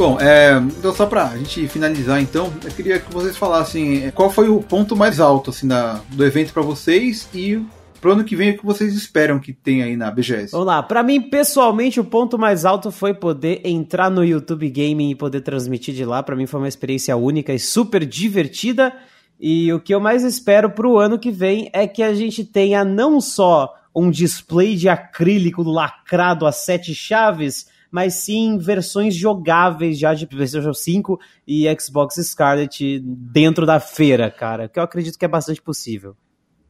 Bom, 0.00 0.18
é, 0.18 0.56
então 0.78 0.94
só 0.94 1.04
pra 1.04 1.36
gente 1.36 1.68
finalizar 1.68 2.22
então, 2.22 2.50
eu 2.64 2.70
queria 2.70 2.98
que 2.98 3.12
vocês 3.12 3.36
falassem 3.36 4.06
é, 4.06 4.10
qual 4.10 4.30
foi 4.30 4.48
o 4.48 4.62
ponto 4.62 4.96
mais 4.96 5.20
alto 5.20 5.50
assim, 5.50 5.68
da, 5.68 6.00
do 6.08 6.24
evento 6.24 6.54
para 6.54 6.62
vocês 6.62 7.28
e 7.34 7.62
pro 8.00 8.12
ano 8.12 8.24
que 8.24 8.34
vem 8.34 8.52
o 8.52 8.56
que 8.56 8.64
vocês 8.64 8.94
esperam 8.94 9.38
que 9.38 9.52
tenha 9.52 9.84
aí 9.84 9.98
na 9.98 10.10
BGS. 10.10 10.52
Vamos 10.52 10.68
lá, 10.68 10.82
para 10.82 11.02
mim 11.02 11.20
pessoalmente 11.20 12.00
o 12.00 12.04
ponto 12.04 12.38
mais 12.38 12.64
alto 12.64 12.90
foi 12.90 13.12
poder 13.12 13.60
entrar 13.62 14.10
no 14.10 14.24
YouTube 14.24 14.70
Gaming 14.70 15.10
e 15.10 15.14
poder 15.14 15.42
transmitir 15.42 15.94
de 15.94 16.06
lá, 16.06 16.22
para 16.22 16.34
mim 16.34 16.46
foi 16.46 16.60
uma 16.60 16.68
experiência 16.68 17.14
única 17.14 17.52
e 17.52 17.58
super 17.58 18.06
divertida. 18.06 18.94
E 19.38 19.70
o 19.70 19.78
que 19.78 19.94
eu 19.94 20.00
mais 20.00 20.24
espero 20.24 20.70
pro 20.70 20.96
ano 20.96 21.18
que 21.18 21.30
vem 21.30 21.68
é 21.74 21.86
que 21.86 22.02
a 22.02 22.14
gente 22.14 22.42
tenha 22.42 22.86
não 22.86 23.20
só 23.20 23.68
um 23.94 24.10
display 24.10 24.76
de 24.76 24.88
acrílico 24.88 25.62
lacrado 25.62 26.46
a 26.46 26.52
sete 26.52 26.94
chaves, 26.94 27.66
mas 27.90 28.14
sim 28.14 28.58
versões 28.58 29.14
jogáveis 29.14 29.98
já 29.98 30.14
de 30.14 30.26
PlayStation 30.26 30.72
5 30.72 31.18
e 31.46 31.66
Xbox 31.78 32.16
Scarlet 32.16 33.00
dentro 33.00 33.66
da 33.66 33.80
feira, 33.80 34.30
cara, 34.30 34.68
que 34.68 34.78
eu 34.78 34.82
acredito 34.82 35.18
que 35.18 35.24
é 35.24 35.28
bastante 35.28 35.60
possível. 35.60 36.16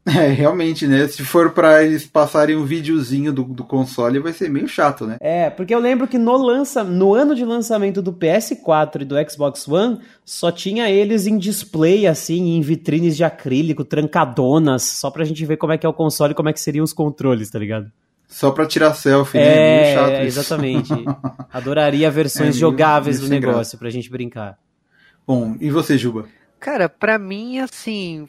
É, 0.06 0.28
realmente, 0.28 0.86
né? 0.86 1.06
Se 1.06 1.22
for 1.22 1.50
para 1.50 1.84
eles 1.84 2.06
passarem 2.06 2.56
um 2.56 2.64
videozinho 2.64 3.32
do, 3.32 3.44
do 3.44 3.64
console, 3.64 4.18
vai 4.18 4.32
ser 4.32 4.48
meio 4.48 4.66
chato, 4.66 5.06
né? 5.06 5.18
É, 5.20 5.50
porque 5.50 5.74
eu 5.74 5.78
lembro 5.78 6.08
que 6.08 6.18
no, 6.18 6.36
lança, 6.36 6.82
no 6.82 7.14
ano 7.14 7.34
de 7.34 7.44
lançamento 7.44 8.00
do 8.00 8.12
PS4 8.12 9.02
e 9.02 9.04
do 9.04 9.16
Xbox 9.30 9.68
One, 9.68 9.98
só 10.24 10.50
tinha 10.50 10.88
eles 10.90 11.26
em 11.26 11.36
display, 11.36 12.06
assim, 12.06 12.56
em 12.56 12.60
vitrines 12.62 13.16
de 13.16 13.24
acrílico, 13.24 13.84
trancadonas, 13.84 14.82
só 14.84 15.10
pra 15.10 15.24
gente 15.24 15.44
ver 15.44 15.58
como 15.58 15.72
é 15.72 15.78
que 15.78 15.84
é 15.84 15.88
o 15.88 15.94
console 15.94 16.32
e 16.32 16.36
como 16.36 16.48
é 16.48 16.52
que 16.52 16.60
seriam 16.60 16.84
os 16.84 16.94
controles, 16.94 17.50
tá 17.50 17.58
ligado? 17.58 17.92
Só 18.30 18.52
pra 18.52 18.64
tirar 18.64 18.94
selfie, 18.94 19.38
né? 19.38 19.44
é, 19.44 19.96
né? 19.96 20.08
Meio 20.10 20.26
exatamente. 20.26 20.92
Adoraria 21.52 22.08
versões 22.10 22.54
é, 22.56 22.58
jogáveis 22.58 23.18
do 23.18 23.28
negócio 23.28 23.76
pra 23.76 23.90
gente 23.90 24.08
brincar. 24.08 24.56
Bom, 25.26 25.56
e 25.60 25.68
você, 25.68 25.98
Juba? 25.98 26.26
Cara, 26.60 26.88
pra 26.88 27.18
mim, 27.18 27.58
assim, 27.58 28.28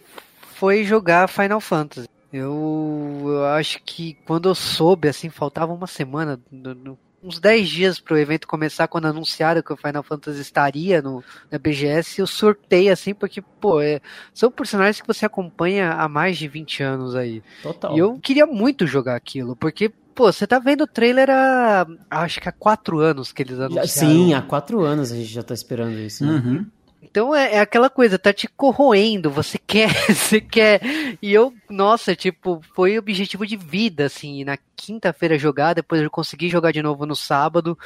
foi 0.56 0.84
jogar 0.84 1.30
Final 1.30 1.62
Fantasy. 1.62 2.08
Eu, 2.34 3.22
eu 3.26 3.46
acho 3.46 3.80
que 3.86 4.18
quando 4.26 4.50
eu 4.50 4.56
soube, 4.56 5.08
assim, 5.08 5.30
faltava 5.30 5.72
uma 5.72 5.88
semana, 5.88 6.40
no, 6.52 6.74
no, 6.74 7.00
uns 7.24 7.40
10 7.40 7.70
dias 7.70 8.00
pro 8.00 8.18
evento 8.18 8.48
começar, 8.48 8.88
quando 8.88 9.06
anunciaram 9.06 9.62
que 9.62 9.74
o 9.74 9.78
Final 9.78 10.04
Fantasy 10.04 10.42
estaria 10.42 11.02
no, 11.02 11.24
na 11.50 11.58
BGS, 11.58 12.20
eu 12.20 12.28
sortei, 12.28 12.90
assim, 12.90 13.14
porque, 13.14 13.42
pô, 13.42 13.82
é, 13.82 14.02
são 14.34 14.52
personagens 14.52 15.00
que 15.02 15.08
você 15.08 15.26
acompanha 15.26 15.92
há 15.92 16.08
mais 16.10 16.38
de 16.38 16.48
20 16.48 16.84
anos 16.84 17.16
aí. 17.16 17.44
Total. 17.62 17.96
E 17.96 18.00
eu 18.00 18.20
queria 18.20 18.46
muito 18.46 18.88
jogar 18.88 19.16
aquilo, 19.16 19.56
porque 19.56 19.92
Pô, 20.14 20.32
você 20.32 20.46
tá 20.46 20.60
vendo 20.60 20.82
o 20.82 20.88
trailer 20.88 21.30
há. 21.30 21.88
Acho 22.10 22.42
que 22.42 22.50
há 22.50 22.52
quatro 22.52 23.00
anos 23.00 23.32
que 23.32 23.44
eles 23.44 23.58
anunciaram. 23.58 23.88
Sim, 23.88 24.34
há 24.34 24.42
quatro 24.42 24.82
anos 24.82 25.10
a 25.12 25.16
gente 25.16 25.32
já 25.32 25.42
tá 25.42 25.54
esperando 25.54 25.98
isso. 25.98 26.26
Né? 26.26 26.34
Uhum. 26.34 26.66
Então 27.02 27.36
é, 27.36 27.56
é, 27.56 27.60
aquela 27.60 27.90
coisa, 27.90 28.18
tá 28.18 28.32
te 28.32 28.48
corroendo, 28.48 29.30
você 29.30 29.58
quer, 29.58 29.90
você 30.14 30.40
quer. 30.40 30.82
E 31.22 31.34
eu, 31.34 31.54
nossa, 31.72 32.16
tipo, 32.16 32.62
foi 32.74 32.98
objetivo 32.98 33.46
de 33.46 33.56
vida, 33.56 34.06
assim, 34.06 34.44
na 34.44 34.58
quinta-feira 34.76 35.38
jogar, 35.38 35.74
depois 35.74 36.02
eu 36.02 36.10
consegui 36.10 36.50
jogar 36.50 36.72
de 36.72 36.82
novo 36.82 37.06
no 37.06 37.16
sábado. 37.16 37.78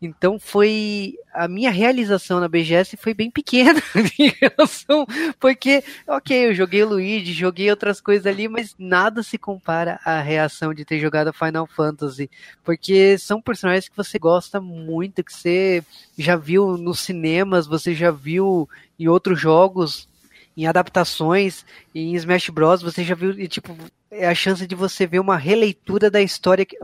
Então 0.00 0.38
foi. 0.38 1.14
A 1.32 1.48
minha 1.48 1.70
realização 1.70 2.38
na 2.38 2.48
BGS 2.48 2.96
foi 2.96 3.12
bem 3.12 3.28
pequena 3.28 3.82
em 4.18 4.32
relação. 4.40 5.04
Porque, 5.40 5.82
ok, 6.06 6.50
eu 6.50 6.54
joguei 6.54 6.84
Luigi, 6.84 7.32
joguei 7.32 7.68
outras 7.70 8.00
coisas 8.00 8.26
ali, 8.26 8.46
mas 8.46 8.74
nada 8.78 9.22
se 9.22 9.36
compara 9.36 9.98
à 10.04 10.20
reação 10.20 10.72
de 10.72 10.84
ter 10.84 11.00
jogado 11.00 11.32
Final 11.32 11.66
Fantasy. 11.66 12.30
Porque 12.62 13.18
são 13.18 13.42
personagens 13.42 13.88
que 13.88 13.96
você 13.96 14.18
gosta 14.18 14.60
muito, 14.60 15.24
que 15.24 15.32
você 15.32 15.82
já 16.16 16.36
viu 16.36 16.76
nos 16.76 17.00
cinemas, 17.00 17.66
você 17.66 17.94
já 17.94 18.12
viu 18.12 18.68
em 18.98 19.08
outros 19.08 19.40
jogos, 19.40 20.08
em 20.56 20.66
adaptações, 20.66 21.64
em 21.94 22.14
Smash 22.14 22.50
Bros. 22.50 22.82
Você 22.82 23.04
já 23.04 23.14
viu, 23.14 23.32
e, 23.38 23.48
tipo, 23.48 23.76
é 24.10 24.26
a 24.26 24.34
chance 24.34 24.66
de 24.66 24.74
você 24.74 25.06
ver 25.06 25.20
uma 25.20 25.36
releitura 25.36 26.10
da 26.10 26.22
história 26.22 26.64
que, 26.64 26.78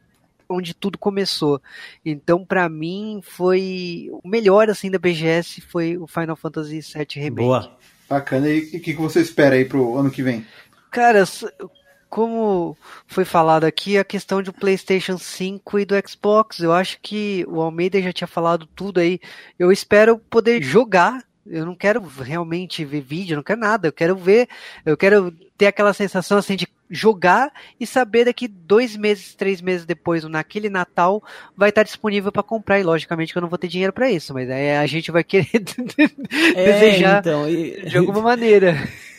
onde 0.49 0.75
tudo 0.75 0.99
começou. 0.99 1.61
Então, 2.05 2.45
para 2.45 2.69
mim, 2.69 3.21
foi 3.23 4.09
o 4.11 4.29
melhor 4.29 4.69
assim 4.69 4.91
da 4.91 4.99
BGS 4.99 5.61
foi 5.61 5.97
o 5.97 6.07
Final 6.07 6.37
Fantasy 6.37 6.81
VII 6.81 7.07
Remake. 7.15 7.47
Boa. 7.47 7.77
Bacana. 8.09 8.49
E 8.49 8.59
o 8.59 8.71
que, 8.81 8.93
que 8.93 8.95
você 8.95 9.21
espera 9.21 9.55
aí 9.55 9.65
pro 9.65 9.97
ano 9.97 10.11
que 10.11 10.23
vem? 10.23 10.45
Cara, 10.91 11.25
como 12.09 12.77
foi 13.07 13.25
falado 13.25 13.63
aqui, 13.63 13.97
a 13.97 14.05
questão 14.05 14.43
do 14.43 14.53
PlayStation 14.53 15.17
5 15.17 15.79
e 15.79 15.85
do 15.85 15.95
Xbox, 16.05 16.59
eu 16.59 16.73
acho 16.73 16.99
que 17.01 17.47
o 17.49 17.61
Almeida 17.61 18.03
já 18.03 18.13
tinha 18.13 18.27
falado 18.27 18.67
tudo 18.67 18.99
aí. 18.99 19.21
Eu 19.57 19.71
espero 19.71 20.19
poder 20.19 20.61
jogar. 20.61 21.23
Eu 21.47 21.65
não 21.65 21.75
quero 21.75 22.01
realmente 22.01 22.85
ver 22.85 23.01
vídeo, 23.01 23.37
não 23.37 23.43
quero 23.43 23.61
nada. 23.61 23.89
Eu 23.89 23.93
quero 23.93 24.17
ver, 24.17 24.49
eu 24.85 24.97
quero 24.97 25.33
ter 25.57 25.67
aquela 25.67 25.93
sensação 25.93 26.39
assim 26.39 26.57
de 26.57 26.69
jogar 26.91 27.53
e 27.79 27.87
saber 27.87 28.25
daqui 28.25 28.49
dois 28.49 28.97
meses, 28.97 29.35
três 29.35 29.61
meses 29.61 29.87
depois, 29.87 30.25
naquele 30.25 30.69
Natal, 30.69 31.23
vai 31.57 31.69
estar 31.69 31.83
disponível 31.83 32.33
para 32.33 32.43
comprar. 32.43 32.81
E 32.81 32.83
logicamente 32.83 33.33
que 33.33 33.39
eu 33.39 33.43
não 33.43 33.49
vou 33.49 33.59
ter 33.59 33.69
dinheiro 33.69 33.93
para 33.93 34.11
isso, 34.11 34.35
mas 34.35 34.51
aí 34.51 34.77
a 34.77 34.87
gente 34.87 35.11
vai 35.11 35.23
querer 35.25 35.49
é, 36.55 36.73
desejar 36.73 37.21
então, 37.21 37.49
e... 37.49 37.83
de 37.83 37.97
alguma 37.97 38.21
maneira. 38.21 38.77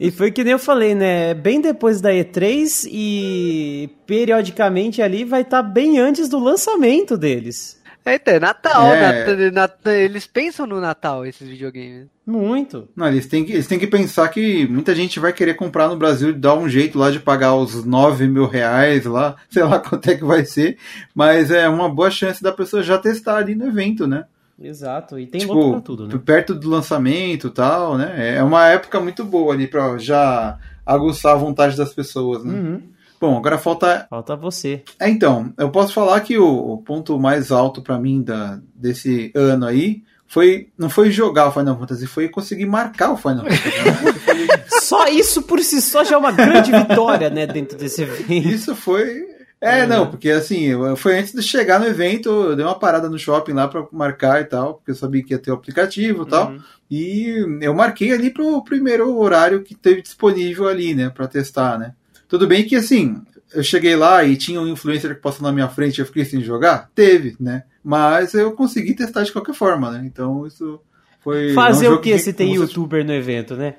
E 0.00 0.10
foi 0.10 0.32
que 0.32 0.42
nem 0.42 0.52
eu 0.52 0.58
falei, 0.58 0.96
né? 0.96 1.32
Bem 1.32 1.60
depois 1.60 2.00
da 2.00 2.10
E3 2.10 2.88
e 2.90 3.88
periodicamente 4.04 5.00
ali 5.00 5.24
vai 5.24 5.42
estar 5.42 5.62
bem 5.62 5.96
antes 5.96 6.28
do 6.28 6.40
lançamento 6.40 7.16
deles. 7.16 7.79
É, 8.04 8.14
então, 8.14 8.34
é 8.34 8.40
Natal, 8.40 8.94
é. 8.94 9.50
Natal, 9.50 9.92
eles 9.92 10.26
pensam 10.26 10.66
no 10.66 10.80
Natal, 10.80 11.24
esses 11.26 11.46
videogames. 11.46 12.06
Muito. 12.26 12.88
Não, 12.94 13.08
eles 13.08 13.26
têm, 13.26 13.44
que, 13.44 13.52
eles 13.52 13.66
têm 13.66 13.78
que 13.78 13.86
pensar 13.86 14.28
que 14.28 14.66
muita 14.68 14.94
gente 14.94 15.18
vai 15.18 15.32
querer 15.32 15.54
comprar 15.54 15.88
no 15.88 15.96
Brasil 15.96 16.30
e 16.30 16.34
dar 16.34 16.54
um 16.54 16.68
jeito 16.68 16.98
lá 16.98 17.10
de 17.10 17.20
pagar 17.20 17.54
os 17.54 17.84
9 17.84 18.26
mil 18.28 18.46
reais 18.46 19.04
lá, 19.04 19.36
sei 19.50 19.62
lá 19.62 19.78
quanto 19.78 20.08
é 20.10 20.14
que 20.14 20.24
vai 20.24 20.44
ser, 20.44 20.78
mas 21.14 21.50
é 21.50 21.68
uma 21.68 21.88
boa 21.88 22.10
chance 22.10 22.42
da 22.42 22.52
pessoa 22.52 22.82
já 22.82 22.98
testar 22.98 23.36
ali 23.36 23.54
no 23.54 23.66
evento, 23.66 24.06
né? 24.06 24.24
Exato, 24.62 25.18
e 25.18 25.26
tem 25.26 25.40
tipo, 25.40 25.72
pra 25.72 25.80
tudo, 25.80 26.06
né? 26.06 26.20
Perto 26.22 26.54
do 26.54 26.68
lançamento 26.68 27.46
e 27.46 27.50
tal, 27.50 27.96
né? 27.96 28.36
É 28.36 28.42
uma 28.42 28.68
época 28.68 29.00
muito 29.00 29.24
boa 29.24 29.54
ali 29.54 29.66
pra 29.66 29.96
já 29.96 30.58
aguçar 30.84 31.32
a 31.32 31.38
vontade 31.38 31.76
das 31.76 31.94
pessoas, 31.94 32.44
né? 32.44 32.52
Uhum. 32.52 32.82
Bom, 33.20 33.36
agora 33.36 33.58
falta. 33.58 34.06
Falta 34.08 34.34
você. 34.34 34.82
É, 34.98 35.10
então, 35.10 35.52
eu 35.58 35.70
posso 35.70 35.92
falar 35.92 36.20
que 36.20 36.38
o, 36.38 36.72
o 36.72 36.78
ponto 36.78 37.18
mais 37.18 37.52
alto 37.52 37.82
para 37.82 37.98
mim 37.98 38.22
da, 38.22 38.58
desse 38.74 39.30
ano 39.34 39.66
aí 39.66 40.02
foi 40.26 40.68
não 40.78 40.88
foi 40.88 41.10
jogar 41.10 41.48
o 41.48 41.52
Final 41.52 41.78
Fantasy, 41.78 42.06
foi 42.06 42.28
conseguir 42.28 42.64
marcar 42.64 43.12
o 43.12 43.16
Final 43.16 43.44
Fantasy. 43.44 44.80
só 44.82 45.06
isso 45.08 45.42
por 45.42 45.60
si 45.60 45.82
só 45.82 46.02
já 46.02 46.14
é 46.14 46.18
uma 46.18 46.32
grande 46.32 46.72
vitória, 46.72 47.28
né, 47.28 47.46
dentro 47.46 47.76
desse 47.76 48.02
evento. 48.02 48.32
Isso 48.32 48.74
foi 48.74 49.28
é, 49.60 49.86
não, 49.86 50.06
porque 50.06 50.30
assim, 50.30 50.70
foi 50.96 51.18
antes 51.18 51.34
de 51.34 51.42
chegar 51.42 51.78
no 51.78 51.86
evento, 51.86 52.30
eu 52.30 52.56
dei 52.56 52.64
uma 52.64 52.78
parada 52.78 53.10
no 53.10 53.18
shopping 53.18 53.52
lá 53.52 53.68
para 53.68 53.86
marcar 53.92 54.40
e 54.40 54.44
tal, 54.44 54.74
porque 54.74 54.92
eu 54.92 54.94
sabia 54.94 55.22
que 55.22 55.34
ia 55.34 55.38
ter 55.38 55.50
o 55.50 55.54
aplicativo 55.54 56.22
e 56.22 56.26
tal. 56.26 56.52
Uhum. 56.52 56.60
E 56.90 57.46
eu 57.60 57.74
marquei 57.74 58.10
ali 58.10 58.30
pro 58.30 58.64
primeiro 58.64 59.14
horário 59.18 59.62
que 59.62 59.74
teve 59.74 60.00
disponível 60.00 60.66
ali, 60.66 60.94
né, 60.94 61.10
para 61.10 61.28
testar, 61.28 61.78
né? 61.78 61.92
Tudo 62.30 62.46
bem 62.46 62.64
que 62.64 62.76
assim, 62.76 63.20
eu 63.52 63.62
cheguei 63.62 63.96
lá 63.96 64.24
e 64.24 64.36
tinha 64.36 64.60
um 64.60 64.68
influencer 64.68 65.16
que 65.16 65.20
passou 65.20 65.42
na 65.42 65.52
minha 65.52 65.68
frente 65.68 65.98
e 65.98 66.00
eu 66.00 66.06
fiquei 66.06 66.24
sem 66.24 66.40
jogar? 66.40 66.88
Teve, 66.94 67.34
né? 67.40 67.64
Mas 67.82 68.34
eu 68.34 68.52
consegui 68.52 68.94
testar 68.94 69.24
de 69.24 69.32
qualquer 69.32 69.54
forma, 69.54 69.90
né? 69.90 70.02
Então 70.06 70.46
isso 70.46 70.80
foi. 71.24 71.52
Fazer 71.54 71.88
um 71.90 71.94
o 71.94 72.00
que 72.00 72.16
se 72.18 72.32
tem 72.32 72.54
youtuber 72.54 73.04
no 73.04 73.12
evento, 73.12 73.56
né? 73.56 73.74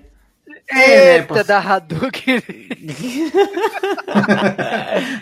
É, 0.70 1.18
Eita, 1.18 1.34
né, 1.34 1.44
da 1.44 1.60
Hadouken. 1.60 2.42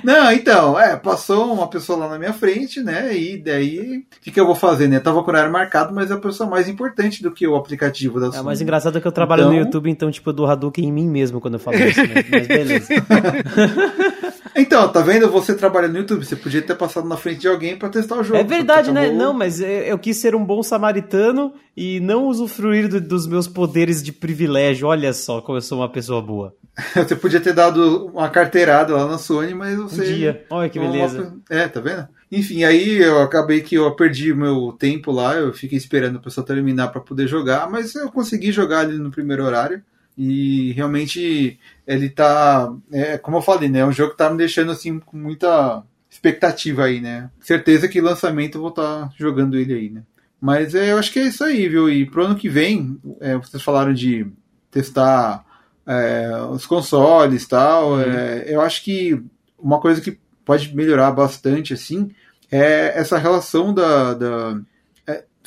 Não, 0.04 0.32
então, 0.32 0.80
é, 0.80 0.96
passou 0.96 1.54
uma 1.54 1.68
pessoa 1.68 2.00
lá 2.00 2.10
na 2.10 2.20
minha 2.20 2.34
frente, 2.34 2.82
né? 2.82 3.16
E 3.16 3.38
daí, 3.38 3.98
o 3.98 4.04
que, 4.22 4.32
que 4.32 4.40
eu 4.40 4.46
vou 4.46 4.56
fazer, 4.56 4.88
né? 4.88 5.00
Tava 5.00 5.24
com 5.24 5.30
o 5.30 5.34
horário 5.34 5.52
marcado, 5.52 5.94
mas 5.94 6.12
é 6.12 6.14
a 6.14 6.18
pessoa 6.18 6.50
mais 6.50 6.70
importante 6.70 7.24
do 7.24 7.32
que 7.32 7.48
o 7.48 7.56
aplicativo 7.56 8.20
da 8.20 8.38
É, 8.38 8.42
mais 8.42 8.62
engraçado 8.62 8.98
é 8.98 9.02
que 9.02 9.08
eu 9.08 9.12
trabalho 9.12 9.42
então... 9.42 9.54
no 9.54 9.60
YouTube, 9.60 9.90
então, 9.90 10.12
tipo, 10.12 10.32
do 10.32 10.46
Hadouken 10.46 10.86
em 10.86 10.92
mim 10.92 11.08
mesmo 11.08 11.42
quando 11.42 11.56
eu 11.56 11.60
falo 11.60 11.78
isso, 11.78 12.02
né? 12.02 12.24
Mas 12.30 12.48
beleza. 12.48 12.90
Então, 14.56 14.92
tá 14.92 15.02
vendo? 15.02 15.30
Você 15.30 15.54
trabalha 15.56 15.88
no 15.88 15.98
YouTube, 15.98 16.26
você 16.26 16.36
podia 16.36 16.62
ter 16.62 16.76
passado 16.76 17.08
na 17.08 17.18
frente 17.18 17.42
de 17.42 17.48
alguém 17.48 17.78
para 17.78 17.90
testar 17.90 18.18
o 18.18 18.24
jogo. 18.24 18.40
É 18.40 18.44
verdade, 18.44 18.92
né? 18.92 19.12
Não, 19.12 19.34
mas 19.34 19.60
eu 19.62 19.98
quis 19.98 20.18
ser 20.18 20.36
um 20.36 20.44
bom 20.44 20.64
samaritano 20.64 21.54
e 21.76 22.00
não 22.00 22.28
usufruir 22.28 22.88
do, 22.88 23.00
dos 23.00 23.28
meus 23.28 23.48
poderes 23.48 24.04
de 24.04 24.12
privilégio. 24.12 24.88
Olha 24.88 25.14
só 25.14 25.42
como 25.42 25.58
eu 25.58 25.62
sou 25.62 25.80
uma 25.80 25.90
pessoa 25.90 26.22
boa. 26.22 26.56
você 26.96 27.16
podia 27.16 27.40
ter 27.40 27.54
dado 27.54 28.08
uma 28.08 28.30
carteirada 28.30 28.96
lá 28.96 29.08
na 29.08 29.18
Sony, 29.18 29.54
mas 29.54 29.78
você. 29.78 30.02
Um 30.02 30.16
dia. 30.16 30.46
Olha 30.50 30.70
que 30.70 30.80
beleza. 30.80 31.34
É, 31.50 31.68
tá 31.68 31.80
vendo? 31.80 32.08
Enfim, 32.32 32.64
aí 32.64 32.98
eu 32.98 33.22
acabei 33.22 33.62
que 33.62 33.76
eu 33.76 33.90
perdi 33.96 34.34
meu 34.34 34.72
tempo 34.78 35.12
lá, 35.12 35.36
eu 35.36 35.52
fiquei 35.52 35.78
esperando 35.78 36.18
a 36.18 36.22
pessoa 36.22 36.46
terminar 36.46 36.90
para 36.90 37.02
poder 37.02 37.28
jogar, 37.28 37.70
mas 37.70 37.96
eu 37.96 38.12
consegui 38.12 38.52
jogar 38.52 38.82
ali 38.82 38.98
no 38.98 39.10
primeiro 39.10 39.44
horário. 39.44 39.82
E 40.22 40.74
realmente 40.74 41.58
ele 41.88 42.10
tá. 42.10 42.70
É, 42.92 43.18
como 43.18 43.38
eu 43.38 43.42
falei, 43.42 43.70
né? 43.70 43.80
É 43.80 43.86
um 43.86 43.92
jogo 43.94 44.12
que 44.12 44.18
tá 44.18 44.30
me 44.30 44.38
deixando 44.38 44.70
assim 44.70 45.00
com 45.00 45.16
muita 45.16 45.82
expectativa 46.10 46.84
aí, 46.84 47.00
né? 47.00 47.30
Certeza 47.40 47.88
que 47.88 48.02
lançamento 48.02 48.56
eu 48.58 48.62
vou 48.62 48.70
estar 48.70 49.08
tá 49.08 49.14
jogando 49.18 49.58
ele 49.58 49.74
aí, 49.74 49.90
né? 49.90 50.04
Mas 50.42 50.76
é, 50.76 50.92
eu 50.92 50.98
acho 50.98 51.14
que 51.14 51.20
é 51.20 51.28
isso 51.28 51.42
aí, 51.42 51.70
viu? 51.70 51.90
E 51.90 52.06
pro 52.06 52.26
ano 52.26 52.36
que 52.36 52.50
vem, 52.50 53.00
é, 53.22 53.38
vocês 53.38 53.64
falaram 53.64 53.94
de 53.94 54.28
testar 54.70 55.46
é, 55.88 56.30
os 56.52 56.66
consoles 56.66 57.44
e 57.44 57.48
tal. 57.48 57.94
Uhum. 57.94 58.02
É, 58.02 58.44
eu 58.48 58.60
acho 58.60 58.84
que 58.84 59.24
uma 59.58 59.80
coisa 59.80 60.02
que 60.02 60.20
pode 60.44 60.76
melhorar 60.76 61.12
bastante, 61.12 61.74
assim, 61.74 62.12
é 62.52 62.92
essa 63.00 63.18
relação 63.18 63.74
da, 63.74 64.14
da 64.14 64.60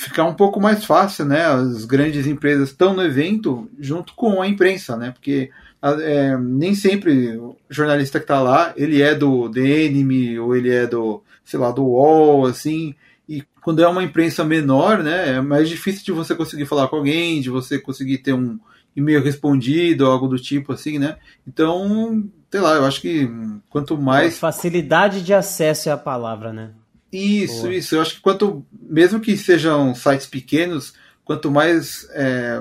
ficar 0.02 0.24
um 0.24 0.34
pouco 0.34 0.60
mais 0.60 0.84
fácil, 0.84 1.24
né? 1.24 1.46
As 1.46 1.84
grandes 1.84 2.26
empresas 2.26 2.70
estão 2.70 2.92
no 2.92 3.02
evento 3.02 3.70
junto 3.78 4.14
com 4.14 4.42
a 4.42 4.48
imprensa, 4.48 4.96
né? 4.96 5.12
Porque 5.12 5.50
é, 5.80 6.36
nem 6.36 6.74
sempre 6.74 7.36
o 7.36 7.56
jornalista 7.70 8.18
que 8.18 8.24
está 8.24 8.40
lá, 8.40 8.72
ele 8.76 9.00
é 9.00 9.14
do 9.14 9.50
Enemy 9.56 10.38
ou 10.40 10.56
ele 10.56 10.70
é 10.70 10.86
do, 10.86 11.22
sei 11.44 11.58
lá, 11.58 11.70
do 11.70 11.84
UOL, 11.84 12.46
assim. 12.46 12.94
E 13.28 13.44
quando 13.62 13.82
é 13.82 13.86
uma 13.86 14.02
imprensa 14.02 14.44
menor, 14.44 15.02
né? 15.02 15.36
É 15.36 15.40
mais 15.40 15.68
difícil 15.68 16.04
de 16.04 16.12
você 16.12 16.34
conseguir 16.34 16.66
falar 16.66 16.88
com 16.88 16.96
alguém, 16.96 17.40
de 17.40 17.48
você 17.48 17.78
conseguir 17.78 18.18
ter 18.18 18.32
um 18.32 18.58
e-mail 18.96 19.22
respondido, 19.22 20.06
algo 20.06 20.26
do 20.26 20.36
tipo 20.36 20.72
assim, 20.72 20.98
né? 20.98 21.16
Então, 21.46 22.28
sei 22.50 22.60
lá, 22.60 22.74
eu 22.74 22.84
acho 22.84 23.00
que 23.00 23.30
quanto 23.70 23.96
mais. 23.96 24.36
Facilidade 24.36 25.22
de 25.22 25.32
acesso 25.32 25.88
é 25.88 25.92
a 25.92 25.96
palavra, 25.96 26.52
né? 26.52 26.70
Isso, 27.12 27.62
Boa. 27.62 27.74
isso. 27.74 27.94
Eu 27.94 28.00
acho 28.00 28.14
que 28.14 28.20
quanto, 28.20 28.64
mesmo 28.72 29.20
que 29.20 29.36
sejam 29.36 29.94
sites 29.94 30.26
pequenos, 30.26 30.94
quanto 31.24 31.50
mais 31.50 32.08
é, 32.12 32.60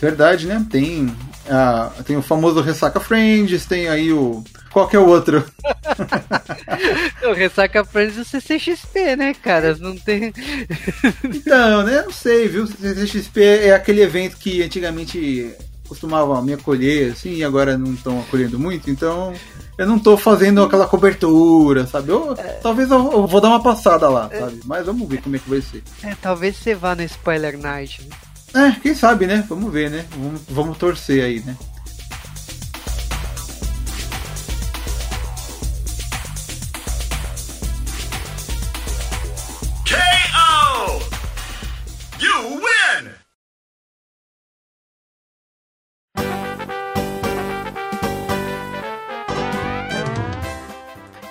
Verdade, 0.00 0.46
né? 0.46 0.64
Tem, 0.70 1.12
a, 1.48 1.92
tem 2.04 2.16
o 2.16 2.22
famoso 2.22 2.60
Ressaca 2.60 3.00
Friends, 3.00 3.66
tem 3.66 3.88
aí 3.88 4.12
o. 4.12 4.42
Qual 4.72 4.88
que 4.88 4.96
é 4.96 4.98
o 4.98 5.06
outro? 5.06 5.44
o 7.28 7.32
Ressaca 7.32 7.84
Friends 7.84 8.16
e 8.16 8.20
o 8.20 8.24
CCXP, 8.24 9.16
né, 9.16 9.34
cara? 9.34 9.76
Não 9.76 9.96
tem. 9.96 10.32
então, 11.24 11.82
né? 11.82 12.02
Não 12.02 12.12
sei, 12.12 12.48
viu? 12.48 12.64
O 12.64 12.66
CCXP 12.66 13.42
é 13.42 13.74
aquele 13.74 14.02
evento 14.02 14.36
que 14.36 14.62
antigamente 14.62 15.54
costumavam 15.92 16.40
me 16.42 16.54
acolher, 16.54 17.12
assim, 17.12 17.34
e 17.34 17.44
agora 17.44 17.76
não 17.76 17.92
estão 17.92 18.18
acolhendo 18.18 18.58
muito, 18.58 18.90
então 18.90 19.34
eu 19.76 19.86
não 19.86 19.98
tô 19.98 20.16
fazendo 20.16 20.62
aquela 20.62 20.86
cobertura, 20.86 21.86
sabe? 21.86 22.10
Eu, 22.10 22.34
Talvez 22.62 22.90
eu, 22.90 23.12
eu 23.12 23.26
vou 23.26 23.40
dar 23.42 23.48
uma 23.48 23.62
passada 23.62 24.08
lá, 24.08 24.30
sabe? 24.30 24.60
Mas 24.64 24.86
vamos 24.86 25.06
ver 25.06 25.20
como 25.20 25.36
é 25.36 25.38
que 25.38 25.50
vai 25.50 25.60
ser. 25.60 25.82
É, 26.02 26.14
talvez 26.14 26.56
você 26.56 26.74
vá 26.74 26.94
no 26.94 27.02
Spoiler 27.02 27.58
Night. 27.58 28.02
Né? 28.08 28.16
É, 28.54 28.78
quem 28.80 28.94
sabe, 28.94 29.26
né? 29.26 29.42
Vamos 29.48 29.72
ver, 29.72 29.90
né? 29.90 30.04
Vamos, 30.10 30.42
vamos 30.48 30.78
torcer 30.78 31.24
aí, 31.24 31.40
né? 31.40 31.56
KO! 39.88 41.00
You 42.20 42.60
win! 42.60 43.10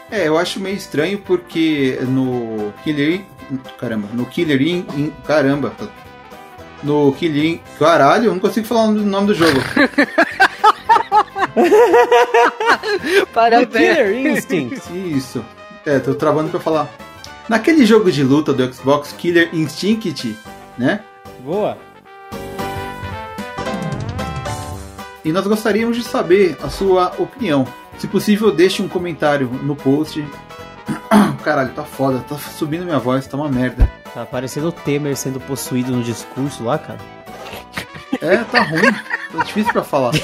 É, 0.10 0.28
eu 0.28 0.40
acho 0.40 0.60
meio 0.60 0.76
estranho 0.76 1.20
porque 1.20 2.00
no 2.02 2.74
Killer. 2.84 3.24
Caramba, 3.78 4.08
no 4.12 4.26
Killer 4.26 4.60
caramba. 5.24 5.76
No 6.84 7.12
Killer. 7.14 7.46
In- 7.46 7.60
Caralho, 7.78 8.26
eu 8.26 8.32
não 8.34 8.40
consigo 8.40 8.66
falar 8.68 8.86
o 8.86 8.92
nome 8.92 9.28
do 9.28 9.34
jogo. 9.36 9.60
The 11.54 13.26
Parabéns. 13.34 13.72
Killer 13.72 14.28
Instinct. 14.38 14.82
Isso. 15.18 15.44
É, 15.86 16.00
tô 16.00 16.14
travando 16.16 16.50
pra 16.50 16.60
falar. 16.60 16.90
Naquele 17.50 17.86
jogo 17.86 18.12
de 18.12 18.24
luta 18.24 18.54
do 18.54 18.74
Xbox 18.74 19.14
Killer 19.18 19.50
Instinct, 19.54 20.36
né? 20.78 21.02
Boa. 21.44 21.78
E 25.24 25.32
nós 25.32 25.46
gostaríamos 25.46 25.98
de 25.98 26.04
saber 26.04 26.58
a 26.64 26.70
sua 26.70 27.14
opinião. 27.20 27.68
Se 28.00 28.08
possível, 28.08 28.52
deixe 28.52 28.82
um 28.82 28.88
comentário 28.88 29.48
no 29.64 29.76
post. 29.76 30.26
Caralho, 31.44 31.74
tá 31.74 31.84
foda, 31.84 32.20
tá 32.28 32.38
subindo 32.38 32.86
minha 32.86 33.00
voz, 33.00 33.28
tá 33.28 33.36
uma 33.38 33.50
merda. 33.50 33.92
Tá 34.14 34.26
parecendo 34.26 34.68
o 34.70 34.72
Temer 34.72 35.16
sendo 35.16 35.40
possuído 35.40 35.92
no 35.92 36.04
discurso 36.04 36.64
lá, 36.64 36.78
cara. 36.78 37.00
É, 38.22 38.38
tá 38.44 38.62
ruim, 38.62 38.94
tá 39.32 39.44
difícil 39.44 39.72
pra 39.74 39.84
falar. 39.84 40.14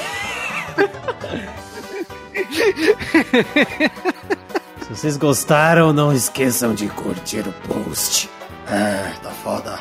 Se 4.82 4.88
vocês 4.90 5.16
gostaram, 5.16 5.92
não 5.92 6.12
esqueçam 6.12 6.74
de 6.74 6.88
curtir 6.88 7.46
o 7.46 7.52
post. 7.66 8.30
É, 8.70 9.12
tá 9.22 9.30
foda. 9.30 9.78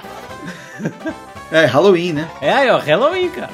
É, 1.52 1.66
Halloween, 1.66 2.14
né? 2.14 2.30
É 2.42 2.52
aí, 2.52 2.70
ó, 2.70 2.78
Halloween, 2.78 3.30
cara. 3.30 3.50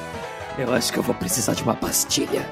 Eu 0.58 0.72
acho 0.72 0.92
que 0.92 0.98
eu 0.98 1.02
vou 1.02 1.14
precisar 1.14 1.54
de 1.54 1.62
uma 1.62 1.74
pastilha. 1.74 2.48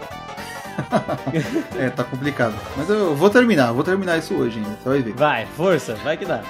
É, 1.79 1.91
tá 1.91 2.05
complicado. 2.05 2.55
Mas 2.77 2.89
eu 2.89 3.15
vou 3.15 3.31
terminar, 3.31 3.73
vou 3.73 3.83
terminar 3.85 4.19
isso 4.19 4.35
hoje 4.35 4.59
ainda, 4.59 4.77
você 4.83 4.89
vai 4.89 5.03
ver. 5.03 5.15
Vai, 5.15 5.47
força, 5.47 5.95
vai 5.97 6.17
que 6.17 6.25
dá. 6.25 6.43